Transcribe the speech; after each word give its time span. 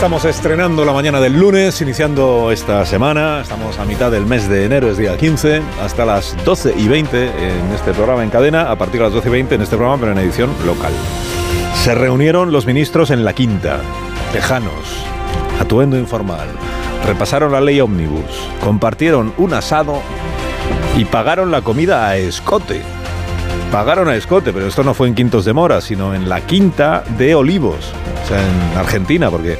Estamos 0.00 0.24
estrenando 0.24 0.86
la 0.86 0.94
mañana 0.94 1.20
del 1.20 1.38
lunes, 1.38 1.78
iniciando 1.82 2.50
esta 2.50 2.86
semana. 2.86 3.42
Estamos 3.42 3.78
a 3.78 3.84
mitad 3.84 4.10
del 4.10 4.24
mes 4.24 4.48
de 4.48 4.64
enero, 4.64 4.90
es 4.90 4.96
día 4.96 5.14
15, 5.14 5.60
hasta 5.82 6.06
las 6.06 6.42
12 6.42 6.72
y 6.74 6.88
20 6.88 7.24
en 7.26 7.72
este 7.74 7.92
programa 7.92 8.24
en 8.24 8.30
cadena, 8.30 8.70
a 8.70 8.76
partir 8.76 8.98
de 8.98 9.04
las 9.04 9.12
12 9.12 9.28
y 9.28 9.32
20 9.32 9.54
en 9.56 9.60
este 9.60 9.76
programa, 9.76 10.00
pero 10.00 10.12
en 10.12 10.18
edición 10.20 10.48
local. 10.64 10.90
Se 11.84 11.94
reunieron 11.94 12.50
los 12.50 12.64
ministros 12.64 13.10
en 13.10 13.26
la 13.26 13.34
quinta, 13.34 13.82
tejanos, 14.32 14.72
atuendo 15.60 15.98
informal, 15.98 16.48
repasaron 17.06 17.52
la 17.52 17.60
ley 17.60 17.78
ómnibus, 17.82 18.48
compartieron 18.64 19.34
un 19.36 19.52
asado 19.52 20.00
y 20.96 21.04
pagaron 21.04 21.50
la 21.50 21.60
comida 21.60 22.08
a 22.08 22.16
escote. 22.16 22.80
Pagaron 23.70 24.08
a 24.08 24.16
escote, 24.16 24.52
pero 24.52 24.66
esto 24.66 24.82
no 24.82 24.94
fue 24.94 25.08
en 25.08 25.14
Quintos 25.14 25.44
de 25.44 25.52
Mora, 25.52 25.80
sino 25.80 26.14
en 26.14 26.28
la 26.28 26.40
quinta 26.40 27.04
de 27.16 27.36
Olivos, 27.36 27.92
o 28.24 28.26
sea, 28.26 28.40
en 28.40 28.78
Argentina, 28.78 29.30
porque 29.30 29.58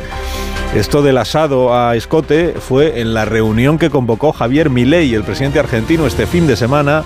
esto 0.74 1.02
del 1.02 1.18
asado 1.18 1.74
a 1.74 1.96
escote 1.96 2.54
fue 2.58 3.00
en 3.00 3.12
la 3.12 3.24
reunión 3.24 3.76
que 3.76 3.90
convocó 3.90 4.32
Javier 4.32 4.70
Milei, 4.70 5.14
el 5.14 5.24
presidente 5.24 5.58
argentino, 5.58 6.06
este 6.06 6.26
fin 6.26 6.46
de 6.46 6.56
semana 6.56 7.02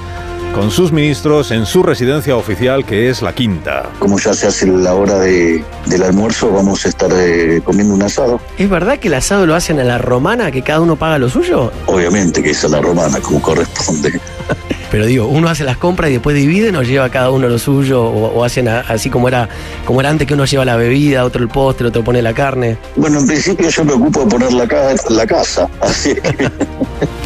con 0.55 0.71
sus 0.71 0.93
ministros 0.93 1.51
en 1.51 1.67
su 1.67 1.83
residencia 1.83 2.37
oficial, 2.37 2.85
que 2.87 3.11
es 3.11 3.23
la 3.23 3.35
Quinta. 3.35 3.91
Como 3.99 4.19
ya 4.21 4.33
se 4.35 4.47
hace 4.47 4.67
la 4.69 4.95
hora 4.95 5.19
de, 5.19 5.65
del 5.87 6.03
almuerzo, 6.05 6.51
vamos 6.53 6.87
a 6.87 6.89
estar 6.91 7.11
eh, 7.13 7.61
comiendo 7.65 7.93
un 7.93 8.03
asado. 8.03 8.41
¿Es 8.57 8.71
verdad 8.71 8.99
que 9.01 9.09
el 9.09 9.15
asado 9.15 9.47
lo 9.47 9.57
hacen 9.57 9.81
a 9.81 9.85
la 9.85 9.99
romana, 9.99 10.53
que 10.53 10.63
cada 10.63 10.81
uno 10.81 10.95
paga 10.95 11.19
lo 11.19 11.29
suyo? 11.29 11.73
Obviamente 11.87 12.41
que 12.43 12.51
es 12.51 12.65
a 12.65 12.69
la 12.69 12.81
romana, 12.81 13.19
como 13.21 13.43
corresponde. 13.43 14.21
Pero 14.93 15.07
digo, 15.07 15.27
uno 15.27 15.49
hace 15.49 15.65
las 15.65 15.77
compras 15.77 16.11
y 16.11 16.15
después 16.15 16.37
dividen 16.37 16.77
o 16.77 16.83
lleva 16.85 17.09
cada 17.11 17.31
uno 17.33 17.49
lo 17.49 17.59
suyo 17.59 18.05
o, 18.05 18.27
o 18.39 18.45
hacen 18.45 18.69
a- 18.69 18.81
así 18.81 19.11
como 19.11 19.27
era, 19.27 19.49
como 19.85 20.01
era 20.01 20.11
antes 20.11 20.29
que 20.29 20.35
uno 20.35 20.45
lleva 20.45 20.65
la 20.65 20.77
bebida, 20.77 21.25
otro 21.25 21.43
el 21.43 21.49
postre, 21.49 21.89
otro 21.89 22.05
pone 22.05 22.23
la 22.23 22.33
carne. 22.33 22.79
Bueno, 22.95 23.19
en 23.19 23.27
principio 23.27 23.69
yo 23.71 23.85
me 23.85 23.95
ocupo 23.95 24.21
de 24.21 24.27
poner 24.27 24.53
la, 24.53 24.69
ca- 24.69 24.95
la 25.09 25.27
casa, 25.27 25.69
así 25.81 26.15
que 26.15 26.49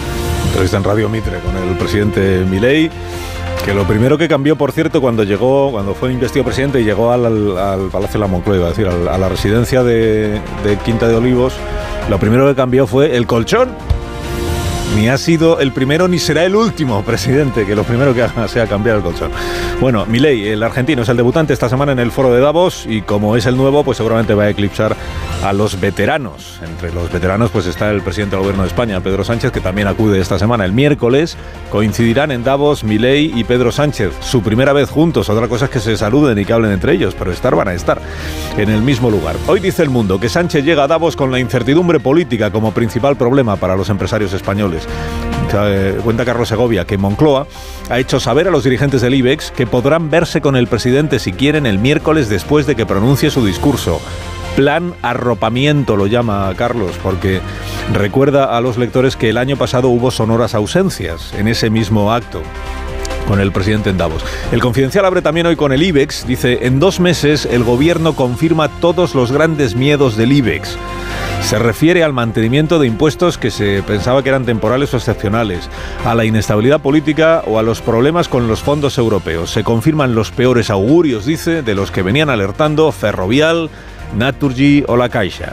Entrevista 0.49 0.77
en 0.79 0.85
Radio 0.85 1.09
Mitre 1.09 1.39
con 1.41 1.57
el 1.57 1.77
presidente 1.77 2.45
Milei, 2.49 2.91
que 3.65 3.75
lo 3.75 3.85
primero 3.87 4.19
que 4.19 4.29
cambió, 4.29 4.57
por 4.57 4.73
cierto, 4.73 5.01
cuando 5.01 5.23
llegó, 5.25 5.71
cuando 5.71 5.95
fue 5.95 6.13
investido 6.13 6.45
presidente 6.45 6.81
y 6.81 6.85
llegó 6.85 7.13
al, 7.13 7.27
al- 7.27 7.59
al 7.59 7.81
Palacio 7.91 8.15
de 8.15 8.19
la 8.21 8.27
Moncloa, 8.27 8.69
decir, 8.71 8.87
a 8.89 9.19
la 9.19 9.29
residencia 9.29 9.83
de, 9.85 10.41
de 10.65 10.77
Quinta 10.85 11.07
de 11.09 11.15
Olivos, 11.17 11.55
lo 12.09 12.19
primero 12.19 12.47
que 12.49 12.55
cambió 12.55 12.87
fue 12.87 13.17
el 13.17 13.27
colchón. 13.27 13.69
Ni 14.97 15.11
ha 15.11 15.19
sido 15.19 15.61
el 15.61 15.71
primero 15.73 16.09
ni 16.09 16.19
será 16.19 16.45
el 16.47 16.57
último 16.57 17.03
presidente 17.05 17.67
que 17.67 17.75
lo 17.77 17.85
primero 17.85 18.15
que 18.15 18.23
haga 18.23 18.49
sea 18.49 18.67
cambiar 18.67 18.97
el 18.97 19.03
colchón. 19.03 19.31
Bueno, 19.81 20.07
Milei, 20.07 20.49
el 20.49 20.63
argentino, 20.63 21.03
es 21.03 21.09
el 21.11 21.17
debutante 21.19 21.53
esta 21.53 21.69
semana 21.69 21.93
en 21.93 21.99
el 21.99 22.11
foro 22.11 22.33
de 22.33 22.41
Davos 22.41 22.87
y 22.89 23.03
como 23.03 23.37
es 23.37 23.45
el 23.45 23.57
nuevo, 23.57 23.85
pues 23.85 23.99
seguramente 23.99 24.33
va 24.33 24.45
a 24.45 24.49
eclipsar 24.51 24.97
a 25.43 25.53
los 25.53 25.81
veteranos. 25.81 26.61
Entre 26.65 26.93
los 26.93 27.13
veteranos 27.13 27.51
pues 27.51 27.67
está 27.67 27.91
el 27.91 28.03
presidente 28.03 28.37
del 28.37 28.43
gobierno 28.43 28.63
de 28.63 28.69
España, 28.69 29.01
Pedro 29.01 29.25
Sánchez, 29.25 29.53
que 29.53 29.61
también 29.61 29.89
acude 29.89 30.21
esta 30.21 30.39
semana. 30.39 30.65
El 30.65 30.73
miércoles 30.73 31.37
coincidirán 31.71 32.31
en 32.31 32.45
Davos 32.45 32.85
Milei 32.85 33.33
y 33.35 33.45
Pedro 33.45 33.73
Sánchez, 33.73 34.13
su 34.21 34.43
primera 34.43 34.73
vez 34.73 34.91
juntos. 34.91 35.29
Otra 35.29 35.49
cosa 35.49 35.67
es 35.67 35.71
que 35.71 35.81
se 35.81 35.97
saluden 35.97 36.39
y 36.39 36.45
que 36.45 36.53
hablen 36.53 36.73
entre 36.73 36.93
ellos, 36.93 37.15
pero 37.19 37.33
estar 37.33 37.55
van 37.55 37.69
a 37.69 37.75
estar 37.75 38.01
en 38.57 38.69
el 38.69 38.83
mismo 38.83 39.11
lugar. 39.11 39.37
Hoy 39.47 39.61
dice 39.61 39.83
el 39.83 39.91
mundo 39.91 40.19
que 40.19 40.29
Sánchez 40.29 40.65
llega 40.65 40.85
a 40.85 40.89
Davos 40.89 41.17
con 41.17 41.31
la 41.31 41.39
incertidumbre 41.39 42.01
política 42.01 42.51
como 42.51 42.73
principal 42.73 43.17
problema 43.17 43.57
para 43.57 43.77
los 43.77 43.91
empresarios 43.91 44.33
españoles. 44.33 44.87
Eh, 45.55 45.99
Cuenta 46.05 46.25
Carlos 46.25 46.49
Segovia 46.49 46.85
que 46.85 46.99
Moncloa 46.99 47.47
ha 47.89 47.99
hecho 47.99 48.21
saber 48.21 48.49
a 48.49 48.51
los 48.51 48.65
dirigentes 48.65 49.01
del 49.01 49.15
IBEX 49.15 49.51
que 49.51 49.67
podrán 49.67 50.11
verse 50.11 50.41
con 50.41 50.57
el 50.57 50.67
presidente 50.67 51.19
si 51.19 51.33
quieren 51.33 51.65
el 51.65 51.79
miércoles 51.79 52.29
después 52.29 52.67
de 52.67 52.77
que 52.77 52.85
pronuncie 52.85 53.31
su 53.31 53.45
discurso. 53.45 54.01
Plan 54.59 54.93
arropamiento 55.03 55.95
lo 55.95 56.09
llama 56.09 56.53
Carlos, 56.57 56.99
porque 57.01 57.41
recuerda 57.93 58.57
a 58.57 58.61
los 58.61 58.77
lectores 58.77 59.15
que 59.15 59.29
el 59.29 59.37
año 59.37 59.57
pasado 59.57 59.89
hubo 59.89 60.11
sonoras 60.11 60.53
ausencias 60.57 61.33
en 61.35 61.47
ese 61.47 61.71
mismo 61.71 62.13
acto 62.13 62.43
con 63.29 63.39
el 63.39 63.53
presidente 63.53 63.91
en 63.91 63.99
Davos. 63.99 64.25
El 64.51 64.61
Confidencial 64.61 65.05
abre 65.05 65.23
también 65.23 65.47
hoy 65.47 65.55
con 65.55 65.71
el 65.71 65.85
IBEX. 65.85 66.27
Dice, 66.27 66.67
en 66.67 66.81
dos 66.81 66.99
meses 66.99 67.47
el 67.47 67.63
gobierno 67.63 68.17
confirma 68.17 68.69
todos 68.81 69.15
los 69.15 69.31
grandes 69.31 69.77
miedos 69.77 70.17
del 70.17 70.33
IBEX. 70.33 70.77
Se 71.41 71.61
refiere 71.61 72.03
al 72.03 72.13
mantenimiento 72.13 72.81
de 72.81 72.89
impuestos 72.89 73.39
que 73.39 73.53
se 73.53 73.85
pensaba 73.85 74.25
que 74.25 74.31
eran 74.31 74.45
temporales 74.45 74.93
o 74.93 74.97
excepcionales, 74.97 75.71
a 76.05 76.17
la 76.17 76.25
inestabilidad 76.25 76.81
política 76.81 77.45
o 77.47 77.61
a 77.61 77.63
los 77.63 77.81
problemas 77.81 78.27
con 78.27 78.49
los 78.49 78.61
fondos 78.61 78.99
europeos. 78.99 79.53
Se 79.53 79.63
confirman 79.63 80.17
los 80.17 80.33
peores 80.33 80.69
augurios, 80.69 81.27
dice, 81.27 81.63
de 81.63 81.77
los 81.77 81.93
que 81.93 82.03
venían 82.03 82.29
alertando 82.29 82.91
Ferrovial, 82.91 83.71
Naturgy 84.17 84.85
o 84.87 84.97
La 84.97 85.09
Caixa. 85.09 85.53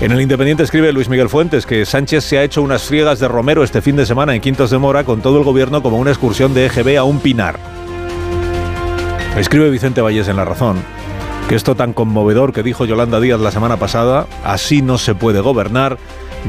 En 0.00 0.12
el 0.12 0.20
Independiente 0.20 0.62
escribe 0.62 0.92
Luis 0.92 1.08
Miguel 1.08 1.28
Fuentes 1.28 1.64
que 1.64 1.86
Sánchez 1.86 2.24
se 2.24 2.38
ha 2.38 2.44
hecho 2.44 2.62
unas 2.62 2.82
friegas 2.82 3.18
de 3.18 3.28
Romero 3.28 3.64
este 3.64 3.80
fin 3.80 3.96
de 3.96 4.04
semana 4.04 4.34
en 4.34 4.40
Quintos 4.40 4.70
de 4.70 4.78
Mora 4.78 5.04
con 5.04 5.22
todo 5.22 5.38
el 5.38 5.44
gobierno 5.44 5.82
como 5.82 5.98
una 5.98 6.10
excursión 6.10 6.52
de 6.52 6.66
EGB 6.66 6.98
a 6.98 7.04
un 7.04 7.20
pinar. 7.20 7.58
Escribe 9.36 9.70
Vicente 9.70 10.02
Vallés 10.02 10.28
en 10.28 10.36
La 10.36 10.44
Razón 10.44 10.76
que 11.48 11.54
esto 11.54 11.76
tan 11.76 11.92
conmovedor 11.92 12.52
que 12.52 12.62
dijo 12.62 12.84
Yolanda 12.84 13.20
Díaz 13.20 13.40
la 13.40 13.52
semana 13.52 13.76
pasada, 13.76 14.26
así 14.44 14.82
no 14.82 14.98
se 14.98 15.14
puede 15.14 15.40
gobernar, 15.40 15.96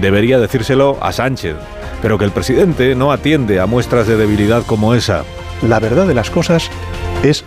debería 0.01 0.39
decírselo 0.39 0.97
a 1.01 1.11
Sánchez, 1.11 1.55
pero 2.01 2.17
que 2.17 2.25
el 2.25 2.31
presidente 2.31 2.95
no 2.95 3.11
atiende 3.11 3.59
a 3.59 3.67
muestras 3.67 4.07
de 4.07 4.17
debilidad 4.17 4.63
como 4.65 4.95
esa. 4.95 5.23
La 5.61 5.79
verdad 5.79 6.07
de 6.07 6.15
las 6.15 6.31
cosas 6.31 6.69
es 7.23 7.45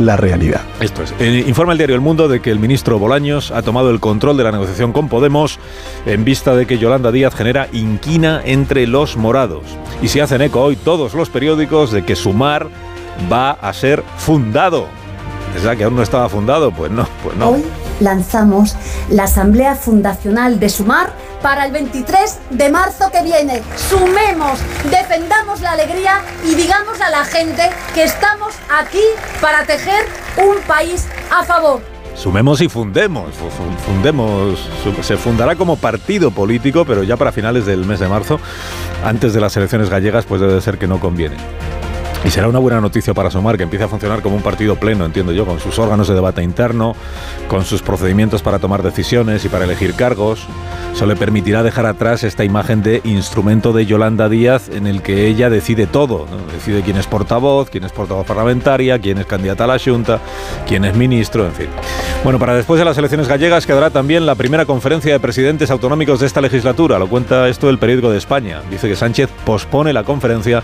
la 0.00 0.16
realidad. 0.16 0.62
Esto 0.80 1.02
es. 1.02 1.14
Eh, 1.20 1.44
informa 1.46 1.72
el 1.72 1.78
diario 1.78 1.94
El 1.94 2.00
Mundo 2.00 2.28
de 2.28 2.40
que 2.40 2.50
el 2.50 2.58
ministro 2.58 2.98
Bolaños 2.98 3.50
ha 3.50 3.62
tomado 3.62 3.90
el 3.90 4.00
control 4.00 4.36
de 4.36 4.44
la 4.44 4.52
negociación 4.52 4.92
con 4.92 5.08
Podemos 5.08 5.58
en 6.06 6.24
vista 6.24 6.56
de 6.56 6.66
que 6.66 6.78
Yolanda 6.78 7.12
Díaz 7.12 7.34
genera 7.34 7.68
inquina 7.72 8.40
entre 8.44 8.86
los 8.86 9.16
morados. 9.16 9.62
Y 10.02 10.08
se 10.08 10.22
hacen 10.22 10.42
eco 10.42 10.62
hoy 10.62 10.76
todos 10.76 11.14
los 11.14 11.28
periódicos 11.28 11.92
de 11.92 12.04
que 12.04 12.16
Sumar 12.16 12.68
va 13.30 13.50
a 13.50 13.72
ser 13.72 14.02
fundado. 14.16 14.86
¿Pensaba 15.52 15.76
que 15.76 15.84
aún 15.84 15.96
no 15.96 16.02
estaba 16.02 16.28
fundado? 16.28 16.70
Pues 16.70 16.90
no, 16.90 17.06
pues 17.22 17.36
no. 17.36 17.50
Hoy 17.50 17.64
lanzamos 18.00 18.76
la 19.10 19.24
Asamblea 19.24 19.74
Fundacional 19.76 20.58
de 20.58 20.68
Sumar 20.68 21.12
para 21.42 21.64
el 21.66 21.72
23 21.72 22.38
de 22.50 22.68
marzo 22.70 23.10
que 23.10 23.22
viene. 23.22 23.62
Sumemos, 23.88 24.58
defendamos 24.90 25.60
la 25.60 25.72
alegría 25.72 26.20
y 26.44 26.54
digamos 26.54 27.00
a 27.00 27.10
la 27.10 27.24
gente 27.24 27.62
que 27.94 28.02
estamos 28.04 28.54
aquí 28.78 29.02
para 29.40 29.64
tejer 29.64 30.04
un 30.36 30.60
país 30.66 31.06
a 31.30 31.44
favor. 31.44 31.80
Sumemos 32.14 32.60
y 32.60 32.68
fundemos. 32.68 33.32
fu- 33.34 33.48
fu- 33.48 33.90
Fundemos. 33.92 34.68
Se 35.02 35.16
fundará 35.16 35.56
como 35.56 35.76
partido 35.76 36.30
político, 36.30 36.84
pero 36.84 37.02
ya 37.02 37.16
para 37.16 37.32
finales 37.32 37.64
del 37.64 37.86
mes 37.86 38.00
de 38.00 38.08
marzo, 38.08 38.38
antes 39.04 39.32
de 39.32 39.40
las 39.40 39.56
elecciones 39.56 39.88
gallegas, 39.88 40.26
pues 40.26 40.40
debe 40.40 40.52
de 40.54 40.60
ser 40.60 40.76
que 40.76 40.86
no 40.86 41.00
conviene. 41.00 41.36
Y 42.24 42.30
será 42.30 42.48
una 42.48 42.58
buena 42.58 42.80
noticia 42.80 43.14
para 43.14 43.30
Sumar, 43.30 43.56
que 43.56 43.62
empiece 43.62 43.84
a 43.84 43.88
funcionar 43.88 44.20
como 44.20 44.36
un 44.36 44.42
partido 44.42 44.76
pleno, 44.76 45.06
entiendo 45.06 45.32
yo, 45.32 45.46
con 45.46 45.58
sus 45.58 45.78
órganos 45.78 46.06
de 46.06 46.14
debate 46.14 46.42
interno, 46.42 46.94
con 47.48 47.64
sus 47.64 47.82
procedimientos 47.82 48.42
para 48.42 48.58
tomar 48.58 48.82
decisiones 48.82 49.44
y 49.44 49.48
para 49.48 49.64
elegir 49.64 49.94
cargos. 49.94 50.46
Eso 50.94 51.06
le 51.06 51.16
permitirá 51.16 51.62
dejar 51.62 51.86
atrás 51.86 52.22
esta 52.24 52.44
imagen 52.44 52.82
de 52.82 53.00
instrumento 53.04 53.72
de 53.72 53.86
Yolanda 53.86 54.28
Díaz 54.28 54.68
en 54.68 54.86
el 54.86 55.02
que 55.02 55.28
ella 55.28 55.48
decide 55.48 55.86
todo. 55.86 56.26
Decide 56.52 56.82
quién 56.82 56.98
es 56.98 57.06
portavoz, 57.06 57.70
quién 57.70 57.84
es 57.84 57.92
portavoz 57.92 58.26
parlamentaria, 58.26 58.98
quién 58.98 59.18
es 59.18 59.26
candidata 59.26 59.64
a 59.64 59.68
la 59.68 59.78
Junta, 59.78 60.20
quién 60.66 60.84
es 60.84 60.94
ministro, 60.94 61.46
en 61.46 61.52
fin. 61.52 61.68
Bueno, 62.22 62.38
para 62.38 62.54
después 62.54 62.78
de 62.78 62.84
las 62.84 62.98
elecciones 62.98 63.28
gallegas 63.28 63.66
quedará 63.66 63.88
también 63.88 64.26
la 64.26 64.34
primera 64.34 64.66
conferencia 64.66 65.12
de 65.12 65.20
presidentes 65.20 65.70
autonómicos 65.70 66.20
de 66.20 66.26
esta 66.26 66.42
legislatura. 66.42 66.98
Lo 66.98 67.08
cuenta 67.08 67.48
esto 67.48 67.70
el 67.70 67.78
periódico 67.78 68.10
de 68.10 68.18
España. 68.18 68.60
Dice 68.70 68.88
que 68.88 68.96
Sánchez 68.96 69.30
pospone 69.46 69.94
la 69.94 70.04
conferencia 70.04 70.62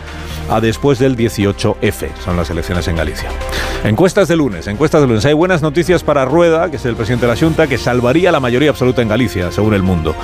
a 0.51 0.61
después 0.61 0.99
del 0.99 1.17
18F. 1.47 2.09
Son 2.25 2.37
las 2.37 2.51
elecciones 2.51 2.89
en 2.89 2.97
Galicia. 2.97 3.31
Encuestas 3.85 4.29
de 4.29 4.37
lunes, 4.37 4.67
encuestas 4.67 5.01
de 5.01 5.07
lunes. 5.07 5.25
Hay 5.25 5.35
buenas 5.35 5.63
noticias 5.63 6.03
para 6.03 6.25
Rueda, 6.25 6.71
que 6.71 6.77
es 6.77 6.85
el 6.85 6.97
presidente 6.97 7.27
de 7.27 7.33
la 7.33 7.39
Junta, 7.39 7.67
que 7.67 7.79
salvaría 7.79 8.33
la 8.33 8.41
mayoría 8.41 8.71
absoluta 8.71 9.03
en 9.03 9.09
Galicia, 9.09 9.53
según 9.53 9.75
el 9.75 9.83
mundo. 9.83 10.15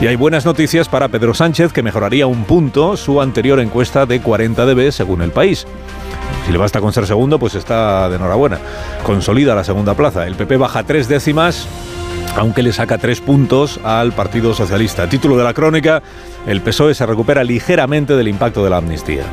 Y 0.00 0.06
hay 0.06 0.16
buenas 0.16 0.44
noticias 0.44 0.88
para 0.88 1.08
Pedro 1.08 1.34
Sánchez, 1.34 1.72
que 1.72 1.82
mejoraría 1.82 2.26
un 2.26 2.44
punto 2.44 2.96
su 2.96 3.20
anterior 3.20 3.60
encuesta 3.60 4.06
de 4.06 4.20
40 4.20 4.66
dB, 4.66 4.90
según 4.92 5.22
el 5.22 5.30
país. 5.30 5.66
Si 6.46 6.52
le 6.52 6.58
basta 6.58 6.80
con 6.80 6.92
ser 6.92 7.06
segundo, 7.06 7.38
pues 7.38 7.54
está 7.54 8.08
de 8.08 8.16
enhorabuena. 8.16 8.58
Consolida 9.04 9.54
la 9.54 9.64
segunda 9.64 9.94
plaza. 9.94 10.26
El 10.26 10.34
PP 10.34 10.56
baja 10.56 10.82
tres 10.82 11.08
décimas 11.08 11.68
aunque 12.36 12.62
le 12.62 12.72
saca 12.72 12.98
tres 12.98 13.20
puntos 13.20 13.78
al 13.84 14.12
Partido 14.12 14.54
Socialista. 14.54 15.08
Título 15.08 15.36
de 15.36 15.44
la 15.44 15.54
crónica, 15.54 16.02
el 16.46 16.60
PSOE 16.60 16.94
se 16.94 17.06
recupera 17.06 17.44
ligeramente 17.44 18.16
del 18.16 18.28
impacto 18.28 18.64
de 18.64 18.70
la 18.70 18.78
amnistía. 18.78 19.24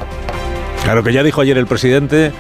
Claro 0.84 1.04
que 1.04 1.14
ya 1.14 1.24
dijo 1.24 1.42
ayer 1.42 1.58
el 1.58 1.68
presidente, 1.68 2.32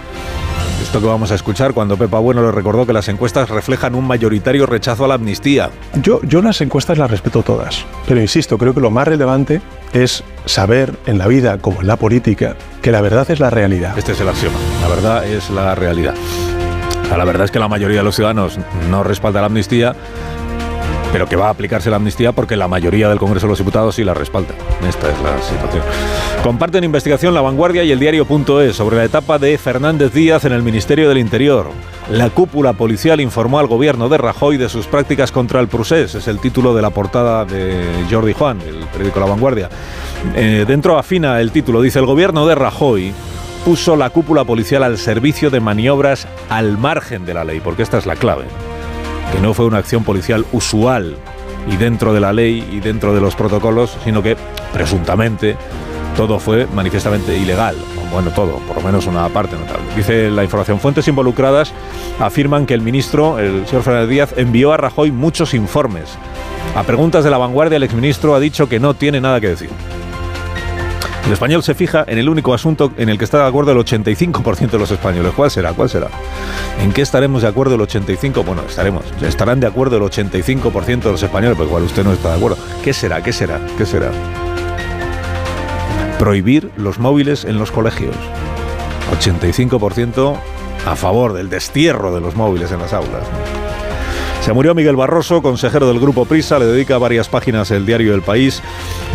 esto 0.81 1.01
que 1.01 1.07
vamos 1.07 1.31
a 1.31 1.36
escuchar, 1.36 1.74
cuando 1.74 1.97
Pepa 1.97 2.19
Bueno 2.19 2.41
le 2.41 2.51
recordó 2.51 2.86
que 2.88 2.94
las 2.94 3.07
encuestas 3.09 3.50
reflejan 3.50 3.95
un 3.95 4.07
mayoritario 4.07 4.65
rechazo 4.65 5.06
a 5.06 5.07
la 5.07 5.15
amnistía. 5.15 5.69
Yo, 6.01 6.21
yo 6.24 6.41
las 6.41 6.62
encuestas 6.62 6.97
las 6.97 7.12
respeto 7.12 7.44
todas, 7.44 7.86
pero 8.07 8.19
insisto, 8.21 8.57
creo 8.57 8.74
que 8.74 8.80
lo 8.81 8.89
más 8.89 9.07
relevante 9.07 9.62
es 9.94 10.24
saber 10.45 10.94
en 11.06 11.18
la 11.18 11.27
vida 11.27 11.57
como 11.59 11.81
en 11.81 11.88
la 11.88 11.97
política 11.97 12.56
que 12.81 12.91
la 12.91 13.01
verdad 13.01 13.30
es 13.30 13.39
la 13.39 13.50
realidad. 13.50 13.97
Este 13.97 14.13
es 14.13 14.21
el 14.21 14.30
axioma, 14.30 14.57
la 14.81 14.88
verdad 14.88 15.27
es 15.27 15.50
la 15.50 15.75
realidad. 15.75 16.15
La 17.15 17.25
verdad 17.25 17.45
es 17.45 17.51
que 17.51 17.59
la 17.59 17.68
mayoría 17.68 17.97
de 17.97 18.03
los 18.03 18.15
ciudadanos 18.15 18.59
no 18.89 19.03
respalda 19.03 19.41
la 19.41 19.47
amnistía, 19.47 19.95
pero 21.11 21.27
que 21.27 21.35
va 21.35 21.47
a 21.47 21.50
aplicarse 21.50 21.89
la 21.89 21.95
amnistía 21.95 22.31
porque 22.31 22.56
la 22.56 22.67
mayoría 22.67 23.09
del 23.09 23.19
Congreso 23.19 23.47
de 23.47 23.51
los 23.51 23.59
Diputados 23.59 23.95
sí 23.95 24.03
la 24.03 24.13
respalda. 24.13 24.53
Esta 24.88 25.11
es 25.11 25.19
la 25.21 25.41
situación. 25.41 25.83
Comparten 26.44 26.83
investigación 26.83 27.33
La 27.33 27.41
Vanguardia 27.41 27.83
y 27.83 27.91
el 27.91 28.00
diario.es 28.00 28.75
sobre 28.75 28.97
la 28.97 29.03
etapa 29.03 29.39
de 29.39 29.57
Fernández 29.57 30.13
Díaz 30.13 30.45
en 30.45 30.53
el 30.53 30.63
Ministerio 30.63 31.09
del 31.09 31.17
Interior. 31.17 31.71
La 32.11 32.29
cúpula 32.29 32.73
policial 32.73 33.21
informó 33.21 33.59
al 33.59 33.67
gobierno 33.67 34.09
de 34.09 34.17
Rajoy 34.17 34.57
de 34.57 34.69
sus 34.69 34.88
prácticas 34.88 35.31
contra 35.31 35.59
el 35.59 35.67
Prusés. 35.67 36.15
Es 36.15 36.27
el 36.27 36.39
título 36.39 36.73
de 36.73 36.81
la 36.81 36.89
portada 36.89 37.45
de 37.45 37.83
Jordi 38.09 38.33
Juan, 38.33 38.59
el 38.62 38.85
periódico 38.88 39.19
La 39.19 39.27
Vanguardia. 39.27 39.69
Eh, 40.35 40.65
dentro 40.67 40.97
afina 40.97 41.39
el 41.39 41.51
título, 41.51 41.81
dice 41.81 42.00
el 42.00 42.05
gobierno 42.05 42.45
de 42.47 42.55
Rajoy 42.55 43.13
puso 43.65 43.97
la 43.97 44.09
cúpula 44.09 44.45
policial 44.45 44.83
al 44.83 44.97
servicio 44.97 45.50
de 45.50 45.59
maniobras 45.59 46.27
al 46.50 46.77
margen 46.77 47.25
de 47.25 47.33
la 47.33 47.44
ley, 47.44 47.59
porque 47.59 47.83
esta 47.83 47.97
es 47.97 48.05
la 48.05 48.15
clave 48.15 48.45
que 49.31 49.39
no 49.39 49.53
fue 49.53 49.65
una 49.65 49.77
acción 49.77 50.03
policial 50.03 50.45
usual 50.51 51.17
y 51.71 51.77
dentro 51.77 52.13
de 52.13 52.19
la 52.19 52.33
ley 52.33 52.67
y 52.71 52.79
dentro 52.79 53.13
de 53.13 53.21
los 53.21 53.35
protocolos, 53.35 53.97
sino 54.03 54.23
que 54.23 54.35
presuntamente 54.73 55.55
todo 56.15 56.39
fue 56.39 56.67
manifiestamente 56.67 57.37
ilegal. 57.37 57.75
Bueno, 58.11 58.31
todo, 58.31 58.57
por 58.67 58.77
lo 58.77 58.81
menos 58.81 59.05
una 59.07 59.29
parte 59.29 59.55
notable. 59.55 59.83
Dice 59.95 60.29
la 60.31 60.43
información. 60.43 60.79
Fuentes 60.79 61.07
involucradas 61.07 61.71
afirman 62.19 62.65
que 62.65 62.73
el 62.73 62.81
ministro, 62.81 63.39
el 63.39 63.65
señor 63.67 63.83
Fernández 63.83 64.09
Díaz, 64.09 64.33
envió 64.35 64.73
a 64.73 64.77
Rajoy 64.77 65.11
muchos 65.11 65.53
informes. 65.53 66.17
A 66.75 66.83
preguntas 66.83 67.23
de 67.23 67.29
la 67.29 67.37
vanguardia, 67.37 67.77
el 67.77 67.83
exministro 67.83 68.35
ha 68.35 68.39
dicho 68.39 68.67
que 68.67 68.79
no 68.79 68.95
tiene 68.95 69.21
nada 69.21 69.39
que 69.39 69.49
decir. 69.49 69.69
El 71.25 71.33
español 71.33 71.62
se 71.62 71.75
fija 71.75 72.04
en 72.07 72.18
el 72.18 72.27
único 72.27 72.54
asunto 72.54 72.92
en 72.98 73.10
el 73.10 73.18
que 73.18 73.25
está 73.25 73.39
de 73.39 73.48
acuerdo 73.48 73.71
el 73.71 73.77
85% 73.77 74.71
de 74.71 74.80
los 74.80 74.89
españoles. 74.89 75.33
¿Cuál 75.36 75.51
será? 75.51 75.74
¿Cuál 75.74 75.89
será? 75.89 76.07
¿En 76.81 76.92
qué 76.92 77.01
estaremos 77.01 77.44
de 77.44 77.48
acuerdo 77.48 77.75
el 77.75 77.81
85%? 77.81 78.44
Bueno, 78.44 78.63
estaremos. 78.68 79.04
Estarán 79.21 79.60
de 79.60 79.68
acuerdo 79.68 79.98
el 79.98 80.04
85% 80.04 81.04
de 81.04 81.12
los 81.12 81.21
españoles, 81.21 81.56
pero 81.57 81.69
igual 81.69 81.83
usted 81.83 82.04
no 82.04 82.13
está 82.13 82.30
de 82.30 82.38
acuerdo. 82.38 82.57
¿Qué 82.83 82.94
será? 82.94 83.21
¿Qué 83.21 83.31
será? 83.31 83.60
¿Qué 83.77 83.86
será? 83.86 84.12
Prohibir 86.18 86.71
los 86.77 87.00
móviles 87.00 87.45
en 87.45 87.60
los 87.60 87.72
colegios. 87.72 88.15
85% 89.19 90.36
a 90.86 90.95
favor 90.95 91.33
del 91.33 91.50
destierro 91.50 92.13
de 92.13 92.22
los 92.22 92.36
móviles 92.36 92.72
en 92.72 92.80
las 92.80 92.94
aulas. 92.94 93.24
Se 94.41 94.53
murió 94.53 94.74
Miguel 94.74 94.95
Barroso, 94.95 95.41
consejero 95.41 95.88
del 95.88 96.00
Grupo 96.00 96.25
Prisa, 96.25 96.57
le 96.59 96.65
dedica 96.65 96.97
varias 96.97 97.27
páginas 97.27 97.71
el 97.71 97.86
diario 97.86 98.15
El 98.15 98.21
País. 98.21 98.63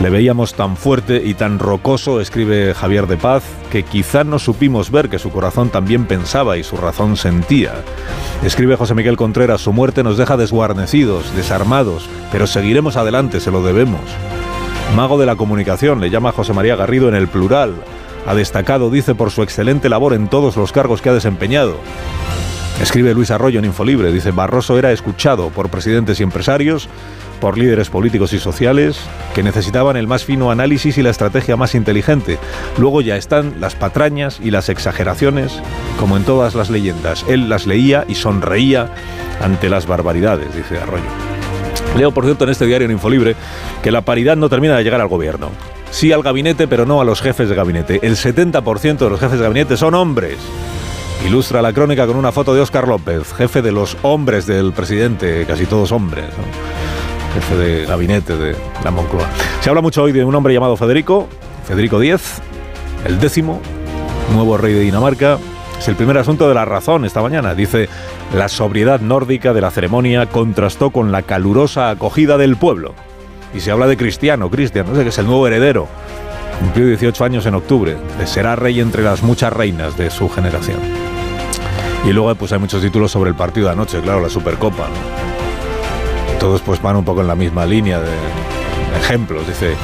Le 0.00 0.10
veíamos 0.10 0.54
tan 0.54 0.76
fuerte 0.76 1.22
y 1.24 1.34
tan 1.34 1.58
rocoso, 1.58 2.20
escribe 2.20 2.74
Javier 2.74 3.06
de 3.06 3.16
Paz, 3.16 3.42
que 3.70 3.82
quizá 3.82 4.22
no 4.22 4.38
supimos 4.38 4.90
ver 4.90 5.08
que 5.08 5.18
su 5.18 5.30
corazón 5.30 5.70
también 5.70 6.04
pensaba 6.06 6.56
y 6.56 6.62
su 6.62 6.76
razón 6.76 7.16
sentía. 7.16 7.72
Escribe 8.44 8.76
José 8.76 8.94
Miguel 8.94 9.16
Contreras, 9.16 9.62
su 9.62 9.72
muerte 9.72 10.04
nos 10.04 10.18
deja 10.18 10.36
desguarnecidos, 10.36 11.34
desarmados, 11.34 12.08
pero 12.30 12.46
seguiremos 12.46 12.96
adelante, 12.96 13.40
se 13.40 13.50
lo 13.50 13.62
debemos. 13.62 14.02
Mago 14.94 15.18
de 15.18 15.26
la 15.26 15.36
comunicación, 15.36 16.00
le 16.00 16.10
llama 16.10 16.32
José 16.32 16.52
María 16.52 16.76
Garrido 16.76 17.08
en 17.08 17.14
el 17.14 17.26
plural. 17.26 17.74
Ha 18.26 18.34
destacado, 18.34 18.90
dice, 18.90 19.14
por 19.14 19.30
su 19.30 19.42
excelente 19.42 19.88
labor 19.88 20.14
en 20.14 20.28
todos 20.28 20.56
los 20.56 20.70
cargos 20.70 21.02
que 21.02 21.08
ha 21.08 21.14
desempeñado. 21.14 21.76
Escribe 22.80 23.14
Luis 23.14 23.30
Arroyo 23.30 23.60
en 23.60 23.64
Infolibre, 23.64 24.12
dice, 24.12 24.32
Barroso 24.32 24.78
era 24.78 24.90
escuchado 24.92 25.50
por 25.50 25.70
presidentes 25.70 26.18
y 26.18 26.22
empresarios, 26.22 26.88
por 27.40 27.56
líderes 27.56 27.88
políticos 27.88 28.32
y 28.32 28.38
sociales, 28.38 28.98
que 29.34 29.42
necesitaban 29.42 29.96
el 29.96 30.06
más 30.06 30.24
fino 30.24 30.50
análisis 30.50 30.98
y 30.98 31.02
la 31.02 31.10
estrategia 31.10 31.56
más 31.56 31.74
inteligente. 31.74 32.38
Luego 32.78 33.00
ya 33.00 33.16
están 33.16 33.60
las 33.60 33.74
patrañas 33.74 34.40
y 34.42 34.50
las 34.50 34.68
exageraciones, 34.68 35.60
como 36.00 36.16
en 36.16 36.24
todas 36.24 36.54
las 36.54 36.68
leyendas. 36.68 37.24
Él 37.28 37.48
las 37.48 37.66
leía 37.66 38.04
y 38.08 38.16
sonreía 38.16 38.90
ante 39.40 39.68
las 39.70 39.86
barbaridades, 39.86 40.54
dice 40.54 40.78
Arroyo. 40.78 41.04
Leo, 41.96 42.12
por 42.12 42.24
cierto, 42.24 42.44
en 42.44 42.50
este 42.50 42.66
diario 42.66 42.86
en 42.86 42.92
Infolibre, 42.92 43.36
que 43.82 43.92
la 43.92 44.02
paridad 44.02 44.36
no 44.36 44.48
termina 44.48 44.76
de 44.76 44.82
llegar 44.82 45.00
al 45.00 45.08
gobierno. 45.08 45.50
Sí 45.90 46.10
al 46.10 46.22
gabinete, 46.22 46.66
pero 46.66 46.86
no 46.86 47.00
a 47.00 47.04
los 47.04 47.22
jefes 47.22 47.48
de 47.48 47.54
gabinete. 47.54 48.00
El 48.02 48.16
70% 48.16 48.98
de 48.98 49.10
los 49.10 49.20
jefes 49.20 49.38
de 49.38 49.44
gabinete 49.44 49.76
son 49.76 49.94
hombres. 49.94 50.38
Ilustra 51.22 51.62
la 51.62 51.72
crónica 51.72 52.06
con 52.06 52.16
una 52.16 52.32
foto 52.32 52.54
de 52.54 52.60
Óscar 52.60 52.86
López, 52.86 53.32
jefe 53.32 53.62
de 53.62 53.72
los 53.72 53.96
hombres 54.02 54.46
del 54.46 54.72
presidente, 54.72 55.44
casi 55.46 55.64
todos 55.64 55.90
hombres, 55.90 56.26
jefe 57.34 57.56
de 57.56 57.86
gabinete 57.86 58.36
de 58.36 58.54
la 58.82 58.90
Moncloa. 58.90 59.26
Se 59.60 59.70
habla 59.70 59.80
mucho 59.80 60.02
hoy 60.02 60.12
de 60.12 60.24
un 60.24 60.34
hombre 60.34 60.52
llamado 60.52 60.76
Federico, 60.76 61.28
Federico 61.66 62.02
X, 62.02 62.42
el 63.06 63.18
décimo, 63.18 63.60
nuevo 64.34 64.56
rey 64.58 64.74
de 64.74 64.80
Dinamarca. 64.80 65.38
Es 65.78 65.88
el 65.88 65.96
primer 65.96 66.18
asunto 66.18 66.48
de 66.48 66.54
la 66.54 66.64
razón 66.64 67.04
esta 67.04 67.22
mañana. 67.22 67.54
Dice, 67.54 67.88
la 68.34 68.48
sobriedad 68.48 69.00
nórdica 69.00 69.52
de 69.52 69.60
la 69.60 69.70
ceremonia 69.70 70.26
contrastó 70.26 70.90
con 70.90 71.10
la 71.10 71.22
calurosa 71.22 71.90
acogida 71.90 72.36
del 72.36 72.56
pueblo. 72.56 72.94
Y 73.54 73.60
se 73.60 73.70
habla 73.70 73.86
de 73.86 73.96
Cristiano, 73.96 74.50
Cristian, 74.50 74.86
no 74.86 74.94
sé 74.94 75.02
qué 75.02 75.08
es 75.08 75.18
el 75.18 75.26
nuevo 75.26 75.46
heredero. 75.46 75.88
Cumplió 76.60 76.86
18 76.86 77.24
años 77.24 77.46
en 77.46 77.54
octubre. 77.54 77.96
Será 78.24 78.56
rey 78.56 78.80
entre 78.80 79.02
las 79.02 79.22
muchas 79.22 79.52
reinas 79.52 79.96
de 79.96 80.10
su 80.10 80.28
generación. 80.28 80.78
Y 82.04 82.12
luego 82.12 82.34
pues 82.34 82.52
hay 82.52 82.58
muchos 82.58 82.82
títulos 82.82 83.10
sobre 83.10 83.30
el 83.30 83.36
partido 83.36 83.66
de 83.66 83.72
anoche, 83.72 84.00
claro, 84.00 84.20
la 84.20 84.28
Supercopa. 84.28 84.86
Todos 86.38 86.60
pues 86.60 86.80
van 86.82 86.96
un 86.96 87.04
poco 87.04 87.22
en 87.22 87.28
la 87.28 87.34
misma 87.34 87.64
línea 87.64 87.98
de 88.00 88.12
ejemplos. 88.98 89.46
Dice, 89.46 89.74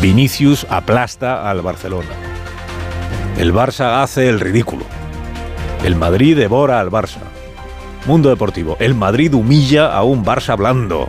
Vinicius 0.00 0.66
aplasta 0.68 1.48
al 1.48 1.62
Barcelona. 1.62 2.08
El 3.38 3.54
Barça 3.54 4.02
hace 4.02 4.28
el 4.28 4.40
ridículo. 4.40 4.84
El 5.84 5.94
Madrid 5.94 6.36
devora 6.36 6.80
al 6.80 6.90
Barça. 6.90 7.20
Mundo 8.06 8.30
Deportivo. 8.30 8.76
El 8.80 8.94
Madrid 8.94 9.32
humilla 9.34 9.94
a 9.94 10.02
un 10.02 10.24
Barça 10.24 10.56
blando. 10.56 11.08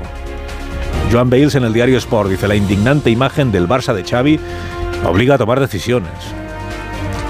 Joan 1.11 1.31
Bales 1.31 1.55
en 1.55 1.63
el 1.63 1.73
diario 1.73 1.97
Sport 1.97 2.29
dice 2.29 2.47
la 2.47 2.55
indignante 2.55 3.09
imagen 3.09 3.51
del 3.51 3.67
Barça 3.67 3.93
de 3.93 4.03
Xavi 4.03 4.39
obliga 5.05 5.35
a 5.35 5.37
tomar 5.37 5.59
decisiones. 5.59 6.11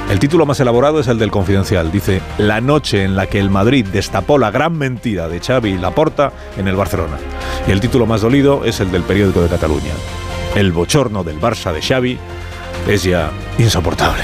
El 0.10 0.18
título 0.18 0.48
más 0.48 0.60
elaborado 0.60 1.00
es 1.00 1.08
el 1.08 1.20
del 1.20 1.30
Confidencial. 1.30 1.92
Dice, 1.92 2.22
la 2.40 2.62
noche 2.62 3.04
en 3.04 3.16
la 3.16 3.28
que 3.28 3.40
el 3.40 3.52
Madrid 3.52 3.86
destapó 3.86 4.40
la 4.40 4.50
gran 4.50 4.76
mentira 4.76 5.28
de 5.28 5.40
Xavi 5.40 5.70
y 5.70 5.78
Laporta 5.78 6.32
en 6.58 6.68
el 6.68 6.76
Barcelona. 6.76 7.18
Y 7.68 7.72
el 7.72 7.80
título 7.80 8.08
más 8.08 8.22
dolido 8.22 8.66
es 8.66 8.80
el 8.80 8.92
del 8.92 9.04
periódico 9.04 9.42
de 9.42 9.50
Cataluña. 9.50 9.94
El 10.56 10.72
bochorno 10.72 11.24
del 11.24 11.40
Barça 11.40 11.72
de 11.72 11.82
Xavi 11.82 12.18
es 12.88 13.04
ya 13.04 13.30
insoportable. 13.60 14.24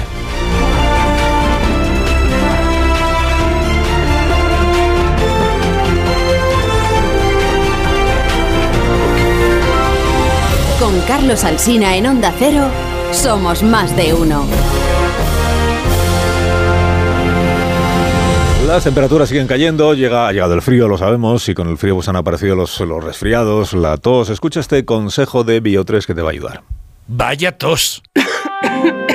Con 10.80 11.00
Carlos 11.02 11.44
Alsina 11.44 11.96
en 11.96 12.08
Onda 12.08 12.34
Cero, 12.38 12.68
somos 13.16 13.64
más 13.64 13.96
de 13.96 14.14
uno. 14.14 14.46
Las 18.68 18.84
temperaturas 18.84 19.30
siguen 19.30 19.48
cayendo, 19.48 19.94
llega, 19.94 20.28
ha 20.28 20.34
llegado 20.34 20.54
el 20.54 20.62
frío, 20.62 20.88
lo 20.88 20.98
sabemos, 20.98 21.48
y 21.48 21.54
con 21.54 21.70
el 21.70 21.78
frío 21.78 21.96
pues 21.96 22.10
han 22.10 22.16
aparecido 22.16 22.56
los, 22.56 22.80
los 22.82 23.04
resfriados, 23.04 23.74
la 23.74 23.98
tos. 23.98 24.30
Escucha 24.30 24.60
este 24.60 24.84
consejo 24.86 25.44
de 25.44 25.64
Bio3 25.64 26.06
que 26.06 26.14
te 26.14 26.22
va 26.22 26.30
a 26.30 26.32
ayudar. 26.32 26.64
Vaya 27.08 27.58
tos. 27.58 28.04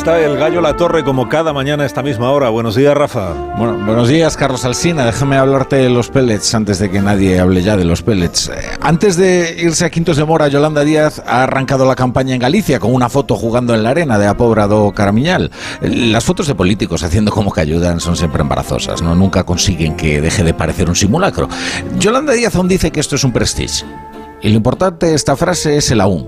está 0.00 0.18
el 0.18 0.38
gallo 0.38 0.62
La 0.62 0.76
Torre 0.78 1.04
como 1.04 1.28
cada 1.28 1.52
mañana 1.52 1.82
a 1.82 1.86
esta 1.86 2.02
misma 2.02 2.30
hora. 2.30 2.48
Buenos 2.48 2.74
días, 2.74 2.94
Rafa. 2.94 3.34
Bueno, 3.58 3.76
buenos 3.84 4.08
días, 4.08 4.34
Carlos 4.34 4.64
Alsina. 4.64 5.04
Déjame 5.04 5.36
hablarte 5.36 5.76
de 5.76 5.90
los 5.90 6.08
pellets 6.08 6.54
antes 6.54 6.78
de 6.78 6.90
que 6.90 7.02
nadie 7.02 7.38
hable 7.38 7.62
ya 7.62 7.76
de 7.76 7.84
los 7.84 8.00
pellets. 8.00 8.48
Eh, 8.48 8.52
Antes 8.80 9.18
de 9.18 9.54
irse 9.58 9.84
a 9.84 9.90
Quintos 9.90 10.16
de 10.16 10.24
Mora, 10.24 10.48
Yolanda 10.48 10.84
Díaz 10.84 11.22
ha 11.26 11.42
arrancado 11.42 11.84
la 11.84 11.96
campaña 11.96 12.34
en 12.34 12.40
Galicia 12.40 12.80
con 12.80 12.94
una 12.94 13.10
foto 13.10 13.36
jugando 13.36 13.74
en 13.74 13.82
la 13.82 13.90
arena 13.90 14.18
de 14.18 14.26
Apobrado 14.26 14.90
Caramiñal. 14.92 15.50
Las 15.82 16.24
fotos 16.24 16.46
de 16.46 16.54
políticos 16.54 17.02
haciendo 17.02 17.30
como 17.30 17.52
que 17.52 17.60
ayudan 17.60 18.00
son 18.00 18.16
siempre 18.16 18.40
embarazosas, 18.40 19.02
¿no? 19.02 19.14
Nunca 19.14 19.44
consiguen 19.44 19.96
que 19.98 20.22
deje 20.22 20.42
de 20.42 20.54
parecer 20.54 20.88
un 20.88 20.96
simulacro. 20.96 21.46
Yolanda 21.98 22.32
Díaz 22.32 22.56
aún 22.56 22.68
dice 22.68 22.90
que 22.90 23.00
esto 23.00 23.16
es 23.16 23.24
un 23.24 23.34
prestige. 23.34 23.84
Y 24.40 24.48
lo 24.48 24.56
importante 24.56 25.08
de 25.08 25.14
esta 25.14 25.36
frase 25.36 25.76
es 25.76 25.90
el 25.90 26.00
aún. 26.00 26.26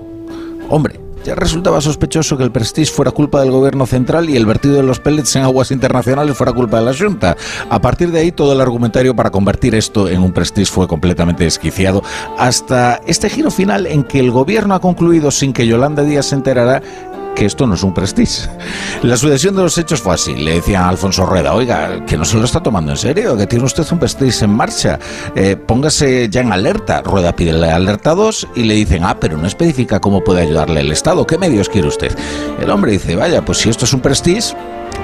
Hombre, 0.69 0.99
ya 1.23 1.35
resultaba 1.35 1.81
sospechoso 1.81 2.37
que 2.37 2.43
el 2.43 2.51
Prestige 2.51 2.91
fuera 2.91 3.11
culpa 3.11 3.39
del 3.41 3.51
gobierno 3.51 3.85
central 3.85 4.29
y 4.29 4.35
el 4.35 4.45
vertido 4.45 4.75
de 4.75 4.83
los 4.83 4.99
pellets 4.99 5.35
en 5.35 5.43
aguas 5.43 5.71
internacionales 5.71 6.35
fuera 6.35 6.51
culpa 6.53 6.79
de 6.79 6.85
la 6.85 6.93
Junta. 6.93 7.37
A 7.69 7.79
partir 7.79 8.11
de 8.11 8.19
ahí, 8.19 8.31
todo 8.31 8.53
el 8.53 8.61
argumentario 8.61 9.15
para 9.15 9.31
convertir 9.31 9.75
esto 9.75 10.09
en 10.09 10.21
un 10.21 10.33
Prestige 10.33 10.71
fue 10.71 10.87
completamente 10.87 11.43
desquiciado, 11.43 12.03
hasta 12.37 13.01
este 13.07 13.29
giro 13.29 13.51
final 13.51 13.85
en 13.85 14.03
que 14.03 14.19
el 14.19 14.31
gobierno 14.31 14.75
ha 14.75 14.81
concluido 14.81 15.31
sin 15.31 15.53
que 15.53 15.65
Yolanda 15.65 16.03
Díaz 16.03 16.27
se 16.27 16.35
enterara 16.35 16.81
que 17.35 17.45
esto 17.45 17.67
no 17.67 17.75
es 17.75 17.83
un 17.83 17.93
prestige. 17.93 18.49
La 19.01 19.17
sucesión 19.17 19.55
de 19.55 19.63
los 19.63 19.77
hechos 19.77 20.01
fue 20.01 20.13
así. 20.13 20.35
Le 20.35 20.55
decía 20.55 20.85
a 20.85 20.89
Alfonso 20.89 21.25
Rueda, 21.25 21.53
oiga, 21.53 22.05
que 22.05 22.17
no 22.17 22.25
se 22.25 22.37
lo 22.37 22.45
está 22.45 22.61
tomando 22.61 22.91
en 22.91 22.97
serio, 22.97 23.37
que 23.37 23.47
tiene 23.47 23.65
usted 23.65 23.85
un 23.91 23.99
prestige 23.99 24.45
en 24.45 24.51
marcha. 24.51 24.99
Eh, 25.35 25.55
póngase 25.55 26.29
ya 26.29 26.41
en 26.41 26.51
alerta. 26.51 27.01
Rueda 27.01 27.35
pide 27.35 27.53
la 27.53 27.75
alerta 27.75 28.15
2 28.15 28.47
y 28.55 28.63
le 28.63 28.75
dicen, 28.75 29.03
ah, 29.03 29.17
pero 29.19 29.37
no 29.37 29.47
especifica 29.47 29.99
cómo 29.99 30.23
puede 30.23 30.41
ayudarle 30.41 30.81
el 30.81 30.91
Estado. 30.91 31.25
¿Qué 31.25 31.37
medios 31.37 31.69
quiere 31.69 31.87
usted? 31.87 32.15
El 32.59 32.69
hombre 32.69 32.91
dice, 32.91 33.15
vaya, 33.15 33.43
pues 33.43 33.59
si 33.59 33.69
esto 33.69 33.85
es 33.85 33.93
un 33.93 34.01
prestige, 34.01 34.55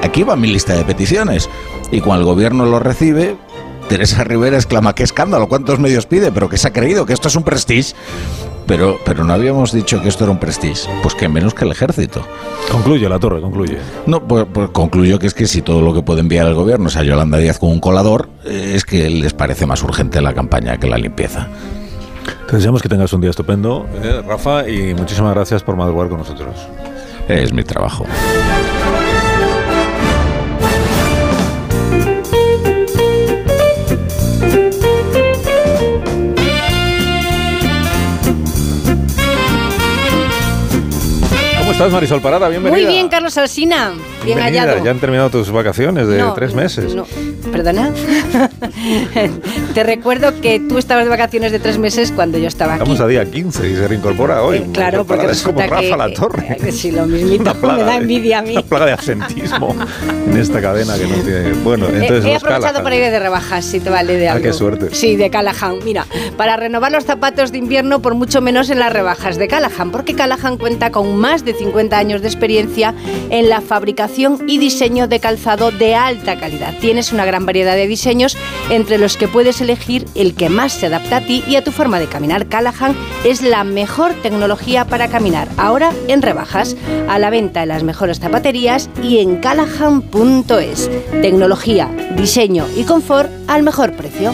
aquí 0.04 0.24
va 0.24 0.36
mi 0.36 0.48
lista 0.48 0.74
de 0.74 0.84
peticiones. 0.84 1.50
Y 1.92 2.02
cuando 2.02 2.22
el 2.22 2.26
gobierno 2.26 2.66
lo 2.66 2.80
recibe, 2.80 3.36
Teresa 3.90 4.24
Rivera 4.24 4.56
exclama, 4.58 4.94
qué 4.94 5.02
escándalo, 5.02 5.50
¿cuántos 5.50 5.80
medios 5.80 6.06
pide? 6.06 6.32
Pero 6.32 6.48
que 6.48 6.58
se 6.58 6.68
ha 6.68 6.74
creído 6.74 7.08
que 7.08 7.14
esto 7.14 7.28
es 7.28 7.36
un 7.36 7.44
prestige. 7.44 7.96
Pero, 8.70 9.00
pero 9.04 9.24
no 9.24 9.34
habíamos 9.34 9.72
dicho 9.72 10.00
que 10.00 10.10
esto 10.10 10.26
era 10.26 10.32
un 10.32 10.38
prestige. 10.38 10.88
Pues 11.02 11.16
que 11.16 11.28
menos 11.28 11.56
que 11.56 11.66
el 11.66 11.72
ejército. 11.72 12.22
Concluye, 12.72 13.10
La 13.10 13.18
Torre, 13.18 13.42
concluye. 13.42 13.80
No, 14.06 14.28
pues, 14.28 14.46
pues 14.54 14.70
concluyo 14.70 15.18
que 15.18 15.26
es 15.26 15.34
que 15.34 15.48
si 15.48 15.64
todo 15.64 15.82
lo 15.82 15.92
que 15.92 16.04
puede 16.04 16.20
enviar 16.20 16.46
el 16.46 16.54
gobierno 16.54 16.88
es 16.88 16.96
a 16.96 17.02
Yolanda 17.02 17.40
Díaz 17.40 17.58
con 17.58 17.72
un 17.72 17.80
colador, 17.80 18.30
eh, 18.46 18.74
es 18.76 18.86
que 18.86 19.10
les 19.10 19.34
parece 19.34 19.66
más 19.66 19.82
urgente 19.82 20.22
la 20.22 20.36
campaña 20.36 20.78
que 20.78 20.86
la 20.86 21.00
limpieza. 21.00 21.48
Te 22.48 22.58
deseamos 22.58 22.84
que 22.84 22.90
tengas 22.90 23.12
un 23.12 23.22
día 23.22 23.32
estupendo, 23.32 23.88
eh, 24.04 24.22
Rafa, 24.28 24.70
y 24.70 24.94
muchísimas 24.94 25.34
gracias 25.34 25.64
por 25.64 25.76
madrugar 25.76 26.08
con 26.08 26.20
nosotros. 26.20 26.56
Es 27.28 27.52
mi 27.52 27.64
trabajo. 27.64 28.06
Estás, 41.80 41.94
Marisol 41.94 42.22
Parada? 42.22 42.50
Bienvenida. 42.50 42.84
Muy 42.84 42.94
bien, 42.94 43.08
Carlos 43.08 43.38
Alsina. 43.38 43.92
Bien 44.24 44.36
Bienvenida. 44.38 44.64
hallado. 44.64 44.84
Ya 44.84 44.92
han 44.92 45.00
terminado 45.00 45.30
tus 45.30 45.50
vacaciones 45.50 46.08
de 46.08 46.18
No, 46.18 46.34
tres 46.34 46.54
meses. 46.54 46.94
no. 46.94 47.06
¿Perdona? 47.54 47.90
Te 49.74 49.84
recuerdo 49.84 50.40
que 50.42 50.60
tú 50.60 50.78
estabas 50.78 51.06
de 51.06 51.10
vacaciones 51.10 51.52
de 51.54 51.60
tres 51.60 51.78
meses 51.78 52.12
cuando 52.12 52.38
yo 52.38 52.48
estaba 52.48 52.74
aquí. 52.74 52.84
Estamos 52.84 53.00
a 53.00 53.08
día 53.08 53.24
15 53.26 53.70
y 53.70 53.76
se 53.76 53.88
reincorpora 53.88 54.44
hoy. 54.44 54.58
Eh, 54.58 54.68
claro, 54.74 55.06
porque 55.06 55.28
es 55.28 55.42
como 55.42 55.62
Rafa 55.62 55.80
que, 55.80 55.98
La 55.98 56.14
Torre. 56.14 56.58
eh, 56.64 56.72
sí, 56.72 56.92
lo 56.92 57.06
mismito. 57.06 57.54
Plaga 57.56 57.78
me 57.78 57.84
da 57.84 57.96
envidia 57.96 58.40
a 58.40 58.42
mí. 58.42 58.52
Una 58.52 58.62
plaga 58.62 58.86
de 58.88 58.92
absentismo 58.92 59.74
en 60.28 60.38
esta 60.38 60.62
cadena 60.62 60.98
que 60.98 61.08
no 61.08 61.16
tiene. 61.16 61.54
Bueno, 61.64 61.86
Eh, 61.88 61.92
entonces 62.02 62.26
he 62.26 62.34
los 62.34 62.44
aprovechado 62.44 62.62
Callahan. 62.74 62.84
para 62.84 62.96
ir 62.98 63.02
de 63.04 63.20
rebajas, 63.20 63.66
si 63.66 63.80
te 63.80 63.90
vale 63.90 64.18
de 64.18 64.28
Ah, 64.28 64.34
algo. 64.34 64.44
qué 64.44 64.54
suerte. 64.54 64.90
Sí, 64.94 65.16
de 65.16 65.30
Callahan. 65.30 65.80
Mira, 65.86 66.06
para 66.36 66.58
renovar 66.58 66.92
los 66.92 67.06
zapatos 67.06 67.52
de 67.54 67.58
invierno 67.58 68.02
por 68.02 68.16
mucho 68.16 68.42
menos 68.42 68.70
en 68.70 68.80
las 68.80 68.92
rebajas 68.92 69.38
de 69.38 69.48
Callahan, 69.48 69.92
porque 69.92 70.14
Callahan 70.14 70.58
cuenta 70.58 70.92
con 70.92 71.16
más 71.18 71.46
de 71.46 71.54
50 71.54 71.69
años 71.98 72.22
de 72.22 72.28
experiencia 72.28 72.94
en 73.30 73.50
la 73.50 73.62
fabricación 73.62 74.46
y 74.48 74.58
diseño 74.58 75.08
de 75.08 75.20
calzado 75.20 75.72
de 75.72 75.96
alta 75.96 76.40
calidad. 76.40 76.74
Tienes 76.80 77.12
una 77.12 77.26
gran 77.26 77.46
variedad 77.46 77.76
de 77.76 77.88
diseños 77.88 78.38
entre 78.70 78.98
los 78.98 79.18
que 79.18 79.28
puedes 79.28 79.62
elegir 79.62 80.06
el 80.16 80.36
que 80.36 80.50
más 80.50 80.74
se 80.74 80.88
adapta 80.88 81.18
a 81.18 81.22
ti 81.22 81.44
y 81.48 81.56
a 81.56 81.64
tu 81.64 81.72
forma 81.72 82.00
de 82.00 82.08
caminar. 82.08 82.48
Callahan 82.48 82.96
es 83.24 83.42
la 83.42 83.64
mejor 83.64 84.14
tecnología 84.22 84.86
para 84.86 85.08
caminar. 85.08 85.48
Ahora 85.58 85.92
en 86.08 86.22
rebajas, 86.22 86.76
a 87.08 87.20
la 87.20 87.30
venta 87.30 87.64
en 87.64 87.70
las 87.70 87.84
mejores 87.84 88.20
zapaterías 88.20 88.90
y 89.02 89.20
en 89.20 89.38
callahan.es. 89.38 90.90
Tecnología, 91.22 91.90
diseño 92.18 92.66
y 92.76 92.84
confort 92.84 93.32
al 93.48 93.64
mejor 93.64 93.94
precio. 93.94 94.34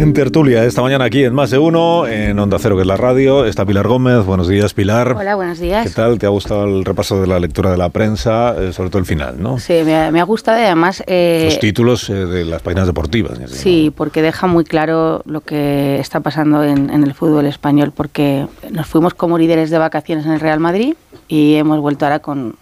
En 0.00 0.14
tertulia, 0.14 0.64
esta 0.64 0.80
mañana 0.80 1.04
aquí 1.04 1.24
en 1.24 1.34
Más 1.34 1.50
de 1.50 1.58
Uno, 1.58 2.06
en 2.06 2.38
Onda 2.38 2.56
Cero, 2.58 2.74
que 2.74 2.80
es 2.80 2.86
la 2.86 2.96
radio, 2.96 3.44
está 3.44 3.66
Pilar 3.66 3.86
Gómez. 3.86 4.24
Buenos 4.24 4.48
días, 4.48 4.72
Pilar. 4.72 5.12
Hola, 5.14 5.34
buenos 5.34 5.58
días. 5.58 5.86
¿Qué 5.86 5.92
tal? 5.92 6.18
¿Te 6.18 6.24
ha 6.24 6.30
gustado 6.30 6.64
el 6.64 6.86
repaso 6.86 7.20
de 7.20 7.26
la 7.26 7.38
lectura 7.38 7.70
de 7.70 7.76
la 7.76 7.90
prensa, 7.90 8.54
eh, 8.58 8.72
sobre 8.72 8.88
todo 8.88 8.98
el 9.00 9.04
final, 9.04 9.42
no? 9.42 9.58
Sí, 9.58 9.74
me 9.84 9.94
ha, 9.94 10.10
me 10.10 10.18
ha 10.18 10.24
gustado 10.24 10.58
y 10.58 10.62
además... 10.62 11.04
eh, 11.06 11.42
Los 11.44 11.60
títulos 11.60 12.08
eh, 12.08 12.14
de 12.14 12.46
las 12.46 12.62
páginas 12.62 12.86
deportivas. 12.86 13.38
Sí, 13.50 13.92
porque 13.94 14.22
deja 14.22 14.46
muy 14.46 14.64
claro 14.64 15.20
lo 15.26 15.42
que 15.42 16.00
está 16.00 16.20
pasando 16.20 16.64
en, 16.64 16.88
en 16.88 17.04
el 17.04 17.12
fútbol 17.12 17.44
español, 17.44 17.92
porque 17.94 18.46
nos 18.70 18.86
fuimos 18.86 19.12
como 19.12 19.36
líderes 19.36 19.68
de 19.68 19.76
vacaciones 19.76 20.24
en 20.24 20.32
el 20.32 20.40
Real 20.40 20.60
Madrid 20.60 20.94
y 21.28 21.56
hemos 21.56 21.78
vuelto 21.78 22.06
ahora 22.06 22.20
con, 22.20 22.54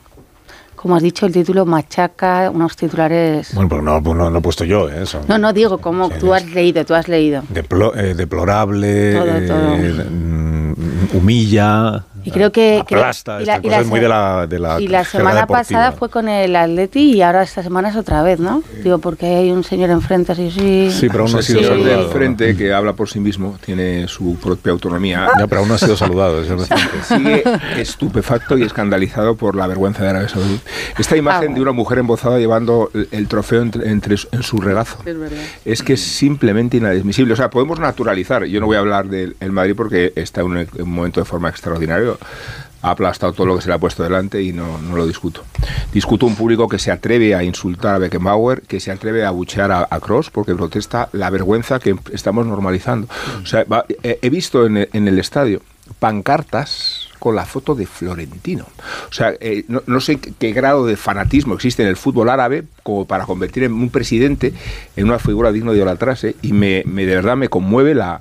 como 0.81 0.95
has 0.97 1.03
dicho, 1.03 1.27
el 1.27 1.33
título 1.33 1.67
machaca, 1.67 2.51
unos 2.51 2.77
titulares... 2.77 3.53
Bueno, 3.55 3.69
pero 3.69 3.83
no, 3.83 4.01
no, 4.01 4.31
no 4.31 4.39
he 4.39 4.41
puesto 4.41 4.65
yo, 4.65 4.89
¿eh? 4.89 5.05
Son 5.07 5.23
No, 5.27 5.37
no, 5.37 5.53
digo, 5.53 5.79
como 5.79 6.09
tú 6.09 6.33
has 6.33 6.47
leído, 6.51 6.85
tú 6.87 6.95
has 6.95 7.09
leído. 7.09 7.43
deplo- 7.53 7.93
eh, 7.97 8.15
deplorable, 8.15 9.13
Todo, 9.15 9.37
eh, 9.37 9.47
todo. 9.47 9.77
mm, 10.11 11.17
humilla, 11.17 12.05
Y 12.29 12.31
creo 12.31 12.53
que... 12.53 12.83
que- 12.87 12.95
aplasta. 12.95 13.43
y 13.43 13.47
la- 13.47 13.55
esta 13.57 13.59
y 13.59 13.63
cosa 13.63 13.77
la 13.77 13.83
es 13.83 13.89
muy 13.89 14.01
de 14.01 14.09
la, 14.09 14.47
de 14.47 14.59
la 14.59 14.81
Y 14.81 14.89
la 14.89 15.05
semana 15.05 15.41
deportiva. 15.41 15.59
pasada 15.59 15.93
fue 15.93 16.09
con 16.11 16.29
el 16.29 16.55
Atleti 16.57 17.13
y 17.15 17.23
ahora 17.23 17.43
esta 17.43 17.63
semana 17.63 17.89
es 17.89 17.97
otra 17.97 18.23
vez, 18.23 18.39
¿no? 18.41 18.63
Digo, 18.83 18.99
porque 18.99 19.27
hay 19.27 19.51
un 19.51 19.65
señor 19.65 19.91
enfrente 19.91 20.33
así, 20.33 20.51
sí. 20.51 20.91
Sí, 20.91 21.09
pero 21.09 21.23
aún 21.25 21.33
no 21.33 21.39
ha 21.39 21.41
el 21.41 21.47
sido 21.47 21.61
señor 21.61 21.73
saludado, 21.79 22.03
del 22.03 22.13
frente 22.13 22.57
que 22.57 22.73
habla 22.73 22.93
por 22.93 23.09
sí 23.09 23.21
mismo 23.21 23.59
tiene 23.65 24.07
su 24.09 24.37
propia 24.37 24.73
autonomía. 24.73 25.29
Ya, 25.39 25.47
pero 25.47 25.61
aún 25.61 25.69
no 25.69 25.75
ha 25.75 25.79
sido 25.79 25.97
saludado. 25.97 26.43
es. 26.43 26.49
Sigue 27.07 27.43
estupefacto 27.79 28.59
y 28.59 28.63
escandalizado 28.63 29.37
por 29.37 29.57
la 29.57 29.67
vergüenza 29.67 30.03
de 30.03 30.11
Arabia 30.11 30.29
Saudí. 30.29 30.61
Esta 30.99 31.17
imagen 31.17 31.55
de 31.55 31.61
una 31.61 31.73
mujer 31.73 31.99
embozada 31.99 32.39
llevando 32.39 32.91
el, 32.95 33.09
el 33.13 33.29
trofeo 33.29 33.63
entre, 33.63 33.89
entre 33.91 34.17
su- 34.17 34.29
en 34.33 34.43
su 34.43 34.61
regazo 34.61 34.99
Es 35.65 35.83
que 35.83 35.95
es 35.95 36.01
simplemente 36.03 36.77
inadmisible. 36.77 37.33
O 37.33 37.37
sea, 37.37 37.51
podemos 37.51 37.79
naturalizar. 37.81 38.45
Yo 38.45 38.61
no 38.61 38.67
voy 38.67 38.77
a 38.77 38.81
hablar 38.81 39.09
del 39.09 39.37
el 39.41 39.53
Madrid 39.53 39.75
porque 39.77 40.13
está 40.17 40.41
en 40.43 40.47
un, 40.49 40.57
en 40.59 40.69
un 40.83 40.91
momento 40.91 41.21
de 41.21 41.25
forma 41.25 41.49
Ha 42.81 42.91
aplastado 42.91 43.33
todo 43.33 43.47
lo 43.47 43.57
que 43.57 43.63
se 43.63 43.69
le 43.69 43.75
ha 43.75 43.79
puesto 43.79 44.05
delante 44.05 44.41
y 44.41 44.53
no, 44.53 44.79
lo 44.95 45.05
discuto. 45.05 45.43
Discuto 45.93 46.27
un 46.27 46.37
público 46.37 46.69
que 46.69 46.79
se 46.79 46.93
atreve 46.93 47.35
a 47.35 47.43
insultar 47.43 47.97
a 47.97 47.99
Beckenbauer, 47.99 48.63
que 48.63 48.79
se 48.79 48.93
atreve 48.93 49.25
a 49.25 49.31
buchear 49.33 49.73
a, 49.73 49.89
a 49.91 49.99
Cross 49.99 50.31
porque 50.31 50.55
protesta 50.55 51.09
la 51.13 51.29
vergüenza 51.29 51.81
que 51.81 51.97
estamos 52.13 52.47
normalizando. 52.47 53.09
O 53.43 53.47
sea, 53.47 53.67
he, 54.03 54.31
visto 54.31 54.65
en 54.65 54.77
el, 54.77 55.19
estadio 55.19 55.61
pancartas 55.99 57.09
con 57.19 57.35
la 57.35 57.45
foto 57.47 57.75
de 57.75 57.87
Florentino. 57.87 58.67
O 59.11 59.13
sea, 59.13 59.35
eh, 59.41 59.65
no, 59.67 60.01
sé 60.01 60.21
qué, 60.21 60.53
grado 60.53 60.87
de 60.87 60.97
fanatismo 60.97 61.55
existe 61.55 61.83
en 61.83 61.89
el 61.89 61.97
fútbol 61.97 62.29
árabe 62.29 62.65
como 62.85 63.07
para 63.07 63.27
convertir 63.27 63.65
en 63.65 63.73
un 63.73 63.91
presidente 63.91 64.53
en 64.97 65.07
una 65.07 65.19
figura 65.19 65.51
digno 65.51 65.73
de 65.73 65.79
idolatrarse 65.79 66.37
y 66.43 66.53
me- 66.53 66.85
de 66.85 67.07
verdad 67.07 67.37
me 67.37 67.49
conmueve 67.49 67.95
la, 67.95 68.21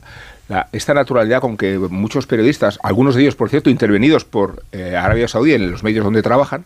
la- 0.50 0.68
esta 0.72 0.94
naturalidad 0.94 1.42
con 1.42 1.58
que 1.58 1.78
muchos 1.78 2.26
periodistas, 2.28 2.80
algunos 2.84 3.16
de 3.16 3.22
ellos, 3.22 3.36
por 3.36 3.50
cierto, 3.50 3.70
intervenidos 3.70 4.26
por 4.26 4.64
eh, 4.72 4.96
Arabia 4.96 5.28
Saudí 5.28 5.54
en 5.54 5.72
los 5.72 5.84
medios 5.84 6.04
donde 6.04 6.22
trabajan, 6.22 6.66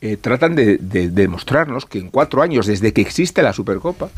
eh, 0.00 0.16
tratan 0.16 0.54
de, 0.54 0.76
de- 0.78 1.08
de 1.08 1.22
demostrarnos 1.22 1.84
que 1.86 1.98
en 1.98 2.10
cuatro 2.10 2.42
años, 2.42 2.66
desde 2.66 2.92
que 2.92 3.00
existe 3.00 3.42
la 3.42 3.52
Supercopa, 3.52 4.10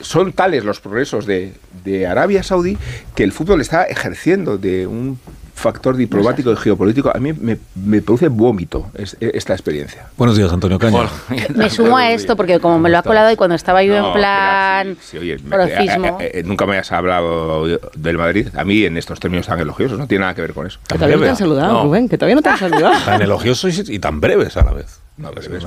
son 0.00 0.32
tales 0.32 0.64
los 0.64 0.80
progresos 0.80 1.26
de, 1.26 1.54
de 1.84 2.06
Arabia 2.06 2.42
Saudí 2.42 2.76
que 3.14 3.22
el 3.24 3.32
fútbol 3.32 3.60
está 3.60 3.84
ejerciendo 3.84 4.58
de 4.58 4.86
un 4.86 5.18
factor 5.54 5.94
diplomático 5.94 6.50
y 6.52 6.56
geopolítico. 6.56 7.10
A 7.14 7.18
mí 7.18 7.34
me, 7.34 7.58
me 7.74 8.00
produce 8.00 8.28
vómito 8.28 8.90
es- 8.94 9.14
esta 9.20 9.52
experiencia. 9.52 10.06
Buenos 10.16 10.34
días, 10.38 10.50
Antonio 10.50 10.78
Caña. 10.78 11.02
Me 11.54 11.68
sumo 11.68 11.98
a 11.98 12.12
esto 12.12 12.34
porque 12.34 12.60
como 12.60 12.78
me 12.78 12.88
lo 12.88 12.96
ha 12.96 13.02
colado 13.02 13.30
y 13.30 13.36
cuando 13.36 13.54
estaba 13.56 13.82
yo 13.82 14.00
No, 14.00 14.06
en 14.06 14.12
plan 14.14 14.96
Sí, 15.02 15.18
oye, 15.18 15.36
me- 15.36 15.50
profismo. 15.50 16.16
eh, 16.18 16.30
eh, 16.36 16.42
nunca 16.46 16.64
me 16.64 16.78
has 16.78 16.90
hablado 16.92 17.66
del 17.94 18.16
Madrid, 18.16 18.48
a 18.56 18.64
mí 18.64 18.84
en 18.86 18.96
estos 18.96 19.20
términos 19.20 19.48
tan 19.48 19.60
elogiosos, 19.60 19.98
no 19.98 20.06
tiene 20.06 20.22
nada 20.22 20.34
que 20.34 20.40
ver 20.40 20.54
con 20.54 20.66
eso. 20.66 20.78
Que 20.88 20.94
todavía 20.94 21.16
no 21.16 21.22
te 21.24 21.28
han 21.28 21.36
saludado, 21.36 21.72
No. 21.74 21.82
Rubén, 21.84 22.08
que 22.08 22.16
todavía 22.16 22.36
no 22.36 22.42
te 22.42 22.48
han 22.48 22.58
saludado. 22.70 23.04
Tan 23.04 23.20
elogiosos 23.20 23.86
y, 23.90 23.96
y 23.96 23.98
tan 23.98 24.18
breves 24.18 24.56
a 24.56 24.64
la 24.64 24.72
vez. 24.72 25.00
No, 25.18 25.30
pero 25.32 25.58
es- 25.58 25.64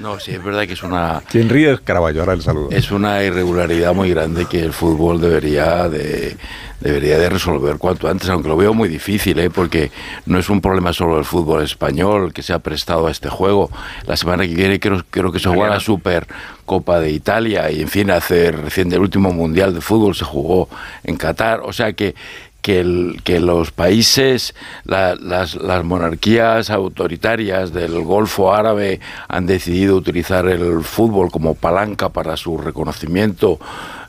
No, 0.00 0.18
sí, 0.18 0.32
es 0.32 0.42
verdad 0.42 0.66
que 0.66 0.72
es 0.72 0.82
una... 0.82 1.22
Quien 1.28 1.48
ríe 1.50 1.72
es 1.72 1.80
Caraballo, 1.80 2.20
ahora 2.20 2.32
el 2.32 2.40
saludo. 2.40 2.70
Es 2.70 2.90
una 2.90 3.22
irregularidad 3.22 3.94
muy 3.94 4.08
grande 4.08 4.46
que 4.46 4.60
el 4.60 4.72
fútbol 4.72 5.20
debería 5.20 5.90
de, 5.90 6.38
debería 6.80 7.18
de 7.18 7.28
resolver 7.28 7.76
cuanto 7.76 8.08
antes, 8.08 8.28
aunque 8.30 8.48
lo 8.48 8.56
veo 8.56 8.72
muy 8.72 8.88
difícil, 8.88 9.38
¿eh? 9.38 9.50
porque 9.50 9.90
no 10.24 10.38
es 10.38 10.48
un 10.48 10.62
problema 10.62 10.94
solo 10.94 11.16
del 11.16 11.26
fútbol 11.26 11.62
español 11.62 12.32
que 12.32 12.42
se 12.42 12.54
ha 12.54 12.60
prestado 12.60 13.08
a 13.08 13.10
este 13.10 13.28
juego. 13.28 13.70
La 14.06 14.16
semana 14.16 14.46
que 14.46 14.54
viene 14.54 14.80
creo, 14.80 15.04
creo 15.10 15.30
que 15.30 15.38
se 15.38 15.50
juega 15.50 15.68
la 15.68 15.80
Supercopa 15.80 16.98
de 16.98 17.10
Italia 17.10 17.70
y, 17.70 17.82
en 17.82 17.88
fin, 17.88 18.10
hace 18.10 18.52
recién 18.52 18.90
el 18.92 19.00
último 19.00 19.32
Mundial 19.32 19.74
de 19.74 19.82
Fútbol 19.82 20.14
se 20.14 20.24
jugó 20.24 20.70
en 21.04 21.16
Qatar. 21.16 21.60
O 21.60 21.74
sea 21.74 21.92
que 21.92 22.14
que, 22.62 22.80
el, 22.80 23.20
que 23.24 23.40
los 23.40 23.70
países, 23.70 24.54
las, 24.84 25.20
las, 25.20 25.84
monarquías 25.84 26.70
autoritarias 26.70 27.72
del 27.72 28.02
Golfo 28.02 28.52
Árabe 28.54 29.00
han 29.28 29.46
decidido 29.46 29.96
utilizar 29.96 30.46
el 30.46 30.82
fútbol 30.82 31.30
como 31.30 31.54
palanca 31.54 32.10
para 32.10 32.36
su 32.36 32.58
reconocimiento 32.58 33.58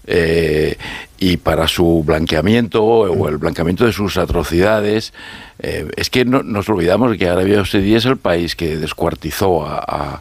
eh, 0.08 0.77
y 1.20 1.38
para 1.38 1.67
su 1.67 2.03
blanqueamiento 2.03 2.84
o 2.84 3.29
el 3.29 3.38
blanqueamiento 3.38 3.86
de 3.86 3.93
sus 3.93 4.17
atrocidades. 4.17 5.13
Eh, 5.60 5.88
es 5.96 6.10
que 6.10 6.25
no, 6.25 6.41
nos 6.41 6.67
olvidamos 6.70 7.15
que 7.17 7.29
Arabia 7.29 7.63
Saudí 7.63 7.93
es 7.93 8.05
el 8.05 8.17
país 8.17 8.55
que 8.55 8.77
descuartizó 8.77 9.63
a, 9.63 10.20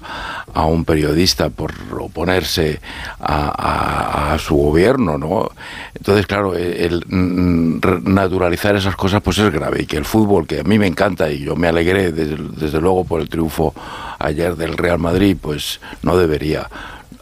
a, 0.52 0.66
un 0.66 0.84
periodista 0.84 1.49
por 1.49 1.72
oponerse 1.99 2.80
a, 3.18 4.34
a, 4.34 4.38
su 4.38 4.54
gobierno, 4.56 5.16
¿no? 5.16 5.49
Entonces, 5.94 6.26
claro, 6.26 6.54
el, 6.54 7.02
mm, 7.08 7.80
naturalizar 8.04 8.76
esas 8.76 8.96
cosas 8.96 9.22
pues 9.22 9.38
es 9.38 9.50
grave 9.50 9.82
y 9.82 9.87
que 9.87 9.96
el 9.96 10.04
fútbol, 10.04 10.46
que 10.46 10.60
a 10.60 10.64
mí 10.64 10.78
me 10.78 10.87
encanta 10.87 11.30
y 11.30 11.38
yo 11.38 11.56
me 11.56 11.68
alegré 11.68 12.12
desde, 12.12 12.37
desde 12.37 12.78
luego 12.78 13.04
por 13.04 13.22
el 13.22 13.30
triunfo 13.30 13.75
ayer 14.18 14.56
del 14.56 14.76
Real 14.76 14.99
Madrid, 14.99 15.38
pues 15.40 15.80
no 16.02 16.18
debería 16.18 16.68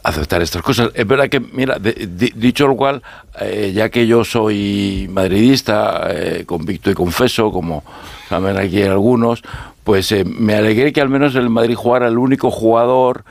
aceptar 0.03 0.41
estas 0.41 0.61
cosas. 0.61 0.91
Es 0.93 1.07
verdad 1.07 1.29
que, 1.29 1.39
mira, 1.39 1.77
dicho 1.79 2.67
lo 2.67 2.75
cual, 2.75 3.01
eh, 3.39 3.71
ya 3.73 3.89
que 3.89 4.07
yo 4.07 4.23
soy 4.23 5.07
madridista, 5.11 6.07
eh, 6.09 6.43
convicto 6.45 6.89
y 6.91 6.93
confeso, 6.93 7.51
como 7.51 7.83
saben 8.27 8.57
aquí 8.57 8.81
algunos, 8.83 9.41
pues 9.83 10.11
eh, 10.11 10.23
me 10.25 10.55
alegré 10.55 10.93
que 10.93 11.01
al 11.01 11.09
menos 11.09 11.35
el 11.35 11.49
Madrid 11.49 11.75
jugara 11.75 12.07
el 12.07 12.17
único 12.17 12.51
jugador 12.51 13.23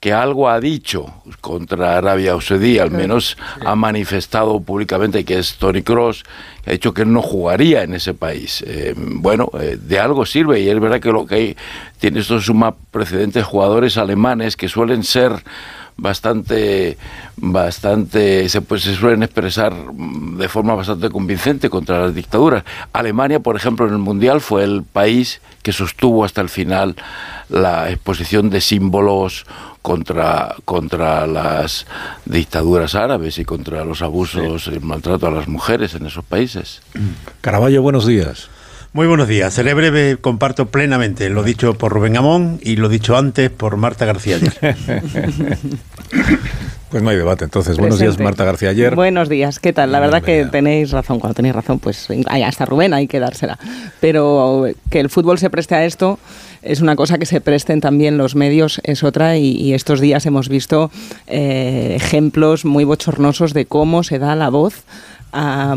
que 0.00 0.14
algo 0.14 0.48
ha 0.48 0.60
dicho 0.60 1.12
contra 1.42 1.98
Arabia 1.98 2.34
Saudí, 2.40 2.78
al 2.78 2.90
menos 2.90 3.36
ha 3.66 3.76
manifestado 3.76 4.58
públicamente 4.60 5.26
que 5.26 5.38
es 5.38 5.56
Tony 5.56 5.82
Cross, 5.82 6.24
que 6.64 6.70
ha 6.70 6.72
dicho 6.72 6.94
que 6.94 7.02
él 7.02 7.12
no 7.12 7.20
jugaría 7.20 7.82
en 7.82 7.92
ese 7.92 8.14
país. 8.14 8.64
bueno, 8.96 9.50
de 9.52 9.98
algo 10.00 10.24
sirve 10.24 10.60
y 10.60 10.70
es 10.70 10.80
verdad 10.80 11.00
que 11.00 11.12
lo 11.12 11.26
que 11.26 11.34
hay, 11.34 11.56
tiene 11.98 12.20
esto 12.20 12.40
suma 12.40 12.76
precedentes 12.90 13.44
jugadores 13.44 13.98
alemanes 13.98 14.56
que 14.56 14.68
suelen 14.68 15.02
ser 15.02 15.44
bastante, 16.00 16.96
bastante, 17.36 18.48
se, 18.48 18.62
pues, 18.62 18.82
se 18.82 18.94
suelen 18.94 19.22
expresar 19.22 19.74
de 19.92 20.48
forma 20.48 20.74
bastante 20.74 21.10
convincente 21.10 21.70
contra 21.70 22.00
las 22.00 22.14
dictaduras. 22.14 22.64
Alemania, 22.92 23.40
por 23.40 23.56
ejemplo, 23.56 23.86
en 23.86 23.92
el 23.92 23.98
Mundial 23.98 24.40
fue 24.40 24.64
el 24.64 24.82
país 24.82 25.40
que 25.62 25.72
sostuvo 25.72 26.24
hasta 26.24 26.40
el 26.40 26.48
final 26.48 26.96
la 27.48 27.90
exposición 27.90 28.48
de 28.48 28.60
símbolos 28.60 29.44
contra, 29.82 30.56
contra 30.64 31.26
las 31.26 31.86
dictaduras 32.24 32.94
árabes 32.94 33.38
y 33.38 33.44
contra 33.44 33.84
los 33.84 34.02
abusos 34.02 34.68
y 34.68 34.70
el 34.70 34.80
maltrato 34.80 35.26
a 35.26 35.30
las 35.30 35.48
mujeres 35.48 35.94
en 35.94 36.06
esos 36.06 36.24
países. 36.24 36.80
Caraballo, 37.40 37.82
buenos 37.82 38.06
días. 38.06 38.48
Muy 38.92 39.06
buenos 39.06 39.28
días. 39.28 39.54
Seré 39.54 39.72
breve, 39.74 40.16
comparto 40.20 40.66
plenamente 40.66 41.30
lo 41.30 41.44
dicho 41.44 41.74
por 41.74 41.92
Rubén 41.92 42.16
Amón 42.16 42.58
y 42.60 42.74
lo 42.74 42.88
dicho 42.88 43.16
antes 43.16 43.48
por 43.48 43.76
Marta 43.76 44.04
García 44.04 44.36
ayer. 44.36 44.76
Pues 46.90 47.04
no 47.04 47.10
hay 47.10 47.16
debate, 47.16 47.44
entonces. 47.44 47.76
Buenos 47.76 48.00
días, 48.00 48.18
Marta 48.18 48.44
García 48.44 48.70
ayer. 48.70 48.96
Buenos 48.96 49.28
días, 49.28 49.60
¿qué 49.60 49.72
tal? 49.72 49.92
La 49.92 50.00
verdad 50.00 50.24
que 50.24 50.44
tenéis 50.46 50.90
razón. 50.90 51.20
Cuando 51.20 51.34
tenéis 51.34 51.54
razón, 51.54 51.78
pues 51.78 52.08
ahí 52.26 52.42
hasta 52.42 52.66
Rubén 52.66 52.92
hay 52.92 53.06
que 53.06 53.20
dársela. 53.20 53.60
Pero 54.00 54.64
que 54.90 54.98
el 54.98 55.08
fútbol 55.08 55.38
se 55.38 55.50
preste 55.50 55.76
a 55.76 55.84
esto 55.84 56.18
es 56.62 56.80
una 56.80 56.96
cosa 56.96 57.18
que 57.18 57.26
se 57.26 57.40
presten 57.40 57.80
también 57.80 58.18
los 58.18 58.34
medios, 58.34 58.80
es 58.84 59.02
otra, 59.02 59.36
y, 59.38 59.72
estos 59.72 60.00
días 60.00 60.26
hemos 60.26 60.48
visto 60.48 60.90
eh, 61.26 61.94
ejemplos 61.96 62.64
muy 62.64 62.84
bochornosos 62.84 63.54
de 63.54 63.66
cómo 63.66 64.02
se 64.02 64.18
da 64.18 64.36
la 64.36 64.50
voz 64.50 64.84
a, 65.32 65.74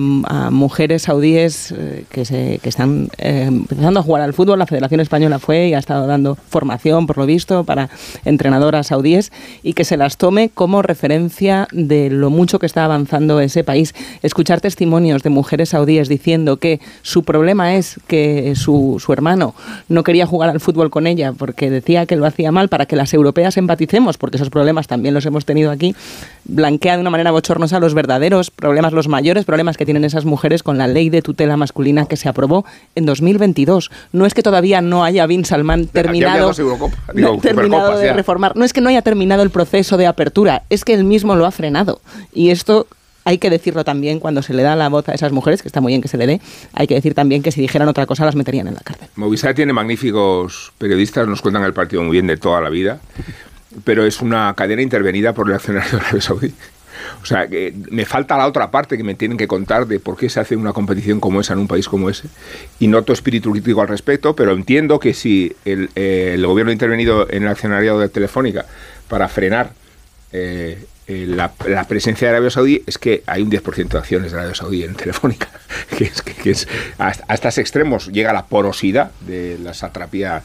mujeres 0.52 1.04
saudíes 1.04 1.72
eh, 1.72 2.06
que, 2.10 2.26
se, 2.26 2.60
que 2.62 2.70
están 2.70 3.10
eh, 3.18 3.46
empezando 3.48 4.00
a 4.00 4.04
jugar 4.04 4.22
al 4.22 4.34
fútbol. 4.34 4.60
La 4.60 4.68
Federación 4.68 5.00
Española 5.00 5.39
fue 5.39 5.68
y 5.68 5.74
ha 5.74 5.80
estado 5.80 6.08
dando 6.08 6.36
formación, 6.36 7.08
por 7.08 7.18
lo 7.18 7.26
visto, 7.26 7.63
para 7.63 7.89
entrenadoras 8.26 8.88
saudíes 8.88 9.32
y 9.62 9.74
que 9.74 9.86
se 9.86 9.98
las 9.98 10.18
tome 10.18 10.50
como 10.50 10.82
referencia 10.82 11.68
de 11.72 12.10
lo 12.10 12.30
mucho 12.30 12.60
que 12.60 12.66
está 12.66 12.86
avanzando 12.86 13.39
ese 13.39 13.63
país. 13.63 13.94
Escuchar 14.22 14.62
testimonios 14.62 15.24
de 15.24 15.30
mujeres 15.30 15.70
saudíes 15.70 16.10
diciendo 16.10 16.58
que 16.58 16.80
su 17.02 17.24
problema 17.24 17.76
es 17.76 18.00
que 18.08 18.56
su, 18.56 19.02
su 19.04 19.13
hermano 19.13 19.56
no 19.89 20.04
quería 20.04 20.26
jugar 20.26 20.50
al 20.50 20.60
fútbol 20.60 20.89
con 20.89 21.08
ella 21.08 21.34
porque 21.34 21.70
decía 21.70 22.06
que 22.06 22.16
lo 22.16 22.26
hacía 22.26 22.52
mal 22.52 22.70
para 22.70 22.86
que 22.86 22.96
las 22.96 23.13
europeas 23.13 23.58
empaticemos, 23.58 24.18
porque 24.18 24.38
esos 24.38 24.50
problemas 24.50 24.88
también 24.88 25.13
los 25.13 25.26
hemos 25.26 25.46
tenido 25.46 25.72
aquí, 25.72 25.96
blanquea 26.45 26.95
de 26.95 27.01
una 27.01 27.10
manera 27.10 27.32
bochornosa 27.32 27.79
los 27.79 27.93
verdaderos 27.93 28.51
problemas, 28.51 28.93
los 28.93 29.08
mayores 29.08 29.45
problemas 29.45 29.77
que 29.77 29.86
tienen 29.86 30.03
esas 30.03 30.25
mujeres 30.25 30.63
con 30.63 30.77
la 30.77 30.88
ley 30.88 31.10
de 31.10 31.21
tutela 31.21 31.58
masculina 31.58 32.06
que 32.06 32.17
se 32.17 32.29
aprobó 32.29 32.65
en 32.95 33.06
2022. 33.06 33.91
No 34.12 34.25
es 34.25 34.34
que 34.34 34.43
todavía 34.43 34.82
no 34.82 35.03
haya 35.03 35.25
Bin 35.25 35.45
Salman 35.45 35.88
terminado, 35.88 36.51
terminado 37.41 37.97
de 37.97 38.13
reformar, 38.13 38.56
no 38.56 38.65
es 38.65 38.73
que 38.73 38.82
no 38.82 38.89
haya 38.89 39.01
terminado 39.01 39.43
el 39.43 39.49
proceso 39.49 39.97
de 39.97 40.08
apertura, 40.08 40.63
es 40.69 40.86
que 40.86 40.93
él 40.93 41.03
mismo 41.03 41.36
lo 41.36 41.45
ha 41.45 41.51
frenado. 41.51 42.01
Y 42.34 42.49
esto 42.49 42.88
hay 43.25 43.38
que 43.38 43.49
decirlo 43.49 43.84
también 43.84 44.19
cuando 44.19 44.41
se 44.41 44.53
le 44.53 44.63
da 44.63 44.75
la 44.75 44.89
voz 44.89 45.08
a 45.10 45.13
esas 45.13 45.32
mujeres, 45.32 45.62
que 45.62 45.67
está 45.67 45.82
muy 45.82 45.91
bien 45.91 46.01
que 46.01 46.08
se 46.08 46.17
le 46.17 46.27
dé, 46.27 46.41
hay 46.73 46.88
que 46.88 46.95
decir 46.95 47.13
también 47.13 47.41
que 47.41 47.51
si 47.51 47.62
dijeran 47.62 47.88
otra 47.88 48.06
cosa 48.06 48.25
las 48.25 48.36
meterían 48.36 48.67
en 48.67 48.75
la 48.75 48.82
cárcel. 48.82 49.08
Movistar 49.15 49.53
tiene 49.53 49.73
magníficos 49.73 50.73
periodistas, 50.77 51.27
nos 51.27 51.41
cuentan 51.41 51.63
el 51.63 51.73
partido 51.73 52.03
muy 52.03 52.12
bien 52.12 52.27
de 52.27 52.38
toda 52.38 52.62
la 52.62 52.69
vida, 52.69 52.99
pero 53.83 54.05
es 54.05 54.21
una 54.21 54.53
cadena 54.55 54.81
intervenida 54.81 55.33
por 55.33 55.49
el 55.49 55.55
accionario 55.55 55.91
de 55.91 55.97
Arabia 55.97 56.21
Saudí. 56.21 56.53
O 57.21 57.25
sea, 57.25 57.47
que 57.47 57.73
me 57.89 58.05
falta 58.05 58.38
la 58.38 58.47
otra 58.47 58.71
parte 58.71 58.97
que 58.97 59.03
me 59.03 59.15
tienen 59.15 59.38
que 59.38 59.47
contar 59.47 59.88
de 59.88 59.99
por 59.99 60.17
qué 60.17 60.29
se 60.29 60.39
hace 60.39 60.55
una 60.55 60.73
competición 60.73 61.19
como 61.19 61.41
esa 61.41 61.53
en 61.53 61.59
un 61.59 61.67
país 61.67 61.88
como 61.88 62.09
ese. 62.09 62.27
Y 62.79 62.88
noto 62.88 63.13
espíritu 63.13 63.51
crítico 63.51 63.81
al 63.81 63.88
respecto, 63.88 64.36
pero 64.36 64.53
entiendo 64.53 64.99
que 64.99 65.13
si 65.13 65.55
el, 65.65 65.89
eh, 65.95 66.41
gobierno 66.45 66.69
ha 66.69 66.73
intervenido 66.73 67.27
en 67.29 67.43
el 67.43 67.49
accionariado 67.49 67.99
de 67.99 68.09
Telefónica 68.09 68.65
para 69.07 69.27
frenar 69.27 69.73
eh, 70.31 70.86
eh, 71.08 71.26
la, 71.28 71.52
presencia 71.86 72.28
de 72.28 72.34
Arabia 72.34 72.50
Saudí 72.50 72.82
es 72.86 72.98
que 72.98 73.24
hay 73.28 73.42
un 73.42 73.52
10% 73.52 73.89
de 73.89 73.98
acciones 73.98 74.32
de 74.32 74.38
Arabia 74.38 74.56
Saudí 74.56 74.84
en 74.84 74.96
Telefónica, 74.96 75.50
que 75.98 76.06
es, 76.06 76.22
que, 76.22 76.52
es 76.52 76.68
a, 76.98 77.12
estos 77.12 77.58
extremos 77.58 78.08
llega 78.08 78.32
la 78.32 78.46
porosidad 78.46 79.12
de 79.22 79.58
la 79.62 79.74
satrapía 79.74 80.44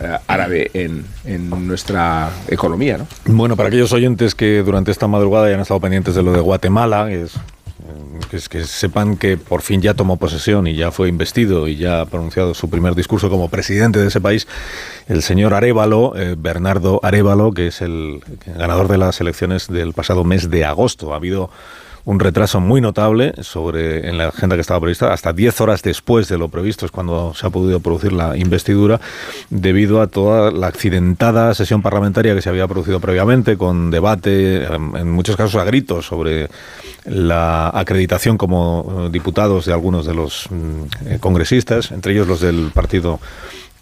eh, 0.00 0.18
árabe 0.26 0.70
en, 0.74 1.04
en, 1.24 1.50
nuestra 1.66 2.30
economía. 2.48 2.98
¿no? 2.98 3.06
Bueno, 3.26 3.56
para 3.56 3.68
aquellos 3.68 3.92
oyentes 3.92 4.34
que 4.34 4.62
durante 4.62 4.90
esta 4.90 5.06
madrugada 5.06 5.48
ya 5.48 5.54
han 5.54 5.60
estado 5.60 5.80
pendientes 5.80 6.14
de 6.14 6.22
lo 6.22 6.32
de 6.32 6.40
Guatemala, 6.40 7.12
es 7.12 7.34
que, 8.30 8.64
sepan 8.64 9.16
que 9.16 9.36
por 9.36 9.62
fin 9.62 9.82
ya 9.82 9.94
tomó 9.94 10.16
posesión 10.16 10.66
y 10.66 10.74
ya 10.74 10.90
fue 10.90 11.08
investido 11.08 11.68
y 11.68 11.76
ya 11.76 12.00
ha 12.00 12.06
pronunciado 12.06 12.54
su 12.54 12.70
primer 12.70 12.94
discurso 12.94 13.28
como 13.28 13.48
presidente 13.48 13.98
de 13.98 14.08
ese 14.08 14.20
país, 14.20 14.46
el 15.08 15.22
señor 15.22 15.54
Arevalo, 15.54 16.14
eh, 16.16 16.34
Bernardo 16.38 17.00
Arevalo, 17.02 17.52
que 17.52 17.68
es 17.68 17.82
el 17.82 18.22
ganador 18.46 18.88
de 18.88 18.98
las 18.98 19.20
elecciones 19.20 19.68
del 19.68 19.92
pasado 19.92 20.24
mes 20.24 20.50
de 20.50 20.64
agosto. 20.64 21.12
Ha 21.12 21.16
habido 21.16 21.50
un 22.04 22.20
retraso 22.20 22.60
muy 22.60 22.80
notable 22.80 23.34
sobre 23.42 24.08
en 24.08 24.18
la 24.18 24.28
agenda 24.28 24.56
que 24.56 24.60
estaba 24.60 24.80
prevista, 24.80 25.12
hasta 25.12 25.32
10 25.32 25.60
horas 25.60 25.82
después 25.82 26.28
de 26.28 26.38
lo 26.38 26.48
previsto 26.48 26.86
es 26.86 26.92
cuando 26.92 27.32
se 27.34 27.46
ha 27.46 27.50
podido 27.50 27.80
producir 27.80 28.12
la 28.12 28.36
investidura, 28.36 29.00
debido 29.50 30.00
a 30.00 30.06
toda 30.06 30.50
la 30.50 30.66
accidentada 30.66 31.54
sesión 31.54 31.82
parlamentaria 31.82 32.34
que 32.34 32.42
se 32.42 32.48
había 32.48 32.66
producido 32.66 33.00
previamente, 33.00 33.56
con 33.56 33.90
debate, 33.90 34.64
en 34.64 35.10
muchos 35.12 35.36
casos 35.36 35.60
a 35.60 35.64
gritos, 35.64 36.06
sobre 36.06 36.48
la 37.04 37.68
acreditación 37.68 38.38
como 38.38 39.08
diputados 39.10 39.66
de 39.66 39.72
algunos 39.72 40.06
de 40.06 40.14
los 40.14 40.48
mm, 40.50 41.16
congresistas, 41.20 41.90
entre 41.90 42.12
ellos 42.12 42.28
los 42.28 42.40
del 42.40 42.70
Partido 42.72 43.20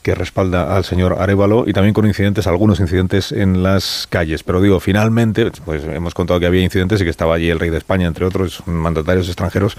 que 0.02 0.14
respalda 0.14 0.76
al 0.76 0.84
señor 0.84 1.16
Arevalo 1.18 1.64
y 1.66 1.72
también 1.72 1.94
con 1.94 2.06
incidentes, 2.06 2.46
algunos 2.46 2.80
incidentes 2.80 3.32
en 3.32 3.62
las 3.62 4.06
calles. 4.08 4.42
Pero 4.42 4.60
digo, 4.60 4.80
finalmente, 4.80 5.50
pues 5.64 5.84
hemos 5.84 6.14
contado 6.14 6.40
que 6.40 6.46
había 6.46 6.62
incidentes 6.62 7.00
y 7.00 7.04
que 7.04 7.10
estaba 7.10 7.34
allí 7.34 7.50
el 7.50 7.58
rey 7.58 7.70
de 7.70 7.78
España, 7.78 8.06
entre 8.06 8.24
otros 8.24 8.62
mandatarios 8.66 9.26
extranjeros, 9.28 9.76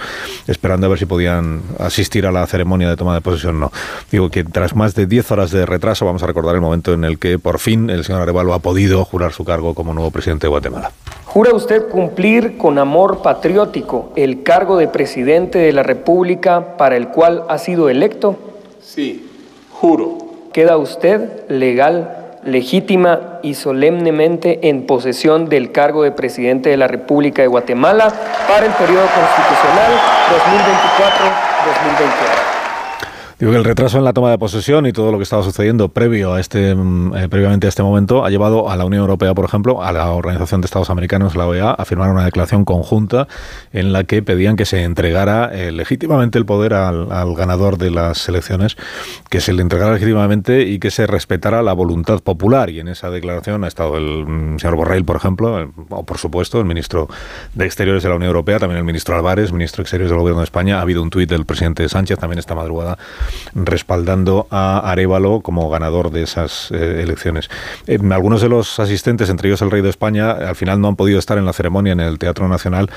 esperando 0.47 0.87
a 0.87 0.89
ver 0.89 0.99
si 0.99 1.05
podían 1.05 1.61
asistir 1.79 2.25
a 2.25 2.31
la 2.31 2.45
ceremonia 2.47 2.89
de 2.89 2.95
toma 2.95 3.13
de 3.13 3.21
posesión. 3.21 3.59
No. 3.59 3.71
Digo 4.11 4.29
que 4.29 4.43
tras 4.43 4.75
más 4.75 4.95
de 4.95 5.05
10 5.05 5.31
horas 5.31 5.51
de 5.51 5.65
retraso, 5.65 6.05
vamos 6.05 6.23
a 6.23 6.27
recordar 6.27 6.55
el 6.55 6.61
momento 6.61 6.93
en 6.93 7.03
el 7.03 7.19
que 7.19 7.39
por 7.39 7.59
fin 7.59 7.89
el 7.89 8.03
señor 8.03 8.21
Arevalo 8.21 8.53
ha 8.53 8.59
podido 8.59 9.03
jurar 9.05 9.33
su 9.33 9.43
cargo 9.43 9.73
como 9.73 9.93
nuevo 9.93 10.11
presidente 10.11 10.47
de 10.47 10.49
Guatemala. 10.49 10.91
¿Jura 11.25 11.53
usted 11.53 11.87
cumplir 11.87 12.57
con 12.57 12.77
amor 12.77 13.21
patriótico 13.21 14.11
el 14.17 14.43
cargo 14.43 14.77
de 14.77 14.89
presidente 14.89 15.59
de 15.59 15.71
la 15.71 15.81
República 15.81 16.75
para 16.77 16.97
el 16.97 17.07
cual 17.07 17.43
ha 17.47 17.57
sido 17.57 17.89
electo? 17.89 18.37
Sí. 18.81 19.30
Juro. 19.81 20.15
¿Queda 20.53 20.77
usted 20.77 21.49
legal 21.49 22.37
legítima 22.43 23.39
y 23.41 23.55
solemnemente 23.55 24.69
en 24.69 24.85
posesión 24.85 25.49
del 25.49 25.71
cargo 25.71 26.03
de 26.03 26.11
presidente 26.11 26.69
de 26.69 26.77
la 26.77 26.87
República 26.87 27.41
de 27.41 27.47
Guatemala 27.47 28.13
para 28.47 28.67
el 28.67 28.73
periodo 28.73 29.07
constitucional 29.07 29.91
2024-2028. 32.55 32.60
Digo 33.41 33.53
que 33.53 33.57
el 33.57 33.63
retraso 33.63 33.97
en 33.97 34.03
la 34.03 34.13
toma 34.13 34.29
de 34.29 34.37
posesión 34.37 34.85
y 34.85 34.93
todo 34.93 35.11
lo 35.11 35.17
que 35.17 35.23
estaba 35.23 35.41
sucediendo 35.41 35.89
previo 35.89 36.35
a 36.35 36.39
este, 36.39 36.75
mm, 36.75 37.15
eh, 37.15 37.27
previamente 37.27 37.65
a 37.65 37.69
este 37.69 37.81
momento 37.81 38.23
ha 38.23 38.29
llevado 38.29 38.69
a 38.69 38.75
la 38.75 38.85
Unión 38.85 39.01
Europea, 39.01 39.33
por 39.33 39.45
ejemplo, 39.45 39.81
a 39.81 39.91
la 39.91 40.11
Organización 40.11 40.61
de 40.61 40.65
Estados 40.65 40.91
Americanos, 40.91 41.35
la 41.35 41.47
OEA, 41.47 41.71
a 41.71 41.83
firmar 41.85 42.11
una 42.11 42.23
declaración 42.23 42.65
conjunta 42.65 43.27
en 43.73 43.93
la 43.93 44.03
que 44.03 44.21
pedían 44.21 44.57
que 44.57 44.65
se 44.65 44.83
entregara 44.83 45.49
eh, 45.51 45.71
legítimamente 45.71 46.37
el 46.37 46.45
poder 46.45 46.75
al, 46.75 47.07
ganador 47.33 47.79
de 47.79 47.89
las 47.89 48.29
elecciones, 48.29 48.77
que 49.31 49.41
se 49.41 49.53
le 49.53 49.63
entregara 49.63 49.93
legítimamente 49.93 50.61
y 50.61 50.77
que 50.77 50.91
se 50.91 51.07
respetara 51.07 51.63
la 51.63 51.73
voluntad 51.73 52.19
popular. 52.19 52.69
Y 52.69 52.79
en 52.79 52.89
esa 52.89 53.09
declaración 53.09 53.63
ha 53.63 53.67
estado 53.67 53.97
el 53.97 54.27
mm, 54.27 54.59
señor 54.59 54.75
Borrell, 54.75 55.03
por 55.03 55.15
ejemplo, 55.15 55.73
o 55.89 56.05
por 56.05 56.19
supuesto 56.19 56.59
el 56.59 56.65
ministro 56.65 57.07
de 57.55 57.65
Exteriores 57.65 58.03
de 58.03 58.09
la 58.09 58.17
Unión 58.17 58.27
Europea, 58.27 58.59
también 58.59 58.77
el 58.77 58.83
ministro 58.83 59.15
Álvarez, 59.15 59.51
ministro 59.51 59.77
de 59.81 59.85
Exteriores 59.85 60.11
del 60.11 60.19
Gobierno 60.19 60.41
de 60.41 60.45
España. 60.45 60.77
Ha 60.77 60.81
habido 60.81 61.01
un 61.01 61.09
tuit 61.09 61.27
del 61.27 61.47
presidente 61.47 61.89
Sánchez 61.89 62.19
también 62.19 62.37
esta 62.37 62.53
madrugada 62.53 62.99
respaldando 63.53 64.47
a 64.49 64.79
Arevalo 64.91 65.41
como 65.41 65.69
ganador 65.69 66.11
de 66.11 66.23
esas 66.23 66.71
eh, 66.71 67.01
elecciones. 67.01 67.49
Algunos 68.11 68.41
de 68.41 68.49
los 68.49 68.79
asistentes, 68.79 69.29
entre 69.29 69.49
ellos 69.49 69.61
el 69.61 69.71
rey 69.71 69.81
de 69.81 69.89
España, 69.89 70.31
al 70.31 70.55
final 70.55 70.81
no 70.81 70.87
han 70.87 70.95
podido 70.95 71.19
estar 71.19 71.37
en 71.37 71.45
la 71.45 71.53
ceremonia 71.53 71.93
en 71.93 71.99
el 71.99 72.19
Teatro 72.19 72.47
Nacional 72.47 72.89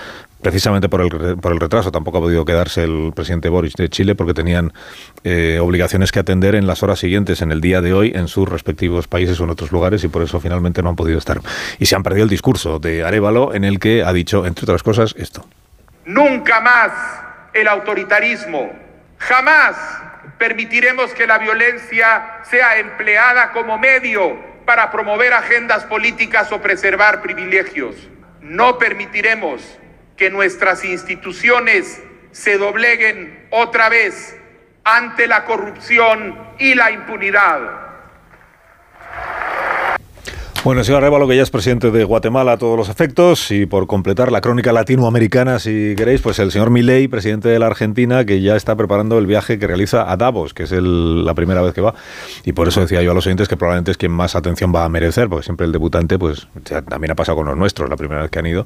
precisamente 0.45 0.91
por 0.91 1.01
el, 1.01 1.39
por 1.39 1.53
el 1.53 1.59
retraso. 1.59 1.91
Tampoco 1.91 2.19
ha 2.19 2.21
podido 2.21 2.45
quedarse 2.45 2.85
el 2.85 3.13
presidente 3.17 3.49
Boris 3.49 3.75
de 3.75 3.89
Chile 3.89 4.15
porque 4.15 4.35
tenían 4.35 4.73
eh, 5.25 5.59
obligaciones 5.61 6.13
que 6.13 6.21
atender 6.21 6.55
en 6.55 6.67
las 6.67 6.83
horas 6.83 6.99
siguientes, 6.99 7.41
en 7.41 7.51
el 7.51 7.61
día 7.61 7.81
de 7.81 7.95
hoy, 7.95 8.13
en 8.15 8.29
sus 8.29 8.49
respectivos 8.49 9.09
países 9.09 9.41
o 9.41 9.45
en 9.45 9.51
otros 9.51 9.73
lugares 9.73 10.05
y 10.05 10.09
por 10.09 10.23
eso 10.23 10.39
finalmente 10.41 10.83
no 10.83 10.91
han 10.91 10.97
podido 10.97 11.19
estar. 11.19 11.41
Y 11.79 11.87
se 11.87 11.97
han 11.97 12.03
perdido 12.03 12.25
el 12.25 12.31
discurso 12.31 12.79
de 12.79 13.03
Arevalo 13.03 13.55
en 13.55 13.65
el 13.65 13.81
que 13.81 14.05
ha 14.05 14.13
dicho, 14.13 14.45
entre 14.47 14.65
otras 14.65 14.83
cosas, 14.83 15.15
esto. 15.19 15.47
Nunca 16.05 16.61
más 16.61 16.93
el 17.55 17.67
autoritarismo. 17.67 18.71
Jamás 19.19 19.77
permitiremos 20.39 21.13
que 21.15 21.27
la 21.27 21.39
violencia 21.39 22.41
sea 22.45 22.79
empleada 22.79 23.53
como 23.53 23.79
medio 23.79 24.39
para 24.65 24.91
promover 24.91 25.33
agendas 25.33 25.85
políticas 25.85 26.51
o 26.53 26.61
preservar 26.61 27.23
privilegios. 27.23 27.97
No 28.41 28.79
permitiremos 28.79 29.63
que 30.17 30.31
nuestras 30.31 30.85
instituciones 30.85 32.03
se 32.33 32.59
dobleguen 32.59 33.47
otra 33.51 33.89
vez 33.89 34.37
ante 34.85 35.27
la 35.27 35.45
corrupción 35.45 36.39
y 36.59 36.75
la 36.75 36.91
impunidad. 36.91 37.84
Bueno, 40.65 40.83
señor 40.83 41.03
Arevalo, 41.03 41.29
que 41.29 41.37
ya 41.37 41.43
es 41.43 41.51
presidente 41.51 41.91
de 41.91 42.05
Guatemala 42.05 42.53
a 42.53 42.57
todos 42.57 42.75
los 42.75 42.89
efectos, 42.89 43.51
y 43.51 43.67
por 43.67 43.87
completar 43.87 44.33
la 44.33 44.41
crónica 44.41 44.73
latinoamericana, 44.73 45.59
si 45.59 45.95
queréis, 45.95 46.23
pues 46.23 46.39
el 46.39 46.53
señor 46.53 46.71
Milei, 46.71 47.07
presidente 47.07 47.51
de 47.51 47.59
la 47.59 47.67
Argentina, 47.67 48.25
que 48.25 48.41
ya 48.41 48.57
está 48.57 48.75
preparando 48.75 49.19
el 49.19 49.27
viaje 49.27 49.59
que 49.59 49.67
realiza 49.67 50.11
a 50.11 50.17
Davos, 50.17 50.55
que 50.55 50.63
es 50.63 50.73
la 50.73 51.35
primera 51.35 51.61
vez 51.61 51.75
que 51.75 51.83
va. 51.83 51.95
Y 52.47 52.53
por 52.53 52.67
eso 52.67 52.81
decía 52.81 53.03
yo 53.03 53.11
a 53.11 53.15
los 53.15 53.27
oyentes 53.27 53.47
que 53.47 53.59
probablemente 53.59 53.91
es 53.91 53.99
quien 53.99 54.13
más 54.13 54.37
atención 54.37 54.75
va 54.75 54.87
a 54.87 54.89
merecer, 54.89 55.29
porque 55.29 55.45
siempre 55.45 55.67
el 55.67 55.73
debutante, 55.73 56.19
pues 56.19 56.49
también 56.89 57.11
ha 57.11 57.15
pasado 57.15 57.37
con 57.37 57.47
los 57.47 57.59
nuestros, 57.59 57.91
la 57.91 57.99
primera 57.99 58.23
vez 58.23 58.31
que 58.31 58.39
han 58.39 58.47
ido. 58.47 58.65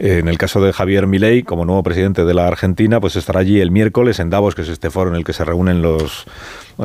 en 0.00 0.26
el 0.26 0.38
caso 0.38 0.60
de 0.60 0.72
Javier 0.72 1.06
Milei, 1.06 1.44
como 1.44 1.64
nuevo 1.64 1.84
presidente 1.84 2.24
de 2.24 2.34
la 2.34 2.48
Argentina, 2.48 2.98
pues 2.98 3.14
estará 3.14 3.38
allí 3.38 3.60
el 3.60 3.70
miércoles 3.70 4.18
en 4.18 4.28
Davos, 4.28 4.56
que 4.56 4.62
es 4.62 4.68
este 4.68 4.90
foro 4.90 5.10
en 5.10 5.14
el 5.14 5.22
que 5.22 5.32
se 5.32 5.44
reúnen 5.44 5.82
los 5.82 6.26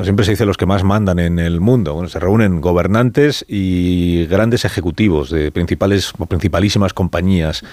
siempre 0.01 0.25
se 0.25 0.31
dice 0.31 0.45
los 0.45 0.57
que 0.57 0.65
más 0.65 0.83
mandan 0.83 1.19
en 1.19 1.37
el 1.37 1.59
mundo. 1.59 1.93
Bueno, 1.93 2.09
se 2.09 2.19
reúnen 2.19 2.61
gobernantes 2.61 3.45
y 3.47 4.25
grandes 4.25 4.65
ejecutivos 4.65 5.29
de 5.29 5.51
principales 5.51 6.13
o 6.17 6.25
principalísimas 6.25 6.93
compañías 6.93 7.63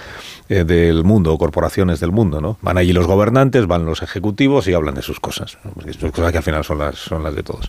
eh, 0.47 0.63
del 0.63 1.03
mundo 1.03 1.33
o 1.33 1.37
corporaciones 1.39 1.99
del 1.99 2.11
mundo. 2.11 2.39
¿no? 2.39 2.59
Van 2.61 2.77
allí 2.77 2.93
los 2.93 3.07
gobernantes, 3.07 3.65
van 3.65 3.85
los 3.85 4.03
ejecutivos 4.03 4.67
y 4.67 4.73
hablan 4.73 4.93
de 4.93 5.01
sus 5.01 5.19
cosas. 5.19 5.57
Sus 5.99 6.11
cosas 6.11 6.31
que 6.31 6.37
al 6.37 6.43
final 6.43 6.63
son 6.63 6.77
las, 6.77 6.95
son 6.95 7.23
las 7.23 7.33
de 7.33 7.41
todos. 7.41 7.67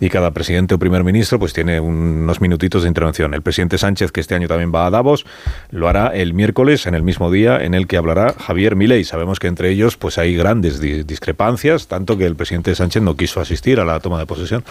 Y 0.00 0.08
cada 0.08 0.32
presidente 0.32 0.74
o 0.74 0.78
primer 0.78 1.04
ministro 1.04 1.38
pues 1.38 1.52
tiene 1.52 1.78
unos 1.78 2.40
minutitos 2.40 2.82
de 2.82 2.88
intervención. 2.88 3.32
El 3.32 3.42
presidente 3.42 3.78
Sánchez, 3.78 4.10
que 4.10 4.20
este 4.20 4.34
año 4.34 4.48
también 4.48 4.72
va 4.74 4.86
a 4.86 4.90
Davos, 4.90 5.24
lo 5.70 5.88
hará 5.88 6.08
el 6.08 6.34
miércoles 6.34 6.86
en 6.86 6.94
el 6.94 7.04
mismo 7.04 7.30
día 7.30 7.62
en 7.62 7.74
el 7.74 7.86
que 7.86 7.96
hablará 7.96 8.32
Javier 8.32 8.74
Milei. 8.74 9.04
Sabemos 9.04 9.38
que 9.38 9.46
entre 9.46 9.70
ellos 9.70 9.96
pues 9.96 10.18
hay 10.18 10.34
grandes 10.34 10.80
discrepancias, 10.80 11.86
tanto 11.86 12.18
que 12.18 12.26
el 12.26 12.34
presidente 12.34 12.74
Sánchez 12.74 13.02
no 13.02 13.16
quiso 13.16 13.40
asistir 13.40 13.78
a 13.80 13.83
la 13.84 14.00
toma 14.00 14.18
de 14.18 14.26
posesión 14.26 14.64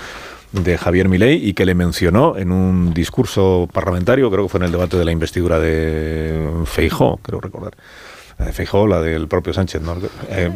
de 0.53 0.77
Javier 0.77 1.09
Milei 1.09 1.47
y 1.47 1.53
que 1.53 1.65
le 1.65 1.73
mencionó 1.73 2.37
en 2.37 2.51
un 2.51 2.93
discurso 2.93 3.67
parlamentario, 3.73 4.29
creo 4.29 4.43
que 4.43 4.49
fue 4.49 4.59
en 4.59 4.65
el 4.65 4.71
debate 4.71 4.97
de 4.97 5.05
la 5.05 5.11
investidura 5.11 5.59
de 5.59 6.47
Feijó, 6.65 7.17
creo 7.17 7.41
recordar. 7.41 7.73
La 8.37 8.45
de 8.45 8.53
Feijó, 8.53 8.87
la 8.87 9.01
del 9.01 9.27
propio 9.27 9.53
Sánchez, 9.53 9.81
¿no? 9.81 9.95
Eh, 10.29 10.49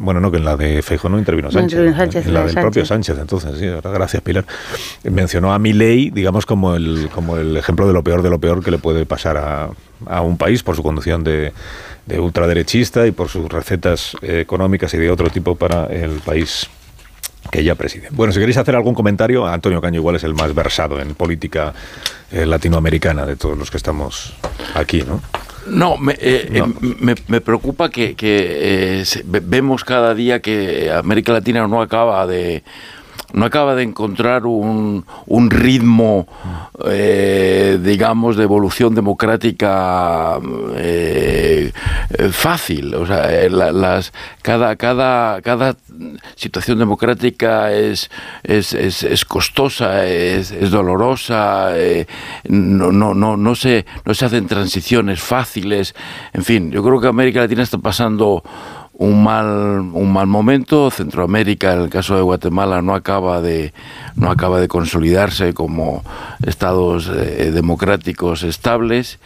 bueno, 0.00 0.20
no, 0.20 0.30
que 0.30 0.36
en 0.36 0.44
la 0.44 0.56
de 0.56 0.82
Feijó 0.82 1.08
no 1.08 1.18
intervino 1.18 1.50
Sánchez. 1.50 2.26
en 2.26 2.34
la 2.34 2.44
del 2.44 2.54
propio 2.54 2.84
Sánchez, 2.84 3.18
entonces, 3.18 3.58
sí, 3.58 3.66
gracias 3.66 4.22
Pilar. 4.22 4.44
Mencionó 5.04 5.52
a 5.52 5.58
Milei, 5.58 6.10
digamos, 6.10 6.46
como 6.46 6.74
el, 6.74 7.08
como 7.14 7.36
el 7.36 7.56
ejemplo 7.56 7.86
de 7.86 7.92
lo 7.92 8.02
peor 8.02 8.22
de 8.22 8.30
lo 8.30 8.38
peor 8.38 8.62
que 8.64 8.70
le 8.70 8.78
puede 8.78 9.06
pasar 9.06 9.36
a, 9.36 9.70
a 10.06 10.20
un 10.22 10.36
país 10.38 10.62
por 10.62 10.76
su 10.76 10.82
conducción 10.82 11.24
de, 11.24 11.52
de 12.06 12.20
ultraderechista 12.20 13.06
y 13.06 13.12
por 13.12 13.28
sus 13.28 13.48
recetas 13.48 14.16
económicas 14.22 14.92
y 14.94 14.98
de 14.98 15.10
otro 15.10 15.28
tipo 15.30 15.56
para 15.56 15.86
el 15.86 16.20
país 16.20 16.68
que 17.50 17.60
ella 17.60 17.74
preside. 17.74 18.08
Bueno, 18.10 18.32
si 18.32 18.38
queréis 18.38 18.56
hacer 18.56 18.76
algún 18.76 18.94
comentario, 18.94 19.46
Antonio 19.46 19.80
Caño 19.80 20.00
igual 20.00 20.16
es 20.16 20.24
el 20.24 20.34
más 20.34 20.54
versado 20.54 21.00
en 21.00 21.14
política 21.14 21.72
eh, 22.30 22.46
latinoamericana 22.46 23.26
de 23.26 23.36
todos 23.36 23.56
los 23.56 23.70
que 23.70 23.76
estamos 23.76 24.34
aquí, 24.74 25.02
¿no? 25.02 25.20
No, 25.66 25.96
me, 25.96 26.12
eh, 26.12 26.48
eh, 26.52 27.14
me, 27.26 27.40
preocupa 27.40 27.90
que, 27.90 28.14
que 28.14 29.02
vemos 29.24 29.82
cada 29.82 30.14
día 30.14 30.40
que 30.40 30.92
América 30.92 31.32
Latina 31.32 31.66
no 31.66 31.82
acaba 31.82 32.24
de 32.26 32.62
no 33.32 33.44
acaba 33.44 33.74
de 33.74 33.82
encontrar 33.82 34.46
un, 34.46 35.04
un 35.26 35.50
ritmo, 35.50 36.26
eh, 36.86 37.78
digamos, 37.82 38.36
de 38.36 38.44
evolución 38.44 38.94
democrática 38.94 40.38
eh, 40.76 41.72
fácil. 42.30 42.94
O 42.94 43.06
sea, 43.06 43.26
eh, 43.30 43.50
cada, 44.42 44.76
cada, 44.76 45.40
cada 45.42 45.76
situación 46.34 46.78
democrática 46.78 47.72
es, 47.72 48.10
es, 48.42 48.72
es, 48.72 49.24
costosa, 49.24 50.06
es, 50.06 50.50
es 50.50 50.70
dolorosa, 50.70 51.70
no, 52.44 52.92
no, 52.92 53.14
no, 53.14 53.36
no, 53.36 53.54
se, 53.54 53.86
no 54.04 54.14
se 54.14 54.24
hacen 54.24 54.46
transiciones 54.46 55.20
fáciles. 55.20 55.94
En 56.32 56.44
fin, 56.44 56.70
yo 56.70 56.82
creo 56.82 57.00
que 57.00 57.08
América 57.08 57.40
Latina 57.40 57.62
está 57.62 57.78
pasando 57.78 58.42
un 58.98 59.22
mal, 59.22 59.80
un 59.92 60.12
mal 60.12 60.26
momento. 60.26 60.90
Centroamérica, 60.90 61.74
en 61.74 61.82
el 61.82 61.90
caso 61.90 62.16
de 62.16 62.22
Guatemala, 62.22 62.82
no 62.82 62.94
acaba 62.94 63.40
de, 63.40 63.72
no 64.16 64.30
acaba 64.30 64.60
de 64.60 64.68
consolidarse 64.68 65.54
como 65.54 66.02
estados 66.44 67.10
eh, 67.14 67.50
democráticos 67.52 68.42
estables. 68.42 69.18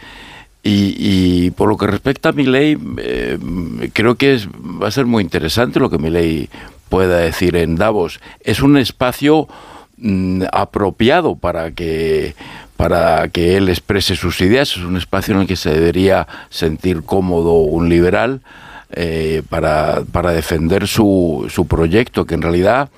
Y, 0.63 1.49
por 1.51 1.69
lo 1.69 1.75
que 1.75 1.87
respecta 1.87 2.29
a 2.29 2.33
mi 2.33 2.43
ley, 2.45 2.77
eh, 2.97 3.39
creo 3.93 4.13
que 4.13 4.35
es, 4.35 4.47
va 4.47 4.89
a 4.89 4.91
ser 4.91 5.07
muy 5.07 5.23
interesante 5.23 5.79
lo 5.79 5.89
que 5.89 5.97
mi 5.97 6.11
ley 6.11 6.49
pueda 6.87 7.17
decir 7.17 7.55
en 7.55 7.77
Davos. 7.77 8.19
Es 8.41 8.61
un 8.61 8.77
espacio 8.77 9.47
mm, 9.97 10.43
apropiado 10.51 11.35
para 11.35 11.71
que 11.71 12.35
para 12.77 13.27
que 13.27 13.57
él 13.57 13.69
exprese 13.69 14.15
sus 14.15 14.41
ideas, 14.41 14.71
es 14.71 14.83
un 14.83 14.97
espacio 14.97 15.35
en 15.35 15.41
el 15.41 15.47
que 15.47 15.55
se 15.55 15.69
debería 15.69 16.27
sentir 16.49 17.03
cómodo 17.03 17.53
un 17.53 17.89
liberal 17.89 18.41
eh, 18.93 19.43
para, 19.49 20.03
para, 20.11 20.31
defender 20.31 20.87
su, 20.87 21.47
su 21.49 21.67
proyecto, 21.67 22.25
que 22.25 22.35
en 22.35 22.41
realidad 22.41 22.89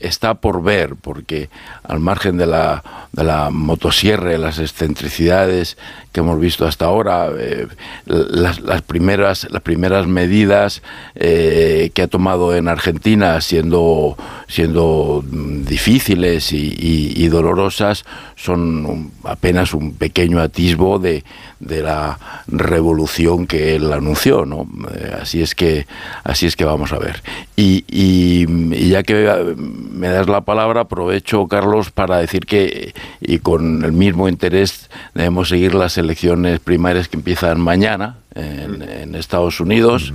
está 0.00 0.34
por 0.34 0.62
ver, 0.62 0.96
porque 0.96 1.48
al 1.82 2.00
margen 2.00 2.36
de 2.36 2.46
la, 2.46 2.82
de 3.12 3.24
la 3.24 3.50
motosierra, 3.50 4.36
las 4.38 4.58
excentricidades 4.58 5.76
que 6.16 6.20
hemos 6.20 6.40
visto 6.40 6.66
hasta 6.66 6.86
ahora, 6.86 7.28
eh, 7.38 7.66
las, 8.06 8.60
las, 8.60 8.80
primeras, 8.80 9.46
las 9.50 9.60
primeras 9.60 10.06
medidas 10.06 10.82
eh, 11.14 11.90
que 11.92 12.02
ha 12.02 12.08
tomado 12.08 12.56
en 12.56 12.68
Argentina, 12.68 13.38
siendo, 13.42 14.16
siendo 14.48 15.22
difíciles 15.30 16.52
y, 16.52 17.28
dolorosas, 17.28 18.04
son 18.34 19.10
apenas 19.24 19.74
un 19.74 19.92
pequeño 19.94 20.40
atisbo 20.40 20.98
de, 20.98 21.22
de, 21.60 21.82
la 21.82 22.18
revolución 22.46 23.46
que 23.46 23.74
él 23.74 23.92
anunció, 23.92 24.46
¿no? 24.46 24.66
Eh, 24.94 25.16
así 25.20 25.42
es 25.42 25.54
que 25.54 25.86
así 26.24 26.46
es 26.46 26.56
que 26.56 26.64
vamos 26.64 26.92
a 26.92 26.98
ver. 26.98 27.22
Y 27.56 28.88
ya 28.88 29.02
que 29.02 29.54
me 29.90 30.08
das 30.08 30.28
la 30.28 30.42
palabra, 30.42 30.82
aprovecho, 30.82 31.46
Carlos, 31.46 31.90
para 31.90 32.18
decir 32.18 32.46
que, 32.46 32.94
y 33.20 33.38
con 33.38 33.84
el 33.84 33.92
mismo 33.92 34.28
interés, 34.28 34.90
debemos 35.14 35.48
seguir 35.48 35.74
las 35.74 35.98
elecciones 35.98 36.60
primarias 36.60 37.08
que 37.08 37.16
empiezan 37.16 37.60
mañana 37.60 38.16
en, 38.34 39.14
Estados 39.14 39.60
Unidos, 39.60 40.12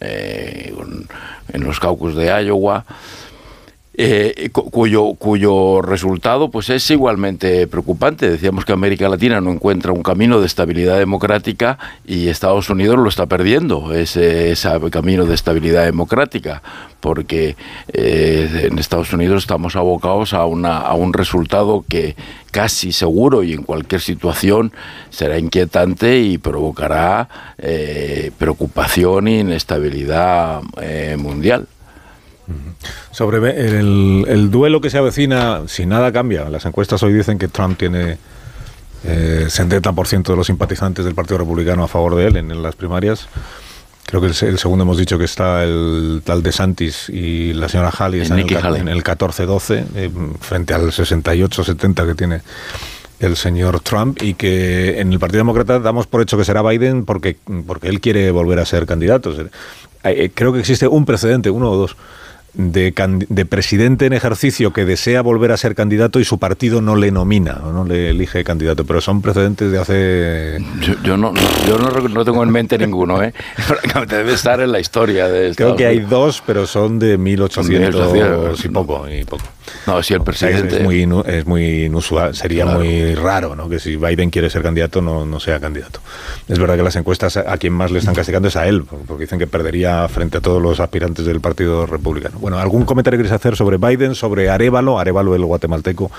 eh, 0.00 0.74
en 1.52 1.64
los 1.64 1.80
caucus 1.80 2.14
de 2.14 2.26
Iowa. 2.44 2.84
Eh, 3.96 4.50
cuyo, 4.50 5.14
cuyo 5.14 5.80
resultado 5.80 6.50
pues 6.50 6.68
es 6.68 6.90
igualmente 6.90 7.68
preocupante. 7.68 8.28
Decíamos 8.28 8.64
que 8.64 8.72
América 8.72 9.08
Latina 9.08 9.40
no 9.40 9.52
encuentra 9.52 9.92
un 9.92 10.02
camino 10.02 10.40
de 10.40 10.46
estabilidad 10.46 10.98
democrática 10.98 11.78
y 12.04 12.26
Estados 12.26 12.70
Unidos 12.70 12.98
lo 12.98 13.08
está 13.08 13.26
perdiendo, 13.26 13.94
ese, 13.94 14.54
camino 14.90 15.26
de 15.26 15.34
estabilidad 15.34 15.84
democrática, 15.84 16.62
porque 16.98 17.56
eh, 17.92 18.68
en 18.70 18.78
Estados 18.80 19.12
Unidos 19.12 19.42
estamos 19.42 19.76
abocados 19.76 20.34
a, 20.34 20.44
una, 20.44 20.78
a 20.78 20.94
un 20.94 21.12
resultado 21.12 21.84
que 21.88 22.16
casi 22.50 22.90
seguro 22.90 23.44
y 23.44 23.52
en 23.52 23.62
cualquier 23.62 24.00
situación 24.00 24.72
será 25.10 25.38
inquietante 25.38 26.20
y 26.20 26.38
provocará 26.38 27.28
eh, 27.58 28.32
preocupación 28.38 29.28
e 29.28 29.38
inestabilidad 29.38 30.62
mundial. 31.16 31.68
Sobre 33.10 33.38
el, 33.38 34.24
el, 34.28 34.50
duelo 34.50 34.80
que 34.80 34.90
se 34.90 34.98
avecina, 34.98 35.62
si 35.66 35.86
nada 35.86 36.12
cambia, 36.12 36.50
las 36.50 36.66
encuestas 36.66 37.02
hoy 37.02 37.12
dicen 37.12 37.38
que 37.38 37.48
Trump 37.48 37.78
tiene 37.78 38.18
eh, 39.06 39.46
70% 39.48 40.24
de 40.24 40.36
los 40.36 40.46
simpatizantes 40.46 41.04
del 41.04 41.14
Partido 41.14 41.38
Republicano 41.38 41.84
a 41.84 41.88
favor 41.88 42.14
de 42.14 42.26
él 42.26 42.36
en, 42.36 42.62
las 42.62 42.74
primarias. 42.74 43.28
Creo 44.06 44.20
que 44.20 44.28
el, 44.28 44.58
segundo 44.58 44.84
hemos 44.84 44.96
dicho 44.96 45.18
que 45.18 45.24
está 45.24 45.62
el 45.64 46.22
tal 46.24 46.42
de 46.42 46.52
Santis 46.52 47.08
y 47.08 47.52
la 47.52 47.68
señora 47.68 47.90
Halley 47.90 48.20
en, 48.22 48.32
el, 48.88 49.02
14-12, 49.02 49.84
eh, 49.94 50.10
frente 50.40 50.74
al 50.74 50.90
68-70 50.90 52.06
que 52.06 52.14
tiene 52.14 52.40
el 53.20 53.36
señor 53.36 53.80
Trump 53.80 54.22
y 54.22 54.34
que 54.34 55.00
en 55.00 55.12
el 55.12 55.18
Partido 55.18 55.38
Demócrata 55.38 55.78
damos 55.78 56.06
por 56.06 56.22
hecho 56.22 56.36
que 56.36 56.44
será 56.44 56.62
Biden 56.62 57.04
porque, 57.04 57.36
porque 57.66 57.88
él 57.88 58.00
quiere 58.00 58.30
volver 58.30 58.58
a 58.58 58.66
ser 58.66 58.86
candidato. 58.86 59.34
Eh, 60.04 60.30
creo 60.34 60.52
que 60.52 60.60
existe 60.60 60.86
un 60.86 61.04
precedente, 61.04 61.50
uno 61.50 61.70
o 61.70 61.76
dos, 61.76 61.96
de, 62.54 63.46
presidente 63.48 64.06
en 64.06 64.12
ejercicio 64.12 64.72
que 64.72 64.84
desea 64.84 65.22
volver 65.22 65.52
a 65.52 65.56
ser 65.56 65.74
candidato 65.74 66.20
y 66.20 66.24
su 66.24 66.38
partido 66.38 66.80
no 66.80 66.96
le 66.96 67.10
nomina 67.10 67.60
o 67.64 67.72
no 67.72 67.84
le 67.84 68.10
elige 68.10 68.44
candidato, 68.44 68.84
pero 68.84 69.00
son 69.00 69.22
precedentes 69.22 69.70
de 69.72 69.78
hace... 69.78 70.64
Yo, 71.02 71.16
no, 71.16 71.32
yo 71.66 71.78
no, 71.78 72.24
tengo 72.24 72.42
en 72.42 72.50
mente 72.50 72.78
ninguno, 72.78 73.22
¿eh? 73.22 73.32
debe 74.08 74.34
estar 74.34 74.60
en 74.60 74.72
la 74.72 74.80
historia 74.80 75.28
de 75.28 75.54
Creo 75.54 75.76
que 75.76 75.86
hay 75.86 76.00
dos, 76.00 76.42
pero 76.46 76.66
son 76.66 76.98
de 76.98 77.18
1800, 77.18 78.64
y 78.64 78.68
poco. 78.68 79.08
Y 79.08 79.24
poco. 79.24 79.44
No, 79.86 80.02
si 80.02 80.14
el 80.14 80.22
presidente... 80.22 80.76
Es 80.76 80.82
muy, 80.82 81.08
es 81.26 81.46
muy 81.46 81.84
inusual, 81.84 82.34
sería 82.34 82.66
muy 82.66 83.14
raro 83.14 83.56
¿no? 83.56 83.68
que 83.68 83.78
si 83.78 83.96
Biden 83.96 84.30
quiere 84.30 84.50
ser 84.50 84.62
candidato 84.62 85.02
no, 85.02 85.24
no 85.26 85.40
sea 85.40 85.60
candidato. 85.60 86.00
Es 86.48 86.58
verdad 86.58 86.76
que 86.76 86.82
las 86.82 86.96
encuestas 86.96 87.36
a 87.36 87.56
quien 87.58 87.72
más 87.72 87.90
le 87.90 87.98
están 87.98 88.14
castigando 88.14 88.48
es 88.48 88.56
a 88.56 88.66
él, 88.66 88.84
porque 88.84 89.24
dicen 89.24 89.38
que 89.38 89.46
perdería 89.46 90.06
frente 90.08 90.38
a 90.38 90.40
todos 90.40 90.60
los 90.60 90.80
aspirantes 90.80 91.24
del 91.24 91.40
Partido 91.40 91.86
Republicano. 91.86 92.38
Bueno, 92.44 92.58
¿algún 92.58 92.84
comentario 92.84 93.16
queréis 93.16 93.32
hacer 93.32 93.56
sobre 93.56 93.78
Biden, 93.78 94.14
sobre 94.14 94.50
Arevalo, 94.50 94.98
Arevalo 94.98 95.34
el 95.34 95.46
guatemalteco, 95.46 96.10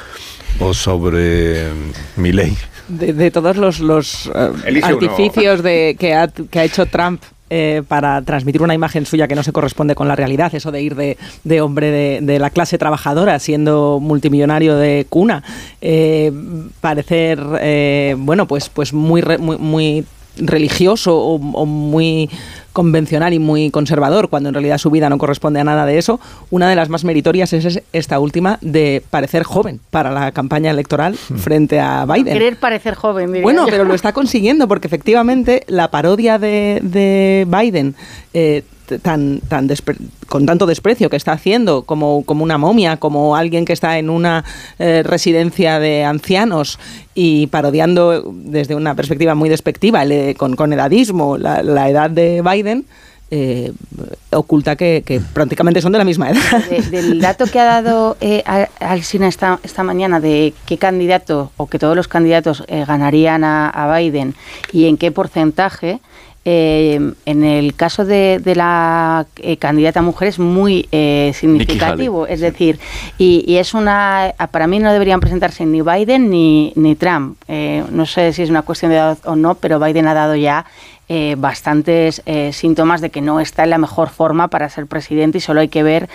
o 0.59 0.73
sobre 0.73 1.67
Milley? 2.15 2.57
De, 2.87 3.13
de 3.13 3.29
todos 3.29 3.57
los, 3.57 3.79
los 3.79 4.31
eh, 4.33 4.81
artificios 4.81 5.61
de, 5.61 5.95
que, 5.99 6.15
ha, 6.15 6.27
que 6.27 6.59
ha 6.59 6.63
hecho 6.63 6.87
Trump 6.87 7.21
eh, 7.51 7.83
para 7.87 8.23
transmitir 8.23 8.63
una 8.63 8.73
imagen 8.73 9.05
suya 9.05 9.27
que 9.27 9.35
no 9.35 9.43
se 9.43 9.51
corresponde 9.51 9.93
con 9.93 10.07
la 10.07 10.15
realidad, 10.15 10.55
eso 10.55 10.71
de 10.71 10.81
ir 10.81 10.95
de, 10.95 11.15
de 11.43 11.61
hombre 11.61 11.91
de, 11.91 12.19
de, 12.23 12.39
la 12.39 12.49
clase 12.49 12.79
trabajadora 12.79 13.37
siendo 13.37 13.99
multimillonario 14.01 14.77
de 14.77 15.05
cuna, 15.07 15.43
eh, 15.79 16.33
parecer, 16.81 17.39
eh, 17.61 18.15
bueno, 18.17 18.47
pues, 18.47 18.69
pues 18.69 18.93
muy, 18.93 19.21
muy, 19.37 19.59
muy 19.59 20.05
religioso 20.37 21.17
o, 21.17 21.35
o 21.35 21.65
muy 21.65 22.29
convencional 22.75 23.33
y 23.33 23.39
muy 23.39 23.71
conservador, 23.71 24.27
cuando 24.27 24.49
en 24.49 24.53
realidad 24.53 24.77
su 24.77 24.91
vida 24.91 25.09
no 25.09 25.17
corresponde 25.17 25.61
a 25.61 25.63
nada 25.63 25.85
de 25.85 25.97
eso, 25.97 26.19
una 26.49 26.69
de 26.69 26.75
las 26.75 26.89
más 26.89 27.05
meritorias 27.05 27.53
es 27.53 27.81
esta 27.93 28.19
última 28.19 28.59
de 28.61 29.01
parecer 29.09 29.43
joven 29.43 29.79
para 29.91 30.11
la 30.11 30.33
campaña 30.33 30.71
electoral 30.71 31.13
hmm. 31.13 31.35
frente 31.37 31.79
a 31.79 32.05
Biden. 32.05 32.33
Querer 32.33 32.57
parecer 32.57 32.95
joven, 32.95 33.27
diría 33.27 33.43
Bueno, 33.43 33.65
pero 33.69 33.85
lo 33.85 33.93
está 33.95 34.11
consiguiendo 34.11 34.67
porque 34.67 34.87
efectivamente 34.87 35.63
la 35.67 35.89
parodia 35.89 36.37
de, 36.37 36.81
de 36.83 37.47
Biden 37.47 37.95
eh, 38.33 38.63
tan, 39.01 39.39
tan 39.47 39.69
con 40.27 40.45
tanto 40.45 40.65
desprecio 40.65 41.09
que 41.09 41.17
está 41.17 41.33
haciendo 41.33 41.83
como, 41.83 42.23
como 42.23 42.43
una 42.43 42.57
momia, 42.57 42.97
como 42.97 43.35
alguien 43.35 43.65
que 43.65 43.73
está 43.73 43.97
en 43.97 44.09
una 44.09 44.43
eh, 44.79 45.03
residencia 45.03 45.79
de 45.79 46.03
ancianos 46.03 46.79
y 47.13 47.47
parodiando 47.47 48.33
desde 48.33 48.75
una 48.75 48.95
perspectiva 48.95 49.35
muy 49.35 49.49
despectiva, 49.49 50.03
con, 50.37 50.55
con 50.55 50.73
edadismo, 50.73 51.37
la, 51.37 51.89
edad 51.89 52.09
de 52.09 52.41
Biden. 52.41 52.85
Eh, 53.31 53.73
oculta 54.31 54.75
que, 54.75 55.21
prácticamente 55.33 55.81
son 55.81 55.91
de 55.91 55.97
la 55.97 56.05
misma 56.05 56.29
edad. 56.29 56.63
del 56.91 57.19
dato 57.19 57.45
que 57.47 57.59
ha 57.59 57.65
dado 57.65 58.17
eh, 58.21 58.43
Alsina 58.79 59.27
esta, 59.27 59.59
esta 59.63 59.81
mañana 59.81 60.19
de 60.19 60.53
qué 60.67 60.77
candidato 60.77 61.51
o 61.57 61.65
que 61.65 61.79
todos 61.79 61.95
los 61.95 62.07
candidatos 62.07 62.63
eh, 62.67 62.85
ganarían 62.85 63.43
a, 63.43 63.97
Biden 63.97 64.35
y 64.71 64.85
en 64.85 64.97
qué 64.97 65.11
porcentaje, 65.11 65.99
eh, 66.47 67.13
en 67.25 67.43
el 67.43 67.73
caso 67.73 68.05
de, 68.05 68.39
la 68.55 69.25
eh, 69.37 69.57
candidata 69.57 70.03
mujer 70.03 70.27
es 70.27 70.37
muy 70.37 70.87
eh, 70.91 71.31
significativo. 71.33 72.27
Es 72.27 72.39
decir, 72.39 72.79
y, 73.17 73.57
es 73.57 73.73
una. 73.73 74.31
Para 74.51 74.67
mí 74.67 74.77
no 74.77 74.93
deberían 74.93 75.19
presentarse 75.19 75.65
ni 75.65 75.81
Biden 75.81 76.29
ni, 76.29 76.71
ni 76.75 76.95
Trump. 76.95 77.37
no 77.47 78.05
sé 78.05 78.31
si 78.31 78.43
es 78.43 78.51
una 78.51 78.61
cuestión 78.61 78.91
de 78.91 78.97
edad 78.97 79.17
o 79.25 79.35
no, 79.35 79.55
pero 79.55 79.79
Biden 79.79 80.07
ha 80.07 80.13
dado 80.13 80.35
ya 80.35 80.65
bastantes 81.37 82.21
síntomas 82.51 83.01
de 83.01 83.09
que 83.09 83.21
no 83.21 83.39
está 83.39 83.63
en 83.63 83.71
la 83.71 83.77
mejor 83.77 84.09
forma 84.09 84.47
para 84.47 84.69
ser 84.69 84.85
presidente 84.85 85.39
y 85.39 85.41
solo 85.41 85.61
hay 85.61 85.67
que 85.67 85.83
ver 85.83 86.09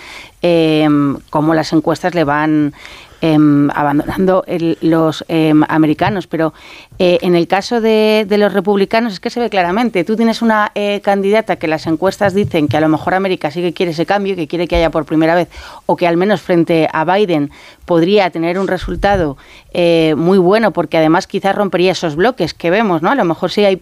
cómo 1.29 1.53
las 1.53 1.73
encuestas 1.73 2.15
le 2.15 2.23
van 2.23 2.73
Em, 3.23 3.69
abandonando 3.69 4.43
los 4.81 5.23
em, 5.27 5.61
americanos, 5.67 6.25
pero 6.25 6.55
eh, 6.97 7.19
en 7.21 7.35
el 7.35 7.47
caso 7.47 7.79
de, 7.79 8.25
los 8.27 8.51
republicanos 8.51 9.13
es 9.13 9.19
que 9.19 9.29
se 9.29 9.39
ve 9.39 9.47
claramente. 9.51 10.03
Tú 10.03 10.15
tienes 10.15 10.41
una 10.41 10.71
eh, 10.73 11.01
candidata 11.01 11.57
que 11.57 11.67
las 11.67 11.85
encuestas 11.85 12.33
dicen 12.33 12.67
que 12.67 12.77
a 12.77 12.81
lo 12.81 12.89
mejor 12.89 13.13
América 13.13 13.51
sí 13.51 13.61
que 13.61 13.73
quiere 13.73 13.91
ese 13.91 14.07
cambio, 14.07 14.35
que 14.35 14.47
quiere 14.47 14.67
que 14.67 14.75
haya 14.75 14.89
por 14.89 15.05
primera 15.05 15.35
vez, 15.35 15.49
o 15.85 15.95
que 15.95 16.07
al 16.07 16.17
menos 16.17 16.41
frente 16.41 16.89
a 16.91 17.05
Biden 17.05 17.51
podría 17.91 18.29
tener 18.29 18.57
un 18.57 18.69
resultado 18.69 19.35
eh, 19.73 20.13
muy 20.15 20.37
bueno, 20.37 20.71
porque 20.71 20.97
además 20.97 21.27
quizás 21.27 21.53
rompería 21.53 21.91
esos 21.91 22.15
bloques 22.15 22.53
que 22.53 22.69
vemos, 22.69 23.01
¿no? 23.01 23.11
A 23.11 23.15
lo 23.15 23.25
mejor 23.25 23.51
sí 23.51 23.65
hay 23.65 23.81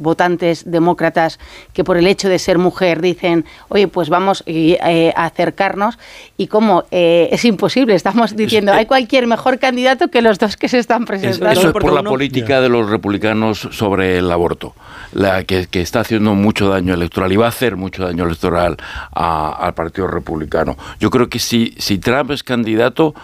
votantes 0.00 0.68
demócratas 0.68 1.38
que 1.72 1.84
por 1.84 1.96
el 1.96 2.08
hecho 2.08 2.28
de 2.28 2.40
ser 2.40 2.58
mujer 2.58 3.00
dicen, 3.00 3.44
oye, 3.68 3.86
pues 3.86 4.08
vamos 4.08 4.42
a 4.44 5.24
acercarnos, 5.24 6.00
y 6.36 6.48
como 6.48 6.82
es 6.90 7.44
imposible, 7.44 7.94
estamos 7.94 8.34
diciendo 8.34 8.72
hay 8.72 8.86
cualquier 8.86 9.28
mejor 9.28 9.60
candidato 9.60 10.08
que 10.08 10.20
los 10.20 10.40
dos 10.40 10.56
que 10.56 10.68
se 10.68 10.78
están 10.78 11.04
presentando. 11.04 11.52
Eso 11.52 11.68
es 11.68 11.72
por 11.72 11.92
la 11.92 12.02
política 12.02 12.60
de 12.60 12.68
los 12.68 12.90
republicanos 12.90 13.68
sobre 13.70 14.18
el 14.18 14.30
aborto, 14.32 14.74
la 15.12 15.44
que, 15.44 15.68
está 15.72 16.00
haciendo 16.00 16.34
mucho 16.34 16.70
daño 16.70 16.94
electoral 16.94 17.30
y 17.32 17.36
va 17.36 17.46
a 17.46 17.50
hacer 17.50 17.76
mucho 17.76 18.04
daño 18.04 18.24
electoral 18.24 18.76
al 19.12 19.74
Partido 19.74 20.08
Republicano. 20.08 20.76
Yo 20.98 21.10
creo 21.10 21.28
que 21.28 21.38
si, 21.38 21.74
si 21.78 21.98
Trump 21.98 22.30
es 22.30 22.42
candidato, 22.42 23.14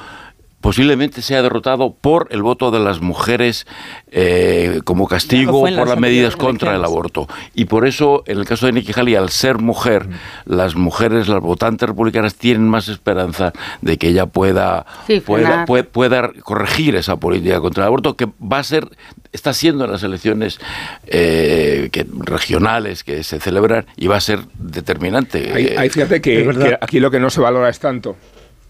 posiblemente 0.61 1.23
sea 1.23 1.42
derrotado 1.42 1.94
por 1.94 2.29
el 2.31 2.42
voto 2.42 2.70
de 2.70 2.81
las 2.81 3.01
mujeres 3.01 3.66
eh, 4.11 4.81
como 4.85 5.09
castigo 5.09 5.61
por 5.61 5.88
las 5.88 5.99
medidas 5.99 6.37
contra 6.37 6.77
el 6.77 6.85
aborto. 6.85 7.29
Y 7.55 7.64
por 7.64 7.87
eso, 7.87 8.23
en 8.27 8.38
el 8.38 8.44
caso 8.44 8.66
de 8.66 8.73
Nikki 8.73 8.92
Haley, 8.94 9.14
al 9.14 9.31
ser 9.31 9.59
mujer, 9.59 10.07
las 10.44 10.75
mujeres, 10.75 11.29
las 11.29 11.40
votantes 11.40 11.88
republicanas, 11.88 12.35
tienen 12.35 12.68
más 12.68 12.88
esperanza 12.88 13.53
de 13.81 13.96
que 13.96 14.09
ella 14.09 14.27
pueda, 14.27 14.85
pueda, 15.25 15.64
pueda, 15.66 16.31
corregir 16.42 16.96
esa 16.96 17.16
política 17.16 17.61
contra 17.61 17.85
el 17.85 17.88
aborto, 17.88 18.16
que 18.16 18.29
va 18.40 18.59
a 18.59 18.64
ser, 18.64 18.88
está 19.33 19.55
siendo 19.55 19.85
en 19.87 19.92
las 19.92 20.03
elecciones 20.03 20.61
eh, 21.07 21.88
que, 21.90 22.07
regionales 22.18 23.03
que 23.03 23.23
se 23.23 23.40
celebran 23.40 23.87
y 23.96 24.09
va 24.09 24.16
a 24.16 24.20
ser 24.20 24.40
determinante. 24.59 25.77
Hay, 25.79 25.88
fíjate 25.88 26.20
que 26.20 26.77
aquí 26.81 27.01
lo 27.01 27.11
que 27.11 27.18
no 27.18 27.31
se 27.31 27.40
valora 27.40 27.70
es 27.70 27.79
tanto 27.79 28.16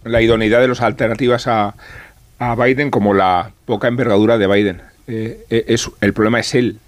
la 0.04 0.22
idoneidad 0.22 0.60
de 0.60 0.68
las 0.68 0.80
alternativas 0.80 1.46
a, 1.46 1.74
Biden 2.56 2.90
como 2.90 3.12
la 3.12 3.50
poca 3.66 3.88
envergadura 3.88 4.38
de 4.38 4.46
Biden. 4.46 4.82
Eh, 5.06 5.44
eh, 5.50 5.64
es, 5.68 5.90
el 6.00 6.14
problema 6.14 6.40
es 6.40 6.54
él, 6.54 6.78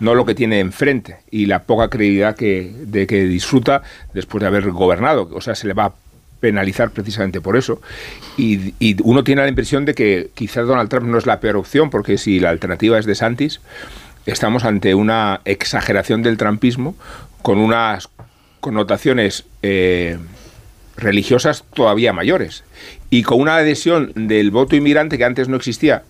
no 0.00 0.14
lo 0.14 0.24
que 0.24 0.34
tiene 0.34 0.60
enfrente 0.60 1.18
y 1.30 1.44
la 1.44 1.64
poca 1.64 1.88
credibilidad 1.88 2.34
que, 2.34 2.72
de 2.74 3.06
que 3.06 3.24
disfruta 3.24 3.82
después 4.14 4.40
de 4.40 4.46
haber 4.46 4.70
gobernado. 4.70 5.28
O 5.34 5.42
sea, 5.42 5.54
se 5.54 5.66
le 5.66 5.74
va 5.74 5.84
a 5.86 5.92
penalizar 6.40 6.90
precisamente 6.90 7.42
por 7.42 7.56
eso. 7.56 7.82
Y, 8.38 8.74
y, 8.78 8.96
uno 9.02 9.24
tiene 9.24 9.42
la 9.42 9.48
impresión 9.48 9.84
de 9.84 9.94
que 9.94 10.30
quizás 10.34 10.66
Donald 10.66 10.88
Trump 10.88 11.06
no 11.06 11.18
es 11.18 11.26
la 11.26 11.40
peor 11.40 11.56
opción, 11.56 11.90
porque 11.90 12.16
si 12.16 12.40
la 12.40 12.50
alternativa 12.50 12.98
es 12.98 13.04
de 13.04 13.14
Santis, 13.14 13.60
estamos 14.26 14.64
ante 14.64 14.94
una 14.94 15.40
exageración 15.44 16.22
del 16.22 16.38
trumpismo 16.38 16.96
con 17.42 17.58
unas 17.58 18.08
connotaciones 18.60 19.44
eh, 19.62 20.18
religiosas 20.96 21.64
todavía 21.74 22.12
mayores 22.12 22.64
y 23.10 23.22
con 23.22 23.40
una 23.40 23.56
adhesión 23.56 24.12
del 24.14 24.50
voto 24.50 24.76
inmigrante 24.76 25.18
que 25.18 25.24
antes 25.24 25.48
no 25.48 25.56
existía 25.56 26.02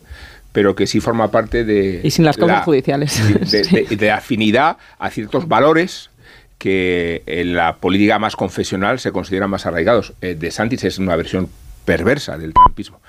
pero 0.55 0.77
que 0.77 0.87
sí 0.87 1.01
forma 1.01 1.33
parte 1.33 1.65
de... 1.65 2.01
Y 2.05 2.13
sin 2.13 2.25
las 2.25 2.37
cosas 2.37 2.63
judiciales. 2.63 3.21
De, 3.99 4.11
afinidad 4.13 4.77
a 5.01 5.11
ciertos 5.11 5.49
valores 5.49 6.11
que 6.59 7.25
en 7.27 7.57
la 7.57 7.75
política 7.79 8.21
más 8.21 8.37
confesional 8.37 9.01
se 9.01 9.11
consideran 9.11 9.51
más 9.51 9.67
arraigados. 9.67 10.13
Eh, 10.21 10.37
de 10.37 10.53
Santis 10.53 10.85
es 10.85 11.01
una 11.01 11.17
versión 11.17 11.49
perversa 11.85 12.39
del 12.39 12.55
trumpismo, 12.55 13.01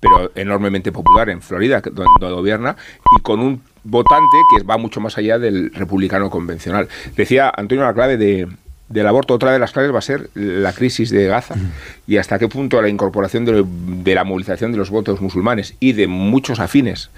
pero 0.00 0.32
enormemente 0.34 0.92
popular 0.92 1.28
en 1.28 1.42
Florida, 1.42 1.82
donde 1.82 2.34
gobierna, 2.34 2.74
y 3.18 3.22
con 3.22 3.40
un 3.40 3.60
votante 3.84 4.36
que 4.56 4.64
va 4.64 4.78
mucho 4.78 5.00
más 5.00 5.18
allá 5.18 5.38
del 5.38 5.72
republicano 5.74 6.30
convencional. 6.30 6.88
Decía 7.16 7.52
Antonio 7.54 7.84
la 7.84 7.92
clave 7.92 8.16
de, 8.16 8.48
del 8.88 9.06
aborto, 9.06 9.34
otra 9.34 9.52
de 9.52 9.58
las 9.58 9.72
claves 9.72 9.94
va 9.94 9.98
a 9.98 10.02
ser 10.02 10.28
la 10.34 10.72
crisis 10.72 11.10
de 11.10 11.26
Gaza 11.26 11.54
y 12.06 12.18
hasta 12.18 12.38
qué 12.38 12.48
punto 12.48 12.80
la 12.82 12.88
incorporación 12.88 13.44
de, 13.44 14.14
la 14.14 14.24
movilización 14.24 14.72
de 14.72 14.78
los 14.78 14.90
votos 14.90 15.20
musulmanes 15.20 15.74
y 15.80 15.92
de 15.92 16.06
muchos 16.06 16.60
afines 16.60 17.10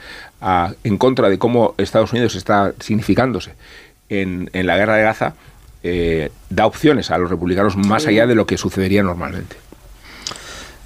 en 0.85 0.99
contra 0.99 1.29
de 1.29 1.39
cómo 1.39 1.75
Estados 1.79 2.13
Unidos 2.13 2.37
está 2.37 2.73
significándose 2.81 3.55
en, 4.09 4.49
la 4.53 4.77
guerra 4.77 4.97
de 4.97 5.03
Gaza 5.03 5.35
eh, 5.83 6.31
da 6.51 6.67
opciones 6.67 7.11
a 7.11 7.19
los 7.19 7.31
republicanos 7.31 7.77
más 7.77 8.07
allá 8.07 8.27
de 8.27 8.35
lo 8.35 8.47
que 8.47 8.57
sucedería 8.59 9.03
normalmente. 9.03 9.57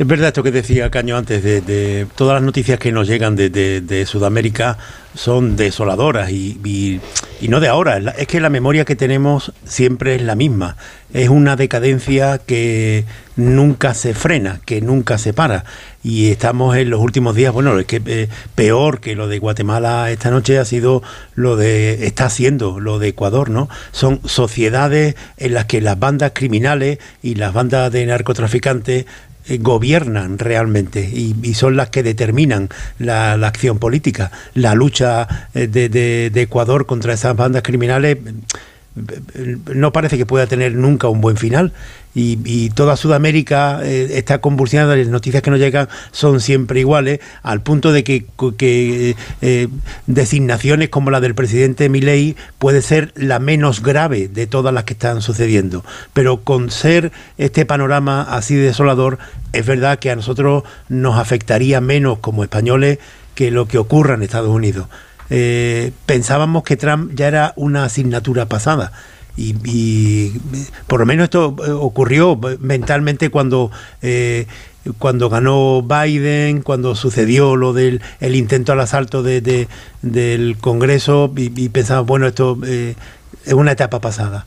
Es 0.00 0.06
verdad 0.06 0.28
esto 0.28 0.42
que 0.42 0.50
decía 0.50 0.90
Caño 0.90 1.18
antes, 1.18 1.42
de, 1.42 2.06
todas 2.14 2.32
las 2.32 2.42
noticias 2.42 2.78
que 2.78 2.90
nos 2.90 3.06
llegan 3.06 3.36
de, 3.36 4.04
Sudamérica 4.08 4.78
son 5.14 5.56
desoladoras 5.56 6.30
y, 6.30 7.02
no 7.42 7.60
de 7.60 7.68
ahora, 7.68 7.98
es 8.16 8.26
que 8.26 8.40
la 8.40 8.48
memoria 8.48 8.86
que 8.86 8.96
tenemos 8.96 9.52
siempre 9.66 10.14
es 10.14 10.22
la 10.22 10.36
misma. 10.36 10.78
Es 11.12 11.28
una 11.28 11.54
decadencia 11.54 12.38
que 12.38 13.04
nunca 13.36 13.92
se 13.92 14.14
frena, 14.14 14.62
que 14.64 14.80
nunca 14.80 15.18
se 15.18 15.34
para. 15.34 15.66
Y 16.02 16.30
estamos 16.30 16.76
en 16.78 16.88
los 16.88 17.00
últimos 17.00 17.36
días, 17.36 17.52
bueno, 17.52 17.78
es 17.78 17.84
que 17.84 18.00
eh, 18.06 18.28
peor 18.54 19.00
que 19.00 19.14
lo 19.14 19.28
de 19.28 19.38
Guatemala 19.38 20.10
esta 20.10 20.30
noche 20.30 20.58
ha 20.58 20.64
sido 20.64 21.02
lo 21.34 21.56
de, 21.56 22.06
está 22.06 22.24
haciendo 22.26 22.80
lo 22.80 22.98
de 22.98 23.08
Ecuador, 23.08 23.50
¿no? 23.50 23.68
Son 23.92 24.20
sociedades 24.24 25.14
en 25.36 25.52
las 25.52 25.66
que 25.66 25.82
las 25.82 25.98
bandas 25.98 26.32
criminales 26.34 27.00
y 27.22 27.34
las 27.34 27.52
bandas 27.52 27.92
de 27.92 28.06
narcotraficantes 28.06 29.04
gobiernan 29.58 30.38
realmente 30.38 31.00
y, 31.00 31.54
son 31.54 31.76
las 31.76 31.90
que 31.90 32.02
determinan 32.02 32.68
la, 32.98 33.32
acción 33.32 33.78
política. 33.78 34.30
La 34.54 34.74
lucha 34.74 35.48
eh, 35.54 35.66
de, 35.66 36.30
Ecuador 36.40 36.86
contra 36.86 37.12
esas 37.14 37.36
bandas 37.36 37.62
criminales 37.62 38.18
eh, 38.18 38.32
no 39.74 39.92
parece 39.92 40.18
que 40.18 40.26
pueda 40.26 40.46
tener 40.46 40.74
nunca 40.74 41.08
un 41.08 41.20
buen 41.20 41.36
final 41.36 41.72
y, 42.12 42.70
toda 42.70 42.96
Sudamérica 42.96 43.80
eh, 43.84 44.18
está 44.18 44.40
convulsionada, 44.40 44.96
las 44.96 45.06
noticias 45.06 45.42
que 45.42 45.50
nos 45.50 45.60
llegan 45.60 45.88
son 46.10 46.40
siempre 46.40 46.80
iguales, 46.80 47.20
al 47.42 47.62
punto 47.62 47.92
de 47.92 48.02
que, 48.02 48.26
eh, 49.40 49.68
designaciones 50.06 50.88
como 50.88 51.10
la 51.10 51.20
del 51.20 51.36
presidente 51.36 51.88
Milei 51.88 52.34
puede 52.58 52.82
ser 52.82 53.12
la 53.14 53.38
menos 53.38 53.82
grave 53.82 54.26
de 54.26 54.48
todas 54.48 54.74
las 54.74 54.84
que 54.84 54.94
están 54.94 55.22
sucediendo. 55.22 55.84
Pero 56.12 56.42
con 56.42 56.70
ser 56.70 57.12
este 57.38 57.64
panorama 57.64 58.22
así 58.22 58.56
desolador, 58.56 59.18
es 59.52 59.64
verdad 59.64 60.00
que 60.00 60.10
a 60.10 60.16
nosotros 60.16 60.64
nos 60.88 61.16
afectaría 61.16 61.80
menos 61.80 62.18
como 62.18 62.42
españoles 62.42 62.98
que 63.36 63.52
lo 63.52 63.68
que 63.68 63.78
ocurra 63.78 64.14
en 64.14 64.22
Estados 64.22 64.50
Unidos. 64.50 64.88
Eh, 65.30 65.92
pensábamos 66.06 66.64
que 66.64 66.76
Trump 66.76 67.12
ya 67.14 67.28
era 67.28 67.52
una 67.56 67.84
asignatura 67.84 68.46
pasada 68.46 68.92
y, 69.36 70.32
por 70.86 71.00
lo 71.00 71.06
menos 71.06 71.24
esto 71.24 71.56
eh, 71.66 71.70
ocurrió 71.70 72.38
mentalmente 72.60 73.30
cuando 73.30 73.70
eh, 74.02 74.46
cuando 74.98 75.28
ganó 75.28 75.82
Biden, 75.82 76.62
cuando 76.62 76.94
sucedió 76.94 77.56
lo 77.56 77.72
del 77.72 78.00
el 78.20 78.34
intento 78.34 78.72
al 78.72 78.80
asalto 78.80 79.22
de, 79.22 79.68
del 80.02 80.56
Congreso 80.58 81.32
y, 81.36 81.68
pensamos, 81.68 82.06
bueno, 82.06 82.26
esto 82.26 82.58
eh, 82.66 82.94
es 83.44 83.52
una 83.52 83.72
etapa 83.72 84.00
pasada. 84.00 84.46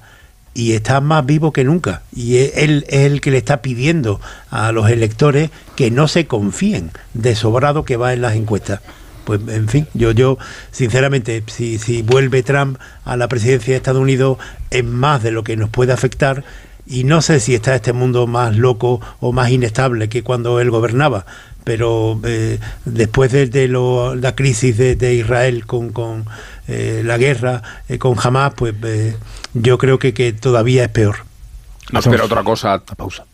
Y 0.56 0.74
está 0.74 1.02
más 1.02 1.26
vivo 1.26 1.52
que 1.52 1.64
nunca. 1.64 2.04
Y 2.16 2.38
él 2.38 2.86
es 2.88 3.06
el 3.06 3.22
que 3.22 3.32
le 3.32 3.40
está 3.40 3.64
pidiendo 3.64 4.22
a 4.52 4.72
los 4.72 4.90
electores 4.90 5.50
que 5.76 5.90
no 5.90 6.08
se 6.08 6.28
confíen 6.28 6.92
de 7.16 7.36
sobrado 7.36 7.86
que 7.86 7.98
va 7.98 8.14
en 8.14 8.22
las 8.22 8.36
encuestas 8.36 8.82
pues 9.24 9.40
en 9.48 9.68
fin, 9.68 9.88
yo, 9.94 10.12
yo 10.12 10.38
sinceramente, 10.72 11.44
si, 11.48 11.78
si 11.78 12.02
vuelve 12.02 12.44
Trump 12.44 12.78
a 13.06 13.18
la 13.18 13.28
presidencia 13.28 13.74
de 13.74 13.78
Estados 13.78 14.02
Unidos, 14.02 14.38
es 14.70 14.84
más 14.84 15.24
de 15.24 15.32
lo 15.32 15.44
que 15.44 15.56
nos 15.56 15.70
puede 15.70 15.94
afectar 15.94 16.44
y 16.86 17.04
no 17.06 17.22
sé 17.22 17.40
si 17.40 17.56
está 17.56 17.76
este 17.76 17.94
mundo 17.94 18.28
más 18.28 18.56
loco 18.58 19.00
o 19.20 19.32
más 19.32 19.50
inestable 19.50 20.10
que 20.10 20.24
cuando 20.24 20.60
él 20.60 20.70
gobernaba, 20.70 21.26
pero 21.64 22.20
eh, 22.26 22.60
después 22.86 23.32
de, 23.32 23.68
la 23.68 24.36
crisis 24.36 24.78
de, 24.78 25.14
Israel 25.14 25.66
con, 25.66 25.92
con 25.92 26.26
eh, 26.68 27.02
la 27.06 27.18
guerra 27.18 27.62
eh, 27.88 27.98
con 27.98 28.16
Hamas, 28.22 28.54
pues 28.56 28.76
yo 29.54 29.78
creo 29.78 29.98
que, 29.98 30.14
que, 30.14 30.34
todavía 30.34 30.84
es 30.84 30.90
peor. 30.90 31.18
No 31.92 32.00
espera 32.00 32.26
otra 32.26 32.44
cosa, 32.44 32.80
pausa. 32.80 33.26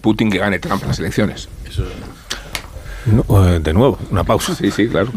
Putin 0.00 0.30
que 0.30 0.38
gane 0.38 0.58
Trump 0.58 0.82
las 0.86 0.98
elecciones. 0.98 1.48
Eso 1.68 1.84
eh, 3.06 3.60
de 3.62 3.72
nuevo, 3.72 3.98
una 4.10 4.24
pausa. 4.24 4.54
Sí, 4.54 4.70
sí, 4.70 4.88
claro. 4.88 5.10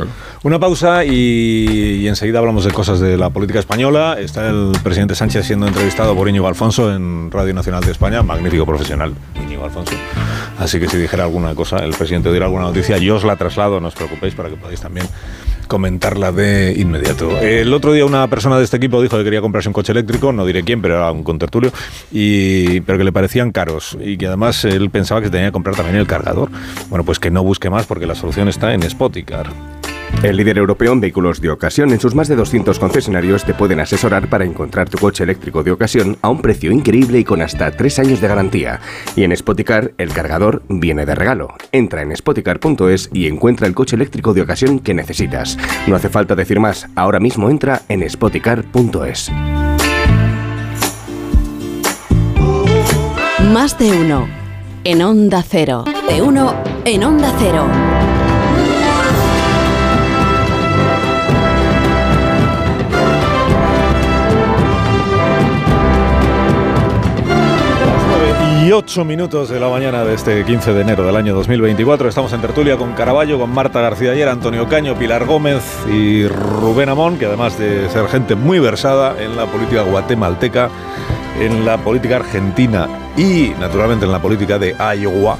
Una 0.43 0.59
pausa 0.59 1.05
y, 1.05 2.07
enseguida 2.07 2.39
hablamos 2.39 2.65
de 2.65 2.71
cosas 2.71 2.99
de 2.99 3.17
la 3.17 3.29
política 3.29 3.59
española. 3.59 4.17
Está 4.19 4.49
el 4.49 4.73
presidente 4.83 5.15
Sánchez 5.15 5.45
siendo 5.45 5.67
entrevistado 5.67 6.15
por 6.15 6.27
Íñigo 6.27 6.47
Alfonso 6.47 6.93
en 6.93 7.31
Radio 7.31 7.53
Nacional 7.53 7.83
de 7.83 7.91
España. 7.91 8.23
Magnífico 8.23 8.65
profesional, 8.65 9.13
Íñigo 9.35 9.63
Alfonso. 9.65 9.93
Así 10.59 10.79
que 10.79 10.87
si 10.87 10.97
dijera 10.97 11.23
alguna 11.23 11.55
cosa, 11.55 11.77
el 11.77 11.93
presidente 11.93 12.29
diera 12.31 12.45
alguna 12.45 12.63
noticia, 12.63 12.97
yo 12.97 13.15
os 13.15 13.23
la 13.23 13.35
traslado, 13.35 13.79
no 13.79 13.87
os 13.87 13.95
preocupéis, 13.95 14.33
para 14.33 14.49
que 14.49 14.55
podáis 14.55 14.81
también 14.81 15.07
comentarla 15.67 16.31
de 16.31 16.73
inmediato. 16.77 17.37
El 17.39 17.73
otro 17.73 17.93
día 17.93 18.05
una 18.05 18.27
persona 18.27 18.57
de 18.57 18.63
este 18.63 18.77
equipo 18.77 19.01
dijo 19.01 19.17
que 19.17 19.23
quería 19.23 19.41
comprarse 19.41 19.69
un 19.69 19.73
coche 19.73 19.91
eléctrico, 19.91 20.31
no 20.31 20.45
diré 20.45 20.63
quién, 20.63 20.81
pero 20.81 20.95
era 20.95 21.11
un 21.11 21.23
contertulio, 21.23 21.71
y, 22.11 22.81
pero 22.81 22.97
que 22.97 23.03
le 23.03 23.11
parecían 23.11 23.51
caros 23.51 23.97
y 24.01 24.17
que 24.17 24.27
además 24.27 24.65
él 24.65 24.89
pensaba 24.89 25.21
que 25.21 25.29
tenía 25.29 25.47
que 25.47 25.53
comprar 25.53 25.75
también 25.75 25.97
el 25.97 26.07
cargador. 26.07 26.49
Bueno, 26.89 27.03
pues 27.03 27.19
que 27.19 27.31
no 27.31 27.43
busque 27.43 27.69
más 27.69 27.85
porque 27.85 28.05
la 28.05 28.15
solución 28.15 28.47
está 28.47 28.73
en 28.73 28.87
Spoticar. 28.89 29.76
El 30.23 30.35
líder 30.35 30.57
europeo 30.57 30.93
en 30.93 30.99
vehículos 30.99 31.41
de 31.41 31.51
ocasión, 31.51 31.91
en 31.91 31.99
sus 31.99 32.15
más 32.15 32.27
de 32.27 32.35
200 32.35 32.79
concesionarios, 32.79 33.45
te 33.45 33.53
pueden 33.53 33.79
asesorar 33.79 34.27
para 34.29 34.45
encontrar 34.45 34.89
tu 34.89 34.97
coche 34.97 35.23
eléctrico 35.23 35.63
de 35.63 35.71
ocasión 35.71 36.17
a 36.21 36.29
un 36.29 36.41
precio 36.41 36.71
increíble 36.71 37.19
y 37.19 37.23
con 37.23 37.41
hasta 37.41 37.69
3 37.71 37.99
años 37.99 38.19
de 38.19 38.27
garantía. 38.27 38.79
Y 39.15 39.23
en 39.23 39.35
Spoticar, 39.37 39.91
el 39.97 40.11
cargador 40.11 40.63
viene 40.69 41.05
de 41.05 41.13
regalo. 41.13 41.53
Entra 41.71 42.01
en 42.01 42.15
spoticar.es 42.15 43.09
y 43.13 43.27
encuentra 43.27 43.67
el 43.67 43.75
coche 43.75 43.95
eléctrico 43.95 44.33
de 44.33 44.41
ocasión 44.41 44.79
que 44.79 44.95
necesitas. 44.95 45.57
No 45.85 45.95
hace 45.95 46.09
falta 46.09 46.35
decir 46.35 46.59
más, 46.59 46.87
ahora 46.95 47.19
mismo 47.19 47.49
entra 47.49 47.83
en 47.87 48.09
spoticar.es. 48.09 49.31
Más 53.53 53.77
de 53.77 53.91
uno. 53.91 54.27
En 54.83 55.01
Onda 55.03 55.43
Cero. 55.47 55.83
De 56.09 56.21
uno 56.21 56.55
en 56.85 57.03
Onda 57.03 57.33
Cero. 57.39 57.65
Y 68.67 68.71
8 68.73 69.05
minutos 69.05 69.47
de 69.47 69.61
la 69.61 69.69
mañana 69.69 70.03
de 70.03 70.13
este 70.13 70.43
15 70.43 70.73
de 70.73 70.81
enero 70.81 71.05
del 71.05 71.15
año 71.15 71.33
2024. 71.33 72.09
Estamos 72.09 72.33
en 72.33 72.41
tertulia 72.41 72.75
con 72.75 72.91
Caraballo, 72.91 73.39
con 73.39 73.49
Marta 73.53 73.79
García 73.79 74.11
Ayer, 74.11 74.27
Antonio 74.27 74.67
Caño, 74.67 74.93
Pilar 74.95 75.25
Gómez 75.25 75.63
y 75.89 76.27
Rubén 76.27 76.89
Amón, 76.89 77.17
que 77.17 77.27
además 77.27 77.57
de 77.57 77.89
ser 77.89 78.09
gente 78.09 78.35
muy 78.35 78.59
versada 78.59 79.15
en 79.23 79.37
la 79.37 79.45
política 79.45 79.83
guatemalteca, 79.83 80.69
en 81.39 81.63
la 81.63 81.77
política 81.77 82.17
argentina 82.17 82.89
y 83.15 83.53
naturalmente 83.57 84.05
en 84.05 84.11
la 84.11 84.19
política 84.19 84.59
de 84.59 84.75
Iowa. 84.99 85.37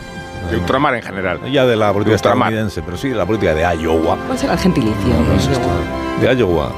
De 0.50 0.56
ultramar 0.56 0.96
en 0.96 1.02
general. 1.02 1.52
Ya 1.52 1.66
de 1.66 1.76
la 1.76 1.92
política 1.92 2.16
estadounidense, 2.16 2.82
pero 2.82 2.96
sí 2.96 3.10
de 3.10 3.16
la 3.16 3.26
política 3.26 3.54
de 3.54 3.64
Iowa. 3.82 4.18
¿Cuál 4.26 4.38
será 4.38 4.54
el 4.54 4.60
gentilicio? 4.60 5.14
de 6.22 6.34
Iowa. 6.34 6.72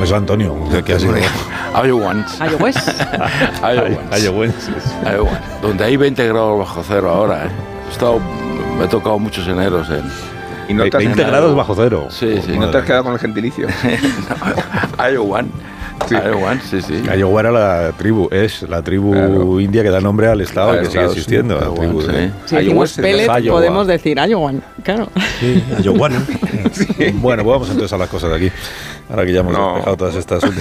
Es 0.00 0.10
Antonio, 0.12 0.56
que 0.84 0.94
ha 0.94 0.98
sido. 0.98 1.14
Iowans. 1.84 2.40
Donde 5.60 5.84
hay 5.84 5.96
20 5.96 6.26
grados 6.28 6.58
bajo 6.58 6.82
cero 6.86 7.10
ahora, 7.10 7.46
¿eh? 7.46 7.50
He 7.88 7.92
estado, 7.92 8.20
me 8.78 8.84
he 8.84 8.88
tocado 8.88 9.18
muchos 9.18 9.46
eneros 9.46 9.88
en. 9.90 10.02
¿Y 10.68 10.74
no 10.74 10.84
te 10.88 10.96
20 10.96 11.22
grados 11.22 11.54
bajo 11.54 11.74
cero. 11.74 12.06
Sí, 12.10 12.40
sí. 12.42 12.52
¿Y 12.52 12.58
no 12.58 12.70
te 12.70 12.78
has 12.78 12.84
quedado 12.84 13.04
con 13.04 13.12
el 13.12 13.18
gentilicio? 13.18 13.68
Iowan. 15.12 15.50
Sí. 16.08 16.16
Sí, 16.70 16.82
sí. 16.82 17.02
Iowa 17.18 17.40
era 17.40 17.50
la 17.50 17.92
tribu, 17.92 18.28
es 18.30 18.62
la 18.62 18.82
tribu 18.82 19.60
india 19.60 19.82
que 19.82 19.90
da 19.90 20.00
nombre 20.00 20.28
al 20.28 20.40
estado 20.40 20.76
y 20.76 20.80
que 20.80 20.86
sigue 20.86 21.04
existiendo. 21.04 21.58
la 21.58 21.72
tribu, 21.72 22.02
sí. 22.02 23.48
podemos 23.48 23.86
decir 23.86 24.18
Iowan, 24.18 24.62
claro. 24.82 25.08
Sí, 25.40 25.62
Iowan. 25.82 26.12
Bueno, 27.14 27.42
pues 27.44 27.54
vamos 27.54 27.70
entonces 27.70 27.92
a 27.92 27.98
las 27.98 28.08
cosas 28.08 28.30
de 28.30 28.36
aquí. 28.36 28.50
Ahora 29.10 29.26
que 29.26 29.32
ya 29.32 29.40
hemos 29.40 29.54
despejado 29.54 29.96
todas 29.96 30.14
estas 30.16 30.42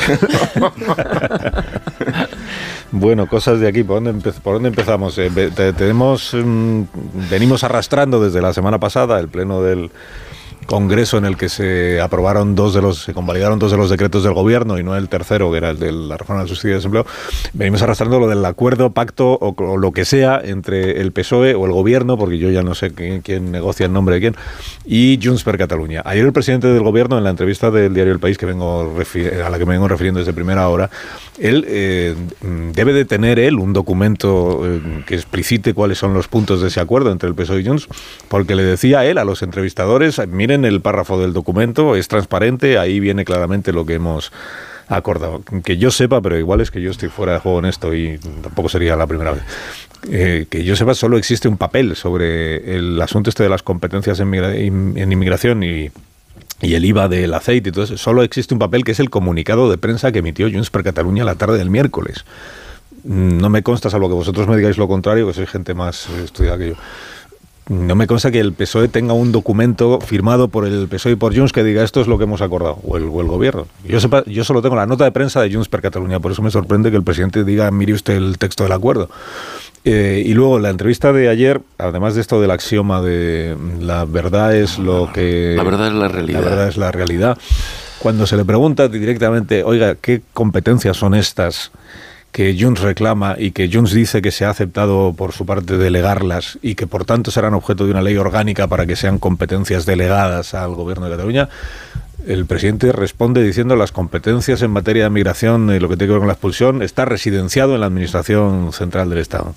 bueno, 2.91 3.27
cosas 3.27 3.59
de 3.59 3.67
aquí. 3.67 3.83
¿Por 3.83 4.03
dónde, 4.03 4.31
por 4.43 4.53
dónde 4.55 4.69
empezamos? 4.69 5.17
Eh, 5.17 5.29
tenemos, 5.77 6.33
mm, 6.33 6.81
venimos 7.29 7.63
arrastrando 7.63 8.21
desde 8.21 8.41
la 8.41 8.53
semana 8.53 8.79
pasada 8.79 9.19
el 9.19 9.29
pleno 9.29 9.61
del 9.61 9.91
congreso 10.65 11.17
en 11.17 11.25
el 11.25 11.37
que 11.37 11.49
se 11.49 11.99
aprobaron 11.99 12.55
dos 12.55 12.73
de 12.73 12.81
los, 12.81 13.03
se 13.03 13.13
convalidaron 13.13 13.59
dos 13.59 13.71
de 13.71 13.77
los 13.77 13.89
decretos 13.89 14.23
del 14.23 14.33
gobierno 14.33 14.77
y 14.79 14.83
no 14.83 14.95
el 14.95 15.09
tercero, 15.09 15.51
que 15.51 15.57
era 15.57 15.71
el 15.71 15.79
de 15.79 15.91
la 15.91 16.17
reforma 16.17 16.41
del 16.41 16.49
subsidio 16.49 16.73
de 16.73 16.77
desempleo, 16.77 17.05
venimos 17.53 17.81
arrastrando 17.81 18.19
lo 18.19 18.27
del 18.27 18.43
acuerdo, 18.45 18.91
pacto 18.91 19.37
o, 19.39 19.77
lo 19.77 19.91
que 19.91 20.05
sea 20.05 20.41
entre 20.43 21.01
el 21.01 21.11
PSOE 21.11 21.55
o 21.55 21.65
el 21.65 21.71
gobierno, 21.71 22.17
porque 22.17 22.37
yo 22.37 22.49
ya 22.49 22.63
no 22.63 22.75
sé 22.75 22.91
quién, 22.91 23.51
negocia 23.51 23.85
el 23.85 23.93
nombre 23.93 24.15
de 24.15 24.21
quién, 24.21 24.35
y 24.85 25.19
Junts 25.21 25.43
per 25.43 25.57
Cataluña. 25.57 26.01
Ayer 26.05 26.25
el 26.25 26.33
presidente 26.33 26.67
del 26.67 26.83
gobierno, 26.83 27.17
en 27.17 27.23
la 27.23 27.31
entrevista 27.31 27.71
del 27.71 27.93
diario 27.93 28.13
El 28.13 28.19
País, 28.19 28.37
que 28.37 28.45
vengo 28.45 28.95
a 29.45 29.49
la 29.49 29.57
que 29.57 29.65
me 29.65 29.73
vengo 29.73 29.87
refiriendo 29.87 30.19
desde 30.19 30.33
primera 30.33 30.67
hora, 30.69 30.89
él 31.39 31.65
eh, 31.67 32.15
debe 32.73 32.93
de 32.93 33.05
tener 33.05 33.39
él 33.39 33.55
un 33.55 33.73
documento 33.73 34.61
eh, 34.63 35.03
que 35.05 35.15
explicite 35.15 35.73
cuáles 35.73 35.97
son 35.97 36.13
los 36.13 36.27
puntos 36.27 36.61
de 36.61 36.67
ese 36.67 36.79
acuerdo 36.79 37.11
entre 37.11 37.29
el 37.29 37.35
PSOE 37.35 37.61
y 37.61 37.65
Junts, 37.65 37.87
porque 38.27 38.55
le 38.55 38.63
decía 38.63 39.05
él 39.05 39.17
a 39.17 39.25
los 39.25 39.41
entrevistadores, 39.41 40.21
miren 40.27 40.60
el 40.65 40.81
párrafo 40.81 41.19
del 41.19 41.33
documento, 41.33 41.95
es 41.95 42.07
transparente, 42.07 42.77
ahí 42.77 42.99
viene 42.99 43.25
claramente 43.25 43.71
lo 43.71 43.85
que 43.85 43.95
hemos 43.95 44.31
acordado. 44.87 45.41
Que 45.63 45.77
yo 45.77 45.91
sepa, 45.91 46.21
pero 46.21 46.37
igual 46.37 46.61
es 46.61 46.71
que 46.71 46.81
yo 46.81 46.91
estoy 46.91 47.09
fuera 47.09 47.33
de 47.33 47.39
juego 47.39 47.59
en 47.59 47.65
esto 47.65 47.93
y 47.93 48.19
tampoco 48.41 48.69
sería 48.69 48.95
la 48.95 49.07
primera 49.07 49.31
vez. 49.31 49.43
Eh, 50.09 50.47
que 50.49 50.63
yo 50.63 50.75
sepa, 50.75 50.95
solo 50.95 51.17
existe 51.17 51.47
un 51.47 51.57
papel 51.57 51.95
sobre 51.95 52.75
el 52.75 53.01
asunto 53.01 53.29
este 53.29 53.43
de 53.43 53.49
las 53.49 53.63
competencias 53.63 54.19
en, 54.19 54.33
en 54.33 55.11
inmigración 55.11 55.63
y, 55.63 55.91
y 56.61 56.75
el 56.75 56.85
IVA 56.85 57.07
del 57.07 57.33
aceite 57.33 57.69
y 57.69 57.71
todo 57.71 57.83
eso. 57.83 57.97
Solo 57.97 58.23
existe 58.23 58.53
un 58.53 58.59
papel 58.59 58.83
que 58.83 58.91
es 58.91 58.99
el 58.99 59.09
comunicado 59.09 59.69
de 59.69 59.77
prensa 59.77 60.11
que 60.11 60.19
emitió 60.19 60.49
Junts 60.49 60.69
per 60.69 60.83
Cataluña 60.83 61.23
la 61.23 61.35
tarde 61.35 61.57
del 61.57 61.69
miércoles. 61.69 62.25
No 63.03 63.49
me 63.49 63.63
consta, 63.63 63.89
salvo 63.89 64.09
que 64.09 64.15
vosotros 64.15 64.47
me 64.47 64.57
digáis 64.57 64.77
lo 64.77 64.87
contrario, 64.87 65.27
que 65.27 65.33
soy 65.33 65.47
gente 65.47 65.73
más 65.73 66.07
estudiada 66.23 66.57
que 66.57 66.69
yo 66.69 66.75
no 67.69 67.95
me 67.95 68.07
consta 68.07 68.31
que 68.31 68.39
el 68.39 68.53
PSOE 68.53 68.87
tenga 68.87 69.13
un 69.13 69.31
documento 69.31 69.99
firmado 70.01 70.47
por 70.47 70.65
el 70.65 70.87
PSOE 70.87 71.13
y 71.13 71.15
por 71.15 71.35
Junts 71.35 71.53
que 71.53 71.63
diga 71.63 71.83
esto 71.83 72.01
es 72.01 72.07
lo 72.07 72.17
que 72.17 72.25
hemos 72.25 72.41
acordado, 72.41 72.79
o 72.83 72.97
el, 72.97 73.05
gobierno. 73.09 73.67
Yo, 73.85 73.99
sepa, 73.99 74.23
yo 74.25 74.43
solo 74.43 74.61
tengo 74.61 74.75
la 74.75 74.85
nota 74.85 75.03
de 75.03 75.11
prensa 75.11 75.41
de 75.41 75.53
Junts 75.53 75.69
per 75.69 75.81
Cataluña, 75.81 76.19
por 76.19 76.31
eso 76.31 76.41
me 76.41 76.51
sorprende 76.51 76.91
que 76.91 76.97
el 76.97 77.03
presidente 77.03 77.43
diga, 77.43 77.69
mire 77.71 77.93
usted 77.93 78.15
el 78.15 78.37
texto 78.37 78.63
del 78.63 78.73
acuerdo. 78.73 79.09
Eh, 79.83 80.21
y 80.25 80.33
luego 80.33 80.59
la 80.59 80.69
entrevista 80.69 81.11
de 81.11 81.29
ayer, 81.29 81.61
además 81.77 82.15
de 82.15 82.21
esto 82.21 82.39
del 82.39 82.51
axioma 82.51 83.01
de 83.01 83.55
la 83.79 84.05
verdad 84.05 84.55
es 84.55 84.77
lo 84.77 85.11
que... 85.11 85.53
La 85.55 85.63
verdad 85.63 85.87
es 85.87 85.93
la 85.93 86.07
realidad. 86.07 86.39
La 86.41 86.49
verdad 86.49 86.67
es 86.67 86.77
la 86.77 86.91
realidad. 86.91 87.37
Cuando 87.99 88.27
se 88.27 88.37
le 88.37 88.45
pregunta 88.45 88.87
directamente, 88.87 89.63
oiga, 89.63 89.95
¿qué 89.95 90.21
competencias 90.33 90.97
son 90.97 91.15
estas? 91.15 91.71
Que 92.31 92.55
Junts 92.57 92.81
reclama 92.81 93.35
y 93.37 93.51
que 93.51 93.69
Junts 93.71 93.91
dice 93.91 94.21
que 94.21 94.31
se 94.31 94.45
ha 94.45 94.49
aceptado 94.49 95.13
por 95.13 95.33
su 95.33 95.45
parte 95.45 95.77
delegarlas 95.77 96.57
y 96.61 96.75
que 96.75 96.87
por 96.87 97.05
tanto 97.05 97.31
serán 97.31 97.53
objeto 97.53 97.85
de 97.85 97.91
una 97.91 98.01
ley 98.01 98.15
orgánica 98.17 98.67
para 98.67 98.85
que 98.85 98.95
sean 98.95 99.19
competencias 99.19 99.85
delegadas 99.85 100.53
al 100.53 100.73
gobierno 100.73 101.05
de 101.05 101.11
Cataluña, 101.11 101.49
el 102.25 102.45
presidente 102.45 102.91
responde 102.91 103.43
diciendo 103.43 103.75
las 103.75 103.91
competencias 103.91 104.61
en 104.61 104.71
materia 104.71 105.05
de 105.05 105.09
migración 105.09 105.73
y 105.73 105.79
lo 105.79 105.89
que 105.89 105.97
tiene 105.97 106.07
que 106.07 106.13
ver 106.13 106.19
con 106.19 106.27
la 106.27 106.33
expulsión 106.33 106.81
está 106.81 107.05
residenciado 107.05 107.73
en 107.73 107.81
la 107.81 107.87
Administración 107.87 108.71
Central 108.73 109.09
del 109.09 109.19
Estado. 109.19 109.55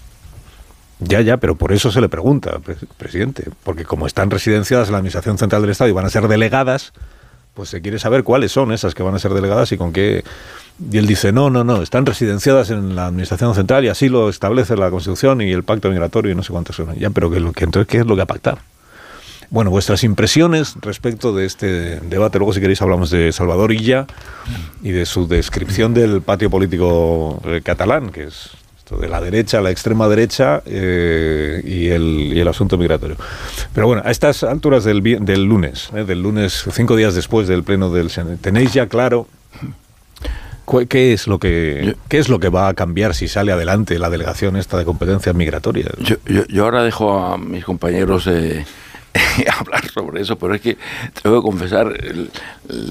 Ya, 1.01 1.21
ya, 1.21 1.37
pero 1.37 1.57
por 1.57 1.73
eso 1.73 1.91
se 1.91 2.01
le 2.01 2.09
pregunta, 2.09 2.59
presidente, 2.97 3.45
porque 3.63 3.85
como 3.85 4.07
están 4.07 4.31
residenciadas 4.31 4.89
en 4.89 4.93
la 4.93 4.99
Administración 4.99 5.39
Central 5.39 5.63
del 5.63 5.73
Estado 5.73 5.91
y 5.91 5.93
van 5.93 6.07
a 6.07 6.11
ser 6.11 6.27
delegadas, 6.29 6.93
pues 7.53 7.69
se 7.69 7.83
quiere 7.83 7.99
saber 7.99 8.25
cuáles 8.25 8.53
son 8.53 8.73
esas 8.73 8.95
que 8.95 9.03
van 9.03 9.15
a 9.15 9.19
ser 9.19 9.35
delegadas 9.35 9.71
y 9.73 9.77
con 9.77 9.93
qué 9.93 10.25
y 10.91 10.99
él 10.99 11.07
dice, 11.07 11.33
no, 11.33 11.51
no, 11.51 11.63
no, 11.63 11.83
están 11.83 12.05
residenciadas 12.05 12.71
en 12.71 12.97
la 12.97 13.07
Administración 13.07 13.55
Central 13.55 13.85
y 13.85 13.89
así 13.89 14.09
lo 14.09 14.29
establece 14.29 14.77
la 14.77 14.91
Constitución 14.91 15.41
y 15.41 15.53
el 15.53 15.63
Pacto 15.63 15.89
Migratorio 15.89 16.33
y 16.33 16.35
no 16.35 16.43
sé 16.43 16.53
cuántas 16.53 16.77
son. 16.77 16.95
Ya, 16.97 17.11
pero 17.11 17.31
que, 17.31 17.37
que, 17.53 17.65
entonces, 17.65 17.87
¿qué 17.87 17.99
es 17.99 18.07
lo 18.07 18.17
que 18.17 18.23
ha 18.23 18.27
pactado? 18.27 18.59
Bueno, 19.51 19.71
vuestras 19.71 20.03
impresiones 20.03 20.75
respecto 20.81 21.33
de 21.33 21.47
este 21.47 22.01
debate. 22.01 22.39
Luego, 22.39 22.53
si 22.53 22.61
queréis, 22.61 22.83
hablamos 22.83 23.11
de 23.11 23.31
Salvador 23.31 23.73
Illa 23.73 24.07
y 24.83 24.91
de 24.91 25.07
su 25.07 25.29
descripción 25.29 25.95
del 25.95 26.23
patio 26.23 26.51
político 26.51 27.41
eh, 27.45 27.61
catalán, 27.63 28.11
que 28.11 28.25
es 28.25 28.51
esto 28.77 28.97
de 28.97 29.09
la 29.09 29.21
derecha, 29.21 29.61
la 29.61 29.71
extrema 29.71 30.09
derecha 30.09 30.61
eh, 30.67 31.63
y, 31.65 31.89
el, 31.89 32.33
y, 32.35 32.41
el, 32.41 32.49
asunto 32.49 32.77
migratorio. 32.77 33.17
Pero 33.73 33.87
bueno, 33.87 34.03
a 34.05 34.11
estas 34.11 34.43
alturas 34.43 34.83
del, 34.83 35.03
del 35.25 35.45
lunes, 35.45 35.91
eh, 35.95 36.05
del 36.05 36.21
lunes, 36.21 36.65
cinco 36.73 36.97
días 36.97 37.15
después 37.15 37.47
del 37.47 37.63
pleno 37.63 37.91
del 37.91 38.11
Senado, 38.11 38.37
¿tenéis 38.41 38.73
ya 38.73 38.89
claro 38.89 39.29
¿Qué 40.89 41.13
es, 41.13 41.27
lo 41.27 41.39
que, 41.39 41.95
¿Qué 42.09 42.19
es 42.19 42.29
lo 42.29 42.41
que 42.41 42.49
va 42.49 42.69
a 42.69 42.75
cambiar 42.75 43.15
si 43.15 43.29
sale 43.29 43.53
adelante 43.53 43.99
la 43.99 44.09
delegación 44.09 44.57
esta 44.57 44.79
de 44.79 44.85
competencias 44.85 45.35
migratorias? 45.35 45.93
Yo, 46.49 46.65
ahora 46.65 46.83
dejo 46.83 47.19
a 47.19 47.37
mis 47.37 47.65
compañeros 47.65 48.27
eh, 48.27 48.65
hablar 49.61 49.89
sobre 49.91 50.23
eso, 50.23 50.37
pero 50.37 50.55
es 50.55 50.63
que 50.63 50.79
tengo 51.23 51.41
que 51.41 51.47
confesar 51.47 51.93
el, 51.93 52.31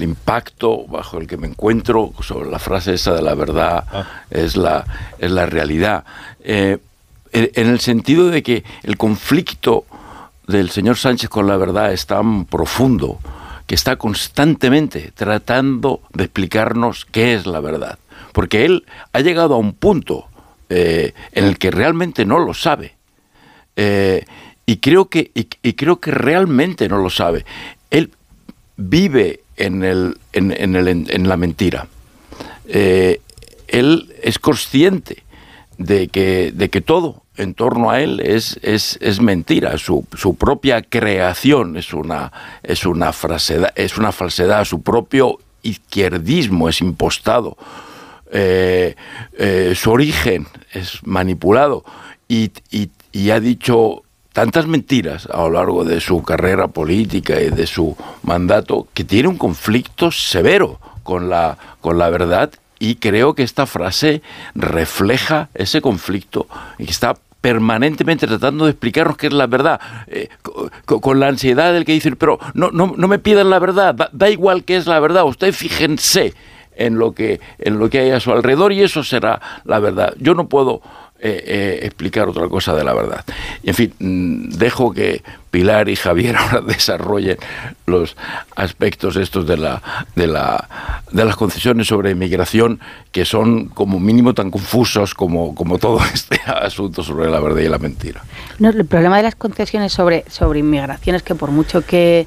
impacto 0.02 0.86
bajo 0.86 1.18
el 1.18 1.26
que 1.26 1.36
me 1.36 1.48
encuentro 1.48 2.12
sobre 2.20 2.48
la 2.48 2.58
frase 2.58 2.94
esa 2.94 3.14
de 3.14 3.22
la 3.22 3.34
verdad 3.34 3.84
ah. 3.92 4.22
es, 4.30 4.56
la, 4.56 4.84
es 5.18 5.30
la 5.30 5.46
realidad. 5.46 6.04
Eh, 6.42 6.78
en 7.32 7.68
el 7.68 7.80
sentido 7.80 8.30
de 8.30 8.44
que 8.44 8.62
el 8.84 8.96
conflicto 8.96 9.84
del 10.46 10.70
señor 10.70 10.96
Sánchez 10.96 11.28
con 11.28 11.48
la 11.48 11.56
verdad 11.56 11.92
es 11.92 12.06
tan 12.06 12.44
profundo 12.44 13.18
que 13.66 13.74
está 13.74 13.96
constantemente 13.96 15.12
tratando 15.14 16.00
de 16.12 16.24
explicarnos 16.24 17.04
qué 17.04 17.34
es 17.34 17.46
la 17.46 17.60
verdad. 17.60 17.98
Porque 18.32 18.64
él 18.64 18.84
ha 19.12 19.20
llegado 19.20 19.54
a 19.54 19.58
un 19.58 19.72
punto 19.72 20.28
eh, 20.68 21.12
en 21.32 21.44
el 21.44 21.58
que 21.58 21.70
realmente 21.70 22.24
no 22.24 22.38
lo 22.38 22.54
sabe. 22.54 22.94
Eh, 23.76 24.24
y, 24.66 24.76
creo 24.78 25.06
que, 25.06 25.30
y, 25.34 25.72
creo 25.74 26.00
que 26.00 26.10
realmente 26.10 26.88
no 26.88 26.98
lo 26.98 27.10
sabe. 27.10 27.44
Él 27.90 28.10
vive 28.76 29.40
en, 29.56 29.82
el, 29.84 30.18
en, 30.32 30.76
el, 30.76 30.88
en 30.88 31.28
la 31.28 31.36
mentira. 31.36 31.88
Eh, 32.66 33.20
él 33.68 34.14
es 34.22 34.38
consciente 34.38 35.23
de 35.78 36.08
que, 36.08 36.52
de 36.52 36.70
que 36.70 36.80
todo 36.80 37.22
en 37.36 37.54
torno 37.54 37.90
a 37.90 38.00
él 38.00 38.20
es, 38.20 38.58
es, 38.62 38.98
es 39.00 39.20
mentira, 39.20 39.76
su, 39.78 40.06
su, 40.14 40.36
propia 40.36 40.82
creación 40.82 41.76
es 41.76 41.92
una, 41.92 42.32
es, 42.62 42.86
una 42.86 43.12
es 43.74 43.98
una 43.98 44.12
falsedad, 44.12 44.64
su 44.64 44.82
propio 44.82 45.38
izquierdismo 45.62 46.68
es 46.68 46.80
impostado, 46.80 47.56
eh, 48.30 48.94
eh, 49.36 49.72
su 49.74 49.90
origen 49.90 50.46
es 50.72 51.04
manipulado. 51.04 51.84
Y, 52.28 52.52
y, 52.70 52.90
y 53.12 53.30
ha 53.30 53.40
dicho 53.40 54.02
tantas 54.32 54.66
mentiras 54.66 55.26
a 55.26 55.38
lo 55.42 55.50
largo 55.50 55.84
de 55.84 56.00
su 56.00 56.22
carrera 56.22 56.68
política 56.68 57.40
y 57.40 57.50
de 57.50 57.66
su 57.66 57.96
mandato 58.22 58.88
que 58.94 59.04
tiene 59.04 59.28
un 59.28 59.38
conflicto 59.38 60.10
severo 60.10 60.80
con 61.02 61.28
la, 61.28 61.56
con 61.80 61.98
la 61.98 62.10
verdad 62.10 62.50
y 62.78 62.96
creo 62.96 63.34
que 63.34 63.42
esta 63.42 63.66
frase 63.66 64.22
refleja 64.54 65.48
ese 65.54 65.80
conflicto 65.80 66.46
y 66.78 66.90
está 66.90 67.16
permanentemente 67.40 68.26
tratando 68.26 68.64
de 68.64 68.70
explicarnos 68.70 69.18
qué 69.18 69.26
es 69.26 69.32
la 69.34 69.46
verdad, 69.46 69.78
eh, 70.06 70.28
con, 70.86 71.20
la 71.20 71.28
ansiedad 71.28 71.74
del 71.74 71.84
que 71.84 71.92
dice, 71.92 72.16
pero 72.16 72.38
no, 72.54 72.70
no, 72.70 72.94
no 72.96 73.06
me 73.06 73.18
pidan 73.18 73.50
la 73.50 73.58
verdad, 73.58 73.94
da, 74.10 74.30
igual 74.30 74.64
qué 74.64 74.76
es 74.76 74.86
la 74.86 74.98
verdad, 74.98 75.24
ustedes 75.24 75.54
fíjense 75.54 76.32
en 76.74 76.98
lo, 76.98 77.12
que, 77.12 77.40
en 77.58 77.78
lo 77.78 77.90
que 77.90 77.98
hay 77.98 78.10
a 78.12 78.20
su 78.20 78.32
alrededor 78.32 78.72
y 78.72 78.82
eso 78.82 79.04
será 79.04 79.42
la 79.64 79.78
verdad. 79.78 80.14
Yo 80.18 80.34
no 80.34 80.48
puedo 80.48 80.80
eh, 81.20 81.42
eh, 81.46 81.78
explicar 81.82 82.28
otra 82.28 82.48
cosa 82.48 82.74
de 82.74 82.84
la 82.84 82.92
verdad. 82.92 83.24
En 83.62 83.74
fin, 83.74 83.94
mm, 83.98 84.48
dejo 84.58 84.92
que 84.92 85.22
Pilar 85.50 85.88
y 85.88 85.96
Javier 85.96 86.36
ahora 86.38 86.60
desarrollen 86.60 87.38
los 87.86 88.16
aspectos 88.56 89.16
estos 89.16 89.46
de 89.46 89.56
la, 89.56 89.80
de 90.16 90.26
la 90.26 90.68
de 91.12 91.24
las 91.24 91.36
concesiones 91.36 91.86
sobre 91.86 92.10
inmigración 92.10 92.80
que 93.12 93.24
son 93.24 93.66
como 93.68 94.00
mínimo 94.00 94.34
tan 94.34 94.50
confusos 94.50 95.14
como, 95.14 95.54
como 95.54 95.78
todo 95.78 96.00
este 96.12 96.40
asunto 96.46 97.02
sobre 97.04 97.30
la 97.30 97.38
verdad 97.40 97.60
y 97.60 97.68
la 97.68 97.78
mentira. 97.78 98.22
No, 98.58 98.70
el 98.70 98.84
problema 98.84 99.16
de 99.18 99.22
las 99.22 99.36
concesiones 99.36 99.92
sobre, 99.92 100.24
sobre 100.28 100.58
inmigración 100.58 101.16
es 101.16 101.22
que 101.22 101.36
por 101.36 101.52
mucho 101.52 101.86
que 101.86 102.26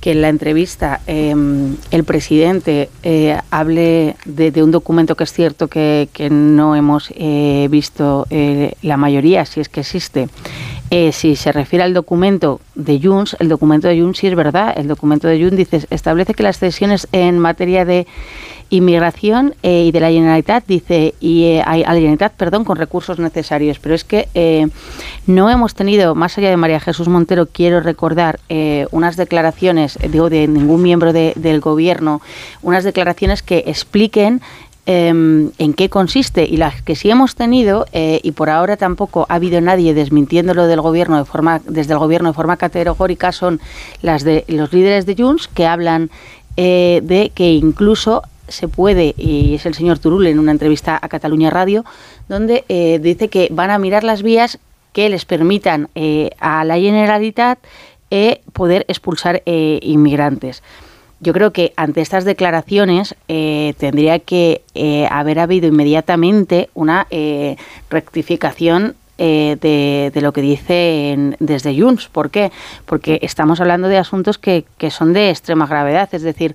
que 0.00 0.12
en 0.12 0.22
la 0.22 0.28
entrevista 0.28 1.00
em, 1.06 1.76
el 1.90 2.04
presidente 2.04 2.88
eh, 3.02 3.38
hable 3.50 4.16
de, 4.24 4.62
un 4.62 4.70
documento 4.70 5.14
que 5.14 5.24
es 5.24 5.32
cierto 5.32 5.68
que, 5.68 6.08
no 6.30 6.74
hemos 6.74 7.12
eh, 7.14 7.68
visto 7.70 8.26
eh, 8.30 8.74
la 8.82 8.96
mayoría, 8.96 9.44
si 9.44 9.60
es 9.60 9.68
que 9.68 9.80
existe. 9.80 10.28
si 11.12 11.36
se 11.36 11.52
refiere 11.52 11.84
al 11.84 11.94
documento 11.94 12.60
de 12.74 12.98
Junts, 13.00 13.36
el 13.38 13.48
documento 13.48 13.88
de 13.88 14.00
Junts 14.00 14.18
sí 14.18 14.26
es 14.26 14.34
verdad. 14.34 14.74
El 14.76 14.88
documento 14.88 15.28
de 15.28 15.38
Junts 15.38 15.56
dice 15.56 15.86
establece 15.90 16.34
que 16.34 16.42
las 16.42 16.58
cesiones 16.58 17.06
en 17.12 17.38
materia 17.38 17.84
de 17.84 18.06
inmigración 18.70 19.54
eh, 19.62 19.84
y 19.86 19.92
de 19.92 20.00
la 20.00 20.10
Generalitat 20.10 20.64
dice 20.66 21.14
y 21.20 21.44
eh, 21.44 21.62
a 21.62 21.76
la 21.76 21.94
Generalitat 21.94 22.32
perdón 22.32 22.64
con 22.64 22.76
recursos 22.76 23.18
necesarios. 23.18 23.78
Pero 23.78 23.94
es 23.94 24.04
que 24.04 24.28
eh, 24.34 24.68
no 25.26 25.50
hemos 25.50 25.74
tenido 25.74 26.14
más 26.14 26.38
allá 26.38 26.50
de 26.50 26.56
María 26.56 26.80
Jesús 26.80 27.08
Montero 27.08 27.46
quiero 27.46 27.80
recordar 27.80 28.40
unas 28.90 29.16
declaraciones 29.16 29.98
digo 30.10 30.30
de 30.30 30.48
ningún 30.48 30.82
miembro 30.82 31.12
del 31.12 31.60
gobierno 31.60 32.20
unas 32.62 32.84
declaraciones 32.84 33.42
que 33.42 33.64
expliquen 33.66 34.40
em, 34.86 35.50
en 35.58 35.74
qué 35.74 35.88
consiste. 35.88 36.44
Y 36.44 36.56
las 36.56 36.82
que 36.82 36.96
sí 36.96 37.10
hemos 37.10 37.34
tenido, 37.34 37.86
eh, 37.92 38.20
y 38.22 38.32
por 38.32 38.50
ahora 38.50 38.76
tampoco 38.76 39.26
ha 39.28 39.34
habido 39.34 39.60
nadie 39.60 39.94
desmintiéndolo 39.94 40.66
del 40.66 40.80
gobierno 40.80 41.18
de 41.18 41.24
forma, 41.24 41.60
desde 41.66 41.92
el 41.92 41.98
gobierno 41.98 42.30
de 42.30 42.34
forma 42.34 42.56
categórica, 42.56 43.32
son 43.32 43.60
las 44.02 44.24
de 44.24 44.44
los 44.48 44.72
líderes 44.72 45.06
de 45.06 45.16
Junts 45.16 45.48
que 45.48 45.66
hablan 45.66 46.10
eh, 46.56 47.00
de 47.04 47.30
que 47.34 47.52
incluso 47.52 48.22
se 48.50 48.68
puede, 48.68 49.14
y 49.16 49.54
es 49.54 49.66
el 49.66 49.74
señor 49.74 49.98
Turul 49.98 50.26
en 50.26 50.38
una 50.38 50.52
entrevista 50.52 50.98
a 51.00 51.08
Cataluña 51.08 51.50
Radio, 51.50 51.84
donde 52.28 52.64
eh, 52.68 52.98
dice 53.02 53.28
que 53.28 53.48
van 53.50 53.70
a 53.70 53.78
mirar 53.78 54.04
las 54.04 54.22
vías 54.22 54.58
que 54.92 55.08
les 55.08 55.24
permitan 55.24 55.88
eh, 55.94 56.30
a 56.40 56.64
la 56.64 56.76
Generalitat 56.76 57.58
eh, 58.10 58.40
poder 58.52 58.84
expulsar 58.88 59.42
inmigrantes. 59.46 60.62
Yo 61.20 61.32
creo 61.32 61.52
que 61.52 61.72
ante 61.76 62.00
estas 62.00 62.24
declaraciones 62.24 63.14
tendría 63.26 64.18
que 64.20 64.62
haber 65.10 65.38
habido 65.38 65.68
inmediatamente 65.68 66.70
una 66.74 67.06
rectificación 67.90 68.96
de, 69.18 70.10
lo 70.14 70.32
que 70.32 70.40
dicen 70.40 71.36
desde 71.38 71.78
Junts. 71.78 72.08
¿Por 72.08 72.30
qué? 72.30 72.50
Porque 72.86 73.20
estamos 73.22 73.60
hablando 73.60 73.88
de 73.88 73.98
asuntos 73.98 74.38
que, 74.38 74.64
que 74.78 74.90
son 74.90 75.12
de 75.12 75.28
extrema 75.28 75.66
gravedad. 75.66 76.08
Es 76.12 76.22
decir, 76.22 76.54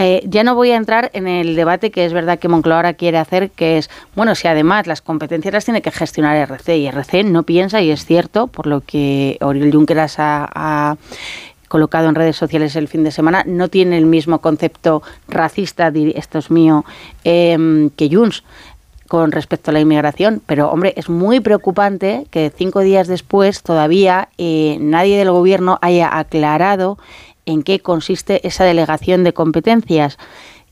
eh, 0.00 0.22
ya 0.26 0.44
no 0.44 0.54
voy 0.54 0.70
a 0.70 0.76
entrar 0.76 1.10
en 1.14 1.26
el 1.26 1.56
debate 1.56 1.90
que 1.90 2.04
es 2.04 2.12
verdad 2.12 2.38
que 2.38 2.48
Moncloa 2.48 2.76
ahora 2.76 2.94
quiere 2.94 3.18
hacer, 3.18 3.50
que 3.50 3.78
es, 3.78 3.90
bueno, 4.14 4.34
si 4.34 4.48
además 4.48 4.86
las 4.86 5.02
competencias 5.02 5.52
las 5.52 5.64
tiene 5.64 5.82
que 5.82 5.90
gestionar 5.90 6.36
RC 6.36 6.76
y 6.76 6.86
RC 6.86 7.24
no 7.24 7.42
piensa, 7.42 7.80
y 7.80 7.90
es 7.90 8.04
cierto, 8.04 8.46
por 8.46 8.66
lo 8.66 8.80
que 8.80 9.36
Oriol 9.40 9.72
Junqueras 9.72 10.16
ha, 10.18 10.96
colocado 11.68 12.08
en 12.08 12.16
redes 12.16 12.36
sociales 12.36 12.74
el 12.74 12.88
fin 12.88 13.04
de 13.04 13.12
semana, 13.12 13.44
no 13.46 13.68
tiene 13.68 13.96
el 13.96 14.04
mismo 14.04 14.40
concepto 14.40 15.04
racista, 15.28 15.92
esto 15.94 16.38
es 16.38 16.50
mío, 16.50 16.84
em, 17.22 17.90
que 17.90 18.08
Junts 18.12 18.42
con 19.10 19.32
respecto 19.32 19.70
a 19.70 19.74
la 19.74 19.80
inmigración. 19.80 20.40
Pero, 20.46 20.70
hombre, 20.70 20.94
es 20.96 21.08
muy 21.08 21.40
preocupante 21.40 22.26
que 22.30 22.52
cinco 22.56 22.78
días 22.78 23.08
después 23.08 23.64
todavía 23.64 24.28
eh, 24.38 24.78
nadie 24.80 25.18
del 25.18 25.32
gobierno 25.32 25.80
haya 25.82 26.16
aclarado 26.16 26.96
en 27.46 27.62
qué 27.62 27.80
consiste 27.80 28.46
esa 28.46 28.64
delegación 28.64 29.24
de 29.24 29.32
competencias 29.32 30.18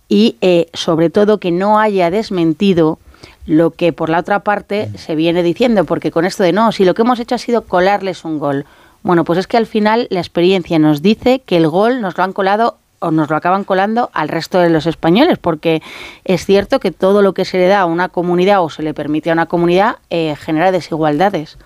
y 0.09 0.37
eh, 0.41 0.69
sobre 0.73 1.11
todo 1.11 1.39
que 1.39 1.51
no 1.51 1.79
haya 1.79 2.11
desmentido 2.11 2.99
lo 3.47 3.71
que 3.71 3.93
por 3.93 4.11
la 4.11 4.21
otra 4.21 4.41
parte 4.41 4.91
se 4.97 5.15
viene 5.15 5.43
diciendo, 5.43 5.85
porque 5.85 6.11
con 6.11 6.25
esto 6.25 6.43
de 6.43 6.53
no, 6.53 6.71
si 6.73 6.85
lo 6.85 6.95
que 6.95 7.03
hemos 7.03 7.19
hecho 7.19 7.35
ha 7.35 7.39
sido 7.39 7.63
colarles 7.63 8.25
un 8.25 8.39
gol. 8.39 8.67
Bueno, 9.03 9.25
pues 9.25 9.39
es 9.39 9.47
que 9.47 9.57
al 9.57 9.67
final 9.67 10.07
la 10.11 10.21
experiencia 10.21 10.79
nos 10.79 11.03
dice 11.03 11.41
que 11.45 11.57
el 11.57 11.69
gol 11.69 12.01
nos 12.01 12.17
lo 12.17 12.25
han 12.25 12.33
colado 12.33 12.77
o 13.01 13.11
nos 13.11 13.31
lo 13.31 13.37
acaban 13.37 13.65
colando 13.65 14.11
al 14.13 14.29
resto 14.29 14.59
de 14.59 14.71
los 14.71 14.87
españoles, 14.87 15.39
porque 15.39 15.83
es 16.25 16.45
cierto 16.45 16.81
que 16.81 16.91
todo 16.91 17.23
lo 17.23 17.33
que 17.33 17.45
se 17.45 17.59
le 17.59 17.69
da 17.69 17.81
a 17.81 17.87
una 17.87 18.09
comunidad 18.09 18.63
o 18.63 18.71
se 18.71 18.83
le 18.83 18.93
permite 18.93 19.31
a 19.31 19.35
una 19.35 19.47
comunidad 19.47 19.97
eh, 20.11 20.35
genera 20.37 20.73
desigualdades. 20.73 21.57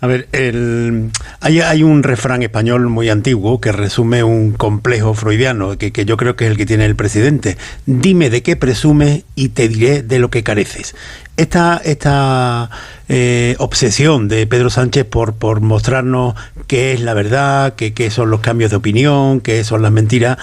A 0.00 0.06
ver, 0.06 0.28
el, 0.30 1.10
hay, 1.40 1.82
un 1.82 2.04
refrán 2.04 2.42
español 2.42 2.88
muy 2.88 3.08
antiguo 3.08 3.60
que 3.60 3.72
resume 3.72 4.22
un 4.22 4.52
complejo 4.52 5.12
freudiano, 5.14 5.76
que, 5.76 5.90
que, 5.92 6.04
yo 6.04 6.16
creo 6.16 6.36
que 6.36 6.44
es 6.44 6.52
el 6.52 6.56
que 6.56 6.66
tiene 6.66 6.84
el 6.84 6.94
presidente. 6.94 7.56
Dime 7.86 8.30
de 8.30 8.44
qué 8.44 8.54
presumes 8.54 9.24
y 9.34 9.48
te 9.48 9.68
diré 9.68 10.02
de 10.02 10.20
lo 10.20 10.30
que 10.30 10.44
careces 10.44 10.94
esta, 11.38 11.80
esta 11.84 12.68
eh, 13.08 13.54
obsesión 13.58 14.28
de 14.28 14.46
Pedro 14.46 14.70
Sánchez 14.70 15.06
por, 15.06 15.34
por 15.34 15.60
mostrarnos 15.60 16.34
qué 16.66 16.92
es 16.92 17.00
la 17.00 17.14
verdad, 17.14 17.74
qué, 17.76 17.94
qué 17.94 18.10
son 18.10 18.28
los 18.28 18.40
cambios 18.40 18.70
de 18.70 18.76
opinión, 18.76 19.40
qué 19.40 19.62
son 19.62 19.80
las 19.80 19.92
mentiras, 19.92 20.36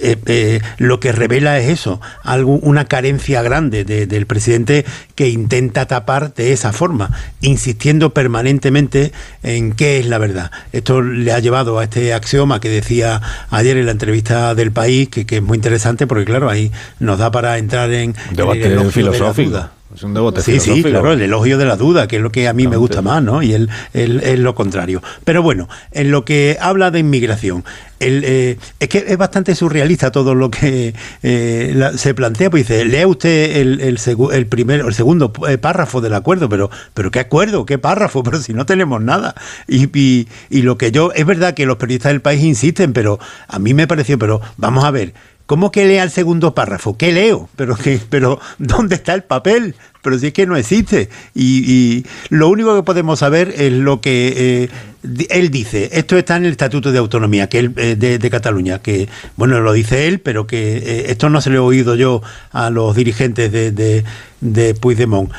eh, 0.00 0.16
eh, 0.26 0.60
lo 0.78 1.00
que 1.00 1.10
revela 1.10 1.58
es 1.58 1.68
eso, 1.68 2.00
algo, 2.22 2.54
una 2.62 2.84
carencia 2.86 3.42
grande 3.42 3.84
del 3.84 4.26
presidente 4.26 4.86
que 5.16 5.28
intenta 5.28 5.86
tapar 5.86 6.32
de 6.32 6.52
esa 6.52 6.72
forma, 6.72 7.10
insistiendo 7.40 8.14
permanentemente 8.14 9.12
en 9.42 9.72
qué 9.72 9.98
es 9.98 10.06
la 10.06 10.18
verdad. 10.18 10.52
Esto 10.72 11.02
le 11.02 11.32
ha 11.32 11.40
llevado 11.40 11.80
a 11.80 11.84
este 11.84 12.14
axioma 12.14 12.60
que 12.60 12.68
decía 12.68 13.20
ayer 13.50 13.76
en 13.76 13.86
la 13.86 13.92
entrevista 13.92 14.54
del 14.54 14.70
país, 14.70 15.08
que, 15.08 15.26
que 15.26 15.36
es 15.38 15.42
muy 15.42 15.56
interesante 15.56 16.06
porque 16.06 16.24
claro, 16.24 16.48
ahí 16.48 16.70
nos 17.00 17.18
da 17.18 17.32
para 17.32 17.58
entrar 17.58 17.92
en... 17.92 18.14
Debate 18.30 18.90
filosófico. 18.90 19.75
Es 19.96 20.02
un 20.02 20.14
Sí, 20.42 20.60
sí, 20.60 20.82
claro, 20.82 21.12
el 21.12 21.22
elogio 21.22 21.56
de 21.56 21.64
la 21.64 21.76
duda, 21.76 22.06
que 22.06 22.16
es 22.16 22.22
lo 22.22 22.30
que 22.30 22.48
a 22.48 22.52
mí 22.52 22.66
me 22.66 22.76
gusta 22.76 23.00
más, 23.00 23.22
¿no? 23.22 23.42
Y 23.42 23.54
él 23.54 23.70
es 23.94 24.38
lo 24.38 24.54
contrario. 24.54 25.02
Pero 25.24 25.42
bueno, 25.42 25.70
en 25.90 26.10
lo 26.10 26.22
que 26.22 26.58
habla 26.60 26.90
de 26.90 26.98
inmigración, 26.98 27.64
el, 27.98 28.22
eh, 28.26 28.58
es 28.78 28.88
que 28.90 29.04
es 29.08 29.16
bastante 29.16 29.54
surrealista 29.54 30.12
todo 30.12 30.34
lo 30.34 30.50
que 30.50 30.94
eh, 31.22 31.90
se 31.96 32.12
plantea. 32.12 32.50
Pues 32.50 32.68
dice, 32.68 32.84
lea 32.84 33.06
usted 33.06 33.56
el, 33.56 33.80
el, 33.80 33.98
el, 33.98 34.70
el 34.70 34.94
segundo 34.94 35.32
eh, 35.48 35.56
párrafo 35.56 36.02
del 36.02 36.12
acuerdo, 36.12 36.50
pero, 36.50 36.70
pero 36.92 37.10
¿qué 37.10 37.20
acuerdo? 37.20 37.64
¿Qué 37.64 37.78
párrafo? 37.78 38.22
Pero 38.26 38.38
si 38.42 38.52
no 38.52 38.66
tenemos 38.66 39.00
nada. 39.00 39.34
Y, 39.66 39.86
y, 39.98 40.28
y 40.50 40.60
lo 40.60 40.76
que 40.76 40.92
yo, 40.92 41.10
es 41.14 41.24
verdad 41.24 41.54
que 41.54 41.64
los 41.64 41.78
periodistas 41.78 42.12
del 42.12 42.20
país 42.20 42.42
insisten, 42.42 42.92
pero 42.92 43.18
a 43.48 43.58
mí 43.58 43.72
me 43.72 43.86
pareció, 43.86 44.18
pero 44.18 44.40
vamos 44.56 44.84
a 44.84 44.90
ver, 44.90 45.14
¿Cómo 45.46 45.70
que 45.70 45.86
lea 45.86 46.02
el 46.02 46.10
segundo 46.10 46.54
párrafo? 46.54 46.96
¿Qué 46.96 47.12
leo? 47.12 47.48
Pero, 47.54 47.76
que, 47.76 48.00
pero 48.10 48.40
¿dónde 48.58 48.96
está 48.96 49.14
el 49.14 49.22
papel? 49.22 49.76
Pero 50.02 50.18
si 50.18 50.28
es 50.28 50.32
que 50.32 50.44
no 50.44 50.56
existe. 50.56 51.08
Y, 51.34 52.04
lo 52.30 52.48
único 52.48 52.74
que 52.74 52.82
podemos 52.82 53.20
saber 53.20 53.54
es 53.56 53.72
lo 53.72 54.00
que 54.00 54.68
eh, 55.04 55.26
él 55.30 55.50
dice. 55.50 55.90
Esto 55.92 56.16
está 56.18 56.36
en 56.36 56.46
el 56.46 56.52
Estatuto 56.52 56.90
de 56.90 56.98
Autonomía 56.98 57.48
eh, 57.52 57.96
de, 57.96 58.30
Cataluña, 58.30 58.80
que, 58.80 59.08
bueno, 59.36 59.60
lo 59.60 59.72
dice 59.72 60.08
él, 60.08 60.18
pero 60.18 60.48
que 60.48 60.78
eh, 60.78 61.04
esto 61.08 61.30
no 61.30 61.40
se 61.40 61.50
lo 61.50 61.56
he 61.56 61.60
oído 61.60 61.94
yo 61.94 62.22
a 62.50 62.70
los 62.70 62.96
dirigentes 62.96 63.52
de, 63.52 63.70
de, 63.70 64.04
de 64.40 64.74
Puigdemont. 64.74 65.30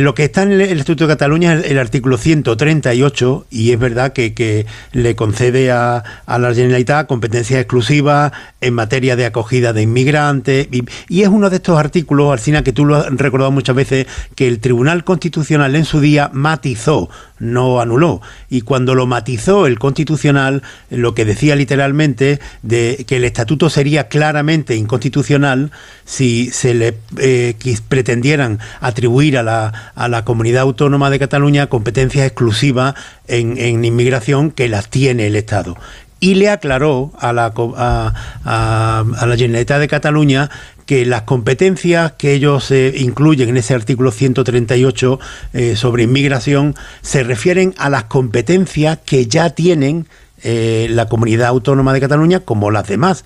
Lo 0.00 0.12
que 0.12 0.24
está 0.24 0.42
en 0.42 0.52
el 0.52 0.60
Estatuto 0.60 1.06
de 1.06 1.14
Cataluña 1.14 1.54
es 1.54 1.70
el 1.70 1.78
artículo 1.78 2.18
138 2.18 3.46
y 3.48 3.70
es 3.70 3.78
verdad 3.78 4.12
que, 4.12 4.66
le 4.92 5.14
concede 5.14 5.70
a, 5.70 6.02
la 6.26 6.52
Generalitat 6.52 7.06
competencia 7.06 7.60
exclusiva 7.60 8.32
en 8.60 8.74
materia 8.74 9.14
de 9.14 9.26
acogida 9.26 9.72
de 9.72 9.82
inmigrantes 9.82 10.68
y, 10.72 11.22
es 11.22 11.28
uno 11.28 11.48
de 11.48 11.56
estos 11.56 11.78
artículos, 11.78 12.32
Alcina, 12.32 12.64
que 12.64 12.72
tú 12.72 12.84
lo 12.84 12.96
has 12.96 13.06
recordado 13.06 13.52
muchas 13.52 13.76
veces, 13.76 14.06
que 14.34 14.48
el 14.48 14.58
Tribunal 14.58 15.04
Constitucional 15.04 15.76
en 15.76 15.84
su 15.84 16.00
día 16.00 16.28
matizó 16.32 17.08
no 17.38 17.80
anuló. 17.80 18.20
Y 18.48 18.62
cuando 18.62 18.94
lo 18.94 19.06
matizó 19.06 19.66
el 19.66 19.78
Constitucional, 19.78 20.62
lo 20.90 21.14
que 21.14 21.24
decía 21.24 21.56
literalmente 21.56 22.40
de 22.62 23.04
que 23.06 23.16
el 23.16 23.24
estatuto 23.24 23.70
sería 23.70 24.08
claramente 24.08 24.76
inconstitucional 24.76 25.70
si 26.04 26.50
se 26.50 26.74
le 26.74 26.98
eh, 27.18 27.54
pretendieran 27.88 28.60
atribuir 28.80 29.38
a 29.38 29.42
la, 29.42 29.83
a 29.94 30.08
la 30.08 30.24
comunidad 30.24 30.62
autónoma 30.62 31.10
de 31.10 31.18
Cataluña 31.18 31.68
competencias 31.68 32.26
exclusivas 32.26 32.94
en, 33.28 33.84
inmigración 33.84 34.50
que 34.50 34.68
las 34.68 34.88
tiene 34.88 35.26
el 35.26 35.36
Estado 35.36 35.76
y 36.20 36.36
le 36.36 36.48
aclaró 36.48 37.12
a 37.18 37.32
la, 37.32 37.52
a, 37.54 39.04
la 39.26 39.36
Generalitat 39.36 39.80
de 39.80 39.88
Cataluña 39.88 40.50
que 40.86 41.04
las 41.04 41.22
competencias 41.22 42.12
que 42.12 42.32
ellos 42.32 42.70
eh, 42.70 42.94
incluyen 42.96 43.48
en 43.50 43.56
ese 43.56 43.74
artículo 43.74 44.10
138 44.10 45.20
eh, 45.52 45.76
sobre 45.76 46.04
inmigración 46.04 46.74
se 47.02 47.22
refieren 47.22 47.74
a 47.78 47.90
las 47.90 48.04
competencias 48.04 48.98
que 49.04 49.26
ya 49.26 49.50
tienen 49.50 50.06
eh, 50.42 50.88
la 50.90 51.06
comunidad 51.06 51.48
autónoma 51.48 51.92
de 51.92 52.00
Cataluña 52.00 52.40
como 52.40 52.70
las 52.70 52.86
demás. 52.86 53.24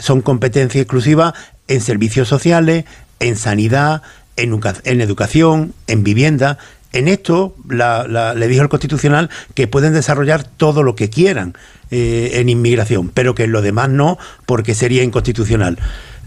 son 0.00 0.22
competencias 0.22 0.82
exclusivas 0.82 1.34
en 1.68 1.80
servicios 1.80 2.28
sociales, 2.28 2.84
en 3.20 3.36
sanidad, 3.36 4.02
en, 4.36 5.00
educación, 5.00 5.74
en 5.86 6.04
vivienda. 6.04 6.58
En 6.92 7.08
esto 7.08 7.54
le 7.68 8.48
dijo 8.48 8.62
el 8.62 8.68
Constitucional 8.68 9.30
que 9.54 9.68
pueden 9.68 9.92
desarrollar 9.92 10.44
todo 10.44 10.82
lo 10.82 10.96
que 10.96 11.08
quieran 11.08 11.54
eh, 11.90 12.32
en 12.34 12.48
inmigración, 12.48 13.10
pero 13.10 13.34
que 13.34 13.44
en 13.44 13.52
lo 13.52 13.62
demás 13.62 13.88
no, 13.88 14.18
porque 14.46 14.74
sería 14.74 15.02
inconstitucional. 15.02 15.78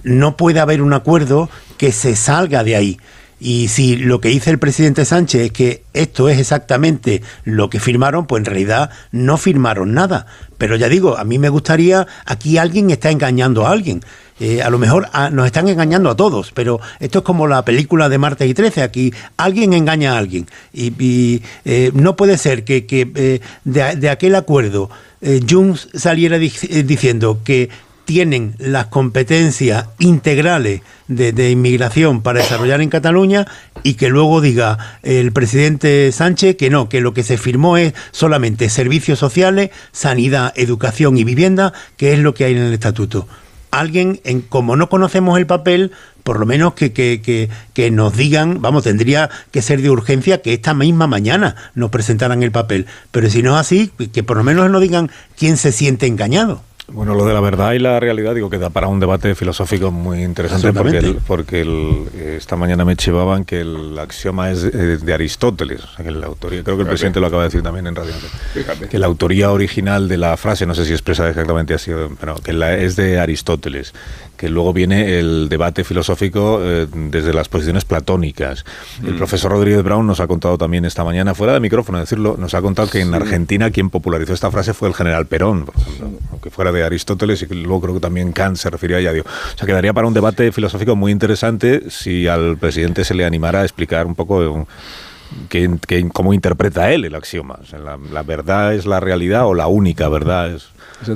No 0.03 0.37
puede 0.37 0.59
haber 0.59 0.81
un 0.81 0.93
acuerdo 0.93 1.49
que 1.77 1.91
se 1.91 2.15
salga 2.15 2.63
de 2.63 2.75
ahí. 2.75 2.99
Y 3.39 3.67
si 3.67 3.97
lo 3.97 4.21
que 4.21 4.29
dice 4.29 4.51
el 4.51 4.57
presidente 4.57 5.03
Sánchez 5.03 5.41
es 5.41 5.51
que 5.51 5.83
esto 5.93 6.29
es 6.29 6.39
exactamente 6.39 7.21
lo 7.43 7.69
que 7.69 7.81
firmaron, 7.81 8.25
pues 8.25 8.39
en 8.39 8.45
realidad 8.45 8.89
no 9.11 9.35
firmaron 9.35 9.93
nada. 9.93 10.27
Pero 10.57 10.77
ya 10.77 10.87
digo, 10.87 11.17
a 11.17 11.25
mí 11.25 11.39
me 11.39 11.49
gustaría, 11.49 12.07
aquí 12.25 12.57
alguien 12.57 12.89
está 12.89 13.11
engañando 13.11 13.67
a 13.67 13.71
alguien. 13.71 13.99
Eh, 14.45 14.61
a 14.61 14.69
lo 14.69 14.77
mejor 14.77 15.07
ah, 15.13 15.29
nos 15.29 15.45
están 15.45 15.69
engañando 15.69 16.09
a 16.09 16.17
todos, 16.17 16.51
pero 16.53 16.81
esto 16.99 17.19
es 17.19 17.23
como 17.23 17.47
la 17.47 17.63
película 17.63 18.09
de 18.09 18.17
Martes 18.17 18.49
y 18.49 18.53
Trece, 18.53 18.83
aquí 18.83 19.13
alguien 19.37 19.71
engaña 19.71 20.15
a 20.15 20.17
alguien. 20.17 20.47
Y, 20.73 21.41
eh, 21.63 21.91
no 21.93 22.17
puede 22.17 22.37
ser 22.37 22.65
que, 22.65 22.85
eh, 22.91 23.39
de, 23.63 24.09
aquel 24.09 24.35
acuerdo 24.35 24.89
Junts 25.49 25.87
saliera 25.93 26.37
diciendo 26.37 27.39
que 27.45 27.69
tienen 28.03 28.55
las 28.57 28.87
competencias 28.87 29.85
integrales 29.99 30.81
de, 31.07 31.49
inmigración 31.49 32.21
para 32.21 32.39
desarrollar 32.39 32.81
en 32.81 32.89
Cataluña 32.89 33.47
y 33.81 33.93
que 33.93 34.09
luego 34.09 34.41
diga 34.41 34.99
el 35.03 35.31
presidente 35.31 36.11
Sánchez 36.11 36.57
que 36.57 36.69
no, 36.69 36.89
que 36.89 36.99
lo 36.99 37.13
que 37.13 37.23
se 37.23 37.37
firmó 37.37 37.77
es 37.77 37.93
solamente 38.11 38.67
servicios 38.67 39.19
sociales, 39.19 39.69
sanidad, 39.93 40.51
educación 40.57 41.17
y 41.17 41.23
vivienda, 41.23 41.71
que 41.95 42.11
es 42.11 42.19
lo 42.19 42.33
que 42.33 42.43
hay 42.43 42.51
en 42.51 42.63
el 42.63 42.73
estatuto. 42.73 43.25
Alguien, 43.79 44.21
en, 44.23 44.41
como 44.41 44.75
no 44.75 44.89
conocemos 44.89 45.37
el 45.37 45.47
papel, 45.47 45.91
por 46.23 46.39
lo 46.39 46.45
menos 46.45 46.73
que, 46.73 46.93
que, 46.93 47.21
que, 47.21 47.49
que, 47.73 47.91
nos 47.91 48.15
digan, 48.15 48.61
vamos, 48.61 48.83
tendría 48.83 49.29
que 49.51 49.61
ser 49.61 49.81
de 49.81 49.89
urgencia 49.89 50.41
que 50.41 50.53
esta 50.53 50.73
misma 50.73 51.07
mañana 51.07 51.55
nos 51.75 51.89
presentaran 51.89 52.43
el 52.43 52.51
papel. 52.51 52.85
Pero 53.11 53.29
si 53.29 53.43
no 53.43 53.55
es 53.55 53.61
así, 53.61 53.91
que 54.11 54.23
por 54.23 54.37
lo 54.37 54.43
menos 54.43 54.69
nos 54.69 54.81
digan 54.81 55.11
quién 55.37 55.57
se 55.57 55.71
siente 55.71 56.07
engañado. 56.07 56.61
Bueno, 56.87 57.15
lo 57.15 57.25
de 57.25 57.33
la 57.33 57.39
verdad 57.39 57.71
y 57.71 57.79
la 57.79 57.99
realidad 57.99 58.35
digo 58.35 58.49
que 58.49 58.57
da 58.57 58.69
para 58.69 58.87
un 58.87 58.99
debate 58.99 59.35
filosófico 59.35 59.89
muy 59.89 60.21
interesante 60.21 60.73
porque, 60.73 60.97
el, 60.97 61.15
porque 61.25 61.61
el, 61.61 62.09
esta 62.37 62.57
mañana 62.57 62.83
me 62.83 62.97
chivaban 62.97 63.45
que 63.45 63.61
el 63.61 63.97
axioma 63.97 64.51
es 64.51 64.63
de, 64.63 64.97
de 64.97 65.13
Aristóteles, 65.13 65.81
o 65.85 65.87
sea, 65.95 66.03
que 66.03 66.11
la 66.11 66.25
autoría, 66.25 66.61
creo 66.61 66.75
que 66.75 66.83
el 66.83 66.89
presidente 66.89 67.21
lo 67.21 67.27
acaba 67.27 67.43
de 67.43 67.47
decir 67.47 67.63
también 67.63 67.87
en 67.87 67.95
radio, 67.95 68.11
Fíjate. 68.53 68.89
que 68.89 68.99
la 68.99 69.05
autoría 69.05 69.51
original 69.51 70.09
de 70.09 70.17
la 70.17 70.35
frase, 70.35 70.65
no 70.65 70.75
sé 70.75 70.83
si 70.85 70.91
expresa 70.91 71.29
exactamente 71.29 71.73
así, 71.73 71.91
pero 72.19 72.35
que 72.35 72.51
la, 72.51 72.75
es 72.75 72.97
de 72.97 73.17
Aristóteles, 73.17 73.93
que 74.43 74.49
luego 74.49 74.73
viene 74.73 75.19
el 75.19 75.47
debate 75.47 75.85
filosófico 75.85 76.59
eh, 76.61 76.85
desde 76.93 77.33
las 77.33 77.47
posiciones 77.47 77.85
platónicas. 77.85 78.65
El 79.01 79.13
Mm. 79.13 79.17
profesor 79.17 79.51
Rodríguez 79.51 79.83
Brown 79.83 80.05
nos 80.05 80.19
ha 80.19 80.27
contado 80.27 80.57
también 80.57 80.83
esta 80.83 81.05
mañana, 81.05 81.33
fuera 81.33 81.53
de 81.53 81.61
micrófono 81.61 81.97
decirlo, 81.99 82.35
nos 82.37 82.53
ha 82.53 82.61
contado 82.61 82.89
que 82.89 82.99
en. 82.99 83.13
Argentina 83.13 83.71
quien 83.71 83.89
popularizó 83.89 84.33
esta 84.33 84.51
frase 84.51 84.73
fue 84.73 84.89
el 84.89 84.95
general 84.95 85.27
Perón, 85.27 85.63
por 85.63 85.75
ejemplo, 85.77 86.09
aunque 86.31 86.49
fuera 86.49 86.73
de 86.73 86.83
Aristóteles 86.83 87.41
y 87.41 87.45
luego 87.55 87.79
creo 87.79 87.93
que 87.93 87.99
también 88.01 88.33
Kant 88.33 88.57
se 88.57 88.69
refería 88.69 88.97
a 88.97 88.99
ella. 88.99 89.13
Digo. 89.13 89.25
O 89.53 89.57
sea, 89.57 89.65
quedaría 89.65 89.93
para 89.93 90.07
un 90.07 90.13
debate 90.13 90.51
filosófico 90.51 90.97
muy 90.97 91.13
interesante 91.13 91.89
si 91.89 92.27
al 92.27 92.57
presidente 92.57 93.05
se 93.05 93.13
le 93.13 93.23
animara 93.23 93.61
a 93.61 93.63
explicar 93.63 94.05
un 94.07 94.15
poco 94.15 94.43
eh, 94.43 94.65
que, 95.47 95.77
que- 95.87 96.09
cómo 96.09 96.33
interpreta 96.33 96.91
él 96.91 97.05
el 97.05 97.15
axioma. 97.15 97.59
O 97.61 97.65
sea, 97.65 97.79
la, 97.79 97.97
la 98.11 98.23
verdad 98.23 98.73
es 98.73 98.85
la 98.85 98.99
realidad 98.99 99.45
o 99.47 99.53
la 99.53 99.67
única 99.67 100.09
verdad 100.09 100.51
es 100.53 100.67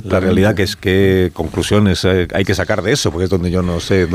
la 0.04 0.20
realidad, 0.20 0.54
que 0.54 0.62
es 0.62 0.76
qué 0.76 1.30
conclusiones 1.32 2.04
hay 2.04 2.44
que 2.44 2.54
sacar 2.54 2.82
de 2.82 2.92
eso, 2.92 3.10
porque 3.10 3.24
es 3.24 3.30
donde 3.30 3.50
yo 3.50 3.62
no 3.62 3.80
sé, 3.80 4.08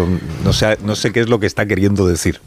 no 0.43 0.53
sé, 0.53 0.77
no 0.83 0.95
sé 0.95 1.11
qué 1.11 1.19
es 1.19 1.29
lo 1.29 1.39
que 1.39 1.45
está 1.45 1.65
queriendo 1.65 2.07
decir. 2.07 2.39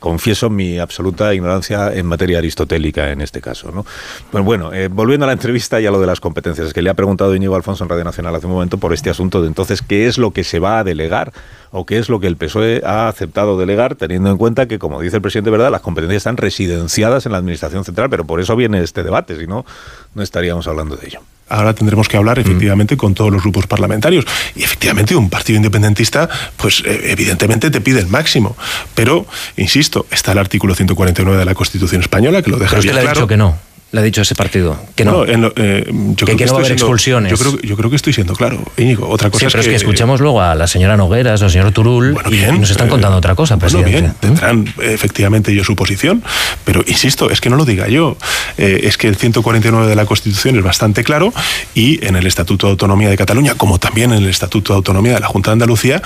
Confieso 0.00 0.48
mi 0.50 0.78
absoluta 0.78 1.34
ignorancia 1.34 1.92
en 1.92 2.06
materia 2.06 2.38
aristotélica 2.38 3.10
en 3.10 3.20
este 3.20 3.40
caso. 3.40 3.70
¿no? 3.72 3.84
Pues 4.30 4.44
bueno, 4.44 4.72
eh, 4.72 4.88
volviendo 4.88 5.24
a 5.24 5.28
la 5.28 5.32
entrevista 5.32 5.80
y 5.80 5.86
a 5.86 5.90
lo 5.90 6.00
de 6.00 6.06
las 6.06 6.20
competencias, 6.20 6.72
que 6.72 6.82
le 6.82 6.90
ha 6.90 6.94
preguntado 6.94 7.34
Íñigo 7.34 7.56
Alfonso 7.56 7.84
en 7.84 7.90
Radio 7.90 8.04
Nacional 8.04 8.34
hace 8.34 8.46
un 8.46 8.52
momento 8.52 8.78
por 8.78 8.92
este 8.92 9.10
asunto 9.10 9.42
de 9.42 9.48
entonces 9.48 9.82
qué 9.82 10.06
es 10.06 10.18
lo 10.18 10.30
que 10.32 10.44
se 10.44 10.58
va 10.58 10.78
a 10.78 10.84
delegar 10.84 11.32
o 11.70 11.84
qué 11.84 11.98
es 11.98 12.08
lo 12.08 12.20
que 12.20 12.26
el 12.26 12.36
PSOE 12.36 12.82
ha 12.84 13.08
aceptado 13.08 13.58
delegar, 13.58 13.94
teniendo 13.94 14.30
en 14.30 14.38
cuenta 14.38 14.66
que, 14.66 14.78
como 14.78 15.00
dice 15.00 15.16
el 15.16 15.22
presidente, 15.22 15.50
¿verdad?, 15.50 15.70
las 15.70 15.82
competencias 15.82 16.18
están 16.18 16.36
residenciadas 16.36 17.26
en 17.26 17.32
la 17.32 17.38
Administración 17.38 17.84
Central, 17.84 18.08
pero 18.08 18.24
por 18.24 18.40
eso 18.40 18.56
viene 18.56 18.82
este 18.82 19.02
debate, 19.02 19.38
si 19.38 19.46
no, 19.46 19.66
no 20.14 20.22
estaríamos 20.22 20.66
hablando 20.66 20.96
de 20.96 21.06
ello. 21.06 21.20
Ahora 21.48 21.74
tendremos 21.74 22.08
que 22.08 22.16
hablar 22.16 22.38
efectivamente 22.38 22.96
con 22.96 23.14
todos 23.14 23.32
los 23.32 23.42
grupos 23.42 23.66
parlamentarios. 23.66 24.24
Y 24.54 24.62
efectivamente 24.62 25.16
un 25.16 25.30
partido 25.30 25.56
independentista, 25.56 26.28
pues 26.56 26.82
eh, 26.84 27.10
evidentemente 27.10 27.70
te 27.70 27.80
pide 27.80 28.00
el 28.00 28.06
máximo. 28.06 28.56
Pero, 28.94 29.26
insisto, 29.56 30.06
está 30.10 30.32
el 30.32 30.38
artículo 30.38 30.74
149 30.74 31.38
de 31.38 31.44
la 31.44 31.54
Constitución 31.54 32.02
española 32.02 32.42
que 32.42 32.50
lo 32.50 32.58
deja 32.58 32.70
Pero 32.70 32.80
usted 32.80 32.92
bien 32.92 32.94
le 32.96 33.00
ha 33.00 33.12
claro. 33.12 33.20
dicho 33.20 33.28
que 33.28 33.36
no. 33.36 33.67
Le 33.90 34.00
ha 34.00 34.02
dicho 34.02 34.20
ese 34.20 34.34
partido 34.34 34.78
que 34.94 35.04
no. 35.06 35.24
en 35.24 35.40
lo- 35.40 35.52
eh, 35.56 35.84
yo 35.88 36.14
Que- 36.16 36.24
creo 36.26 36.36
que 36.36 36.44
no 36.44 36.52
va 36.52 36.58
a 36.58 36.60
haber 36.60 36.66
siendo- 36.66 36.84
expulsiones. 36.84 37.30
Yo 37.32 37.38
creo, 37.38 37.58
yo 37.62 37.74
creo 37.76 37.88
que 37.88 37.96
estoy 37.96 38.12
siendo 38.12 38.34
claro, 38.34 38.62
Íñigo. 38.76 39.08
Otra 39.08 39.30
cosa 39.30 39.40
Sí, 39.40 39.46
es 39.46 39.52
pero 39.52 39.62
que, 39.64 39.70
es 39.70 39.72
que 39.72 39.76
escuchamos 39.86 40.20
luego 40.20 40.42
a 40.42 40.54
la 40.54 40.66
señora 40.66 40.98
Nogueras, 40.98 41.42
al 41.42 41.50
señor 41.50 41.72
Turul, 41.72 42.14
y- 42.30 42.34
y, 42.36 42.58
nos 42.58 42.70
están 42.70 42.88
eh, 42.88 42.90
contando 42.90 43.16
otra 43.16 43.34
cosa, 43.34 43.56
Bueno, 43.56 43.82
bien, 43.82 44.12
tendrán 44.20 44.66
eh, 44.82 44.92
efectivamente 44.92 45.52
ellos 45.52 45.66
su 45.66 45.74
posición, 45.74 46.22
pero 46.66 46.84
insisto, 46.86 47.30
es 47.30 47.40
que 47.40 47.48
no 47.48 47.56
lo 47.56 47.64
diga 47.64 47.88
yo. 47.88 48.18
Eh, 48.58 48.80
es 48.84 48.98
que 48.98 49.08
el 49.08 49.16
149 49.16 49.86
de 49.86 49.96
la 49.96 50.04
Constitución 50.04 50.56
es 50.58 50.62
bastante 50.62 51.02
claro 51.02 51.32
y 51.74 52.04
en 52.06 52.14
el 52.16 52.26
Estatuto 52.26 52.66
de 52.66 52.72
Autonomía 52.72 53.08
de 53.08 53.16
Cataluña, 53.16 53.54
como 53.54 53.78
también 53.78 54.12
en 54.12 54.18
el 54.22 54.28
Estatuto 54.28 54.74
de 54.74 54.76
Autonomía 54.76 55.14
de 55.14 55.20
la 55.20 55.28
Junta 55.28 55.48
de 55.50 55.52
Andalucía, 55.54 56.02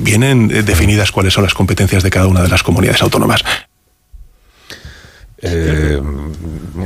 vienen 0.00 0.46
definidas 0.64 1.10
cuáles 1.10 1.32
son 1.34 1.42
las 1.42 1.54
competencias 1.54 2.04
de 2.04 2.10
cada 2.10 2.28
una 2.28 2.42
de 2.42 2.48
las 2.48 2.62
comunidades 2.62 3.02
autónomas. 3.02 3.42
Eh, 5.46 6.00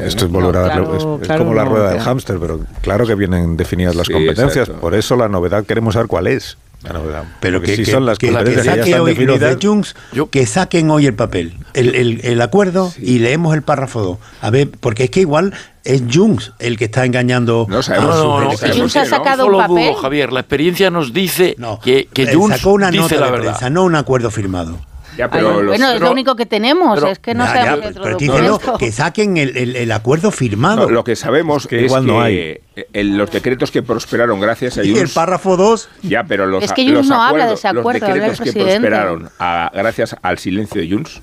esto 0.05 0.25
es 0.27 0.31
volver 0.31 0.57
a 0.57 0.61
darle- 0.69 0.85
claro, 0.87 0.97
es, 1.17 1.23
es 1.23 1.27
claro, 1.29 1.45
como 1.45 1.55
la 1.55 1.65
no, 1.65 1.71
rueda 1.71 1.85
del 1.89 1.95
claro. 1.97 2.11
hámster, 2.11 2.39
pero 2.39 2.61
claro 2.83 3.07
que 3.07 3.15
vienen 3.15 3.57
definidas 3.57 3.95
las 3.95 4.07
Sí, 4.07 4.13
competencias. 4.13 4.57
exacto. 4.69 4.81
Por 4.81 4.95
eso 4.95 5.17
la 5.17 5.29
novedad 5.29 5.65
queremos 5.65 5.95
saber 5.95 6.09
cuál 6.09 6.27
es. 6.27 6.57
La 6.85 6.93
novedad. 6.93 7.25
Pero 7.41 7.61
que, 7.61 7.75
si 7.75 7.83
que- 7.85 7.91
son 7.91 8.07
las 8.07 8.19
que- 8.19 8.29
que 8.29 8.33
competencias 8.33 8.63
que 8.63 8.67
ya 8.69 8.73
saque 8.77 8.91
están 8.91 9.01
hoy 9.03 9.15
los 9.15 9.41
de 9.41 9.47
definidas. 9.49 9.65
Junts, 9.65 9.97
que 10.31 10.47
saquen 10.47 10.91
hoy 10.93 11.07
el 11.07 11.15
papel, 11.15 11.55
el, 11.75 11.95
el- 11.97 12.21
el 12.23 12.41
acuerdo 12.41 12.93
y 13.01 13.19
leemos 13.19 13.55
el 13.55 13.63
párrafo 13.63 14.01
2. 14.01 14.19
A 14.43 14.51
ver, 14.51 14.71
porque 14.79 15.05
es 15.05 15.11
que 15.11 15.21
igual 15.21 15.53
es 15.83 16.03
Junts 16.13 16.53
el 16.61 16.77
que 16.79 16.85
está 16.85 17.05
engañando. 17.05 17.67
No 17.69 17.83
sabemos. 17.83 18.15
No, 18.17 18.41
no, 18.43 18.47
electores. 18.51 18.77
Junts 18.77 18.97
ha 18.97 19.07
sacado 19.07 19.47
un 19.47 19.57
papel. 19.59 19.93
Javier, 20.01 20.33
la 20.33 20.41
experiencia 20.41 20.89
nos 20.91 21.13
dice 21.13 21.57
que, 21.83 22.07
que 22.13 22.23
Eh, 22.23 22.35
Junts 22.35 22.59
sacó 22.59 22.71
una 22.75 22.93
dice 22.93 23.03
nota 23.03 23.17
la 23.17 23.27
de 23.27 23.33
verdad. 23.33 23.51
prensa, 23.53 23.71
no 23.71 23.83
un 23.83 23.97
acuerdo 23.97 24.31
firmado. 24.31 24.79
Ya, 25.19 25.29
Ay, 25.33 25.43
bueno, 25.43 25.91
es 25.93 26.01
lo 26.01 26.13
único 26.13 26.37
que 26.37 26.47
tenemos, 26.47 27.03
es 27.03 27.19
que 27.19 27.35
no 27.35 27.45
Ya, 27.45 27.53
sabemos 27.53 27.95
pero 28.01 28.79
que 28.79 28.93
saquen 28.93 29.37
el, 29.37 29.57
el- 29.57 29.75
el 29.75 29.91
acuerdo 29.91 30.31
firmado. 30.31 30.87
No, 30.87 30.91
lo 30.91 31.03
que 31.03 31.17
sabemos 31.17 31.67
que 31.67 31.87
es 31.87 31.93
que 31.93 32.01
no 32.03 32.21
hay. 32.21 32.61
el- 32.93 33.17
los 33.19 33.29
decretos 33.33 33.73
que 33.73 33.83
prosperaron 33.83 34.39
gracias 34.39 34.79
a 34.79 34.85
y 34.85 34.91
el 34.91 34.95
Junts 34.99 35.15
párrafo 35.15 35.57
2. 35.57 35.89
Ya, 36.05 36.23
pero 36.23 36.47
los, 36.47 36.63
Es 36.63 36.73
que 36.73 36.83
Junts 36.85 36.99
los 36.99 37.09
no 37.09 37.21
habla 37.23 37.47
de 37.49 37.55
ese 37.55 37.73
los 37.73 37.81
acuerdo, 37.81 38.07
el 38.07 38.13
decretos 38.15 38.41
que 38.41 38.53
prosperaron 38.53 39.29
a- 39.41 39.71
gracias 39.75 40.15
al 40.23 40.39
silencio 40.39 40.81
de 40.81 40.89
Junts 40.89 41.21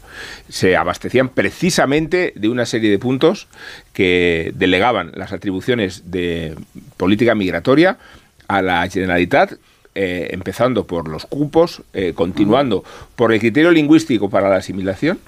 se 0.50 0.76
abastecían 0.76 1.30
precisamente 1.30 2.34
de 2.36 2.50
una 2.50 2.66
serie 2.66 2.92
de 2.92 3.00
puntos 3.00 3.48
que 3.94 4.52
delegaban 4.56 5.14
las 5.16 5.32
atribuciones 5.32 6.12
de 6.12 6.56
política 6.98 7.34
migratoria 7.34 7.98
a 8.50 8.62
la 8.62 8.88
Generalitat. 8.90 9.54
Eh, 9.96 10.28
empezando 10.32 10.86
por 10.86 11.08
los 11.08 11.26
cupos, 11.26 11.82
eh, 11.94 12.12
continuando 12.14 12.84
por 13.16 13.32
el 13.32 13.40
criterio 13.40 13.72
lingüístico 13.72 14.30
para 14.30 14.50
la 14.50 14.58
asimilación 14.58 15.20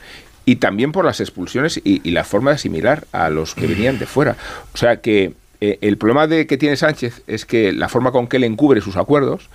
y 0.44 0.58
también 0.58 0.92
por 0.92 1.06
las 1.06 1.22
expulsiones 1.22 1.80
y, 1.84 2.00
la 2.12 2.26
forma 2.26 2.52
de 2.52 2.56
asimilar 2.56 3.06
a 3.14 3.30
los 3.30 3.56
que 3.56 3.66
venían 3.66 3.98
de 3.98 4.06
fuera. 4.06 4.36
O 4.74 4.78
sea 4.78 4.98
que 4.98 5.34
eh, 5.62 5.78
el 5.82 5.98
problema 5.98 6.28
de 6.28 6.48
que 6.48 6.58
tiene 6.58 6.76
Sánchez 6.76 7.24
es 7.28 7.46
que 7.46 7.72
la 7.72 7.88
forma 7.88 8.12
con 8.12 8.28
que 8.28 8.38
él 8.38 8.44
encubre 8.44 8.82
sus 8.82 8.98
acuerdos 8.98 9.50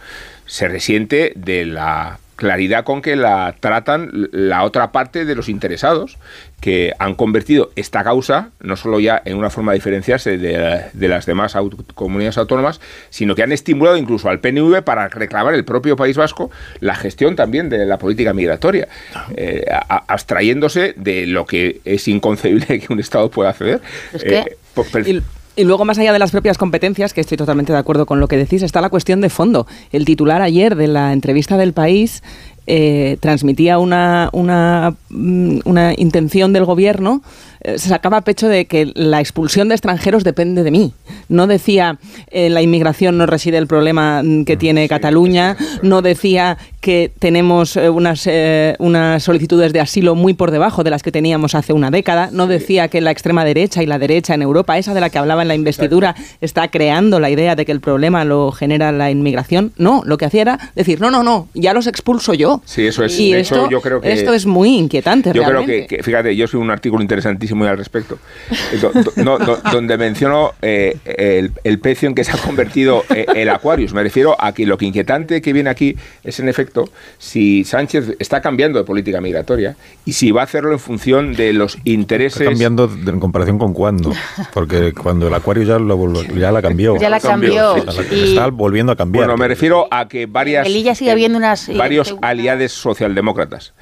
se 0.46 0.66
resiente 0.68 1.32
de 1.36 1.66
la 1.66 2.18
claridad 2.36 2.84
con 2.84 3.02
que 3.02 3.14
la 3.16 3.54
tratan 3.60 4.10
la 4.32 4.64
otra 4.64 4.90
parte 4.92 5.24
de 5.24 5.34
los 5.34 5.48
interesados 5.48 6.16
que 6.60 6.92
han 6.98 7.14
convertido 7.14 7.70
esta 7.76 8.04
causa 8.04 8.50
no 8.60 8.76
solo 8.76 9.00
ya 9.00 9.20
en 9.24 9.36
una 9.36 9.50
forma 9.50 9.72
de 9.72 9.78
diferenciarse 9.78 10.38
de, 10.38 10.82
de 10.92 11.08
las 11.08 11.26
demás 11.26 11.56
aut- 11.56 11.92
comunidades 11.94 12.38
autónomas, 12.38 12.80
sino 13.10 13.34
que 13.34 13.42
han 13.42 13.52
estimulado 13.52 13.96
incluso 13.96 14.28
al 14.28 14.38
PNV 14.40 14.82
para 14.82 15.08
reclamar 15.08 15.54
el 15.54 15.64
propio 15.64 15.96
País 15.96 16.16
Vasco 16.16 16.50
la 16.80 16.94
gestión 16.94 17.36
también 17.36 17.68
de 17.68 17.84
la 17.84 17.98
política 17.98 18.32
migratoria, 18.32 18.88
eh, 19.36 19.64
abstrayéndose 20.08 20.94
de 20.96 21.26
lo 21.26 21.46
que 21.46 21.80
es 21.84 22.06
inconcebible 22.08 22.78
que 22.80 22.92
un 22.92 23.00
Estado 23.00 23.30
pueda 23.30 23.50
hacer. 23.50 23.80
Es 24.12 24.22
que- 24.24 24.38
Eh, 24.38 24.56
por- 24.74 24.90
per- 24.90 25.06
Y, 25.06 25.22
y 25.54 25.64
luego, 25.64 25.84
más 25.84 25.98
allá 25.98 26.12
de 26.12 26.18
las 26.18 26.30
propias 26.30 26.56
competencias, 26.56 27.12
que 27.12 27.20
estoy 27.20 27.36
totalmente 27.36 27.72
de 27.72 27.78
acuerdo 27.78 28.06
con 28.06 28.20
lo 28.20 28.28
que 28.28 28.36
decís, 28.36 28.62
está 28.62 28.80
la 28.80 28.88
cuestión 28.88 29.20
de 29.20 29.28
fondo. 29.28 29.66
El 29.92 30.04
titular 30.04 30.40
ayer 30.40 30.76
de 30.76 30.86
la 30.86 31.12
entrevista 31.12 31.58
del 31.58 31.72
país 31.74 32.22
eh, 32.66 33.18
transmitía 33.20 33.78
una, 33.78 34.30
una, 34.32 34.94
mm, 35.10 35.60
una 35.64 35.94
intención 35.96 36.52
del 36.52 36.64
gobierno, 36.64 37.22
eh, 37.64 37.78
se 37.78 37.88
sacaba 37.88 38.18
a 38.18 38.20
pecho 38.22 38.48
de 38.48 38.66
que 38.66 38.92
la 38.94 39.20
expulsión 39.20 39.68
de 39.68 39.74
extranjeros 39.74 40.24
depende 40.24 40.62
de 40.62 40.70
mí. 40.70 40.92
No 41.28 41.46
decía 41.46 41.98
en 42.30 42.54
la 42.54 42.62
inmigración 42.62 43.18
no 43.18 43.26
reside 43.26 43.58
el 43.58 43.66
problema 43.66 44.22
mm, 44.22 44.44
que 44.44 44.56
tiene 44.56 44.88
Cataluña, 44.88 45.56
no 45.82 46.02
decía 46.02 46.58
que 46.80 47.12
tenemos 47.18 47.76
eh, 47.76 47.88
unas, 47.88 48.26
eh, 48.26 48.74
unas 48.80 49.22
solicitudes 49.22 49.72
de 49.72 49.80
asilo 49.80 50.14
muy 50.14 50.34
por 50.34 50.50
debajo 50.50 50.82
de 50.82 50.90
las 50.90 51.02
que 51.02 51.12
teníamos 51.12 51.54
hace 51.54 51.72
una 51.72 51.90
década, 51.90 52.30
no 52.32 52.48
decía 52.48 52.88
que 52.88 53.00
la 53.00 53.12
extrema 53.12 53.44
derecha 53.44 53.82
y 53.82 53.86
la 53.86 53.98
derecha 53.98 54.34
en 54.34 54.42
Europa, 54.42 54.76
esa 54.78 54.92
de 54.92 55.00
la 55.00 55.08
que 55.08 55.18
hablaba 55.18 55.42
en 55.42 55.48
la 55.48 55.54
investidura, 55.54 56.16
está 56.40 56.68
creando 56.68 57.20
la 57.20 57.30
idea 57.30 57.54
de 57.54 57.64
que 57.64 57.72
el 57.72 57.80
problema 57.80 58.24
lo 58.24 58.50
genera 58.50 58.90
la 58.90 59.10
inmigración. 59.10 59.72
No, 59.76 60.02
lo 60.04 60.18
que 60.18 60.24
hacía 60.24 60.42
era 60.42 60.58
decir, 60.74 61.00
no, 61.00 61.10
no, 61.10 61.22
no, 61.22 61.48
ya 61.54 61.72
los 61.72 61.86
expulso 61.86 62.34
yo. 62.34 62.62
Sí, 62.64 62.86
eso 62.86 63.04
es. 63.04 63.18
Y 63.18 63.32
de 63.32 63.40
esto, 63.40 63.54
hecho, 63.54 63.70
yo 63.70 63.80
creo 63.80 64.00
que 64.00 64.12
esto 64.12 64.34
es 64.34 64.46
muy 64.46 64.76
inquietante. 64.76 65.32
Yo 65.32 65.44
creo 65.44 65.64
que, 65.64 66.00
fíjate, 66.02 66.34
yo 66.34 66.48
soy 66.48 66.60
un 66.60 66.70
artículo 66.70 67.02
interesantísimo 67.02 67.51
al 67.68 67.78
respecto, 67.78 68.18
eh, 68.50 68.78
do- 68.80 68.90
do- 68.92 69.12
no, 69.22 69.38
do- 69.38 69.60
donde 69.72 69.96
menciono 69.98 70.52
eh, 70.62 70.96
el, 71.04 71.52
el 71.64 71.78
precio 71.78 72.08
en 72.08 72.14
que 72.14 72.24
se 72.24 72.32
ha 72.32 72.36
convertido 72.38 73.04
eh, 73.14 73.26
el 73.34 73.48
Aquarius. 73.48 73.92
Me 73.92 74.02
refiero 74.02 74.36
a 74.38 74.52
que 74.52 74.66
lo 74.66 74.76
que 74.78 74.86
inquietante 74.86 75.40
que 75.42 75.52
viene 75.52 75.70
aquí 75.70 75.96
es, 76.24 76.40
en 76.40 76.48
efecto, 76.48 76.88
si 77.18 77.64
Sánchez 77.64 78.16
está 78.18 78.40
cambiando 78.40 78.78
de 78.78 78.84
política 78.84 79.20
migratoria 79.20 79.76
y 80.04 80.12
si 80.14 80.30
va 80.30 80.42
a 80.42 80.44
hacerlo 80.44 80.72
en 80.72 80.78
función 80.78 81.34
de 81.34 81.52
los 81.52 81.78
intereses... 81.84 82.40
Está 82.40 82.50
cambiando 82.50 82.90
en 83.06 83.20
comparación 83.20 83.58
con 83.58 83.72
cuándo. 83.74 84.12
Porque 84.52 84.92
cuando 84.92 85.28
el 85.28 85.34
acuario 85.34 85.62
ya, 85.64 85.78
lo, 85.78 86.22
ya 86.22 86.52
la 86.52 86.62
cambió. 86.62 86.96
Ya 86.98 87.08
la 87.10 87.20
cambió. 87.20 87.74
O 87.74 87.80
sea, 87.80 87.92
la- 88.02 88.14
Y- 88.14 88.30
Está 88.32 88.46
volviendo 88.48 88.92
a 88.92 88.96
cambiar. 88.96 89.24
Bueno, 89.26 89.36
me 89.38 89.48
refiero 89.48 89.86
a 89.90 90.08
que 90.08 90.26
varias... 90.26 90.66
Sigue 90.66 91.10
habiendo 91.10 91.38
unas... 91.38 91.68
eh, 91.68 91.74
varios 91.76 92.14
aliados 92.22 92.72
socialdemócratas 92.72 93.72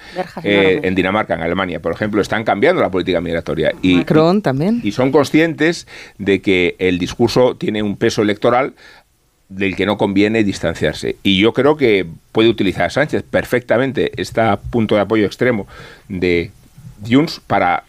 eh, 0.43 0.81
en 0.83 0.95
Dinamarca, 0.95 1.35
en 1.35 1.43
Alemania, 1.43 1.81
por 1.81 1.93
ejemplo, 1.93 2.21
están 2.23 2.45
cambiando 2.45 2.81
la 2.83 2.91
política 2.91 3.21
migratoria. 3.21 3.60
Y, 3.83 3.97
Macron 3.97 4.43
también. 4.43 4.81
y 4.83 4.93
son 4.93 5.11
conscientes 5.13 5.87
de 6.19 6.41
que 6.41 6.77
el 6.79 6.99
discurso 6.99 7.57
tiene 7.57 7.83
un 7.83 7.97
peso 7.97 8.23
electoral 8.23 8.75
del 9.49 9.75
que 9.77 9.85
no 9.87 9.99
conviene 9.99 10.45
distanciarse. 10.45 11.17
Y 11.23 11.41
yo 11.41 11.53
creo 11.53 11.77
que 11.77 12.07
puede 12.33 12.49
utilizar 12.49 12.85
a 12.85 12.91
Sánchez 12.91 13.25
perfectamente 13.29 14.13
este 14.21 14.41
punto 14.71 14.95
de 14.95 15.01
apoyo 15.01 15.27
extremo 15.27 15.67
de 16.09 16.51
Junts 17.09 17.41
para 17.47 17.85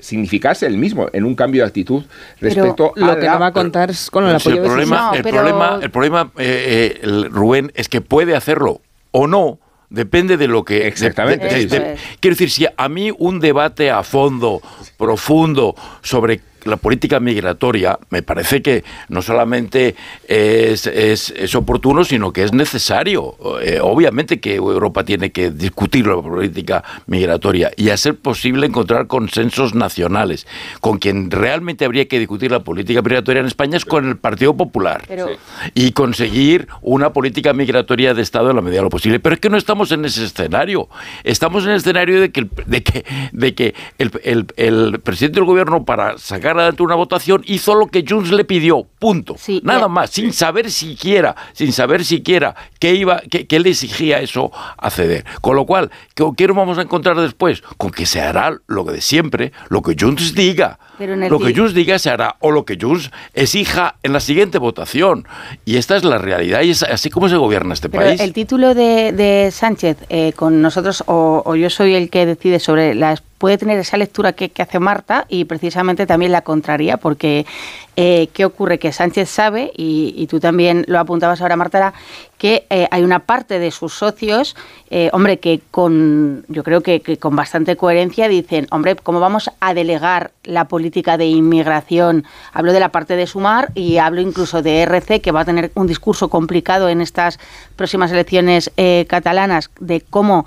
significarse 0.00 0.66
el 0.66 0.76
mismo 0.76 1.08
en 1.12 1.24
un 1.24 1.34
cambio 1.34 1.62
de 1.62 1.68
actitud 1.68 2.04
respecto 2.40 2.92
Pero 2.94 3.06
lo 3.06 3.12
a 3.12 3.18
que 3.18 3.26
la- 3.26 3.32
no 3.34 3.40
va 3.40 3.46
a 3.46 3.52
contar 3.52 3.90
es 3.90 4.10
con 4.10 4.24
el 4.26 4.34
apoyo 4.36 4.56
el 4.56 4.62
problema, 4.62 5.10
de 5.12 5.18
el 5.18 5.22
sus- 5.24 5.32
problema, 5.32 5.78
el 5.82 5.90
problema 5.90 6.30
eh, 6.38 6.94
eh, 6.96 7.00
el 7.02 7.30
Rubén, 7.30 7.72
es 7.74 7.88
que 7.88 8.00
puede 8.00 8.34
hacerlo 8.36 8.80
o 9.10 9.26
no. 9.26 9.58
Depende 9.90 10.36
de 10.36 10.48
lo 10.48 10.64
que. 10.64 10.86
Exactamente. 10.86 11.46
de- 11.66 11.96
quiero 12.20 12.34
decir, 12.34 12.50
si 12.50 12.66
a 12.76 12.88
mí 12.88 13.10
un 13.16 13.40
debate 13.40 13.90
a 13.90 14.02
fondo, 14.02 14.60
profundo, 14.98 15.74
sobre 16.02 16.40
la 16.64 16.76
política 16.76 17.20
migratoria, 17.20 17.98
me 18.10 18.22
parece 18.22 18.62
que 18.62 18.84
no 19.08 19.22
solamente 19.22 19.94
es, 20.26 20.86
es- 20.86 21.30
es 21.36 21.54
oportuno, 21.54 22.04
sino 22.04 22.32
que 22.32 22.42
es 22.44 22.52
necesario. 22.52 23.34
Eh, 23.62 23.78
obviamente 23.82 24.40
que 24.40 24.56
Europa 24.56 25.04
tiene 25.04 25.30
que 25.30 25.50
discutir 25.50 26.06
la 26.06 26.16
política 26.20 26.84
migratoria 27.06 27.70
y 27.76 27.90
a 27.90 27.96
ser 27.96 28.16
posible 28.16 28.66
encontrar 28.66 29.06
consensos 29.06 29.74
nacionales. 29.74 30.46
Con 30.80 30.98
quien 30.98 31.30
realmente 31.30 31.84
habría 31.84 32.06
que 32.08 32.18
discutir 32.18 32.50
la 32.50 32.60
política 32.64 33.02
migratoria 33.02 33.40
en 33.40 33.46
España 33.46 33.76
es 33.76 33.84
con 33.84 34.08
el 34.08 34.16
Partido 34.16 34.56
Popular 34.56 35.02
Pero- 35.08 35.28
y 35.74 35.92
conseguir 35.92 36.68
una 36.82 37.12
política 37.12 37.52
migratoria 37.52 38.14
de 38.14 38.22
Estado 38.22 38.50
en 38.50 38.56
la 38.56 38.62
medida 38.62 38.78
de 38.80 38.84
lo 38.84 38.90
posible. 38.90 39.20
Pero 39.20 39.34
es 39.34 39.40
que 39.40 39.50
no 39.50 39.56
estamos 39.56 39.90
en 39.92 40.04
ese 40.04 40.24
escenario. 40.24 40.88
Estamos 41.24 41.64
en 41.64 41.70
el 41.70 41.76
escenario 41.76 42.20
de 42.20 42.30
que 42.30 42.46
de 42.66 42.82
que, 42.82 43.04
de 43.32 43.54
que 43.54 43.74
el, 43.98 44.10
el- 44.24 44.46
el 44.56 45.00
presidente 45.00 45.36
del 45.40 45.44
gobierno, 45.46 45.84
para 45.84 46.18
sacar 46.18 46.47
adelante 46.56 46.82
una 46.82 46.94
votación, 46.94 47.42
hizo 47.46 47.74
lo 47.74 47.86
que 47.88 48.04
Junts 48.08 48.30
le 48.30 48.44
pidió. 48.44 48.86
Punto. 48.98 49.36
Nada 49.62 49.88
más, 49.88 50.10
sin 50.10 50.32
saber 50.32 50.70
siquiera, 50.70 51.36
sin 51.52 51.72
saber 51.72 52.04
siquiera 52.04 52.54
qué 52.78 52.94
iba, 52.94 53.20
qué, 53.30 53.46
qué 53.46 53.60
le 53.60 53.70
exigía 53.70 54.20
eso 54.20 54.50
a 54.76 54.90
ceder. 54.90 55.24
Con 55.40 55.56
lo 55.56 55.66
cual, 55.66 55.90
¿qué, 56.14 56.24
qué 56.36 56.46
nos 56.48 56.56
vamos 56.56 56.78
a 56.78 56.82
encontrar 56.82 57.20
después? 57.20 57.62
Con 57.76 57.90
que 57.90 58.06
se 58.06 58.20
hará 58.20 58.58
lo 58.66 58.84
de 58.84 59.00
siempre, 59.00 59.52
lo 59.68 59.82
que 59.82 59.94
Junts 59.98 60.34
diga. 60.34 60.78
Pero 60.98 61.14
en 61.14 61.22
el 61.22 61.30
Lo 61.30 61.38
que 61.38 61.54
Junts 61.54 61.74
diga 61.74 61.98
se 61.98 62.10
hará, 62.10 62.36
o 62.40 62.50
lo 62.50 62.64
que 62.64 62.76
Junts 62.80 63.10
exija 63.34 63.94
en 64.02 64.12
la 64.12 64.20
siguiente 64.20 64.58
votación. 64.58 65.26
Y 65.64 65.76
esta 65.76 65.96
es 65.96 66.02
la 66.02 66.18
realidad, 66.18 66.62
y 66.62 66.70
es 66.70 66.82
así 66.82 67.08
como 67.10 67.28
se 67.28 67.36
gobierna 67.36 67.74
este 67.74 67.88
Pero 67.88 68.02
país. 68.02 68.20
el 68.20 68.32
título 68.32 68.74
de, 68.74 69.12
de 69.12 69.50
Sánchez 69.52 69.98
eh, 70.08 70.32
con 70.34 70.60
nosotros, 70.60 71.04
o, 71.06 71.42
o 71.44 71.54
yo 71.54 71.70
soy 71.70 71.94
el 71.94 72.10
que 72.10 72.26
decide 72.26 72.58
sobre 72.58 72.94
las 72.96 73.20
puede 73.38 73.56
tener 73.56 73.78
esa 73.78 73.96
lectura 73.96 74.32
que, 74.32 74.50
hace 74.58 74.80
Marta 74.80 75.24
y 75.28 75.44
precisamente 75.44 76.06
también 76.06 76.32
la 76.32 76.42
contraria, 76.42 76.96
porque 76.96 77.46
eh, 77.96 78.28
¿qué 78.32 78.44
ocurre? 78.44 78.78
Que 78.78 78.92
Sánchez 78.92 79.28
sabe, 79.28 79.72
y, 79.76 80.26
tú 80.26 80.40
también 80.40 80.84
lo 80.88 80.98
apuntabas 80.98 81.40
ahora, 81.40 81.56
Marta, 81.56 81.94
que 82.36 82.66
eh, 82.70 82.88
hay 82.90 83.02
una 83.02 83.20
parte 83.20 83.58
de 83.58 83.70
sus 83.70 83.94
socios, 83.94 84.56
eh, 84.90 85.10
hombre, 85.12 85.38
que 85.38 85.60
con, 85.70 86.44
yo 86.48 86.64
creo 86.64 86.82
que, 86.82 87.00
con 87.18 87.36
bastante 87.36 87.76
coherencia 87.76 88.28
dicen, 88.28 88.66
hombre, 88.70 88.96
¿cómo 88.96 89.20
vamos 89.20 89.50
a 89.60 89.74
delegar 89.74 90.32
la 90.44 90.66
política 90.66 91.16
de 91.16 91.26
inmigración? 91.26 92.24
Hablo 92.52 92.72
de 92.72 92.80
la 92.80 92.90
parte 92.90 93.16
de 93.16 93.26
Sumar 93.26 93.70
y 93.74 93.98
hablo 93.98 94.20
incluso 94.20 94.62
de 94.62 94.82
RC, 94.82 95.20
que 95.20 95.32
va 95.32 95.40
a 95.40 95.44
tener 95.44 95.70
un 95.74 95.86
discurso 95.86 96.28
complicado 96.28 96.88
en 96.88 97.00
estas 97.00 97.38
próximas 97.76 98.10
elecciones 98.10 98.70
catalanas, 99.06 99.70
de 99.80 100.00
cómo 100.00 100.46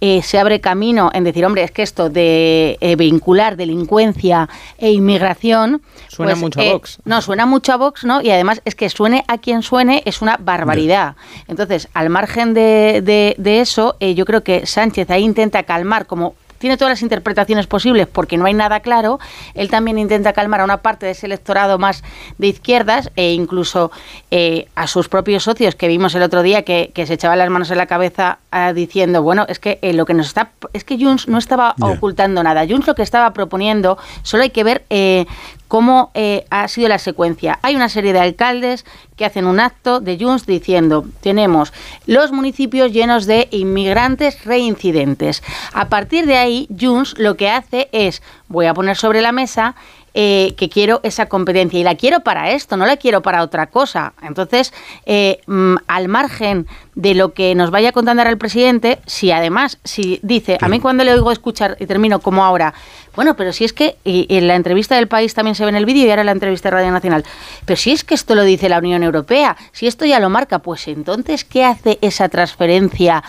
eh, 0.00 0.22
se 0.22 0.38
abre 0.38 0.60
camino 0.60 1.10
en 1.12 1.24
decir, 1.24 1.44
hombre, 1.44 1.62
es 1.62 1.70
que 1.70 1.82
esto 1.82 2.10
de 2.10 2.78
eh, 2.80 2.96
vincular 2.96 3.56
delincuencia 3.56 4.48
e 4.78 4.92
inmigración... 4.92 5.82
Suena 6.08 6.32
pues, 6.32 6.42
mucho 6.42 6.60
a 6.60 6.64
eh, 6.64 6.72
Vox. 6.72 6.98
No, 7.04 7.20
suena 7.22 7.46
mucho 7.46 7.72
a 7.72 7.76
Vox, 7.76 8.04
¿no? 8.04 8.20
Y 8.20 8.30
además 8.30 8.60
es 8.64 8.74
que 8.74 8.88
suene 8.90 9.24
a 9.28 9.38
quien 9.38 9.62
suene 9.62 10.02
es 10.04 10.22
una 10.22 10.36
barbaridad. 10.38 11.16
Entonces, 11.46 11.88
al 11.94 12.10
margen 12.10 12.54
de, 12.54 13.02
de- 13.04 13.34
de 13.38 13.60
eso, 13.60 13.96
yo 14.00 14.24
creo 14.24 14.42
que 14.42 14.66
Sánchez 14.66 15.10
ahí 15.10 15.24
intenta 15.24 15.62
calmar 15.62 16.06
como... 16.06 16.34
Tiene 16.58 16.76
todas 16.76 16.92
las 16.92 17.02
interpretaciones 17.02 17.66
posibles 17.66 18.06
porque 18.06 18.36
no 18.36 18.46
hay 18.46 18.54
nada 18.54 18.80
claro. 18.80 19.18
Él 19.54 19.70
también 19.70 19.98
intenta 19.98 20.32
calmar 20.32 20.60
a 20.60 20.64
una 20.64 20.78
parte 20.78 21.06
de 21.06 21.12
ese 21.12 21.26
electorado 21.26 21.78
más 21.78 22.02
de 22.38 22.48
izquierdas 22.48 23.10
e 23.16 23.32
incluso 23.32 23.90
eh, 24.30 24.68
a 24.74 24.86
sus 24.86 25.08
propios 25.08 25.44
socios 25.44 25.74
que 25.74 25.88
vimos 25.88 26.14
el 26.14 26.22
otro 26.22 26.42
día 26.42 26.62
que, 26.62 26.90
que 26.94 27.06
se 27.06 27.14
echaban 27.14 27.38
las 27.38 27.50
manos 27.50 27.70
en 27.70 27.78
la 27.78 27.86
cabeza 27.86 28.38
ah, 28.50 28.72
diciendo, 28.72 29.22
bueno, 29.22 29.46
es 29.48 29.58
que 29.58 29.78
eh, 29.82 29.92
lo 29.92 30.06
que 30.06 30.14
nos 30.14 30.26
está... 30.26 30.50
Es 30.72 30.84
que 30.84 30.98
Junts 30.98 31.28
no 31.28 31.38
estaba 31.38 31.74
ocultando 31.80 32.42
nada. 32.42 32.66
Junts 32.66 32.86
lo 32.86 32.94
que 32.94 33.02
estaba 33.02 33.32
proponiendo, 33.32 33.98
solo 34.22 34.42
hay 34.42 34.50
que 34.50 34.64
ver 34.64 34.84
eh, 34.90 35.26
cómo 35.68 36.10
eh, 36.14 36.44
ha 36.50 36.66
sido 36.68 36.88
la 36.88 36.98
secuencia. 36.98 37.58
Hay 37.62 37.76
una 37.76 37.88
serie 37.88 38.12
de 38.12 38.20
alcaldes 38.20 38.84
que 39.16 39.24
hacen 39.24 39.46
un 39.46 39.60
acto 39.60 40.00
de 40.00 40.18
Junts 40.18 40.46
diciendo, 40.46 41.04
tenemos 41.20 41.72
los 42.06 42.32
municipios 42.32 42.92
llenos 42.92 43.26
de 43.26 43.48
inmigrantes 43.50 44.44
reincidentes. 44.44 45.42
A 45.72 45.88
partir 45.88 46.26
de 46.26 46.36
ahí, 46.36 46.68
Junts 46.78 47.18
lo 47.18 47.36
que 47.36 47.50
hace 47.50 47.88
es, 47.92 48.22
voy 48.48 48.66
a 48.66 48.74
poner 48.74 48.96
sobre 48.96 49.20
la 49.20 49.32
mesa 49.32 49.76
eh, 50.20 50.54
que 50.56 50.68
quiero 50.68 50.98
esa 51.04 51.26
competencia 51.26 51.78
y 51.78 51.84
la 51.84 51.94
quiero 51.94 52.24
para 52.24 52.50
esto, 52.50 52.76
no 52.76 52.86
la 52.86 52.96
quiero 52.96 53.22
para 53.22 53.40
otra 53.40 53.68
cosa. 53.68 54.14
Entonces, 54.20 54.72
eh, 55.06 55.38
mm, 55.46 55.76
al 55.86 56.08
margen 56.08 56.66
de 56.96 57.14
lo 57.14 57.34
que 57.34 57.54
nos 57.54 57.70
vaya 57.70 57.92
contando 57.92 58.22
ahora 58.22 58.30
el 58.30 58.36
presidente, 58.36 58.98
si 59.06 59.30
además, 59.30 59.78
si 59.84 60.18
dice, 60.24 60.58
a 60.60 60.66
mí 60.66 60.80
cuando 60.80 61.04
le 61.04 61.14
oigo 61.14 61.30
escuchar, 61.30 61.76
y 61.78 61.86
termino 61.86 62.18
como 62.18 62.44
ahora, 62.44 62.74
bueno, 63.14 63.36
pero 63.36 63.52
si 63.52 63.64
es 63.64 63.72
que, 63.72 63.96
y, 64.02 64.26
y 64.28 64.38
en 64.38 64.48
la 64.48 64.56
entrevista 64.56 64.96
del 64.96 65.06
país 65.06 65.34
también 65.34 65.54
se 65.54 65.62
ve 65.62 65.68
en 65.68 65.76
el 65.76 65.86
vídeo 65.86 66.04
y 66.04 66.10
ahora 66.10 66.22
en 66.22 66.26
la 66.26 66.32
entrevista 66.32 66.68
de 66.68 66.74
Radio 66.74 66.90
Nacional, 66.90 67.24
pero 67.64 67.76
si 67.76 67.92
es 67.92 68.02
que 68.02 68.16
esto 68.16 68.34
lo 68.34 68.42
dice 68.42 68.68
la 68.68 68.78
Unión 68.78 69.04
Europea, 69.04 69.56
si 69.70 69.86
esto 69.86 70.04
ya 70.04 70.18
lo 70.18 70.30
marca, 70.30 70.58
pues 70.58 70.88
entonces, 70.88 71.44
¿qué 71.44 71.64
hace 71.64 71.96
esa 72.00 72.28
transferencia? 72.28 73.22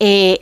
Eh, 0.00 0.38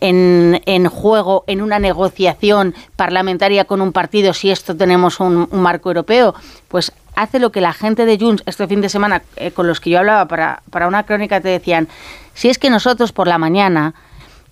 en, 0.00 0.86
juego 0.86 1.44
en 1.46 1.62
una 1.62 1.78
negociación 1.78 2.74
parlamentaria 2.96 3.64
con 3.64 3.80
un 3.80 3.92
partido 3.92 4.32
si 4.34 4.50
esto 4.50 4.76
tenemos 4.76 5.20
un, 5.20 5.48
un 5.50 5.60
marco 5.62 5.90
europeo, 5.90 6.34
pues 6.68 6.92
hace 7.14 7.38
lo 7.38 7.50
que 7.52 7.60
la 7.60 7.72
gente 7.72 8.06
de 8.06 8.18
Junts 8.18 8.42
este 8.46 8.66
fin 8.66 8.80
de 8.80 8.88
semana 8.88 9.22
eh, 9.36 9.50
con 9.50 9.66
los 9.66 9.80
que 9.80 9.90
yo 9.90 9.98
hablaba 9.98 10.26
para, 10.26 10.62
para 10.70 10.88
una 10.88 11.04
crónica 11.04 11.40
te 11.40 11.48
decían, 11.48 11.88
si 12.34 12.48
es 12.48 12.58
que 12.58 12.70
nosotros 12.70 13.12
por 13.12 13.26
la 13.28 13.38
mañana 13.38 13.94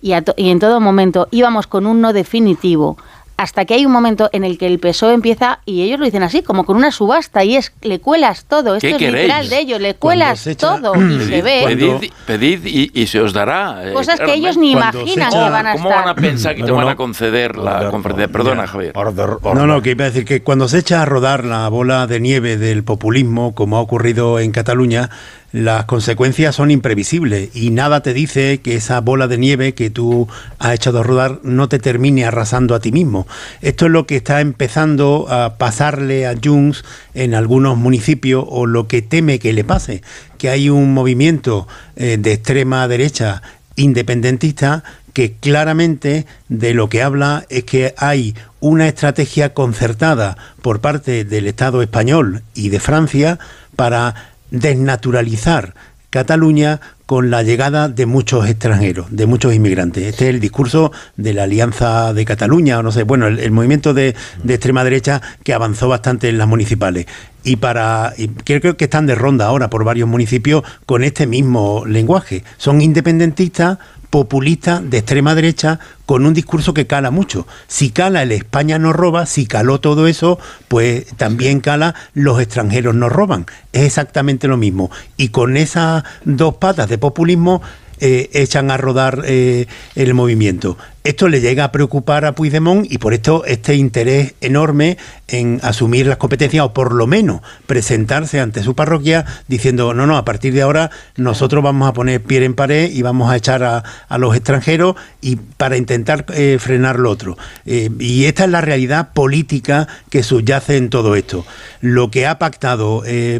y, 0.01 0.13
a 0.13 0.21
to- 0.21 0.33
y 0.37 0.49
en 0.49 0.59
todo 0.59 0.79
momento 0.79 1.27
íbamos 1.31 1.67
con 1.67 1.85
un 1.85 2.01
no 2.01 2.13
definitivo 2.13 2.97
hasta 3.37 3.65
que 3.65 3.75
hay 3.75 3.85
un 3.85 3.91
momento 3.91 4.29
en 4.33 4.43
el 4.43 4.57
que 4.57 4.65
el 4.65 4.79
PSOE 4.79 5.13
empieza, 5.13 5.59
y 5.65 5.83
ellos 5.83 5.99
lo 5.99 6.05
dicen 6.05 6.23
así, 6.23 6.41
como 6.41 6.63
con 6.65 6.75
una 6.75 6.91
subasta, 6.91 7.43
y 7.43 7.55
es, 7.55 7.71
le 7.81 7.99
cuelas 7.99 8.45
todo, 8.45 8.75
esto 8.75 8.87
¿Qué 8.87 8.91
es 8.93 8.97
queréis? 8.97 9.23
literal 9.27 9.49
de 9.49 9.59
ellos, 9.59 9.79
le 9.79 9.93
cuelas 9.95 10.47
echa- 10.47 10.57
todo, 10.81 10.95
y 10.95 11.19
se 11.25 11.41
ve. 11.43 11.63
Pedid, 11.67 12.11
pedid 12.25 12.65
y, 12.65 12.91
y 12.99 13.05
se 13.07 13.19
os 13.21 13.33
dará. 13.33 13.87
eh, 13.89 13.93
Cosas 13.93 14.19
que 14.19 14.33
ellos 14.33 14.57
ni 14.57 14.73
Cuando 14.73 15.01
imaginan 15.01 15.29
echa- 15.29 15.45
que 15.45 15.49
van 15.51 15.67
a 15.67 15.73
¿Cómo 15.73 15.89
estar? 15.89 16.05
van 16.05 16.09
a 16.09 16.15
pensar 16.15 16.55
que 16.55 16.63
te 16.63 16.71
van 16.71 16.85
no. 16.85 16.89
a 16.91 16.95
conceder 16.95 17.55
la 17.57 17.89
conferencia? 17.91 18.27
Perdona, 18.27 18.65
Javier. 18.67 18.93
No, 18.95 19.67
no, 19.67 19.81
que 19.83 19.91
iba 19.91 20.05
a 20.05 20.07
decir 20.07 20.25
que 20.25 20.41
cuando 20.41 20.67
se 20.67 20.79
echa 20.79 21.03
a 21.03 21.05
rodar 21.05 21.45
la 21.45 21.69
bola 21.69 22.07
de 22.07 22.19
nieve 22.19 22.57
del 22.57 22.83
populismo, 22.83 23.53
como 23.53 23.77
ha 23.77 23.81
ocurrido 23.81 24.39
en 24.39 24.51
Cataluña, 24.51 25.09
las 25.51 25.85
consecuencias 25.85 26.55
son 26.55 26.71
imprevisibles 26.71 27.49
y 27.55 27.69
nada 27.69 28.01
te 28.01 28.13
dice 28.13 28.59
que 28.59 28.75
esa 28.75 28.99
bola 28.99 29.27
de 29.27 29.37
nieve 29.37 29.73
que 29.73 29.89
tú 29.89 30.27
has 30.59 30.73
echado 30.73 30.99
a 30.99 31.03
rodar 31.03 31.39
no 31.43 31.69
te 31.69 31.79
termine 31.79 32.25
arrasando 32.25 32.75
a 32.75 32.79
ti 32.79 32.91
mismo. 32.91 33.27
Esto 33.61 33.85
es 33.85 33.91
lo 33.91 34.05
que 34.05 34.17
está 34.17 34.41
empezando 34.41 35.27
a 35.29 35.57
pasarle 35.57 36.27
a 36.27 36.35
Junts 36.41 36.83
en 37.13 37.33
algunos 37.33 37.77
municipios 37.77 38.43
o 38.47 38.65
lo 38.65 38.87
que 38.87 39.01
teme 39.01 39.39
que 39.39 39.53
le 39.53 39.63
pase, 39.63 40.01
que 40.37 40.49
hay 40.49 40.69
un 40.69 40.93
movimiento 40.93 41.67
eh, 41.95 42.17
de 42.19 42.33
extrema 42.33 42.87
derecha 42.87 43.41
independentista 43.77 44.83
que 45.13 45.33
claramente 45.33 46.25
de 46.49 46.73
lo 46.73 46.89
que 46.89 47.01
habla 47.01 47.45
es 47.49 47.63
que 47.63 47.95
hay 47.97 48.35
una 48.59 48.87
estrategia 48.87 49.53
concertada 49.53 50.37
por 50.61 50.81
parte 50.81 51.25
del 51.25 51.47
Estado 51.47 51.81
español 51.81 52.43
y 52.53 52.69
de 52.69 52.79
Francia 52.79 53.39
para 53.75 54.35
desnaturalizar 54.51 55.73
Cataluña 56.09 56.79
con 57.05 57.29
la 57.29 57.43
llegada 57.43 57.89
de 57.89 58.05
muchos 58.05 58.47
extranjeros, 58.47 59.07
de 59.09 59.25
muchos 59.25 59.53
inmigrantes. 59.53 60.03
Este 60.05 60.27
es 60.27 60.35
el 60.35 60.39
discurso 60.39 60.91
de 61.15 61.33
la 61.33 61.43
Alianza 61.43 62.13
de 62.13 62.25
Cataluña, 62.25 62.79
o 62.79 62.83
no 62.83 62.91
sé, 62.91 63.03
bueno, 63.03 63.27
el, 63.27 63.51
movimiento 63.51 63.93
de, 63.93 64.15
de 64.43 64.53
extrema 64.53 64.83
derecha 64.83 65.21
que 65.43 65.53
avanzó 65.53 65.89
bastante 65.89 66.29
en 66.29 66.37
las 66.37 66.47
municipales. 66.47 67.05
Y 67.43 67.57
para 67.57 68.13
y 68.17 68.27
creo 68.27 68.75
que 68.75 68.85
están 68.85 69.05
de 69.05 69.15
ronda 69.15 69.45
ahora 69.45 69.69
por 69.69 69.83
varios 69.83 70.07
municipios 70.07 70.63
con 70.85 71.03
este 71.03 71.27
mismo 71.27 71.85
lenguaje. 71.85 72.43
Son 72.57 72.81
independentistas, 72.81 73.77
populistas, 74.09 74.89
de 74.89 74.99
extrema 74.99 75.35
derecha, 75.35 75.79
con 76.05 76.25
un 76.25 76.33
discurso 76.33 76.73
que 76.73 76.87
cala 76.87 77.11
mucho. 77.11 77.47
Si 77.67 77.89
cala 77.89 78.23
el 78.23 78.31
España 78.31 78.79
nos 78.79 78.95
roba, 78.95 79.25
si 79.25 79.45
caló 79.45 79.79
todo 79.79 80.07
eso, 80.07 80.39
pues 80.67 81.05
también 81.17 81.59
cala 81.59 81.95
los 82.13 82.39
extranjeros 82.41 82.95
nos 82.95 83.11
roban. 83.11 83.45
Es 83.73 83.83
exactamente 83.83 84.47
lo 84.47 84.57
mismo. 84.57 84.89
Y 85.17 85.29
con 85.29 85.57
esas 85.57 86.03
dos 86.23 86.55
patas 86.55 86.89
de 86.89 86.97
populismo 86.97 87.61
eh, 87.99 88.29
echan 88.33 88.69
a 88.69 88.77
rodar 88.77 89.23
eh, 89.25 89.65
el 89.95 90.13
movimiento. 90.13 90.77
Esto 91.07 91.29
le 91.29 91.39
llega 91.39 91.63
a 91.63 91.71
preocupar 91.71 92.25
a 92.25 92.33
Puigdemont 92.33 92.85
y 92.91 92.97
por 92.97 93.13
esto 93.13 93.45
este 93.45 93.75
interés 93.75 94.33
enorme 94.41 94.97
en 95.29 95.61
asumir 95.63 96.05
las 96.05 96.17
competencias 96.17 96.65
o 96.65 96.73
por 96.73 96.93
lo 96.93 97.07
menos 97.07 97.41
presentarse 97.65 98.41
ante 98.41 98.61
su 98.61 98.75
parroquia 98.75 99.25
diciendo, 99.47 99.93
no, 99.93 100.05
no, 100.05 100.17
a 100.17 100.25
partir 100.25 100.53
de 100.53 100.61
ahora 100.61 100.91
nosotros 101.15 101.63
vamos 101.63 101.87
a 101.87 101.93
poner 101.93 102.21
pie 102.21 102.43
en 102.43 102.55
pared 102.55 102.91
y 102.91 103.03
vamos 103.03 103.31
a 103.31 103.37
echar 103.37 103.63
a, 103.63 103.83
a 104.09 104.17
los 104.17 104.35
extranjeros 104.35 104.95
y 105.21 105.37
para 105.37 105.77
intentar 105.77 106.25
eh, 106.33 106.57
frenar 106.59 106.99
lo 106.99 107.09
otro. 107.09 107.37
Eh, 107.65 107.89
y 107.99 108.25
esta 108.25 108.43
es 108.43 108.49
la 108.49 108.61
realidad 108.61 109.13
política 109.13 109.87
que 110.09 110.23
subyace 110.23 110.75
en 110.75 110.89
todo 110.89 111.15
esto. 111.15 111.45
Lo 111.79 112.11
que 112.11 112.27
ha 112.27 112.37
pactado 112.37 113.03
eh, 113.05 113.39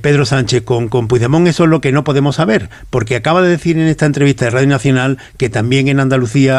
Pedro 0.00 0.24
Sánchez 0.26 0.62
con, 0.62 0.88
con 0.88 1.08
Puigdemont, 1.08 1.46
eso 1.46 1.64
es 1.64 1.70
lo 1.70 1.80
que 1.80 1.92
no 1.92 2.04
podemos 2.04 2.36
saber, 2.36 2.68
porque 2.90 3.16
acaba 3.16 3.42
de 3.42 3.48
decir 3.50 3.78
en 3.78 3.86
esta 3.86 4.06
entrevista 4.06 4.46
de 4.46 4.50
Radio 4.50 4.68
Nacional 4.68 5.18
que 5.36 5.48
también 5.48 5.88
en 5.88 6.00
Andalucía 6.00 6.17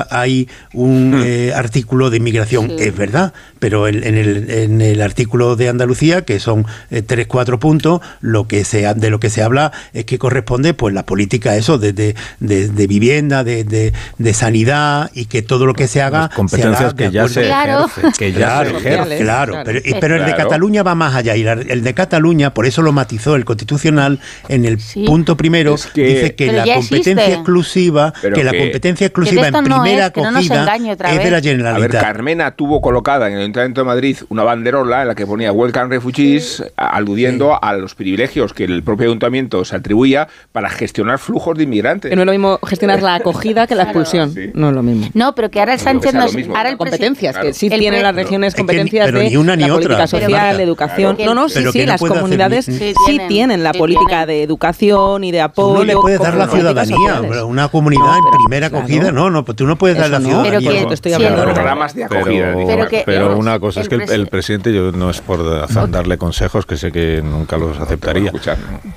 hay 0.09 0.47
un 0.73 1.21
eh, 1.25 1.51
artículo 1.53 2.09
de 2.09 2.17
inmigración. 2.17 2.71
Es 2.77 2.95
verdad, 2.95 3.33
pero 3.59 3.87
en, 3.87 4.03
en 4.03 4.15
el, 4.15 4.49
en 4.49 4.81
el 4.81 5.01
artículo 5.01 5.55
de 5.55 5.69
Andalucía, 5.69 6.23
que 6.23 6.39
son 6.39 6.65
eh, 6.91 7.01
tres, 7.01 7.27
cuatro 7.27 7.59
puntos, 7.59 8.01
lo 8.21 8.47
que 8.47 8.63
se, 8.63 8.85
ha- 8.87 8.93
de 8.93 9.09
lo 9.09 9.19
que 9.19 9.29
se 9.29 9.41
habla 9.43 9.71
es 9.93 10.05
que 10.05 10.17
corresponde 10.17 10.73
pues 10.73 10.93
la 10.93 11.05
política 11.05 11.55
eso 11.55 11.77
de, 11.77 11.93
de, 11.93 12.15
de- 12.39 12.69
de 12.69 12.87
vivienda, 12.87 13.43
de, 13.43 13.63
de- 13.63 13.93
de 14.17 14.33
sanidad 14.33 15.11
y 15.13 15.25
que 15.25 15.41
todo 15.41 15.65
lo 15.65 15.73
que 15.73 15.87
se 15.87 16.01
haga 16.01 16.29
competencias 16.35 16.77
se 16.77 16.83
haga 16.85 16.95
que 16.95 17.11
ya 17.11 17.27
se 17.27 17.45
Claro. 17.45 17.85
ejercen, 17.85 18.11
que 18.17 18.31
ya 18.31 18.37
claro, 18.37 18.69
se 18.69 18.77
ejercen. 18.77 19.17
claro, 19.23 19.51
Claro. 19.53 19.63
pero, 19.65 19.81
pero 19.99 20.15
el 20.15 20.25
de. 20.25 20.35
Cataluña 20.35 20.83
va 20.83 20.95
más 20.95 21.15
allá 21.15 21.35
y 21.35 21.43
la- 21.43 21.53
el 21.53 21.83
de 21.83 21.93
Cataluña, 21.93 22.53
por 22.53 22.65
eso 22.65 22.81
lo 22.81 22.91
matizó 22.91 23.35
el 23.35 23.43
Constitucional 23.45 24.19
en 24.47 24.63
el 24.65 24.79
punto 25.05 25.35
primero, 25.35 25.75
que- 25.93 26.03
dice 26.05 26.35
que 26.35 26.51
la 26.51 26.63
competencia 26.65 27.11
existe. 27.13 27.33
exclusiva, 27.33 28.13
Pero 28.21 28.35
que 28.35 28.43
la 28.43 28.51
competencia 28.53 29.07
exclusiva 29.07 29.48
en 29.57 29.63
no 29.65 29.81
primera 29.81 30.05
es, 30.05 30.11
que 30.11 30.21
no 30.21 30.31
nos 30.31 30.45
acogida 30.45 30.61
engañe 30.61 30.91
otra 30.93 31.09
es 31.11 31.17
de 31.23 31.31
la 31.31 31.37
A 31.37 31.41
ver, 31.41 31.43
Generalitat. 31.57 32.01
Carmena 32.01 32.51
tuvo 32.51 32.79
colocada 32.81 33.27
en 33.27 33.33
el 33.33 33.39
Ayuntamiento 33.39 33.81
de 33.81 33.85
Madrid 33.85 34.17
una 34.29 34.43
banderola 34.43 35.01
en 35.01 35.07
la 35.07 35.15
que 35.15 35.25
ponía 35.25 35.51
Welcome 35.51 35.87
Refugees, 35.87 36.63
a- 36.77 36.89
aludiendo 36.89 37.57
a 37.63 37.73
los 37.73 37.95
privilegios 37.95 38.53
que 38.53 38.65
el 38.65 38.83
propio 38.83 39.07
ayuntamiento 39.07 39.65
se 39.65 39.75
atribuía 39.75 40.27
para 40.51 40.69
gestionar 40.69 41.17
flujos 41.19 41.57
de 41.57 41.63
inmigrantes. 41.63 42.09
Que 42.09 42.15
no 42.15 42.21
es 42.21 42.25
lo 42.27 42.31
mismo 42.31 42.59
gestionar 42.65 43.01
la 43.01 43.15
acogida 43.15 43.65
que 43.67 43.75
la 43.75 43.83
expulsión. 43.83 44.33
No 44.53 44.69
es 44.69 44.75
lo 44.75 44.83
mismo. 44.83 45.07
No, 45.13 45.33
pero 45.33 45.49
que 45.49 45.59
ahora 45.59 45.73
el 45.73 45.79
Sánchez 45.79 46.13
nos. 46.13 46.35
mismo, 46.35 46.55
ahora 46.55 46.69
el 46.69 46.77
competencias, 46.77 47.33
Claro. 47.33 47.47
que 47.47 47.53
sí 47.53 47.67
El 47.71 47.79
tienen 47.79 48.03
las 48.03 48.15
regiones 48.15 48.49
Es 48.49 48.55
que 48.55 48.61
ni- 48.61 48.67
competencias 48.67 49.05
pero 49.07 49.19
de 49.19 49.29
ni 49.29 49.37
una 49.37 49.55
ni 49.55 49.63
la 49.63 49.73
otra. 49.73 49.83
política 49.87 50.07
social, 50.07 50.57
de 50.57 50.63
educación. 50.63 51.15
claro. 51.15 51.33
No, 51.33 51.41
no, 51.41 51.49
sí, 51.49 51.55
Pero 51.59 51.71
sí, 51.71 51.79
no 51.79 51.85
las 51.87 51.99
puede 51.99 52.13
comunidades 52.13 52.67
ni- 52.67 52.77
sí, 52.77 52.93
tienen, 53.05 53.27
tienen 53.27 53.63
la 53.63 53.71
sí 53.73 53.79
política 53.79 54.25
de 54.25 54.43
educación 54.43 55.23
y 55.23 55.31
de 55.31 55.41
apoyo. 55.41 55.79
No 55.79 55.83
le 55.83 55.95
puedes 55.95 56.19
dar 56.19 56.35
la 56.35 56.47
ciudadanía, 56.47 57.21
una 57.45 57.67
comunidad 57.69 58.17
en 58.17 58.37
primera 58.45 58.67
acogida, 58.67 59.11
no, 59.11 59.29
no, 59.29 59.38
pues 59.45 59.55
tú 59.55 59.65
no 59.65 59.77
puedes 59.77 59.97
dar 59.97 60.09
la 60.09 60.19
no, 60.19 60.27
ciudadanía. 60.29 60.69
pero 60.71 60.87
que- 60.87 60.93
estoy 60.93 61.13
hablando 61.13 61.45
de 61.45 61.53
programas 61.53 61.93
de 61.95 62.03
acogida. 62.05 62.23
Pero, 62.25 62.57
digo. 62.59 62.67
Pero 62.67 62.87
que- 62.87 63.03
pero 63.05 63.31
el- 63.33 63.37
una 63.37 63.59
cosa 63.59 63.81
es 63.81 63.89
que 63.89 63.95
el, 63.95 64.01
presi- 64.01 64.11
el 64.13 64.27
presidente, 64.27 64.73
yo 64.73 64.91
no 64.91 65.09
es 65.09 65.21
por 65.21 65.43
darle 65.89 66.17
consejos, 66.17 66.65
que 66.65 66.77
sé 66.77 66.91
que 66.91 67.21
nunca 67.23 67.57
los 67.57 67.79
aceptaría, 67.79 68.31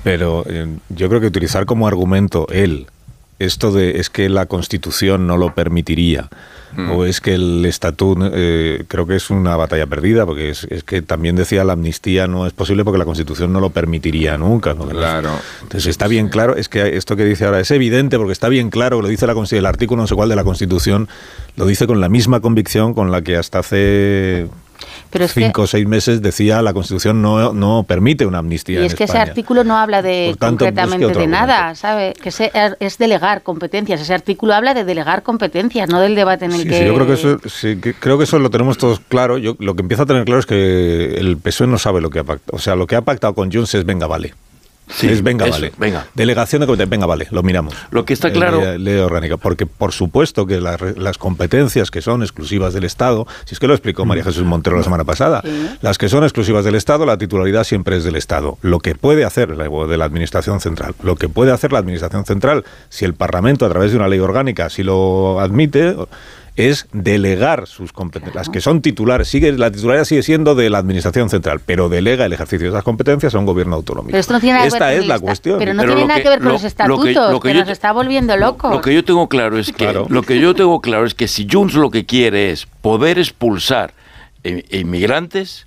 pero 0.03 0.43
eh, 0.47 0.67
yo 0.89 1.09
creo 1.09 1.21
que 1.21 1.27
utilizar 1.27 1.65
como 1.65 1.87
argumento 1.87 2.47
él 2.51 2.87
esto 3.45 3.71
de 3.71 3.99
es 3.99 4.09
que 4.09 4.29
la 4.29 4.45
Constitución 4.45 5.27
no 5.27 5.37
lo 5.37 5.53
permitiría 5.53 6.29
o 6.89 7.05
es 7.05 7.21
que 7.21 7.35
el 7.35 7.63
estatuto 7.65 8.31
eh, 8.33 8.83
creo 8.87 9.05
que 9.05 9.15
es 9.15 9.29
una 9.29 9.55
batalla 9.55 9.85
perdida 9.85 10.25
porque 10.25 10.49
es, 10.49 10.63
es 10.71 10.83
que 10.83 11.03
también 11.03 11.35
decía 11.35 11.63
la 11.63 11.73
amnistía 11.73 12.25
no 12.27 12.47
es 12.47 12.53
posible 12.53 12.83
porque 12.83 12.97
la 12.97 13.05
Constitución 13.05 13.53
no 13.53 13.59
lo 13.59 13.69
permitiría 13.69 14.37
nunca 14.39 14.73
¿no? 14.73 14.87
Claro. 14.87 15.29
entonces 15.61 15.87
está 15.87 16.07
bien 16.07 16.29
claro 16.29 16.55
es 16.55 16.69
que 16.69 16.97
esto 16.97 17.15
que 17.15 17.25
dice 17.25 17.45
ahora 17.45 17.59
es 17.59 17.69
evidente 17.69 18.17
porque 18.17 18.33
está 18.33 18.49
bien 18.49 18.71
claro 18.71 19.01
lo 19.01 19.07
dice 19.07 19.27
la 19.27 19.33
el 19.51 19.65
artículo 19.65 20.01
no 20.01 20.07
sé 20.07 20.15
cuál 20.15 20.29
de 20.29 20.35
la 20.35 20.43
Constitución 20.43 21.09
lo 21.55 21.65
dice 21.65 21.85
con 21.85 22.01
la 22.01 22.09
misma 22.09 22.39
convicción 22.39 22.93
con 22.93 23.11
la 23.11 23.21
que 23.21 23.37
hasta 23.37 23.59
hace 23.59 24.47
Pero 25.09 25.25
es 25.25 25.33
que- 25.33 25.41
cinco 25.43 25.63
o 25.63 25.67
seis 25.67 25.87
meses 25.87 26.21
decía 26.21 26.61
la 26.61 26.73
Constitución 26.73 27.21
no, 27.21 27.53
no 27.53 27.83
permite 27.87 28.25
una 28.25 28.39
amnistía 28.39 28.75
Y 28.79 28.81
en 28.81 28.85
es 28.87 28.95
que 28.95 29.03
ese 29.05 29.17
artículo 29.17 29.63
no 29.63 29.77
habla 29.77 30.01
de 30.01 30.35
tanto, 30.39 30.65
concretamente 30.65 31.07
de 31.19 31.27
nada, 31.27 31.75
¿sabe? 31.75 32.13
Que 32.21 32.31
se- 32.31 32.51
es 32.79 32.97
delegar 32.97 33.43
competencias. 33.43 34.01
Ese 34.01 34.13
artículo 34.13 34.53
habla 34.53 34.73
de 34.73 34.83
delegar 34.83 35.23
competencias, 35.23 35.89
no 35.89 35.99
del 35.99 36.15
debate 36.15 36.45
en 36.45 36.53
el 36.53 36.61
Sí, 36.61 36.67
que. 36.67 36.79
sí, 36.79 36.85
yo 36.85 36.93
creo 36.95 37.07
que 37.07 37.13
eso, 37.13 37.37
sí, 37.45 37.77
que- 37.81 37.93
creo 37.93 38.17
que 38.17 38.23
eso 38.25 38.39
lo 38.39 38.49
tenemos 38.49 38.77
todos 38.77 38.99
claro. 38.99 39.37
Yo 39.37 39.55
lo 39.59 39.75
que 39.75 39.81
empiezo 39.81 40.03
a 40.03 40.05
tener 40.05 40.25
claro 40.25 40.39
es 40.39 40.45
que 40.45 41.15
el 41.19 41.37
PSOE 41.37 41.67
no 41.67 41.77
sabe 41.77 42.01
lo 42.01 42.09
que 42.09 42.19
ha 42.19 42.23
pactado. 42.23 42.55
O 42.55 42.59
sea, 42.59 42.75
lo 42.75 42.87
que 42.87 42.95
ha 42.95 43.01
pactado 43.01 43.33
con 43.33 43.51
Junts 43.51 43.75
es 43.75 43.85
venga, 43.85 44.07
vale. 44.07 44.33
Sí, 44.89 45.07
es 45.07 45.23
venga, 45.23 45.45
eso, 45.45 45.53
vale. 45.55 45.71
venga. 45.77 46.05
Delegación 46.13 46.59
de 46.61 46.67
competencia, 46.67 46.89
venga, 46.89 47.05
vale, 47.05 47.27
lo 47.31 47.41
miramos. 47.41 47.73
Lo 47.91 48.05
que 48.05 48.13
está 48.13 48.27
Eh, 48.27 48.33
claro- 48.33 48.59
Ley, 48.61 48.77
ley 48.79 48.97
orgánica. 48.97 49.37
Porque, 49.37 49.65
por 49.65 49.91
supuesto, 49.91 50.45
que 50.45 50.59
las, 50.61 51.17
competencias 51.17 51.89
que 51.89 52.01
son 52.01 52.21
exclusivas 52.21 52.73
del 52.73 52.83
Estado, 52.83 53.25
si 53.45 53.55
es 53.55 53.59
que 53.59 53.67
lo 53.67 53.73
explicó 53.73 54.05
María 54.05 54.23
Jesús 54.23 54.43
Montero 54.43 54.77
la 54.77 54.83
semana 54.83 55.03
pasada, 55.03 55.41
las 55.81 55.97
que 55.97 56.09
son 56.09 56.23
exclusivas 56.23 56.65
del 56.65 56.75
Estado, 56.75 57.05
la 57.05 57.17
titularidad 57.17 57.63
siempre 57.63 57.97
es 57.97 58.03
del 58.03 58.15
Estado. 58.15 58.57
Lo 58.61 58.79
que 58.79 58.93
puede 58.95 59.23
hacer 59.25 59.49
la, 59.55 59.63
de 59.87 59.97
la 59.97 60.05
Administración 60.05 60.59
Central, 60.59 60.93
lo 61.01 61.15
que 61.15 61.29
puede 61.29 61.51
hacer 61.51 61.71
la 61.71 61.79
Administración 61.79 62.25
Central, 62.25 62.63
si 62.89 63.05
el 63.05 63.13
Parlamento, 63.13 63.65
a 63.65 63.69
través 63.69 63.91
de 63.91 63.97
una 63.97 64.07
ley 64.07 64.19
orgánica, 64.19 64.69
si 64.69 64.83
lo 64.83 65.39
admite, 65.39 65.95
es 66.55 66.87
delegar 66.93 67.65
sus 67.67 67.91
competencias. 67.93 68.35
Las 68.35 68.49
que 68.49 68.61
son 68.61 68.81
titulares, 68.81 69.27
sigue, 69.27 69.51
la 69.53 69.71
titularidad 69.71 70.05
sigue 70.05 70.21
siendo 70.21 70.53
de 70.53 70.69
la 70.69 70.77
Administración 70.77 71.29
Central, 71.29 71.61
pero 71.65 71.89
delega 71.89 72.25
el 72.25 72.33
ejercicio 72.33 72.65
de 72.65 72.69
esas 72.69 72.83
competencias 72.83 73.33
a 73.33 73.39
un 73.39 73.45
gobierno 73.47 73.75
autonómico. 73.75 74.11
Pero 74.11 74.19
esto 74.19 74.33
no 74.33 74.39
tiene 74.39 74.53
nada 74.53 74.63
que 74.65 74.67
Esta 74.67 74.85
ver 74.87 74.95
con 74.97 75.01
es 75.03 75.07
la 75.07 75.19
cuestión. 75.19 75.57
Pero 75.59 75.73
no 75.73 75.81
Pero 75.81 75.93
tiene 75.95 76.07
nada 76.07 76.17
que- 76.19 76.23
que 76.23 76.29
ver 76.29 76.39
con 76.39 76.47
lo- 76.47 76.53
los 76.53 76.61
lo 76.61 76.63
que- 76.63 76.67
estatutos, 76.67 77.31
lo 77.31 77.39
que 77.39 77.47
que, 77.49 77.53
yo 77.55 77.59
nos 77.61 77.69
está 77.69 77.91
volviendo 77.91 78.37
locos. 78.37 78.71
Lo 78.71 78.81
que 78.81 78.93
yo 78.93 79.03
tengo 79.03 79.27
claro 79.29 79.57
es 79.57 79.71
que 79.71 79.91
lo 80.07 80.21
que 80.21 80.39
yo 80.39 80.53
tengo 80.53 80.79
claro 80.81 81.05
es 81.07 81.15
que 81.15 81.27
si 81.27 81.47
Junts 81.51 81.73
lo 81.73 81.89
que 81.89 82.05
quiere 82.05 82.51
es 82.51 82.67
poder 82.81 83.17
expulsar 83.17 83.93
eh, 84.43 84.63
inmigrantes 84.71 85.65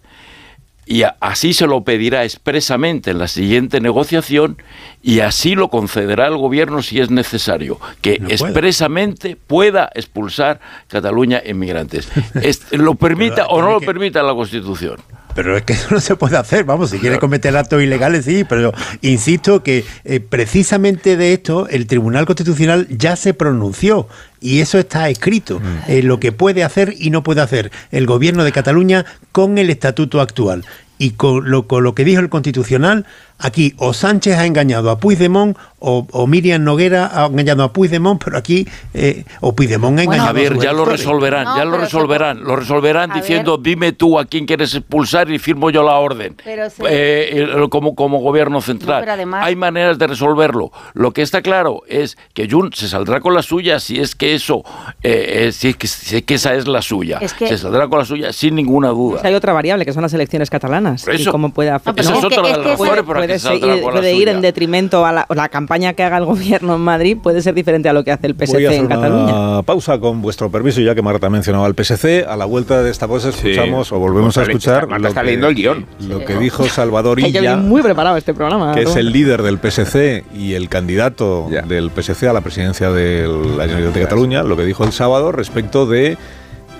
y 0.88 1.02
así 1.20 1.52
se 1.52 1.66
lo 1.66 1.82
pedirá 1.82 2.22
expresamente 2.24 3.10
en 3.10 3.18
la 3.18 3.26
siguiente 3.26 3.80
negociación 3.80 4.56
y 5.02 5.18
así 5.20 5.56
lo 5.56 5.68
concederá 5.68 6.28
el 6.28 6.36
gobierno 6.36 6.80
si 6.80 7.00
es 7.00 7.10
necesario 7.10 7.80
que 8.00 8.18
No 8.20 8.28
expresamente 8.28 9.36
pueda 9.36 9.90
expulsar 9.94 10.60
Cataluña 10.86 11.42
inmigrantes. 11.44 12.08
Es- 12.40 12.70
lo 12.72 12.94
permita 12.94 13.46
o 13.48 13.60
no 13.60 13.72
lo 13.72 13.80
permita 13.80 14.22
la 14.22 14.34
Constitución. 14.34 14.96
Pero 15.36 15.56
es 15.56 15.62
que 15.64 15.74
eso 15.74 15.88
no 15.92 16.00
se 16.00 16.16
puede 16.16 16.36
hacer, 16.36 16.64
vamos, 16.64 16.90
si 16.90 16.98
quiere 16.98 17.18
cometer 17.18 17.56
actos 17.56 17.80
ilegales, 17.80 18.24
sí, 18.24 18.44
pero 18.48 18.72
insisto 19.02 19.62
que 19.62 19.84
eh, 20.04 20.18
precisamente 20.18 21.16
de 21.16 21.34
esto 21.34 21.68
el 21.68 21.86
Tribunal 21.86 22.26
Constitucional 22.26 22.88
ya 22.90 23.14
se 23.14 23.34
pronunció 23.34 24.08
y 24.40 24.60
eso 24.60 24.78
está 24.78 25.08
escrito, 25.08 25.60
en 25.86 26.08
lo 26.08 26.18
que 26.18 26.32
puede 26.32 26.64
hacer 26.64 26.94
y 26.98 27.10
no 27.10 27.22
puede 27.22 27.42
hacer 27.42 27.70
el 27.90 28.06
gobierno 28.06 28.44
de 28.44 28.52
Cataluña 28.52 29.04
con 29.32 29.58
el 29.58 29.70
estatuto 29.70 30.20
actual. 30.20 30.64
Y 30.98 31.10
con 31.10 31.50
lo, 31.50 31.66
con 31.66 31.84
lo 31.84 31.94
que 31.94 32.04
dijo 32.04 32.20
el 32.20 32.30
Constitucional, 32.30 33.04
aquí 33.38 33.74
o 33.78 33.92
Sánchez 33.92 34.36
ha 34.38 34.46
engañado 34.46 34.90
a 34.90 34.98
Puigdemont 34.98 35.56
o, 35.78 36.06
o 36.10 36.26
Miriam 36.26 36.64
Noguera 36.64 37.10
ha 37.12 37.26
engañado 37.26 37.62
a 37.62 37.72
Puigdemont, 37.72 38.22
pero 38.22 38.38
aquí, 38.38 38.66
eh, 38.94 39.24
o 39.40 39.54
Puigdemont 39.54 39.98
ha 39.98 40.02
engañado 40.04 40.28
Javier, 40.28 40.52
a 40.52 40.54
sus 40.56 40.64
ya 40.64 40.72
lo 40.72 40.84
resolverán, 40.86 41.44
No, 41.44 41.56
ya 41.58 41.64
lo 41.64 41.76
resolverán, 41.76 42.42
lo 42.42 42.56
resolverán 42.56 43.12
diciendo 43.12 43.58
dime 43.58 43.92
tú 43.92 44.18
a 44.18 44.24
quién 44.24 44.46
quieres 44.46 44.74
expulsar 44.74 45.30
y 45.30 45.38
firmo 45.38 45.70
yo 45.70 45.82
la 45.82 45.96
orden. 45.96 46.34
Pero 46.44 46.70
se- 46.70 46.82
Eh, 46.88 47.46
como, 47.70 47.94
como 47.94 48.18
gobierno 48.20 48.60
central. 48.60 48.96
No, 48.96 49.00
pero 49.02 49.12
además- 49.12 49.44
Hay 49.44 49.54
maneras 49.54 49.98
de 49.98 50.06
resolverlo. 50.06 50.72
Lo 50.94 51.12
que 51.12 51.22
está 51.22 51.42
claro 51.42 51.82
es 51.88 52.16
que 52.34 52.48
Jun 52.50 52.72
se 52.72 52.88
saldrá 52.88 53.20
con 53.20 53.34
la 53.34 53.42
suya 53.42 53.78
si 53.80 54.00
es 54.00 54.14
que 54.14 54.34
eso, 54.34 54.64
eh, 55.02 55.46
eh, 55.48 55.52
si, 55.52 55.68
es 55.68 55.76
que, 55.76 55.86
si 55.86 56.16
es 56.16 56.22
que 56.22 56.34
esa 56.34 56.54
es 56.54 56.66
la 56.66 56.80
suya. 56.82 57.18
Es 57.20 57.34
que- 57.34 57.48
se 57.48 57.58
saldrá 57.58 57.86
con 57.88 57.98
la 57.98 58.04
suya 58.06 58.32
sin 58.32 58.54
ninguna 58.54 58.88
duda. 58.88 59.20
Hay 59.24 59.34
otra 59.34 59.52
variable 59.52 59.84
que 59.84 59.92
son 59.92 60.02
las 60.02 60.14
elecciones 60.14 60.48
catalanas 60.50 61.04
Por 61.04 61.14
y 61.14 61.20
eso. 61.22 61.32
cómo 61.32 61.50
puede 61.50 61.70
afectar. 61.70 62.02
Es 62.04 62.10
otra 62.10 62.28
de 62.42 62.48
las 62.48 62.58
razones 62.58 62.76
puede, 62.78 62.96
que 62.96 63.04
puede 63.26 63.38
se 63.38 63.48
saldrá 63.48 63.68
seguir- 63.74 63.82
con 63.84 63.94
la 63.94 64.00
puede 64.00 64.14
ir 64.14 64.28
en 64.28 64.40
detrimento 64.40 65.04
a 65.06 65.12
la, 65.12 65.26
la 65.34 65.48
campaña 65.48 65.92
que 65.94 66.02
haga 66.02 66.18
el 66.18 66.24
gobierno 66.26 66.74
en 66.76 66.80
Madrid, 66.80 67.16
puede 67.22 67.42
ser 67.42 67.54
diferente 67.54 67.88
a 67.88 67.92
lo 67.92 68.04
que 68.04 68.12
hace 68.12 68.26
el 68.26 68.34
PSC 68.34 68.52
Voy 68.54 68.64
a 68.66 68.68
hacer 68.68 68.80
en 68.80 68.86
Cataluña. 68.88 69.50
una 69.54 69.62
pausa 69.62 69.98
con 69.98 70.22
vuestro 70.22 70.50
permiso, 70.50 70.80
ya 70.80 70.94
que 70.94 71.02
Marta 71.02 71.26
ha 71.26 71.30
mencionado 71.30 71.64
al 71.64 71.74
PSC. 71.74 72.24
A 72.28 72.36
la 72.36 72.44
vuelta 72.44 72.82
de 72.82 72.90
esta 72.90 73.06
pausa 73.08 73.28
escuchamos 73.30 73.92
o 73.92 73.98
volvemos 73.98 74.36
a 74.36 74.40
Marta 74.40 74.52
le- 74.52 74.58
escuchar 74.58 74.86
Marta 74.88 75.02
lo 75.02 75.08
está 75.08 75.20
que- 75.20 75.26
leyendo 75.26 75.48
el 75.48 75.54
guion. 75.54 75.86
Lo 76.08 76.24
que 76.24 76.36
dijo 76.36 76.64
Salvador 76.66 77.20
Illa, 77.20 77.56
muy 77.56 77.82
preparado 77.82 78.16
este 78.16 78.34
programa. 78.34 78.74
que 78.74 78.82
es 78.82 78.96
el 78.96 79.12
líder 79.12 79.42
del 79.42 79.58
PSC 79.58 80.24
y 80.34 80.54
el 80.54 80.68
candidato 80.68 81.48
del 81.68 81.90
PSC 81.90 82.28
a 82.28 82.32
la 82.32 82.40
presidencia 82.40 82.90
de 82.90 83.22
la 83.56 83.64
Generalitat 83.64 83.94
de 83.94 84.00
Cataluña, 84.02 84.42
lo 84.42 84.56
que 84.56 84.64
dijo 84.64 84.84
el 84.84 84.92
sábado 84.92 85.32
respecto 85.32 85.86
de 85.86 86.16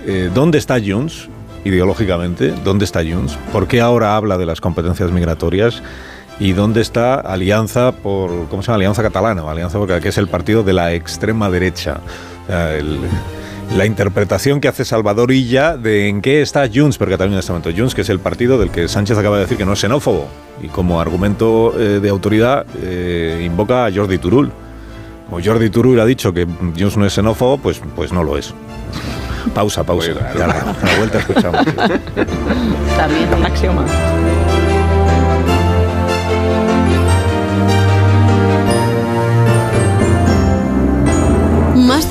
eh, 0.06 0.30
dónde 0.34 0.58
está 0.58 0.78
Junts 0.80 1.28
ideológicamente, 1.64 2.52
dónde 2.64 2.84
está 2.84 3.00
Junts, 3.02 3.36
por 3.52 3.66
qué 3.66 3.80
ahora 3.80 4.16
habla 4.16 4.38
de 4.38 4.46
las 4.46 4.60
competencias 4.60 5.10
migratorias 5.10 5.82
y 6.38 6.52
dónde 6.52 6.80
está 6.82 7.14
Alianza 7.16 7.92
por 7.92 8.30
¿cómo 8.48 8.62
se 8.62 8.66
llama? 8.66 8.76
Alianza 8.76 9.02
Catalana, 9.02 9.42
Alianza 9.50 9.78
porque 9.78 10.00
que 10.00 10.08
es 10.10 10.18
el 10.18 10.28
partido 10.28 10.62
de 10.62 10.72
la 10.72 10.92
extrema 10.92 11.50
derecha. 11.50 11.98
El- 12.48 13.00
la 13.76 13.84
interpretación 13.84 14.60
que 14.60 14.68
hace 14.68 14.84
Salvador 14.84 15.32
Illa 15.32 15.76
de 15.76 16.08
en 16.08 16.22
qué 16.22 16.40
está 16.40 16.68
Junts 16.72 16.98
por 16.98 17.08
Cataluña 17.10 17.34
en 17.34 17.40
este 17.40 17.50
momento. 17.50 17.70
Junts, 17.76 17.96
que 17.96 18.02
es 18.02 18.08
el 18.10 18.20
partido 18.20 18.58
del 18.58 18.70
que 18.70 18.86
Sánchez 18.86 19.18
acaba 19.18 19.36
de 19.38 19.42
decir 19.42 19.56
que 19.58 19.64
no 19.66 19.72
es 19.72 19.80
xenófobo 19.80 20.28
y 20.62 20.68
como 20.68 21.00
argumento 21.00 21.74
eh, 21.76 21.98
de 22.00 22.08
autoridad 22.08 22.64
eh, 22.80 23.42
invoca 23.44 23.86
a 23.86 23.92
Jordi 23.92 24.18
Turul. 24.18 24.52
como 25.28 25.42
Jordi 25.44 25.68
Turull 25.68 25.98
ha 25.98 26.04
dicho 26.06 26.32
que 26.32 26.46
Junts 26.78 26.96
no 26.96 27.06
es 27.06 27.12
xenófobo, 27.14 27.58
pues, 27.58 27.80
pues 27.96 28.12
no 28.12 28.22
lo 28.22 28.38
es. 28.38 28.54
Pausa, 29.52 29.82
pausa. 29.82 30.10
Y 30.12 30.40
a 30.40 30.46
la, 30.46 30.54
la 30.84 30.98
vuelta 30.98 31.18
escuchamos. 31.18 31.64
También 32.96 33.34
un 33.36 33.46
axioma. 33.46 33.84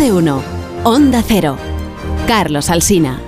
De 0.05 0.11
uno. 0.13 0.43
Onda 0.83 1.23
Cero. 1.27 1.57
Carlos 2.27 2.69
Alsina. 2.69 3.19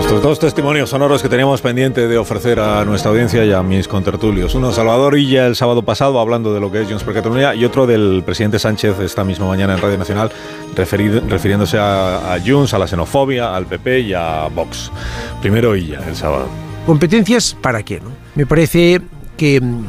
Estos 0.00 0.22
dos 0.22 0.38
testimonios 0.38 0.90
sonoros 0.90 1.20
que 1.20 1.28
teníamos 1.28 1.60
pendiente 1.60 2.06
de 2.06 2.16
ofrecer 2.16 2.60
a 2.60 2.84
nuestra 2.84 3.10
audiencia 3.10 3.44
y 3.44 3.52
a 3.52 3.62
mis 3.64 3.88
contertulios. 3.88 4.54
Uno, 4.54 4.70
Salvador 4.72 5.18
Illa 5.18 5.46
el 5.48 5.56
sábado 5.56 5.82
pasado, 5.82 6.20
hablando 6.20 6.54
de 6.54 6.60
lo 6.60 6.70
que 6.70 6.82
es 6.82 6.88
Junts 6.88 7.02
per 7.02 7.14
Catalunya, 7.14 7.54
y 7.56 7.64
otro 7.64 7.86
del 7.88 8.22
presidente 8.24 8.60
Sánchez 8.60 8.98
esta 9.00 9.24
misma 9.24 9.46
mañana 9.48 9.74
en 9.74 9.80
Radio 9.80 9.98
Nacional, 9.98 10.30
referido- 10.76 11.20
refiriéndose 11.28 11.76
a, 11.78 12.34
a 12.34 12.40
Junts, 12.40 12.72
a 12.74 12.78
la 12.78 12.86
xenofobia, 12.86 13.54
al 13.56 13.66
PP 13.66 14.00
y 14.00 14.12
a 14.14 14.46
Vox. 14.54 14.92
Primero 15.40 15.74
Illa, 15.74 16.00
el 16.08 16.14
sábado. 16.14 16.46
¿Competencias 16.86 17.56
para 17.60 17.82
qué? 17.82 17.98
no? 18.00 18.10
Me 18.36 18.46
parece 18.46 19.00
que 19.36 19.60
mm, 19.60 19.84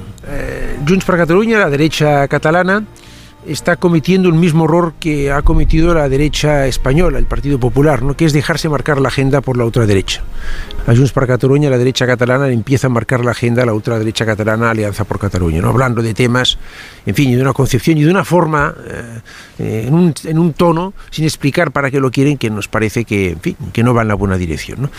Junts 0.87 1.05
per 1.05 1.17
Catalunya, 1.17 1.59
la 1.59 1.69
derecha 1.69 2.27
catalana, 2.27 2.83
está 3.45 3.75
cometiendo 3.75 4.29
el 4.29 4.35
mismo 4.35 4.65
error 4.65 4.93
que 4.99 5.31
ha 5.31 5.41
cometido 5.41 5.93
la 5.93 6.09
derecha 6.09 6.67
española, 6.67 7.17
el 7.17 7.25
Partido 7.25 7.59
Popular, 7.59 8.03
¿no? 8.03 8.15
que 8.15 8.25
es 8.25 8.33
dejarse 8.33 8.69
marcar 8.69 8.99
la 8.99 9.09
agenda 9.09 9.41
por 9.41 9.57
la 9.57 9.65
ultraderecha. 9.65 10.21
A 10.87 10.95
Junts 10.95 11.11
per 11.11 11.27
Catalunya, 11.27 11.69
la 11.69 11.77
derecha 11.77 12.07
catalana, 12.07 12.49
empieza 12.49 12.87
a 12.87 12.89
marcar 12.89 13.23
la 13.23 13.31
agenda 13.31 13.63
a 13.63 13.65
la 13.65 13.73
ultraderecha 13.73 14.25
catalana, 14.25 14.71
Alianza 14.71 15.03
por 15.03 15.19
Cataluña, 15.19 15.61
¿no? 15.61 15.69
hablando 15.69 16.01
de 16.01 16.13
temas, 16.13 16.57
en 17.05 17.15
fin, 17.15 17.29
y 17.29 17.35
de 17.35 17.41
una 17.41 17.53
concepción 17.53 17.97
y 17.97 18.03
de 18.03 18.11
una 18.11 18.25
forma, 18.25 18.73
eh, 18.87 19.21
eh, 19.59 19.85
en, 19.87 19.93
un, 19.93 20.13
en 20.23 20.39
un 20.39 20.53
tono, 20.53 20.93
sin 21.09 21.25
explicar 21.25 21.71
para 21.71 21.91
qué 21.91 21.99
lo 21.99 22.11
quieren, 22.11 22.37
que 22.37 22.49
nos 22.49 22.67
parece 22.67 23.05
que, 23.05 23.31
en 23.31 23.39
fin, 23.39 23.55
que 23.71 23.83
no 23.83 23.93
va 23.93 24.01
en 24.01 24.07
la 24.07 24.15
buena 24.15 24.37
dirección. 24.37 24.83
¿no? 24.83 24.89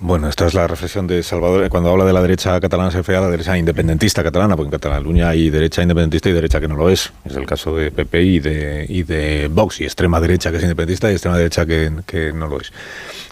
Bueno, 0.00 0.28
esta 0.28 0.46
es 0.46 0.54
la 0.54 0.66
reflexión 0.66 1.06
de 1.06 1.22
Salvador. 1.22 1.68
Cuando 1.68 1.90
habla 1.90 2.04
de 2.04 2.12
la 2.12 2.20
derecha 2.20 2.60
catalana 2.60 2.90
se 2.90 2.98
refiere 2.98 3.18
a 3.18 3.20
la 3.22 3.30
derecha 3.30 3.56
independentista 3.56 4.24
catalana, 4.24 4.56
porque 4.56 4.74
en 4.74 4.80
Cataluña 4.80 5.28
hay 5.28 5.50
derecha 5.50 5.82
independentista 5.82 6.28
y 6.28 6.32
derecha 6.32 6.60
que 6.60 6.66
no 6.66 6.74
lo 6.74 6.90
es. 6.90 7.12
Es 7.24 7.36
el 7.36 7.46
caso 7.46 7.76
de 7.76 7.92
PP 7.92 8.22
y 8.22 8.38
de, 8.40 8.86
y 8.88 9.04
de 9.04 9.48
Vox, 9.48 9.80
y 9.80 9.84
extrema 9.84 10.20
derecha 10.20 10.50
que 10.50 10.56
es 10.56 10.62
independentista 10.64 11.10
y 11.10 11.12
extrema 11.12 11.38
derecha 11.38 11.64
que, 11.64 12.32
no 12.34 12.48
lo 12.48 12.60
es. 12.60 12.72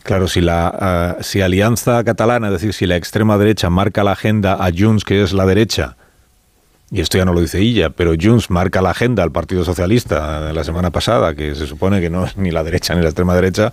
Claro, 0.04 0.28
si 0.28 0.40
la 0.40 0.68
ah, 0.68 1.16
si 1.20 1.40
Alianza 1.40 2.02
Catalana, 2.04 2.46
es 2.46 2.54
decir, 2.54 2.72
si 2.72 2.86
la 2.86 2.96
extrema 2.96 3.36
derecha 3.38 3.68
marca 3.68 4.04
la 4.04 4.12
agenda 4.12 4.54
a 4.54 4.70
Junts, 4.76 5.04
que 5.04 5.22
es 5.22 5.32
la 5.32 5.46
derecha, 5.46 5.96
y 6.92 7.00
esto 7.00 7.18
ya 7.18 7.24
no 7.24 7.32
lo 7.32 7.40
dice 7.40 7.58
ella, 7.58 7.90
pero 7.90 8.14
Junts 8.20 8.50
marca 8.50 8.82
la 8.82 8.90
agenda 8.90 9.22
al 9.22 9.32
Partido 9.32 9.64
Socialista 9.64 10.52
la 10.52 10.62
semana 10.62 10.90
pasada, 10.90 11.34
que 11.34 11.54
se 11.54 11.66
supone 11.66 12.00
que 12.00 12.08
no 12.08 12.24
es 12.24 12.36
ni 12.36 12.50
la 12.50 12.62
derecha 12.62 12.94
ni 12.94 13.02
la 13.02 13.08
extrema 13.08 13.34
derecha, 13.34 13.72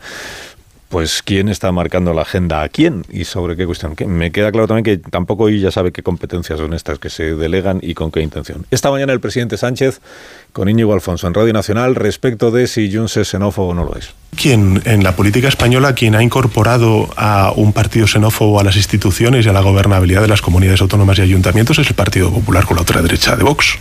pues 0.90 1.22
quién 1.24 1.50
está 1.50 1.72
marcando 1.72 2.14
la 2.14 2.24
agenda 2.24 2.64
a 2.64 2.70
quién 2.70 3.06
y 3.10 3.26
sobre 3.26 3.56
qué 3.56 3.66
cuestión. 3.66 3.96
Me 4.08 4.32
queda 4.32 4.52
claro 4.52 4.68
también 4.68 4.84
que 4.84 4.98
tampoco 4.98 5.48
ella 5.48 5.72
sabe 5.72 5.92
qué 5.92 6.02
competencias 6.02 6.60
son 6.60 6.74
estas 6.74 6.98
que 6.98 7.12
se 7.12 7.36
delegan 7.36 7.80
y 7.82 7.94
con 7.94 8.12
qué 8.12 8.22
intención. 8.22 8.66
Esta 8.72 8.90
mañana 8.90 9.14
el 9.14 9.20
presidente 9.20 9.56
Sánchez 9.56 10.02
con 10.52 10.68
Íñigo 10.68 10.94
Alfonso 10.94 11.28
en 11.28 11.36
Radio 11.36 11.54
Nacional 11.54 11.94
respecto 11.96 12.50
de 12.50 12.68
si 12.68 12.94
Junts 12.94 13.18
es 13.18 13.30
xenófobo 13.30 13.70
o 13.70 13.74
no 13.76 13.86
lo 13.86 13.96
es. 13.96 14.10
Quien 14.36 14.82
en 14.86 15.04
la 15.04 15.16
política 15.16 15.48
española, 15.48 15.94
quien 15.94 16.16
ha 16.16 16.24
incorporado 16.24 17.08
a 17.16 17.54
un 17.56 17.72
partido 17.72 18.08
xenófobo 18.08 18.60
a 18.60 18.64
las 18.64 18.76
instituciones 18.76 19.46
y 19.46 19.50
a 19.50 19.54
la 19.54 19.62
gobernabilidad 19.62 20.22
de 20.22 20.28
las 20.28 20.42
comunidades 20.42 20.82
autónomas 20.82 21.20
y 21.20 21.22
ayuntamientos 21.22 21.78
es 21.78 21.88
el 21.88 21.96
Partido 21.96 22.32
Popular 22.32 22.66
con 22.66 22.78
la 22.78 22.82
otra 22.82 23.02
derecha 23.02 23.36
de 23.36 23.44
Vox. 23.44 23.78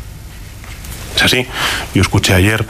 Es 1.17 1.23
así. 1.23 1.47
Yo 1.95 2.03
escuché 2.03 2.35
ayer 2.35 2.65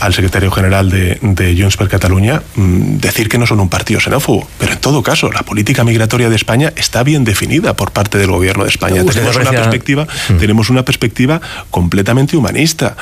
al 0.00 0.12
secretario 0.12 0.50
general 0.50 0.90
de, 0.90 1.18
de 1.22 1.56
Junts 1.58 1.76
per 1.76 1.88
Catalunya 1.88 2.42
mm, 2.56 2.98
decir 2.98 3.28
que 3.28 3.38
no 3.38 3.46
son 3.46 3.60
un 3.60 3.68
partido 3.68 4.00
xenófobo, 4.00 4.46
pero 4.58 4.72
en 4.72 4.80
todo 4.80 5.02
caso, 5.02 5.32
la 5.32 5.42
política 5.42 5.84
migratoria 5.84 6.28
de 6.28 6.36
España 6.36 6.72
está 6.76 7.02
bien 7.02 7.24
definida 7.24 7.74
por 7.74 7.92
parte 7.92 8.18
del 8.18 8.30
gobierno 8.30 8.64
de 8.64 8.70
España. 8.70 9.02
Usted 9.02 9.22
Tenemos 9.22 9.36
una, 9.36 9.50
perspectiva, 9.50 10.06
tenemos 10.38 10.70
una 10.70 10.84
perspectiva 10.84 11.40
completamente 11.70 12.36
humanista. 12.36 12.96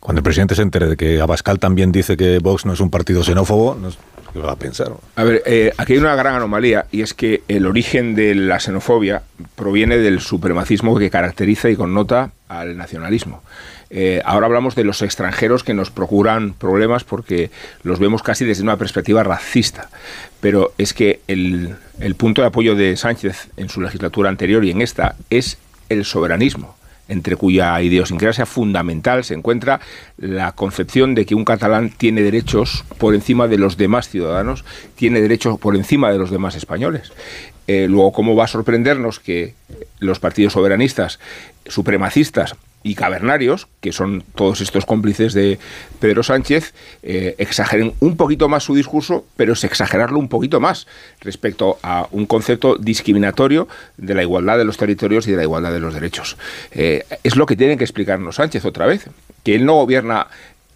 Cuando 0.00 0.20
el 0.20 0.24
presidente 0.24 0.54
se 0.54 0.62
entere 0.62 0.86
de 0.86 0.96
que 0.96 1.20
Abascal 1.20 1.58
también 1.58 1.92
dice 1.92 2.16
que 2.16 2.38
Vox 2.38 2.64
no 2.64 2.72
es 2.72 2.80
un 2.80 2.90
partido 2.90 3.22
xenófobo, 3.22 3.74
no 3.74 3.90
sé 3.90 3.98
¿qué 4.32 4.38
va 4.40 4.52
a 4.52 4.56
pensar? 4.56 4.92
A 5.16 5.24
ver, 5.24 5.42
eh, 5.46 5.72
aquí 5.76 5.94
hay 5.94 5.98
una 5.98 6.14
gran 6.14 6.34
anomalía 6.34 6.86
y 6.90 7.02
es 7.02 7.14
que 7.14 7.42
el 7.48 7.66
origen 7.66 8.14
de 8.14 8.34
la 8.34 8.60
xenofobia 8.60 9.22
proviene 9.56 9.98
del 9.98 10.20
supremacismo 10.20 10.98
que 10.98 11.10
caracteriza 11.10 11.70
y 11.70 11.76
connota 11.76 12.30
al 12.48 12.76
nacionalismo. 12.76 13.42
Eh, 13.90 14.22
ahora 14.24 14.46
hablamos 14.46 14.74
de 14.74 14.84
los 14.84 15.02
extranjeros 15.02 15.64
que 15.64 15.74
nos 15.74 15.90
procuran 15.90 16.52
problemas 16.54 17.04
porque 17.04 17.50
los 17.82 17.98
vemos 17.98 18.22
casi 18.22 18.44
desde 18.44 18.62
una 18.62 18.76
perspectiva 18.76 19.22
racista. 19.22 19.90
Pero 20.40 20.72
es 20.78 20.94
que 20.94 21.20
el, 21.28 21.76
el 22.00 22.14
punto 22.14 22.42
de 22.42 22.48
apoyo 22.48 22.74
de 22.74 22.96
Sánchez 22.96 23.48
en 23.56 23.68
su 23.68 23.80
legislatura 23.80 24.30
anterior 24.30 24.64
y 24.64 24.70
en 24.70 24.82
esta 24.82 25.16
es 25.30 25.58
el 25.88 26.04
soberanismo 26.04 26.77
entre 27.08 27.36
cuya 27.36 27.80
idiosincrasia 27.80 28.46
fundamental 28.46 29.24
se 29.24 29.34
encuentra 29.34 29.80
la 30.18 30.52
concepción 30.52 31.14
de 31.14 31.26
que 31.26 31.34
un 31.34 31.44
catalán 31.44 31.90
tiene 31.90 32.22
derechos 32.22 32.84
por 32.98 33.14
encima 33.14 33.48
de 33.48 33.58
los 33.58 33.76
demás 33.76 34.08
ciudadanos, 34.08 34.64
tiene 34.94 35.20
derechos 35.20 35.58
por 35.58 35.74
encima 35.74 36.12
de 36.12 36.18
los 36.18 36.30
demás 36.30 36.54
españoles. 36.54 37.12
Eh, 37.66 37.86
luego, 37.88 38.12
¿cómo 38.12 38.36
va 38.36 38.44
a 38.44 38.48
sorprendernos 38.48 39.20
que 39.20 39.54
los 39.98 40.20
partidos 40.20 40.54
soberanistas, 40.54 41.18
supremacistas 41.66 42.56
y 42.88 42.94
cavernarios, 42.94 43.68
que 43.80 43.92
son 43.92 44.24
todos 44.34 44.62
estos 44.62 44.86
cómplices 44.86 45.34
de 45.34 45.58
Pedro 46.00 46.22
Sánchez, 46.22 46.72
eh, 47.02 47.34
exageren 47.36 47.92
un 48.00 48.16
poquito 48.16 48.48
más 48.48 48.64
su 48.64 48.74
discurso, 48.74 49.26
pero 49.36 49.52
es 49.52 49.62
exagerarlo 49.62 50.18
un 50.18 50.28
poquito 50.28 50.58
más 50.58 50.86
respecto 51.20 51.78
a 51.82 52.08
un 52.12 52.24
concepto 52.24 52.76
discriminatorio 52.76 53.68
de 53.98 54.14
la 54.14 54.22
igualdad 54.22 54.56
de 54.56 54.64
los 54.64 54.78
territorios 54.78 55.28
y 55.28 55.32
de 55.32 55.36
la 55.36 55.42
igualdad 55.42 55.72
de 55.72 55.80
los 55.80 55.92
derechos. 55.92 56.38
Eh, 56.72 57.04
es 57.22 57.36
lo 57.36 57.44
que 57.44 57.56
tiene 57.56 57.76
que 57.76 57.84
explicarnos 57.84 58.36
Sánchez 58.36 58.64
otra 58.64 58.86
vez, 58.86 59.10
que 59.44 59.54
él 59.54 59.66
no 59.66 59.74
gobierna 59.74 60.28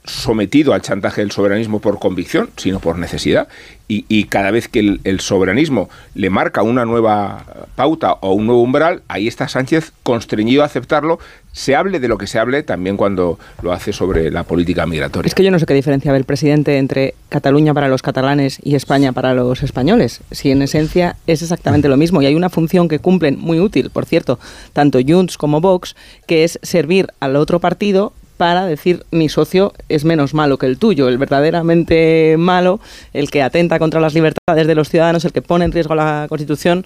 sometido 0.04 0.74
al 0.74 0.82
chantaje 0.82 1.20
del 1.20 1.30
soberanismo 1.30 1.80
por 1.80 1.98
convicción, 1.98 2.50
sino 2.56 2.80
por 2.80 2.98
necesidad. 2.98 3.48
Y, 3.94 4.24
cada 4.24 4.50
vez 4.50 4.68
que 4.68 4.78
el, 4.78 5.00
el 5.04 5.20
soberanismo 5.20 5.90
le 6.14 6.30
marca 6.30 6.62
una 6.62 6.86
nueva 6.86 7.44
pauta 7.76 8.14
o 8.22 8.32
un 8.32 8.46
nuevo 8.46 8.62
umbral, 8.62 9.02
ahí 9.06 9.28
está 9.28 9.48
Sánchez 9.48 9.92
constreñido 10.02 10.62
a 10.62 10.64
aceptarlo, 10.64 11.18
se 11.52 11.76
hable 11.76 12.00
de 12.00 12.08
lo 12.08 12.16
que 12.16 12.26
se 12.26 12.38
hable, 12.38 12.62
también 12.62 12.96
cuando 12.96 13.38
lo 13.60 13.70
hace 13.70 13.92
sobre 13.92 14.30
la 14.30 14.44
política 14.44 14.86
migratoria. 14.86 15.28
Es 15.28 15.34
que 15.34 15.44
yo 15.44 15.50
no 15.50 15.58
sé 15.58 15.66
qué 15.66 15.74
diferencia 15.74 16.10
ve 16.10 16.16
el 16.16 16.24
presidente 16.24 16.78
entre 16.78 17.14
Cataluña 17.28 17.74
para 17.74 17.88
los 17.88 18.00
catalanes 18.00 18.58
y 18.62 18.76
España 18.76 19.12
para 19.12 19.34
los 19.34 19.62
españoles. 19.62 20.20
Si 20.30 20.50
en 20.50 20.62
esencia 20.62 21.16
es 21.26 21.42
exactamente 21.42 21.88
lo 21.88 21.98
mismo. 21.98 22.22
Y 22.22 22.26
hay 22.26 22.34
una 22.34 22.48
función 22.48 22.88
que 22.88 22.98
cumplen 22.98 23.38
muy 23.38 23.60
útil, 23.60 23.90
por 23.90 24.06
cierto, 24.06 24.38
tanto 24.72 25.00
Junts 25.06 25.36
como 25.36 25.60
Vox, 25.60 25.94
que 26.26 26.44
es 26.44 26.58
servir 26.62 27.08
al 27.20 27.36
otro 27.36 27.60
partido 27.60 28.14
para 28.42 28.66
decir 28.66 29.06
mi 29.12 29.28
socio 29.28 29.72
es 29.88 30.04
menos 30.04 30.34
malo 30.34 30.58
que 30.58 30.66
el 30.66 30.76
tuyo, 30.76 31.08
el 31.08 31.16
verdaderamente 31.16 32.34
malo, 32.36 32.80
el 33.12 33.30
que 33.30 33.40
atenta 33.40 33.78
contra 33.78 34.00
las 34.00 34.14
libertades 34.14 34.66
de 34.66 34.74
los 34.74 34.88
ciudadanos, 34.88 35.24
el 35.24 35.30
que 35.30 35.42
pone 35.42 35.64
en 35.64 35.70
riesgo 35.70 35.94
la 35.94 36.26
Constitución, 36.28 36.84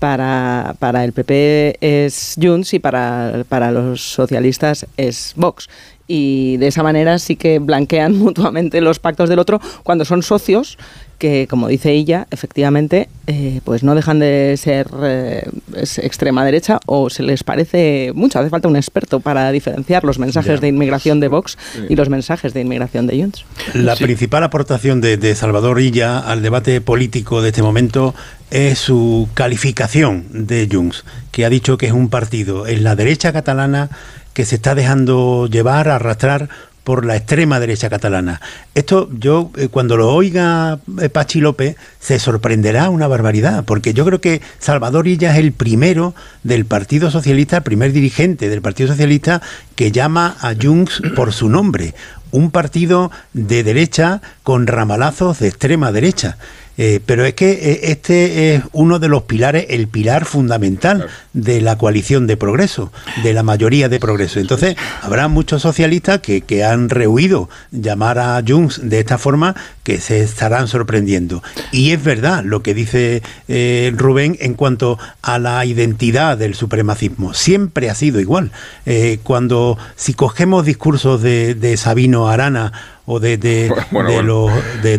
para, 0.00 0.74
para 0.78 1.04
el 1.04 1.14
PP 1.14 1.78
es 1.80 2.34
Junts 2.38 2.74
y 2.74 2.78
para, 2.78 3.42
para 3.48 3.72
los 3.72 4.02
socialistas 4.02 4.86
es 4.98 5.32
Vox. 5.34 5.70
Y 6.10 6.56
de 6.56 6.68
esa 6.68 6.82
manera 6.82 7.18
sí 7.18 7.36
que 7.36 7.58
blanquean 7.58 8.16
mutuamente 8.18 8.80
los 8.80 8.98
pactos 8.98 9.28
del 9.28 9.38
otro 9.38 9.60
cuando 9.82 10.04
son 10.04 10.22
socios 10.22 10.78
que, 11.18 11.48
como 11.48 11.66
dice 11.66 11.90
ella, 11.90 12.28
efectivamente, 12.30 13.08
eh, 13.26 13.60
pues 13.64 13.82
no 13.82 13.96
dejan 13.96 14.20
de 14.20 14.54
ser 14.56 14.86
eh, 15.02 15.42
es 15.74 15.98
extrema 15.98 16.44
derecha 16.44 16.78
o 16.86 17.10
se 17.10 17.24
les 17.24 17.42
parece 17.42 18.12
mucho. 18.14 18.38
Hace 18.38 18.50
falta 18.50 18.68
un 18.68 18.76
experto 18.76 19.18
para 19.18 19.50
diferenciar 19.50 20.04
los 20.04 20.18
mensajes 20.20 20.54
Ya. 20.54 20.60
de 20.60 20.68
inmigración 20.68 21.18
de 21.18 21.26
Vox 21.26 21.58
y 21.88 21.96
los 21.96 22.08
mensajes 22.08 22.54
de 22.54 22.60
inmigración 22.60 23.08
de 23.08 23.20
Junts. 23.20 23.44
La 23.74 23.96
principal 23.96 24.44
aportación 24.44 25.00
de, 25.00 25.16
de 25.16 25.34
Salvador 25.34 25.80
Illa 25.80 26.20
al 26.20 26.40
debate 26.40 26.80
político 26.80 27.42
de 27.42 27.48
este 27.48 27.62
momento 27.62 28.14
es 28.52 28.78
su 28.78 29.28
calificación 29.34 30.24
de 30.30 30.68
Junts, 30.70 31.04
que 31.32 31.44
ha 31.44 31.50
dicho 31.50 31.76
que 31.78 31.86
es 31.86 31.92
un 31.92 32.08
partido 32.10 32.66
en 32.68 32.84
la 32.84 32.94
derecha 32.94 33.32
catalana 33.32 33.90
que 34.32 34.44
se 34.44 34.56
está 34.56 34.74
dejando 34.74 35.46
llevar, 35.46 35.88
arrastrar 35.88 36.48
por 36.88 37.04
la 37.04 37.16
extrema 37.16 37.60
derecha 37.60 37.90
catalana. 37.90 38.40
Esto 38.74 39.10
yo, 39.12 39.50
eh, 39.58 39.68
cuando 39.68 39.98
lo 39.98 40.08
oiga 40.10 40.78
eh, 41.02 41.10
Pachi 41.10 41.38
López, 41.38 41.76
se 42.00 42.18
sorprenderá 42.18 42.88
una 42.88 43.06
barbaridad, 43.06 43.66
porque 43.66 43.92
yo 43.92 44.06
creo 44.06 44.22
que 44.22 44.40
Salvador 44.58 45.06
Illa 45.06 45.32
es 45.32 45.38
el 45.38 45.52
primero 45.52 46.14
del 46.44 46.64
Partido 46.64 47.10
Socialista, 47.10 47.58
el 47.58 47.62
primer 47.62 47.92
dirigente 47.92 48.48
del 48.48 48.62
Partido 48.62 48.88
Socialista 48.88 49.42
que 49.74 49.92
llama 49.92 50.38
a 50.40 50.54
Junts 50.54 51.02
por 51.14 51.34
su 51.34 51.50
nombre. 51.50 51.94
Un 52.30 52.50
partido 52.50 53.10
de 53.34 53.64
derecha 53.64 54.22
con 54.42 54.66
ramalazos 54.66 55.40
de 55.40 55.48
extrema 55.48 55.92
derecha. 55.92 56.38
Eh, 56.78 57.00
pero 57.04 57.24
es 57.24 57.34
que 57.34 57.50
eh, 57.50 57.80
este 57.90 58.54
es 58.54 58.62
uno 58.72 58.98
de 58.98 59.08
los 59.08 59.24
pilares, 59.24 59.66
el 59.68 59.88
pilar 59.88 60.24
fundamental 60.24 61.08
de 61.32 61.60
la 61.60 61.76
coalición 61.76 62.26
de 62.26 62.36
progreso, 62.36 62.92
de 63.22 63.34
la 63.34 63.42
mayoría 63.42 63.88
de 63.88 63.98
progreso. 63.98 64.40
Entonces, 64.40 64.76
habrá 65.02 65.28
muchos 65.28 65.62
socialistas 65.62 66.20
que, 66.20 66.40
que 66.40 66.64
han 66.64 66.88
rehuido 66.88 67.48
llamar 67.70 68.18
a 68.18 68.42
Junts 68.46 68.80
de 68.82 69.00
esta 69.00 69.18
forma 69.18 69.54
que 69.82 70.00
se 70.00 70.20
estarán 70.20 70.68
sorprendiendo. 70.68 71.42
Y 71.72 71.92
es 71.92 72.04
verdad 72.04 72.44
lo 72.44 72.62
que 72.62 72.74
dice 72.74 73.22
eh, 73.48 73.92
Rubén 73.96 74.36
en 74.40 74.54
cuanto 74.54 74.98
a 75.22 75.38
la 75.38 75.64
identidad 75.64 76.36
del 76.36 76.54
supremacismo. 76.54 77.34
Siempre 77.34 77.90
ha 77.90 77.94
sido 77.94 78.20
igual. 78.20 78.52
Eh, 78.86 79.18
cuando, 79.22 79.78
si 79.96 80.14
cogemos 80.14 80.64
discursos 80.64 81.22
de, 81.22 81.54
de 81.54 81.76
Sabino 81.76 82.28
Arana 82.28 82.97
o 83.10 83.20
de, 83.20 83.38
de, 83.38 83.72
Bueno, 83.90 84.10
de, 84.10 84.14
bueno. 84.16 84.22
lo- 84.22 84.50
de, 84.82 84.98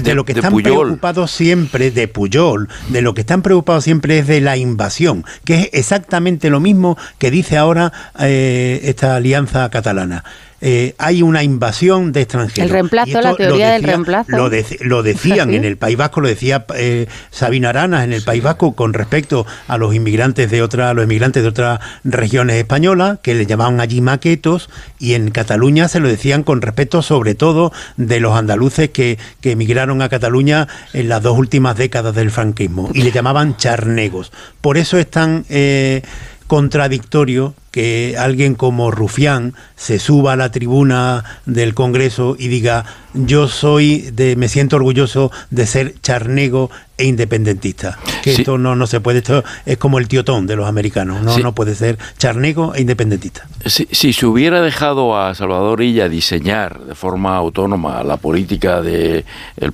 de 0.00 0.14
lo 0.14 0.24
que 0.24 0.32
están 0.32 0.52
preocupados 0.86 1.30
siempre, 1.32 1.90
de 1.90 2.06
Puyol, 2.08 2.68
de 2.88 3.02
lo 3.02 3.12
que 3.12 3.22
están 3.22 3.42
preocupados 3.42 3.82
siempre 3.84 4.18
es 4.20 4.26
de 4.28 4.40
la 4.40 4.56
invasión, 4.56 5.24
que 5.44 5.54
es 5.62 5.68
exactamente 5.72 6.50
lo 6.50 6.60
mismo 6.60 6.96
que 7.18 7.30
dice 7.30 7.56
ahora 7.56 7.92
eh, 8.20 8.80
esta 8.84 9.16
alianza 9.16 9.68
catalana. 9.70 10.22
Eh, 10.66 10.94
hay 10.96 11.20
una 11.20 11.42
invasión 11.42 12.10
de 12.12 12.22
extranjeros. 12.22 12.64
El 12.64 12.70
reemplazo, 12.70 13.20
la 13.20 13.34
teoría 13.34 13.72
del 13.72 13.82
reemplazo. 13.82 14.30
Lo, 14.30 14.50
dec- 14.50 14.80
lo 14.80 15.02
decían 15.02 15.50
¿Sí? 15.50 15.56
en 15.56 15.64
el 15.66 15.76
País 15.76 15.98
Vasco, 15.98 16.22
lo 16.22 16.28
decía 16.28 16.64
eh, 16.74 17.06
Sabina 17.30 17.68
Aranas 17.68 18.02
en 18.04 18.14
el 18.14 18.22
País 18.22 18.42
Vasco 18.42 18.74
con 18.74 18.94
respecto 18.94 19.44
a 19.68 19.76
los 19.76 19.94
inmigrantes 19.94 20.50
de 20.50 20.62
otra, 20.62 20.94
los 20.94 21.04
inmigrantes 21.04 21.42
de 21.42 21.50
otras 21.50 21.80
regiones 22.02 22.56
españolas, 22.56 23.18
que 23.22 23.34
le 23.34 23.44
llamaban 23.44 23.78
allí 23.78 24.00
maquetos, 24.00 24.70
y 24.98 25.12
en 25.12 25.30
Cataluña 25.32 25.86
se 25.88 26.00
lo 26.00 26.08
decían 26.08 26.44
con 26.44 26.62
respecto 26.62 27.02
sobre 27.02 27.34
todo 27.34 27.70
de 27.98 28.20
los 28.20 28.34
andaluces 28.34 28.88
que, 28.88 29.18
que 29.42 29.50
emigraron 29.50 30.00
a 30.00 30.08
Cataluña 30.08 30.66
en 30.94 31.10
las 31.10 31.22
dos 31.22 31.36
últimas 31.36 31.76
décadas 31.76 32.14
del 32.14 32.30
franquismo, 32.30 32.88
y 32.94 33.02
le 33.02 33.12
llamaban 33.12 33.58
charnegos. 33.58 34.32
Por 34.62 34.78
eso 34.78 34.96
es 34.96 35.10
tan 35.10 35.44
eh, 35.50 36.00
contradictorio 36.46 37.54
que 37.74 38.14
alguien 38.16 38.54
como 38.54 38.92
Rufián 38.92 39.52
se 39.74 39.98
suba 39.98 40.34
a 40.34 40.36
la 40.36 40.52
tribuna 40.52 41.24
del 41.44 41.74
Congreso 41.74 42.36
y 42.38 42.46
diga 42.46 42.84
yo 43.14 43.48
soy 43.48 44.12
de 44.12 44.36
me 44.36 44.46
siento 44.48 44.76
orgulloso 44.76 45.32
de 45.50 45.66
ser 45.66 45.94
charnego 46.00 46.70
e 46.96 47.04
independentista 47.06 47.98
que 48.22 48.32
Sí. 48.32 48.42
esto 48.42 48.58
no 48.58 48.76
no 48.76 48.86
se 48.86 49.00
puede 49.00 49.18
esto 49.18 49.42
es 49.66 49.76
como 49.76 49.98
el 49.98 50.06
tiotón 50.06 50.46
de 50.46 50.54
los 50.54 50.68
americanos 50.68 51.20
no 51.22 51.34
Sí. 51.34 51.42
no 51.42 51.52
puede 51.52 51.74
ser 51.74 51.98
charnego 52.16 52.76
e 52.76 52.80
independentista 52.82 53.48
Si, 53.66 53.88
si 53.90 54.12
se 54.12 54.24
hubiera 54.26 54.62
dejado 54.62 55.18
a 55.18 55.34
Salvador 55.34 55.82
Illa 55.82 56.08
diseñar 56.08 56.78
de 56.84 56.94
forma 56.94 57.34
autónoma 57.36 58.04
la 58.04 58.18
política 58.18 58.82
del 58.82 59.24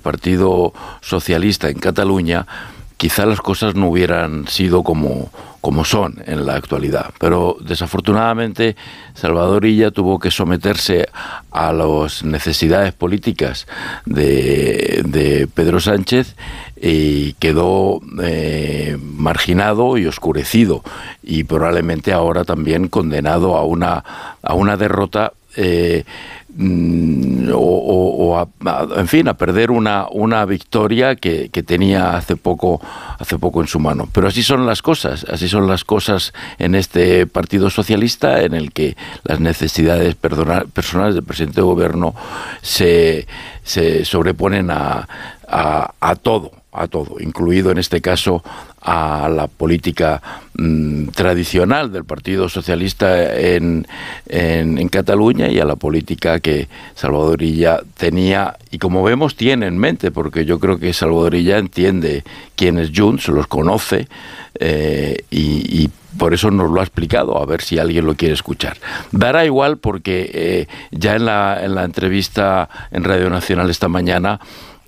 Partido 0.03 0.73
Socialista 1.03 1.69
en 1.69 1.79
Cataluña, 1.79 2.47
quizá 3.01 3.25
las 3.25 3.41
cosas 3.41 3.75
no 3.77 3.89
hubieran 3.89 4.47
sido 4.47 4.83
como, 4.83 5.31
como 5.63 5.87
son 5.87 6.23
en 6.27 6.45
la 6.45 6.57
actualidad. 6.57 7.15
Pero 7.19 7.57
desafortunadamente 7.59 8.77
Salvador 9.15 9.65
Illa 9.65 9.91
tuvo 9.91 10.19
que 10.19 10.31
someterse 10.31 11.09
a 11.51 11.73
las 11.73 12.23
necesidades 12.25 12.93
políticas 12.93 13.67
de, 14.05 15.01
de 15.07 15.47
Pedro 15.47 15.81
Sánchez 15.81 16.37
y 16.79 17.33
quedó 17.35 18.03
eh, 18.23 18.99
marginado 19.01 19.97
y 19.97 20.05
oscurecido 20.05 20.83
y 21.23 21.45
probablemente 21.45 22.13
ahora 22.13 22.45
también 22.45 22.89
condenado 22.89 23.57
a 23.57 23.65
una, 23.65 24.05
a 24.43 24.53
una 24.53 24.77
derrota 24.77 25.33
eh, 25.57 26.05
o, 26.59 27.57
o- 27.57 28.27
o 28.31 28.39
a, 28.39 28.49
en 29.01 29.09
fin 29.09 29.29
a 29.29 29.35
perder 29.35 29.71
una, 29.71 30.07
una 30.11 30.45
victoria 30.45 31.17
que, 31.17 31.49
que 31.51 31.63
tenía 31.63 32.17
hace 32.17 32.37
poco 32.37 32.81
hace 33.19 33.39
poco 33.39 33.61
en 33.61 33.67
su 33.69 33.79
mano. 33.79 34.09
Pero 34.13 34.29
así 34.29 34.43
son 34.43 34.67
las 34.67 34.83
cosas 34.83 35.25
así 35.31 35.49
son 35.49 35.67
las 35.67 35.85
cosas 35.85 36.33
en 36.59 36.75
este 36.75 37.27
partido 37.27 37.71
socialista 37.71 38.43
en 38.43 38.55
el 38.55 38.73
que 38.73 38.97
las 39.25 39.41
necesidades 39.41 40.15
personales 40.15 41.15
del 41.15 41.25
presidente 41.25 41.57
de 41.61 41.67
gobierno 41.67 42.15
se, 42.63 43.27
se 43.63 44.05
sobreponen 44.05 44.71
a, 44.71 45.09
a 45.49 46.15
todo 46.17 46.53
a 46.73 46.87
todo, 46.87 47.17
incluido 47.21 47.71
en 47.71 47.79
este 47.79 48.01
caso 48.01 48.45
a 48.81 49.29
la 49.29 49.49
política 49.49 50.23
mm, 50.55 51.09
tradicional 51.09 51.93
del 51.93 52.05
Partido 52.05 52.49
Socialista 52.49 53.35
en, 53.37 53.87
en, 54.27 54.89
Cataluña 54.89 55.49
y 55.49 55.61
a 55.61 55.65
la 55.65 55.77
política 55.77 56.41
que 56.41 56.69
Salvador 56.95 57.43
Illa 57.43 57.81
tenía 57.97 58.57
y 58.71 58.79
como 58.79 59.03
vemos 59.03 59.37
tiene 59.37 59.67
en 59.67 59.79
mente, 59.79 60.11
porque 60.11 60.45
yo 60.45 60.59
creo 60.59 60.79
que 60.79 60.93
Salvador 60.93 61.35
Illa 61.35 61.59
entiende 61.59 62.25
quién 62.57 62.79
es 62.79 62.91
Junts, 62.95 63.29
los 63.29 63.47
conoce 63.47 64.09
eh, 64.59 65.25
y, 65.31 65.83
y 65.83 65.91
por 66.19 66.35
eso 66.35 66.51
nos 66.51 66.71
lo 66.71 66.81
ha 66.81 66.85
explicado, 66.85 67.41
a 67.41 67.47
ver 67.47 67.63
si 67.63 67.79
alguien 67.79 68.07
lo 68.07 68.15
quiere 68.15 68.35
escuchar. 68.35 68.77
Dará 69.13 69.45
igual 69.45 69.79
porque 69.79 70.31
eh, 70.33 70.67
ya 70.91 71.17
en 71.17 71.25
la, 71.25 71.65
en 71.65 71.75
la 71.75 71.85
entrevista 71.85 72.69
en 72.91 73.05
Radio 73.05 73.31
Nacional 73.31 73.71
esta 73.71 73.89
mañana 73.89 74.41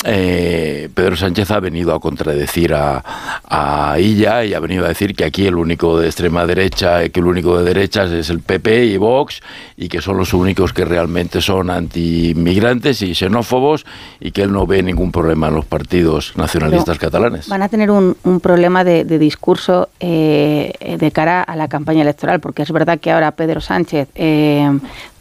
eh, 0.04 0.88
Pedro 0.94 1.16
Sánchez 1.16 1.50
ha 1.50 1.60
venido 1.60 1.94
a 1.94 2.00
contradecir 2.00 2.74
a, 2.74 3.02
a 3.48 3.98
Illa 3.98 4.44
y 4.44 4.54
ha 4.54 4.60
venido 4.60 4.84
a 4.84 4.88
decir 4.88 5.14
que 5.14 5.24
aquí 5.24 5.46
el 5.46 5.56
único 5.56 5.98
de 5.98 6.06
extrema 6.06 6.46
derecha, 6.46 7.08
que 7.08 7.20
el 7.20 7.26
único 7.26 7.58
de 7.58 7.64
derechas 7.64 8.10
es 8.10 8.30
el 8.30 8.40
PP 8.40 8.86
y 8.86 8.96
Vox 8.96 9.40
y 9.76 9.88
que 9.88 10.00
son 10.00 10.16
los 10.16 10.34
únicos 10.34 10.72
que 10.72 10.84
realmente 10.84 11.40
son 11.40 11.70
anti-inmigrantes 11.70 13.02
y 13.02 13.14
xenófobos 13.14 13.86
y 14.20 14.32
que 14.32 14.42
él 14.42 14.52
no 14.52 14.66
ve 14.66 14.82
ningún 14.82 15.12
problema 15.12 15.48
en 15.48 15.54
los 15.54 15.64
partidos 15.64 16.32
nacionalistas 16.36 16.98
catalanes. 16.98 17.48
Van 17.48 17.62
a 17.62 17.68
tener 17.68 17.90
un, 17.90 18.16
un 18.24 18.40
problema 18.40 18.84
de, 18.84 19.04
de 19.04 19.18
discurso 19.18 19.88
eh, 20.00 20.96
de 20.98 21.10
cara 21.10 21.42
a 21.42 21.56
la 21.56 21.68
campaña 21.68 22.02
electoral, 22.02 22.40
porque 22.40 22.62
es 22.62 22.72
verdad 22.72 22.98
que 22.98 23.10
ahora 23.10 23.32
Pedro 23.32 23.60
Sánchez 23.60 24.08
eh, 24.14 24.70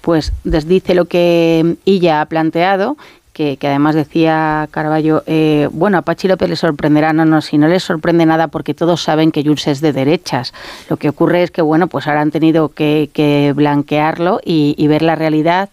pues 0.02 0.34
desdice 0.44 0.96
lo 0.96 1.06
que 1.06 1.78
ella 1.86 2.22
ha 2.22 2.26
planteado. 2.26 2.98
Que, 3.34 3.58
además 3.62 3.96
decía 3.96 4.68
Carballo, 4.72 5.24
eh, 5.26 5.70
bueno, 5.72 5.98
a 5.98 6.02
Pachi 6.02 6.28
López 6.28 6.50
le 6.50 6.56
sorprenderá, 6.56 7.14
no, 7.14 7.26
no, 7.26 7.42
si 7.42 7.58
no 7.58 7.68
les 7.68 7.84
sorprende 7.84 8.26
nada 8.26 8.50
porque 8.50 8.74
todos 8.74 9.02
saben 9.02 9.32
que 9.32 9.44
Junts 9.44 9.68
es 9.68 9.82
de 9.82 9.94
derechas. 9.94 10.54
Lo 10.90 10.98
que 10.98 11.10
ocurre 11.10 11.44
es 11.44 11.52
que, 11.52 11.62
bueno, 11.62 11.88
pues 11.88 12.08
ahora 12.08 12.22
han 12.22 12.32
tenido 12.32 12.70
que, 12.70 13.10
que 13.14 13.54
blanquearlo 13.56 14.42
y, 14.44 14.88
ver 14.88 15.02
la 15.02 15.16
realidad 15.16 15.70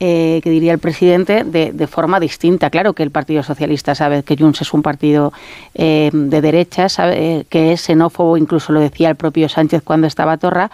eh, 0.00 0.40
que 0.44 0.50
diría 0.50 0.72
el 0.72 0.78
presidente, 0.78 1.44
de, 1.44 1.86
forma 1.86 2.20
distinta. 2.20 2.70
Claro 2.70 2.92
que 2.92 3.02
el 3.02 3.10
Partido 3.10 3.42
Socialista 3.42 3.94
sabe 3.94 4.22
que 4.22 4.36
Junts 4.36 4.60
es 4.60 4.74
un 4.74 4.82
partido 4.82 5.32
eh, 5.74 6.10
de 6.12 6.40
derecha, 6.40 6.88
sabe 6.88 7.46
que 7.48 7.72
es 7.72 7.80
xenófobo, 7.80 8.36
incluso 8.36 8.72
lo 8.72 8.80
decía 8.80 9.08
el 9.08 9.16
propio 9.16 9.48
Sánchez 9.48 9.82
cuando 9.82 10.06
estaba 10.06 10.36
Torra, 10.36 10.70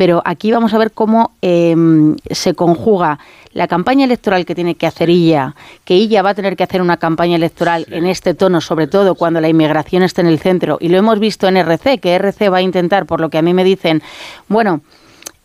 pero 0.00 0.22
aquí 0.24 0.50
vamos 0.50 0.72
a 0.72 0.78
ver 0.78 0.92
cómo 0.92 1.32
eh, 1.42 1.76
se 2.30 2.54
conjuga 2.54 3.18
la 3.52 3.68
campaña 3.68 4.06
electoral 4.06 4.46
que 4.46 4.54
tiene 4.54 4.74
que 4.74 4.86
hacer 4.86 5.10
ella, 5.10 5.54
que 5.84 5.92
ella 5.92 6.22
va 6.22 6.30
a 6.30 6.34
tener 6.34 6.56
que 6.56 6.62
hacer 6.62 6.80
una 6.80 6.96
campaña 6.96 7.36
electoral 7.36 7.84
sí. 7.86 7.96
en 7.96 8.06
este 8.06 8.32
tono, 8.32 8.62
sobre 8.62 8.86
todo 8.86 9.14
cuando 9.14 9.42
la 9.42 9.50
inmigración 9.50 10.02
esté 10.02 10.22
en 10.22 10.28
el 10.28 10.38
centro, 10.38 10.78
y 10.80 10.88
lo 10.88 10.96
hemos 10.96 11.18
visto 11.18 11.48
en 11.48 11.58
RC, 11.58 11.98
que 11.98 12.14
RC 12.14 12.48
va 12.48 12.56
a 12.56 12.62
intentar, 12.62 13.04
por 13.04 13.20
lo 13.20 13.28
que 13.28 13.36
a 13.36 13.42
mí 13.42 13.52
me 13.52 13.62
dicen, 13.62 14.02
bueno, 14.48 14.80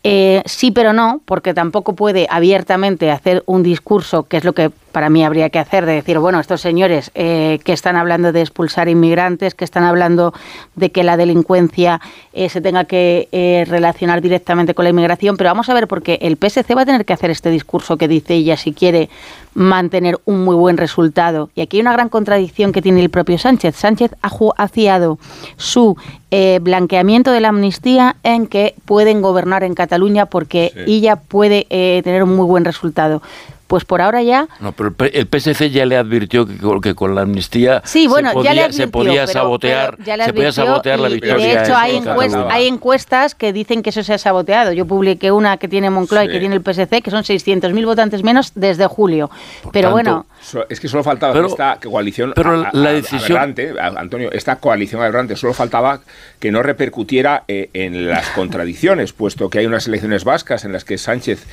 eh, 0.02 0.42
sí, 0.46 0.70
pero 0.70 0.94
no, 0.94 1.20
porque 1.26 1.52
tampoco 1.52 1.94
puede 1.94 2.26
abiertamente 2.30 3.10
hacer 3.10 3.42
un 3.44 3.62
discurso, 3.62 4.22
que 4.22 4.38
es 4.38 4.44
lo 4.44 4.54
que 4.54 4.70
para 4.96 5.10
mí 5.10 5.22
habría 5.22 5.50
que 5.50 5.58
hacer, 5.58 5.84
de 5.84 5.92
decir, 5.92 6.18
bueno, 6.20 6.40
estos 6.40 6.62
señores 6.62 7.10
eh, 7.14 7.60
que 7.64 7.74
están 7.74 7.96
hablando 7.96 8.32
de 8.32 8.40
expulsar 8.40 8.88
inmigrantes, 8.88 9.54
que 9.54 9.66
están 9.66 9.84
hablando 9.84 10.32
de 10.74 10.90
que 10.90 11.04
la 11.04 11.18
delincuencia 11.18 12.00
eh, 12.32 12.48
se 12.48 12.62
tenga 12.62 12.84
que 12.84 13.28
eh, 13.30 13.66
relacionar 13.68 14.22
directamente 14.22 14.72
con 14.72 14.84
la 14.84 14.88
inmigración, 14.88 15.36
pero 15.36 15.50
vamos 15.50 15.68
a 15.68 15.74
ver, 15.74 15.86
porque 15.86 16.18
el 16.22 16.38
PSC 16.38 16.74
va 16.74 16.80
a 16.80 16.86
tener 16.86 17.04
que 17.04 17.12
hacer 17.12 17.30
este 17.30 17.50
discurso 17.50 17.98
que 17.98 18.08
dice 18.08 18.32
ella 18.36 18.56
si 18.56 18.72
quiere 18.72 19.10
mantener 19.52 20.18
un 20.24 20.44
muy 20.44 20.54
buen 20.54 20.78
resultado. 20.78 21.50
Y 21.54 21.60
aquí 21.60 21.76
hay 21.76 21.82
una 21.82 21.92
gran 21.92 22.08
contradicción 22.08 22.72
que 22.72 22.80
tiene 22.80 23.02
el 23.02 23.10
propio 23.10 23.36
Sánchez. 23.36 23.76
Sánchez 23.76 24.12
ha, 24.22 24.30
ha 24.56 24.68
fiado 24.68 25.18
su 25.58 25.96
eh, 26.30 26.58
blanqueamiento 26.60 27.32
de 27.32 27.40
la 27.40 27.48
amnistía 27.48 28.16
en 28.22 28.46
que 28.46 28.74
pueden 28.84 29.22
gobernar 29.22 29.62
en 29.64 29.74
Cataluña 29.74 30.26
porque 30.26 30.72
sí. 30.74 30.96
ella 30.96 31.16
puede 31.16 31.66
eh, 31.70 32.02
tener 32.04 32.22
un 32.22 32.36
muy 32.36 32.46
buen 32.46 32.64
resultado. 32.64 33.22
Pues 33.66 33.84
por 33.84 34.00
ahora 34.00 34.22
ya. 34.22 34.48
No, 34.60 34.72
pero 34.72 34.94
el 35.12 35.26
PSC 35.26 35.70
ya 35.70 35.86
le 35.86 35.96
advirtió 35.96 36.46
que, 36.46 36.56
con, 36.56 36.80
que 36.80 36.94
con 36.94 37.14
la 37.14 37.22
amnistía 37.22 37.82
sí, 37.84 38.06
bueno, 38.06 38.28
se, 38.28 38.34
podía, 38.34 38.50
ya 38.50 38.54
le 38.54 38.62
advirtió, 38.62 38.84
se 38.84 38.88
podía 38.88 39.12
pero, 39.12 39.26
sabotear, 39.26 39.96
se 40.04 40.32
podía 40.32 40.52
sabotear 40.52 40.98
y, 40.98 41.02
la 41.02 41.08
victoria. 41.08 41.36
De 41.36 41.62
hecho, 41.62 41.76
hay, 41.76 41.96
encuest, 41.96 42.36
hay, 42.48 42.66
encuestas 42.68 43.34
que 43.34 43.52
dicen 43.52 43.82
que 43.82 43.90
eso 43.90 44.02
se 44.02 44.14
ha 44.14 44.18
saboteado. 44.18 44.72
Yo 44.72 44.86
publiqué 44.86 45.32
una 45.32 45.56
que 45.56 45.68
tiene 45.68 45.90
Moncloa 45.90 46.22
sí. 46.22 46.28
y 46.28 46.32
que 46.32 46.38
tiene 46.38 46.54
el 46.54 46.62
PSC, 46.62 47.02
que 47.02 47.10
son 47.10 47.24
600.000 47.24 47.84
votantes 47.84 48.22
menos 48.22 48.52
desde 48.54 48.86
julio. 48.86 49.30
Por 49.62 49.72
pero 49.72 49.94
tanto, 49.94 50.26
bueno. 50.52 50.66
Es 50.68 50.78
que 50.78 50.88
solo 50.88 51.02
faltaba 51.02 51.32
pero, 51.32 51.46
que 51.46 51.52
esta 51.52 51.78
coalición 51.82 52.32
pero 52.34 52.66
a, 52.66 52.70
la 52.72 52.92
decisión... 52.92 53.38
aberrante, 53.38 53.74
Antonio, 53.80 54.30
esta 54.32 54.56
coalición 54.56 55.00
aberrante, 55.00 55.36
solo 55.36 55.54
faltaba 55.54 56.00
que 56.38 56.50
no 56.50 56.62
repercutiera 56.62 57.44
eh, 57.48 57.70
en 57.72 58.08
las 58.08 58.28
contradicciones, 58.30 59.12
puesto 59.12 59.50
que 59.50 59.58
hay 59.58 59.66
unas 59.66 59.86
elecciones 59.86 60.24
vascas 60.24 60.64
en 60.64 60.72
las 60.72 60.84
que 60.84 60.98
Sánchez, 60.98 61.46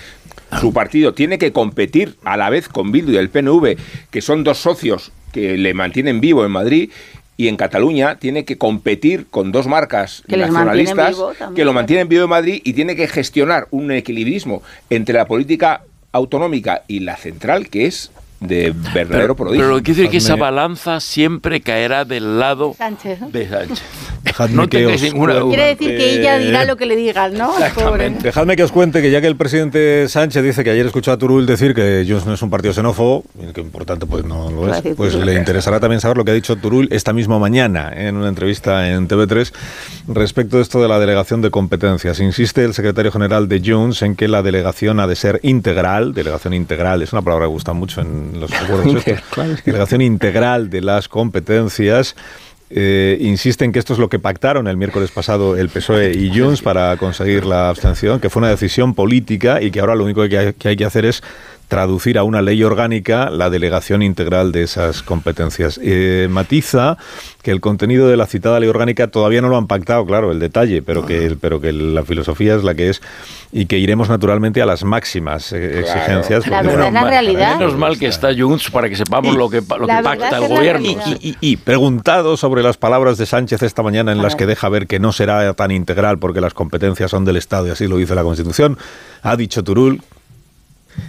su 0.59 0.73
partido, 0.73 1.13
tiene 1.13 1.37
que 1.37 1.51
competir 1.51 2.15
a 2.23 2.37
la 2.37 2.49
vez 2.49 2.69
con 2.69 2.91
Bildu 2.91 3.11
y 3.13 3.17
el 3.17 3.29
PNV, 3.29 3.77
que 4.11 4.21
son 4.21 4.43
dos 4.43 4.59
socios 4.59 5.11
que 5.31 5.57
le 5.57 5.73
mantienen 5.73 6.21
vivo 6.21 6.45
en 6.45 6.51
Madrid, 6.51 6.89
y 7.37 7.47
en 7.47 7.57
Cataluña 7.57 8.17
tiene 8.19 8.45
que 8.45 8.57
competir 8.57 9.25
con 9.27 9.51
dos 9.51 9.67
marcas 9.67 10.23
Que 10.27 10.37
nacionalistas 10.37 11.15
vivo 11.15 11.31
que 11.55 11.65
lo 11.65 11.73
mantienen 11.73 12.07
vivo 12.07 12.25
en 12.25 12.29
Madrid 12.29 12.61
y 12.63 12.73
tiene 12.73 12.95
que 12.95 13.07
gestionar 13.07 13.67
un 13.71 13.91
equilibrismo 13.91 14.61
entre 14.89 15.15
la 15.15 15.25
política 15.25 15.81
autonómica 16.11 16.83
y 16.87 16.99
la 16.99 17.17
central 17.17 17.69
que 17.69 17.87
es 17.87 18.11
de 18.47 18.73
verdadero 18.93 19.09
Pero, 19.19 19.35
prodigio. 19.35 19.65
pero 19.65 19.75
quiere 19.83 19.93
decir 19.97 20.09
que 20.11 20.17
esa 20.17 20.35
balanza 20.35 20.99
siempre 20.99 21.61
caerá 21.61 22.05
del 22.05 22.39
lado 22.39 22.73
Sánchez. 22.77 23.19
de 23.31 23.49
Sánchez. 23.49 23.81
Dejadme 24.23 24.55
No 24.55 24.69
que 24.69 24.85
os 24.85 25.01
ninguna 25.01 25.33
duda. 25.35 25.49
Quiere 25.55 25.69
decir 25.75 25.97
que 25.97 26.13
ella 26.19 26.37
Eh, 26.39 26.45
dirá 26.45 26.65
lo 26.65 26.77
que 26.77 26.85
le 26.85 26.95
digan, 26.95 27.33
¿no? 27.33 27.51
Pobre. 27.75 28.09
Dejadme 28.09 28.55
que 28.55 28.63
os 28.63 28.71
cuente 28.71 29.01
que 29.01 29.11
ya 29.11 29.19
que 29.19 29.27
el 29.27 29.35
presidente 29.35 30.07
Sánchez 30.07 30.43
dice 30.43 30.63
que 30.63 30.69
ayer 30.69 30.85
escuchó 30.85 31.11
a 31.11 31.17
Turul 31.17 31.45
decir 31.45 31.73
que 31.75 32.05
Junts 32.07 32.25
no 32.25 32.33
es 32.33 32.41
un 32.41 32.49
partido 32.49 32.73
xenófobo, 32.73 33.25
y 33.37 33.51
que 33.51 33.63
por 33.63 33.83
tanto 33.85 34.07
pues 34.07 34.23
no 34.23 34.49
lo 34.49 34.61
es, 34.63 34.67
Gracias, 34.67 34.95
pues 34.95 35.13
le 35.15 35.33
interesará 35.35 35.79
también 35.79 35.99
saber 35.99 36.15
lo 36.17 36.23
que 36.25 36.31
ha 36.31 36.33
dicho 36.33 36.55
Turul 36.55 36.87
esta 36.91 37.11
misma 37.11 37.37
mañana 37.37 37.91
en 37.93 38.15
una 38.15 38.29
entrevista 38.29 38.89
en 38.89 39.07
TV3 39.09 39.51
respecto 40.07 40.55
de 40.57 40.63
esto 40.63 40.81
de 40.81 40.87
la 40.87 40.99
delegación 40.99 41.41
de 41.41 41.51
competencias. 41.51 42.19
Insiste 42.21 42.63
el 42.63 42.73
secretario 42.73 43.11
general 43.11 43.47
de 43.49 43.61
Junts 43.63 44.01
en 44.03 44.15
que 44.15 44.27
la 44.29 44.41
delegación 44.41 44.99
ha 45.01 45.07
de 45.07 45.15
ser 45.17 45.39
integral, 45.43 46.13
delegación 46.13 46.53
integral, 46.53 47.01
es 47.01 47.11
una 47.13 47.21
palabra 47.21 47.45
que 47.45 47.51
gusta 47.51 47.73
mucho 47.73 48.01
en 48.01 48.32
los 48.39 48.51
acuerdos 48.51 49.03
delegación 49.65 50.01
integral 50.01 50.69
de 50.69 50.81
las 50.81 51.07
competencias. 51.07 52.15
Eh, 52.75 53.17
insiste 53.21 53.65
en 53.65 53.71
que 53.71 53.77
esto 53.77 53.93
es 53.93 53.99
lo 53.99 54.09
que 54.09 54.17
pactaron 54.17 54.67
el 54.67 54.77
miércoles 54.77 55.11
pasado 55.11 55.55
el 55.55 55.69
PSOE 55.69 56.11
y 56.17 56.31
Junts 56.39 56.61
para 56.61 56.97
conseguir 56.97 57.45
la 57.45 57.69
abstención, 57.69 58.19
que 58.19 58.29
fue 58.29 58.39
una 58.39 58.49
decisión 58.49 58.95
política 58.95 59.61
y 59.61 59.69
que 59.69 59.79
ahora 59.79 59.95
lo 59.95 60.03
único 60.03 60.27
que, 60.27 60.55
hay 60.63 60.75
que 60.75 60.85
hacer 60.85 61.05
es 61.05 61.21
traducir 61.73 62.19
a 62.19 62.23
una 62.23 62.43
ley 62.43 62.63
orgánica 62.63 63.31
la 63.31 63.49
delegación 63.49 64.03
integral 64.03 64.51
de 64.51 64.61
esas 64.61 65.01
competencias. 65.01 65.79
Eh, 65.81 66.27
matiza 66.29 66.97
que 67.41 67.49
el 67.49 67.61
contenido 67.61 68.07
de 68.07 68.15
la 68.15 68.27
citada 68.27 68.59
ley 68.59 68.69
orgánica 68.69 69.07
todavía 69.07 69.41
no 69.41 69.49
lo 69.49 69.57
han 69.57 69.65
pactado, 69.65 70.05
claro, 70.05 70.31
el 70.31 70.39
detalle, 70.39 70.83
pero 70.83 71.03
que, 71.03 71.35
pero 71.41 71.59
que 71.59 71.73
la 71.73 72.03
filosofía 72.03 72.53
es 72.55 72.63
la 72.63 72.75
que 72.75 72.89
es 72.91 73.01
y 73.51 73.65
que 73.65 73.79
iremos 73.79 74.07
naturalmente 74.07 74.61
a 74.61 74.67
las 74.67 74.83
máximas 74.83 75.51
eh, 75.51 75.79
exigencias. 75.79 76.45
La 76.47 76.57
porque- 76.61 76.75
verdad 76.75 76.87
es 76.89 76.93
la 76.93 77.03
realidad. 77.09 77.57
Menos 77.57 77.75
mal 77.75 77.97
que 77.97 78.05
está 78.05 78.29
Junts 78.37 78.69
para 78.69 78.87
que 78.87 78.95
sepamos 78.95 79.35
lo 79.35 79.49
que, 79.49 79.61
lo 79.67 79.87
La 79.87 79.97
que 79.97 80.03
pacta 80.03 80.37
el 80.37 80.41
la 80.43 80.47
gobierno. 80.47 80.87
realidad. 80.95 81.17
Y, 81.21 81.35
y 81.41 81.57
preguntado 81.57 82.37
sobre 82.37 82.61
las 82.61 82.77
palabras 82.77 83.17
de 83.17 83.25
Sánchez 83.25 83.63
esta 83.63 83.81
mañana 83.81 84.11
en 84.11 84.21
las 84.21 84.35
que 84.35 84.45
deja 84.45 84.69
ver 84.69 84.85
que 84.85 84.99
no 84.99 85.11
será 85.11 85.51
tan 85.55 85.71
integral 85.71 86.19
porque 86.19 86.39
las 86.39 86.53
competencias 86.53 87.09
son 87.09 87.25
del 87.25 87.37
Estado 87.37 87.65
y 87.67 87.71
así 87.71 87.87
lo 87.87 87.97
dice 87.97 88.13
la 88.13 88.21
Constitución, 88.23 88.77
ha 89.23 89.35
dicho 89.35 89.63
Turul 89.63 90.01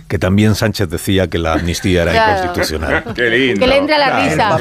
que 0.08 0.18
también 0.18 0.54
Sánchez 0.54 0.88
decía 0.88 1.28
que 1.28 1.38
la 1.38 1.54
amnistía 1.54 2.02
era 2.02 2.12
Claro. 2.12 2.32
inconstitucional. 2.42 3.04
Qué 3.14 3.30
lindo. 3.30 3.60
Que 3.60 3.66
le 3.66 3.76
entre 3.78 3.94
a 3.94 3.98
la 3.98 4.20
risa. 4.24 4.58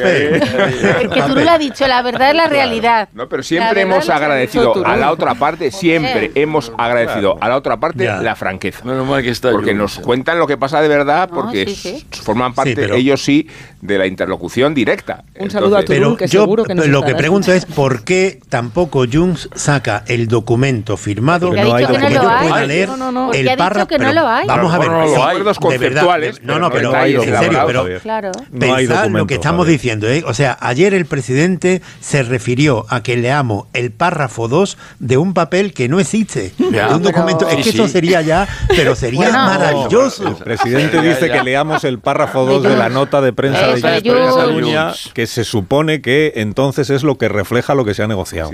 que 1.13 1.21
tú 1.27 1.35
lo 1.35 1.49
has 1.51 1.59
dicho, 1.59 1.87
la 1.87 2.01
verdad 2.01 2.29
es 2.31 2.35
la 2.35 2.47
realidad. 2.47 3.09
No, 3.13 3.27
pero 3.27 3.43
siempre 3.43 3.81
hemos 3.81 4.09
agradecido 4.09 4.85
a 4.85 4.95
la 4.97 5.11
otra 5.11 5.35
parte, 5.35 5.71
siempre 5.71 6.31
hemos 6.35 6.71
agradecido 6.77 7.37
a 7.41 7.49
la 7.49 7.57
otra 7.57 7.77
parte 7.77 8.03
Ya. 8.05 8.17
la 8.21 8.35
franqueza. 8.35 8.83
Menos 8.85 9.07
mal 9.07 9.21
que 9.21 9.29
está 9.29 9.51
Porque 9.51 9.73
nos 9.73 9.99
cuentan 9.99 10.39
lo 10.39 10.47
que 10.47 10.57
pasa 10.57 10.81
de 10.81 10.87
verdad, 10.87 11.29
No, 11.29 11.35
porque 11.35 11.65
sí, 11.67 11.75
sí. 11.75 12.05
s- 12.11 12.21
forman 12.23 12.53
parte, 12.53 12.75
pero- 12.75 12.95
ellos 12.95 13.23
sí, 13.23 13.47
de 13.81 13.97
la 13.97 14.07
interlocución 14.07 14.73
directa. 14.73 15.23
Un 15.37 15.51
saludo 15.51 15.77
a 15.77 15.83
Turul, 15.83 15.97
Pero 15.99 16.17
que 16.17 16.27
yo 16.27 16.41
seguro 16.41 16.63
que 16.63 16.73
nos 16.75 16.87
lo 16.87 17.03
que 17.03 17.15
pregunto 17.15 17.51
es 17.51 17.65
por 17.65 18.03
qué 18.03 18.39
tampoco 18.49 19.05
Junts 19.11 19.49
saca 19.55 20.03
el 20.07 20.27
documento 20.27 20.97
firmado 20.97 21.51
no 21.51 21.75
hay 21.75 21.83
para 21.85 21.87
que 21.87 22.13
yo 22.13 22.19
No 22.21 22.23
lo 22.23 22.39
pueda 22.39 22.55
hay. 22.55 22.67
leer 22.67 22.89
No, 22.89 22.97
no, 22.97 23.11
no. 23.11 23.33
El 23.33 23.47
ha 23.47 23.51
dicho 23.51 23.57
párrafo. 23.57 23.87
que 23.87 23.97
no 23.99 24.05
pero 24.09 24.21
lo 24.21 24.27
hay. 24.27 24.47
Vamos 24.47 24.73
a 24.73 24.77
ver, 24.79 24.89
no 24.89 25.12
lo 25.15 25.21
sí, 25.21 25.27
hay. 25.27 25.37
Acuerdos 25.37 25.57
de 25.59 25.77
verdad, 25.77 26.01
conceptuales, 26.01 26.41
no, 26.43 26.59
no, 26.59 26.71
pero 26.71 26.91
no 26.91 26.97
hay 26.97 27.15
en 27.15 27.21
serio, 27.21 27.63
pero. 27.65 27.85
Claro. 28.01 28.31
No 28.51 28.59
Pensad 28.59 28.79
lo 28.81 28.95
documento, 28.95 29.27
que 29.27 29.33
estamos 29.35 29.65
Javier. 29.65 29.79
diciendo, 29.79 30.07
¿eh? 30.09 30.23
O 30.27 30.33
sea, 30.33 30.57
ayer 30.61 30.93
el 30.93 31.05
presidente 31.05 31.81
se 31.99 32.23
refirió 32.23 32.85
a 32.89 33.01
que 33.03 33.17
leamos 33.17 33.65
el 33.73 33.91
párrafo 33.91 34.47
2 34.47 34.77
de 34.99 35.17
un 35.17 35.33
papel 35.33 35.73
que 35.73 35.87
no 35.89 35.99
existe. 35.99 36.53
Ya, 36.57 36.87
de 36.89 36.95
un 36.95 37.01
pero- 37.03 37.17
documento. 37.17 37.47
Es 37.49 37.57
Sí, 37.57 37.63
que 37.63 37.69
eso 37.69 37.87
sí. 37.87 37.93
sería 37.93 38.21
ya, 38.21 38.47
pero 38.67 38.95
sería 38.95 39.19
Bueno. 39.29 39.33
maravilloso. 39.37 40.27
El 40.27 40.35
presidente 40.35 41.01
dice 41.01 41.29
que 41.31 41.43
leamos 41.43 41.83
el 41.83 41.99
párrafo 41.99 42.45
2 42.45 42.63
de 42.63 42.75
la 42.75 42.89
nota 42.89 43.21
de 43.21 43.33
prensa 43.33 43.67
de. 43.67 43.81
Cataluña, 43.81 44.91
que 45.13 45.27
se 45.27 45.43
supone 45.43 46.01
que 46.01 46.33
entonces 46.35 46.89
es 46.89 47.03
lo 47.03 47.17
que 47.17 47.29
refleja 47.29 47.75
lo 47.75 47.85
que 47.85 47.93
se 47.93 48.03
ha 48.03 48.07
negociado. 48.07 48.51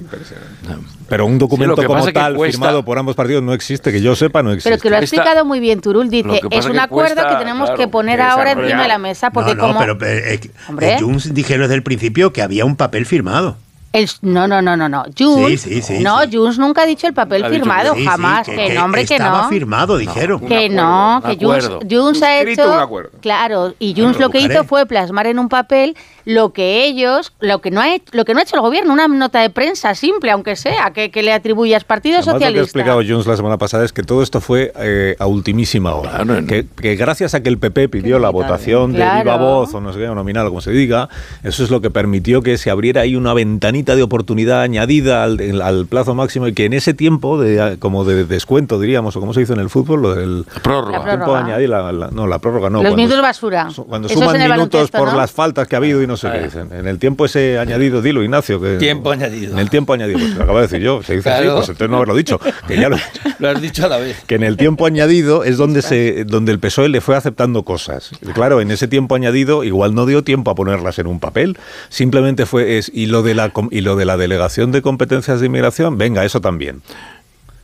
Pero 1.08 1.26
un 1.26 1.40
documento 1.40 1.76
que 1.76 1.86
como 1.88 2.06
tal, 2.12 2.36
cuesta- 2.36 2.52
firmado 2.58 2.86
por 2.86 2.98
ambos 3.00 3.16
partidos, 3.16 3.42
no 3.42 3.54
existe, 3.54 3.92
que 3.92 4.02
yo 4.02 4.16
sepa, 4.16 4.44
no 4.44 4.52
existe. 4.52 4.70
Pero 4.70 4.82
que 4.82 4.90
lo 4.90 4.96
ha 4.98 5.00
explicado 5.00 5.44
muy 5.46 5.60
bien 5.60 5.82
Turul, 5.82 6.06
Lo 6.06 6.12
dice, 6.12 6.42
que 6.50 6.56
pasa 6.58 6.60
es 6.60 6.66
un 6.68 6.72
que 6.74 6.80
acuerdo 6.80 7.16
cuesta, 7.16 7.30
que 7.32 7.36
tenemos 7.38 7.70
claro, 7.70 7.78
que 7.82 7.88
poner 7.88 8.18
que 8.18 8.24
ahora 8.24 8.52
encima 8.54 8.82
de 8.84 8.88
la 8.88 8.98
mesa, 8.98 9.32
porque 9.32 9.56
no, 9.56 9.62
no, 9.68 9.68
como... 9.76 9.80
pero, 9.80 9.98
eh, 10.06 10.40
Hombre. 10.68 10.94
eh, 10.94 10.98
Junts 11.00 11.34
dijeron 11.34 11.62
desde 11.64 11.76
el 11.76 11.84
principio 11.84 12.34
que 12.34 12.42
había 12.42 12.66
un 12.66 12.76
papel 12.76 13.06
firmado. 13.06 13.58
El- 13.92 14.08
no, 14.22 14.48
no, 14.48 14.62
no, 14.62 14.78
no, 14.78 14.88
no. 14.88 15.04
Junts, 15.18 15.62
Sí, 15.62 15.82
sí, 15.82 15.82
sí, 15.82 16.04
no, 16.04 16.22
sí. 16.22 16.30
Junts 16.38 16.60
nunca 16.60 16.84
ha 16.84 16.86
dicho 16.86 17.08
el 17.08 17.16
papel 17.16 17.44
Ha 17.44 17.50
que 17.50 17.56
firmado, 17.56 17.96
Sí, 17.96 18.02
sí, 18.02 18.06
jamás. 18.06 18.46
que, 18.48 18.74
no, 18.76 18.86
hombre, 18.86 19.04
que 19.04 19.16
estaba 19.16 19.42
no. 19.42 19.50
firmado, 19.50 19.98
dijeron. 19.98 20.42
Que 20.42 20.68
Un 20.70 20.76
no, 20.76 21.16
acuerdo, 21.16 21.38
que 21.40 21.46
un 21.46 21.52
Junts, 21.52 21.66
acuerdo. 21.66 21.88
Junts 22.04 22.22
ha 22.22 22.40
hecho. 22.40 22.72
un 22.74 22.80
acuerdo. 22.80 23.10
Claro, 23.20 23.74
y 23.80 24.00
Junts 24.00 24.20
lo 24.20 24.30
que 24.30 24.42
hizo 24.42 24.64
fue 24.66 24.86
plasmar 24.86 25.26
en 25.26 25.40
un 25.40 25.50
papel 25.50 25.98
lo 26.30 26.54
que 26.54 26.86
ellos, 26.86 27.34
lo 27.40 27.60
que 27.60 27.72
no 27.72 27.82
ha, 27.82 27.96
hecho- 27.96 28.06
lo 28.12 28.24
que 28.24 28.36
no 28.36 28.40
ha 28.40 28.44
hecho 28.44 28.56
el 28.56 28.62
gobierno, 28.62 28.94
una 28.94 29.08
nota 29.08 29.42
de 29.42 29.50
prensa 29.50 29.96
simple, 29.96 30.30
aunque 30.30 30.56
sea, 30.56 30.92
que, 30.94 31.10
que 31.10 31.24
le 31.24 31.34
atribuyas 31.34 31.84
Partido 31.84 32.18
Además, 32.18 32.28
lo 32.36 32.40
que 32.40 32.46
ha 32.46 32.48
Socialista. 32.50 32.64
explicado 32.80 33.02
Junts 33.08 33.26
la 33.26 33.36
semana 33.36 33.58
pasada 33.58 33.84
es 33.84 33.92
que 33.94 34.04
todo 34.04 34.22
esto 34.22 34.40
fue 34.40 34.72
eh, 34.80 35.16
a 35.18 35.26
ultimísima 35.26 35.96
hora. 35.96 36.12
Claro, 36.12 36.36
en- 36.36 36.46
que, 36.46 36.68
que 36.80 36.96
gracias 36.96 37.34
a 37.34 37.42
que 37.42 37.50
el 37.50 37.58
PP 37.58 37.90
pidió 37.90 38.20
la 38.20 38.30
votación 38.30 38.92
de 38.92 39.00
Claro. 39.00 39.24
viva 39.24 39.38
voz 39.38 39.74
o 39.74 39.82
no 39.82 39.92
sé 39.92 39.98
qué, 39.98 40.08
o 40.08 40.14
nominal, 40.14 40.48
como 40.50 40.62
se 40.62 40.70
diga, 40.72 41.10
eso 41.44 41.64
es 41.64 41.72
lo 41.72 41.82
que 41.82 41.90
permitió 41.90 42.44
que 42.44 42.60
se 42.60 42.70
abriera 42.70 43.02
ahí 43.02 43.16
una 43.16 43.34
ventanita 43.34 43.96
de 43.96 44.04
oportunidad 44.04 44.62
añadida 44.62 45.24
al, 45.24 45.62
al 45.64 45.88
plazo 45.88 46.14
máximo 46.14 46.48
y 46.48 46.54
que 46.54 46.66
en 46.66 46.74
ese 46.74 46.94
tiempo, 46.94 47.40
de, 47.42 47.78
como 47.80 48.06
de 48.06 48.26
descuento, 48.26 48.80
diríamos, 48.80 49.16
o 49.16 49.20
como 49.20 49.34
se 49.34 49.40
dice 49.40 49.54
en 49.54 49.62
el 49.62 49.70
fútbol, 49.72 50.04
lo 50.04 50.14
del 50.14 50.46
Prórroga. 50.62 51.00
La 51.00 51.04
tiempo 51.06 51.26
prórroga. 51.26 51.40
añadir, 51.46 51.70
la, 51.70 51.92
la- 51.92 52.12
no, 52.12 52.28
la 52.28 52.38
prórroga 52.38 52.70
no. 52.70 52.84
Los 52.84 52.96
minutos 52.96 53.20
basura. 53.20 53.68
Cuando 53.88 54.08
Eso 54.08 54.20
es 54.20 54.26
suman 54.30 54.48
minutos 54.52 54.92
por 54.92 55.08
¿no? 55.12 55.18
las 55.18 55.32
faltas 55.32 55.68
que 55.68 55.76
ha 55.76 55.80
habido 55.80 56.04
y 56.04 56.08
no 56.08 56.18
sé 56.20 56.30
qué 56.32 56.44
dicen. 56.44 56.70
En 56.72 56.88
el 56.88 57.00
tiempo 57.00 57.26
ese 57.26 57.58
añadido, 57.58 58.04
dilo 58.04 58.22
Ignacio. 58.22 58.62
Que, 58.62 58.78
Tiempo 58.78 59.10
añadido. 59.10 59.54
En 59.54 59.60
el 59.60 59.72
tiempo 59.72 59.94
añadido, 59.94 60.20
pues 60.20 60.36
lo 60.36 60.44
acabo 60.44 60.58
de 60.60 60.68
decir 60.68 60.82
yo. 60.82 61.02
Se 61.02 61.16
dice 61.16 61.30
así, 61.32 61.42
Claro. 61.44 61.56
pues 61.58 61.70
entonces 61.70 61.90
no 61.90 61.96
haberlo 61.98 62.16
dicho. 62.16 62.40
Que 62.68 62.78
ya 62.78 62.90
lo, 62.90 62.98
Lo 63.40 63.50
has 63.50 63.60
dicho 63.62 63.86
a 63.86 63.90
la 63.90 63.98
vez. 63.98 64.18
que 64.28 64.36
en 64.36 64.44
el 64.44 64.56
tiempo 64.58 64.86
añadido 64.86 65.44
es 65.44 65.58
donde 65.58 65.82
se 65.82 66.26
donde 66.26 66.52
el 66.52 66.60
PSOE 66.60 66.90
le 66.90 67.02
fue 67.02 67.16
aceptando 67.16 67.64
cosas. 67.64 68.12
Claro, 68.36 68.62
en 68.62 68.70
ese 68.70 68.88
tiempo 68.88 69.16
añadido 69.16 69.64
igual 69.64 69.96
no 69.96 70.06
dio 70.06 70.24
tiempo 70.24 70.52
a 70.52 70.56
ponerlas 70.56 71.00
en 71.00 71.08
un 71.08 71.20
papel, 71.20 71.58
simplemente 71.90 72.46
fue 72.46 72.78
es 72.78 72.92
y 72.94 73.06
lo 73.08 73.24
de 73.24 73.34
la 73.34 73.50
com- 73.50 73.70
y 73.72 73.82
lo 73.82 73.96
de 73.96 74.06
la 74.06 74.18
delegación 74.18 74.72
de 74.72 74.82
competencias 74.82 75.40
de 75.40 75.46
inmigración, 75.48 75.98
venga, 75.98 76.26
eso 76.26 76.42
también. 76.42 76.82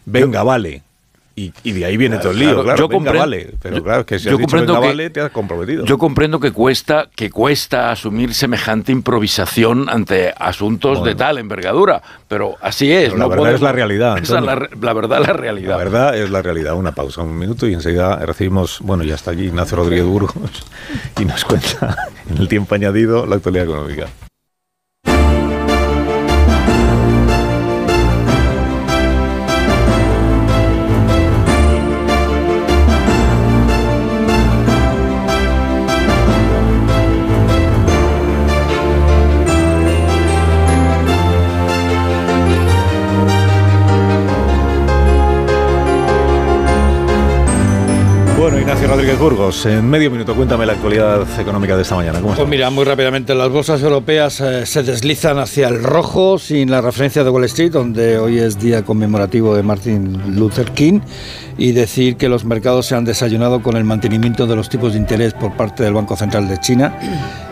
Venga, 0.05 0.43
vale. 0.43 0.83
Y, 1.37 1.51
y 1.63 1.73
de 1.73 1.83
ahí 1.83 1.97
viene 1.97 2.17
todo 2.17 2.31
el 2.31 2.39
lío, 2.39 2.47
Claro, 2.51 2.63
claro, 2.63 2.77
yo 2.79 2.87
venga, 2.87 3.11
vale, 3.11 3.53
pero 3.61 3.75
yo- 3.75 3.83
claro, 3.83 4.05
que 4.05 4.19
si 4.19 4.25
yo 4.25 4.31
has 4.31 4.37
dicho 4.37 4.43
comprendo 4.47 4.73
venga, 4.73 4.81
que- 4.83 4.87
vale, 4.87 5.09
te 5.09 5.19
has 5.19 5.31
comprometido. 5.31 5.83
Yo 5.85 5.97
comprendo 5.97 6.39
que 6.39 6.51
cuesta, 6.53 7.09
que 7.13 7.29
cuesta 7.29 7.91
asumir 7.91 8.33
semejante 8.33 8.93
improvisación 8.93 9.89
ante 9.89 10.33
asuntos 10.37 11.03
de 11.03 11.13
tal 11.13 11.37
envergadura, 11.37 12.01
pero 12.29 12.55
así 12.61 12.89
es. 12.89 13.09
Pero 13.09 13.17
la 13.17 13.23
no 13.25 13.29
verdad 13.29 13.41
podemos- 13.41 13.55
es 13.59 13.61
la 13.63 13.71
realidad, 13.73 14.17
Esa 14.23 14.39
la 14.39 14.55
verdad 14.93 15.19
es 15.21 15.27
la 15.27 15.33
realidad. 15.33 15.69
La 15.71 15.77
verdad 15.77 16.17
es 16.17 16.29
la 16.29 16.41
realidad. 16.41 16.73
Una 16.75 16.93
pausa, 16.93 17.21
un 17.21 17.37
minuto 17.37 17.67
y 17.67 17.73
enseguida 17.73 18.15
recibimos, 18.25 18.79
bueno, 18.81 19.03
ya 19.03 19.15
está 19.15 19.31
allí 19.31 19.47
Ignacio 19.47 19.75
Rodríguez 19.75 20.05
Burgos 20.05 20.33
y 21.19 21.25
nos 21.25 21.43
cuenta 21.43 21.97
en 22.29 22.37
el 22.37 22.47
tiempo 22.47 22.75
añadido 22.75 23.25
la 23.25 23.35
actualidad 23.35 23.65
económica. 23.65 24.07
Ignacio 48.85 48.97
Rodríguez 48.97 49.19
Burgos, 49.19 49.65
en 49.65 49.89
medio 49.89 50.11
minuto 50.11 50.35
cuéntame 50.35 50.63
la 50.63 50.73
actualidad 50.73 51.23
económica 51.39 51.75
de 51.75 51.81
esta 51.81 51.95
mañana. 51.95 52.21
¿Cómo 52.21 52.35
Pues 52.35 52.47
mira, 52.47 52.69
muy 52.69 52.83
rápidamente, 52.83 53.33
las 53.33 53.49
bolsas 53.49 53.81
europeas 53.81 54.39
eh, 54.41 54.67
se 54.67 54.83
deslizan 54.83 55.39
hacia 55.39 55.69
el 55.69 55.81
rojo 55.81 56.37
sin 56.37 56.69
la 56.69 56.81
referencia 56.81 57.23
de 57.23 57.31
Wall 57.31 57.45
Street, 57.45 57.71
donde 57.71 58.19
hoy 58.19 58.37
es 58.37 58.59
día 58.59 58.85
conmemorativo 58.85 59.55
de 59.55 59.63
Martin 59.63 60.37
Luther 60.37 60.69
King, 60.69 60.99
y 61.57 61.71
decir 61.71 62.15
que 62.15 62.29
los 62.29 62.45
mercados 62.45 62.85
se 62.85 62.93
han 62.93 63.05
desayunado 63.05 63.63
con 63.63 63.75
el 63.75 63.85
mantenimiento 63.85 64.45
de 64.45 64.55
los 64.55 64.69
tipos 64.69 64.93
de 64.93 64.99
interés 64.99 65.33
por 65.33 65.57
parte 65.57 65.81
del 65.81 65.95
Banco 65.95 66.15
Central 66.15 66.47
de 66.47 66.59
China 66.59 66.95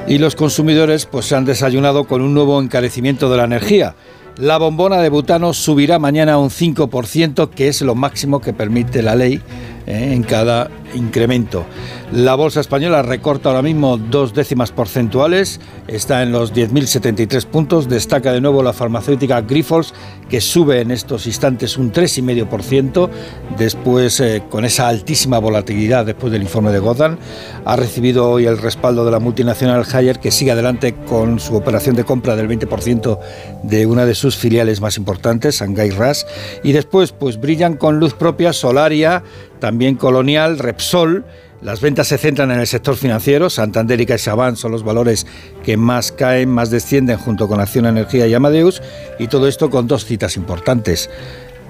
y 0.08 0.20
los 0.20 0.36
consumidores 0.36 1.08
pues 1.08 1.26
se 1.26 1.36
han 1.36 1.46
desayunado 1.46 2.04
con 2.04 2.22
un 2.22 2.36
nuevo 2.36 2.62
encarecimiento 2.62 3.32
de 3.32 3.38
la 3.38 3.46
energía. 3.46 3.96
La 4.38 4.58
bombona 4.58 4.98
de 4.98 5.10
butano 5.10 5.54
subirá 5.54 5.98
mañana 5.98 6.38
un 6.38 6.50
5%, 6.50 7.50
que 7.50 7.70
es 7.70 7.82
lo 7.82 7.96
máximo 7.96 8.40
que 8.40 8.54
permite 8.54 9.02
la 9.02 9.16
ley 9.16 9.42
eh, 9.86 10.14
en 10.14 10.24
cada 10.24 10.70
incremento. 10.96 11.66
La 12.12 12.36
bolsa 12.36 12.60
española 12.60 13.02
recorta 13.02 13.50
ahora 13.50 13.62
mismo 13.62 13.98
dos 13.98 14.34
décimas 14.34 14.72
porcentuales, 14.72 15.60
está 15.88 16.22
en 16.24 16.32
los 16.32 16.54
10.073 16.54 17.46
puntos, 17.46 17.90
destaca 17.90 18.32
de 18.32 18.42
nuevo 18.42 18.62
la 18.62 18.74
farmacéutica 18.74 19.42
Grifols, 19.42 19.94
que 20.30 20.42
sube 20.42 20.82
en 20.82 20.92
estos 20.92 21.28
instantes 21.28 21.78
un 21.78 21.92
3,5%, 21.92 23.10
después 23.58 24.20
eh, 24.20 24.44
con 24.50 24.66
esa 24.66 24.88
altísima 24.88 25.40
volatilidad 25.40 26.06
después 26.06 26.32
del 26.32 26.44
informe 26.44 26.72
de 26.72 26.80
Gotham, 26.80 27.18
ha 27.66 27.76
recibido 27.76 28.30
hoy 28.30 28.46
el 28.46 28.58
respaldo 28.58 29.06
de 29.06 29.12
la 29.12 29.20
multinacional 29.20 29.86
Haier, 29.92 30.20
que 30.20 30.32
sigue 30.32 30.52
adelante 30.52 30.96
con 31.08 31.40
su 31.40 31.56
operación 31.56 31.96
de 31.96 32.04
compra 32.04 32.36
del 32.36 32.48
20% 32.48 33.20
de 33.64 33.86
una 33.86 34.06
de 34.06 34.16
sus 34.16 34.36
filiales 34.36 34.82
más 34.82 34.98
importantes, 34.98 35.60
Shanghai 35.60 35.90
RAS, 35.92 36.26
y 36.64 36.72
después 36.72 37.12
pues 37.12 37.40
brillan 37.40 37.76
con 37.76 38.00
luz 38.00 38.14
propia 38.14 38.54
Solaria, 38.54 39.24
también 39.60 39.96
Colonial, 39.96 40.60
Repsol, 40.60 40.83
las 41.62 41.80
ventas 41.80 42.10
se 42.10 42.18
centran 42.18 42.52
en 42.52 42.60
el 42.60 42.68
sector 42.68 42.98
financiero, 42.98 43.50
Santander 43.50 44.02
y 44.02 44.06
CaixaBank 44.06 44.58
son 44.58 44.74
los 44.74 44.84
valores 44.84 45.26
que 45.64 45.78
más 45.78 46.12
caen, 46.12 46.50
más 46.50 46.70
descienden 46.70 47.18
junto 47.18 47.48
con 47.48 47.62
Acción 47.62 47.86
Energía 47.86 48.28
y 48.28 48.34
Amadeus, 48.34 48.82
y 49.18 49.28
todo 49.28 49.48
esto 49.48 49.70
con 49.70 49.88
dos 49.88 50.04
citas 50.04 50.36
importantes. 50.36 51.10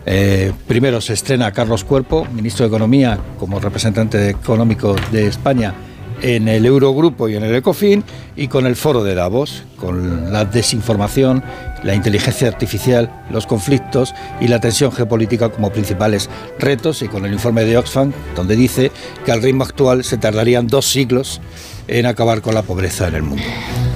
Eh, 0.07 0.52
primero 0.68 0.99
se 0.99 1.14
estrena 1.14 1.52
Carlos 1.52 1.84
Cuerpo, 1.84 2.26
ministro 2.34 2.65
de 2.65 2.69
Economía, 2.69 3.19
como 3.40 3.60
representante 3.60 4.30
económico 4.30 4.95
de 5.11 5.27
España 5.27 5.76
en 6.23 6.48
el 6.48 6.65
Eurogrupo 6.65 7.30
y 7.30 7.35
en 7.35 7.44
el 7.44 7.53
Ecofin, 7.53 8.03
y 8.35 8.48
con 8.48 8.65
el 8.65 8.76
Foro 8.76 9.03
de 9.03 9.14
Davos, 9.14 9.64
con 9.77 10.34
la 10.34 10.45
desinformación, 10.45 11.44
la 11.84 11.93
inteligencia 11.93 12.47
artificial, 12.47 13.10
los 13.30 13.45
conflictos 13.45 14.14
y 14.39 14.47
la 14.47 14.60
tensión 14.60 14.91
geopolítica 14.91 15.49
como 15.49 15.72
principales 15.72 16.30
retos, 16.60 17.01
y 17.01 17.07
con 17.07 17.26
el 17.26 17.34
informe 17.34 17.65
de 17.65 17.77
Oxfam, 17.77 18.14
donde 18.35 18.55
dice 18.55 18.91
que 19.26 19.31
al 19.31 19.41
ritmo 19.41 19.64
actual 19.64 20.03
se 20.03 20.18
tardarían 20.18 20.68
dos 20.68 20.85
siglos 20.85 21.41
en 21.88 22.05
acabar 22.05 22.41
con 22.41 22.53
la 22.55 22.61
pobreza 22.61 23.07
en 23.07 23.15
el 23.15 23.23
mundo. 23.23 23.43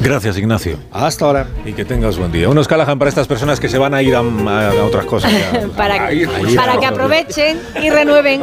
Gracias, 0.08 0.38
Ignacio. 0.38 0.78
Hasta 0.94 1.26
ahora. 1.26 1.48
Y 1.66 1.74
que 1.74 1.84
tengas 1.84 2.18
buen 2.18 2.32
día. 2.32 2.48
Unos 2.48 2.66
Callahan 2.66 2.98
para 2.98 3.10
estas 3.10 3.28
personas 3.28 3.60
que 3.60 3.68
se 3.68 3.78
van 3.78 3.94
a 3.94 4.02
ir 4.02 4.16
a, 4.16 4.20
a 4.20 4.86
otras 4.86 5.04
cosas. 5.04 5.34
para, 5.76 6.10
para 6.56 6.80
que 6.80 6.86
aprovechen 6.86 7.60
y 7.84 7.90
renueven 7.90 8.42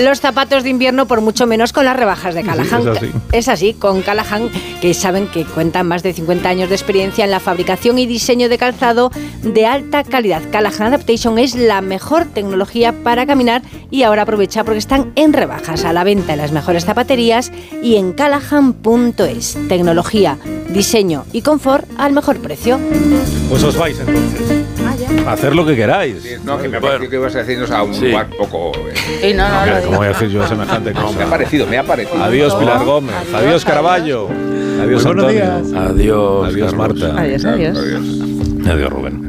los 0.00 0.20
zapatos 0.20 0.62
de 0.62 0.70
invierno 0.70 1.04
por 1.06 1.20
mucho 1.20 1.46
menos 1.46 1.74
con 1.74 1.84
las 1.84 1.96
rebajas 1.96 2.34
de 2.34 2.42
Callahan. 2.42 2.80
es, 2.80 2.86
así. 2.86 3.12
es 3.32 3.48
así, 3.48 3.74
con 3.74 4.00
Callahan, 4.00 4.48
que 4.80 4.94
saben 4.94 5.26
que 5.26 5.44
cuentan 5.44 5.86
más 5.86 6.02
de 6.02 6.14
50 6.14 6.48
años 6.48 6.70
de 6.70 6.74
experiencia 6.74 7.26
en 7.26 7.30
la 7.30 7.40
fabricación 7.40 7.98
y 7.98 8.06
diseño 8.06 8.48
de 8.48 8.56
calzado 8.56 9.10
de 9.42 9.66
alta 9.66 10.02
calidad. 10.02 10.40
Callahan 10.50 10.94
Adaptation 10.94 11.38
es 11.38 11.54
la 11.54 11.82
mejor 11.82 12.24
tecnología 12.24 12.94
para 13.04 13.26
caminar 13.26 13.60
y 13.90 14.02
ahora 14.04 14.22
aprovecha 14.22 14.64
porque 14.64 14.78
están 14.78 15.12
en 15.14 15.34
rebajas 15.34 15.84
a 15.84 15.92
la 15.92 16.04
venta 16.04 16.32
en 16.32 16.38
las 16.38 16.52
mejores 16.52 16.86
zapaterías 16.86 17.52
y 17.82 17.96
en 17.96 18.14
callahan.es. 18.14 19.58
Tecnología, 19.68 20.38
diseño 20.70 20.85
y 21.32 21.42
confort 21.42 21.84
al 21.98 22.12
mejor 22.12 22.36
precio. 22.38 22.78
Pues 23.48 23.62
os 23.64 23.76
vais 23.76 23.98
entonces. 23.98 24.64
A 25.26 25.32
hacer 25.32 25.54
lo 25.56 25.66
que 25.66 25.74
queráis. 25.74 26.40
No, 26.44 26.58
que 26.58 26.68
me 26.68 26.76
ha 26.76 26.80
parecido 26.80 27.10
que 27.10 27.16
ibas 27.16 27.34
a 27.34 27.38
decirnos 27.40 27.70
a 27.72 27.82
un 27.82 27.92
Sí. 27.92 28.06
lugar 28.08 28.28
poco... 28.38 28.70
eh, 28.88 28.94
Sí, 29.20 29.34
no, 29.34 29.48
no, 29.48 29.58
Hombre, 29.58 29.82
¿Cómo 29.84 29.96
voy 29.98 30.06
a 30.06 30.08
decir 30.10 30.28
yo 30.28 30.46
semejante 30.46 30.92
cosa? 30.92 31.18
Me 31.18 31.24
ha 31.24 31.30
parecido, 31.30 31.66
me 31.66 31.78
ha 31.78 31.82
parecido. 31.82 32.22
Adiós, 32.22 32.54
Pilar 32.54 32.84
Gómez. 32.84 33.14
Adiós, 33.34 33.64
Caraballo. 33.64 34.28
Adiós, 34.80 35.04
Antonio. 35.06 35.28
días. 35.32 35.72
Adiós, 35.72 36.48
adiós 36.52 36.74
Marta. 36.74 37.20
Adiós, 37.20 37.44
adiós. 37.44 37.78
Adiós, 38.68 38.90
Rubén. 38.90 39.25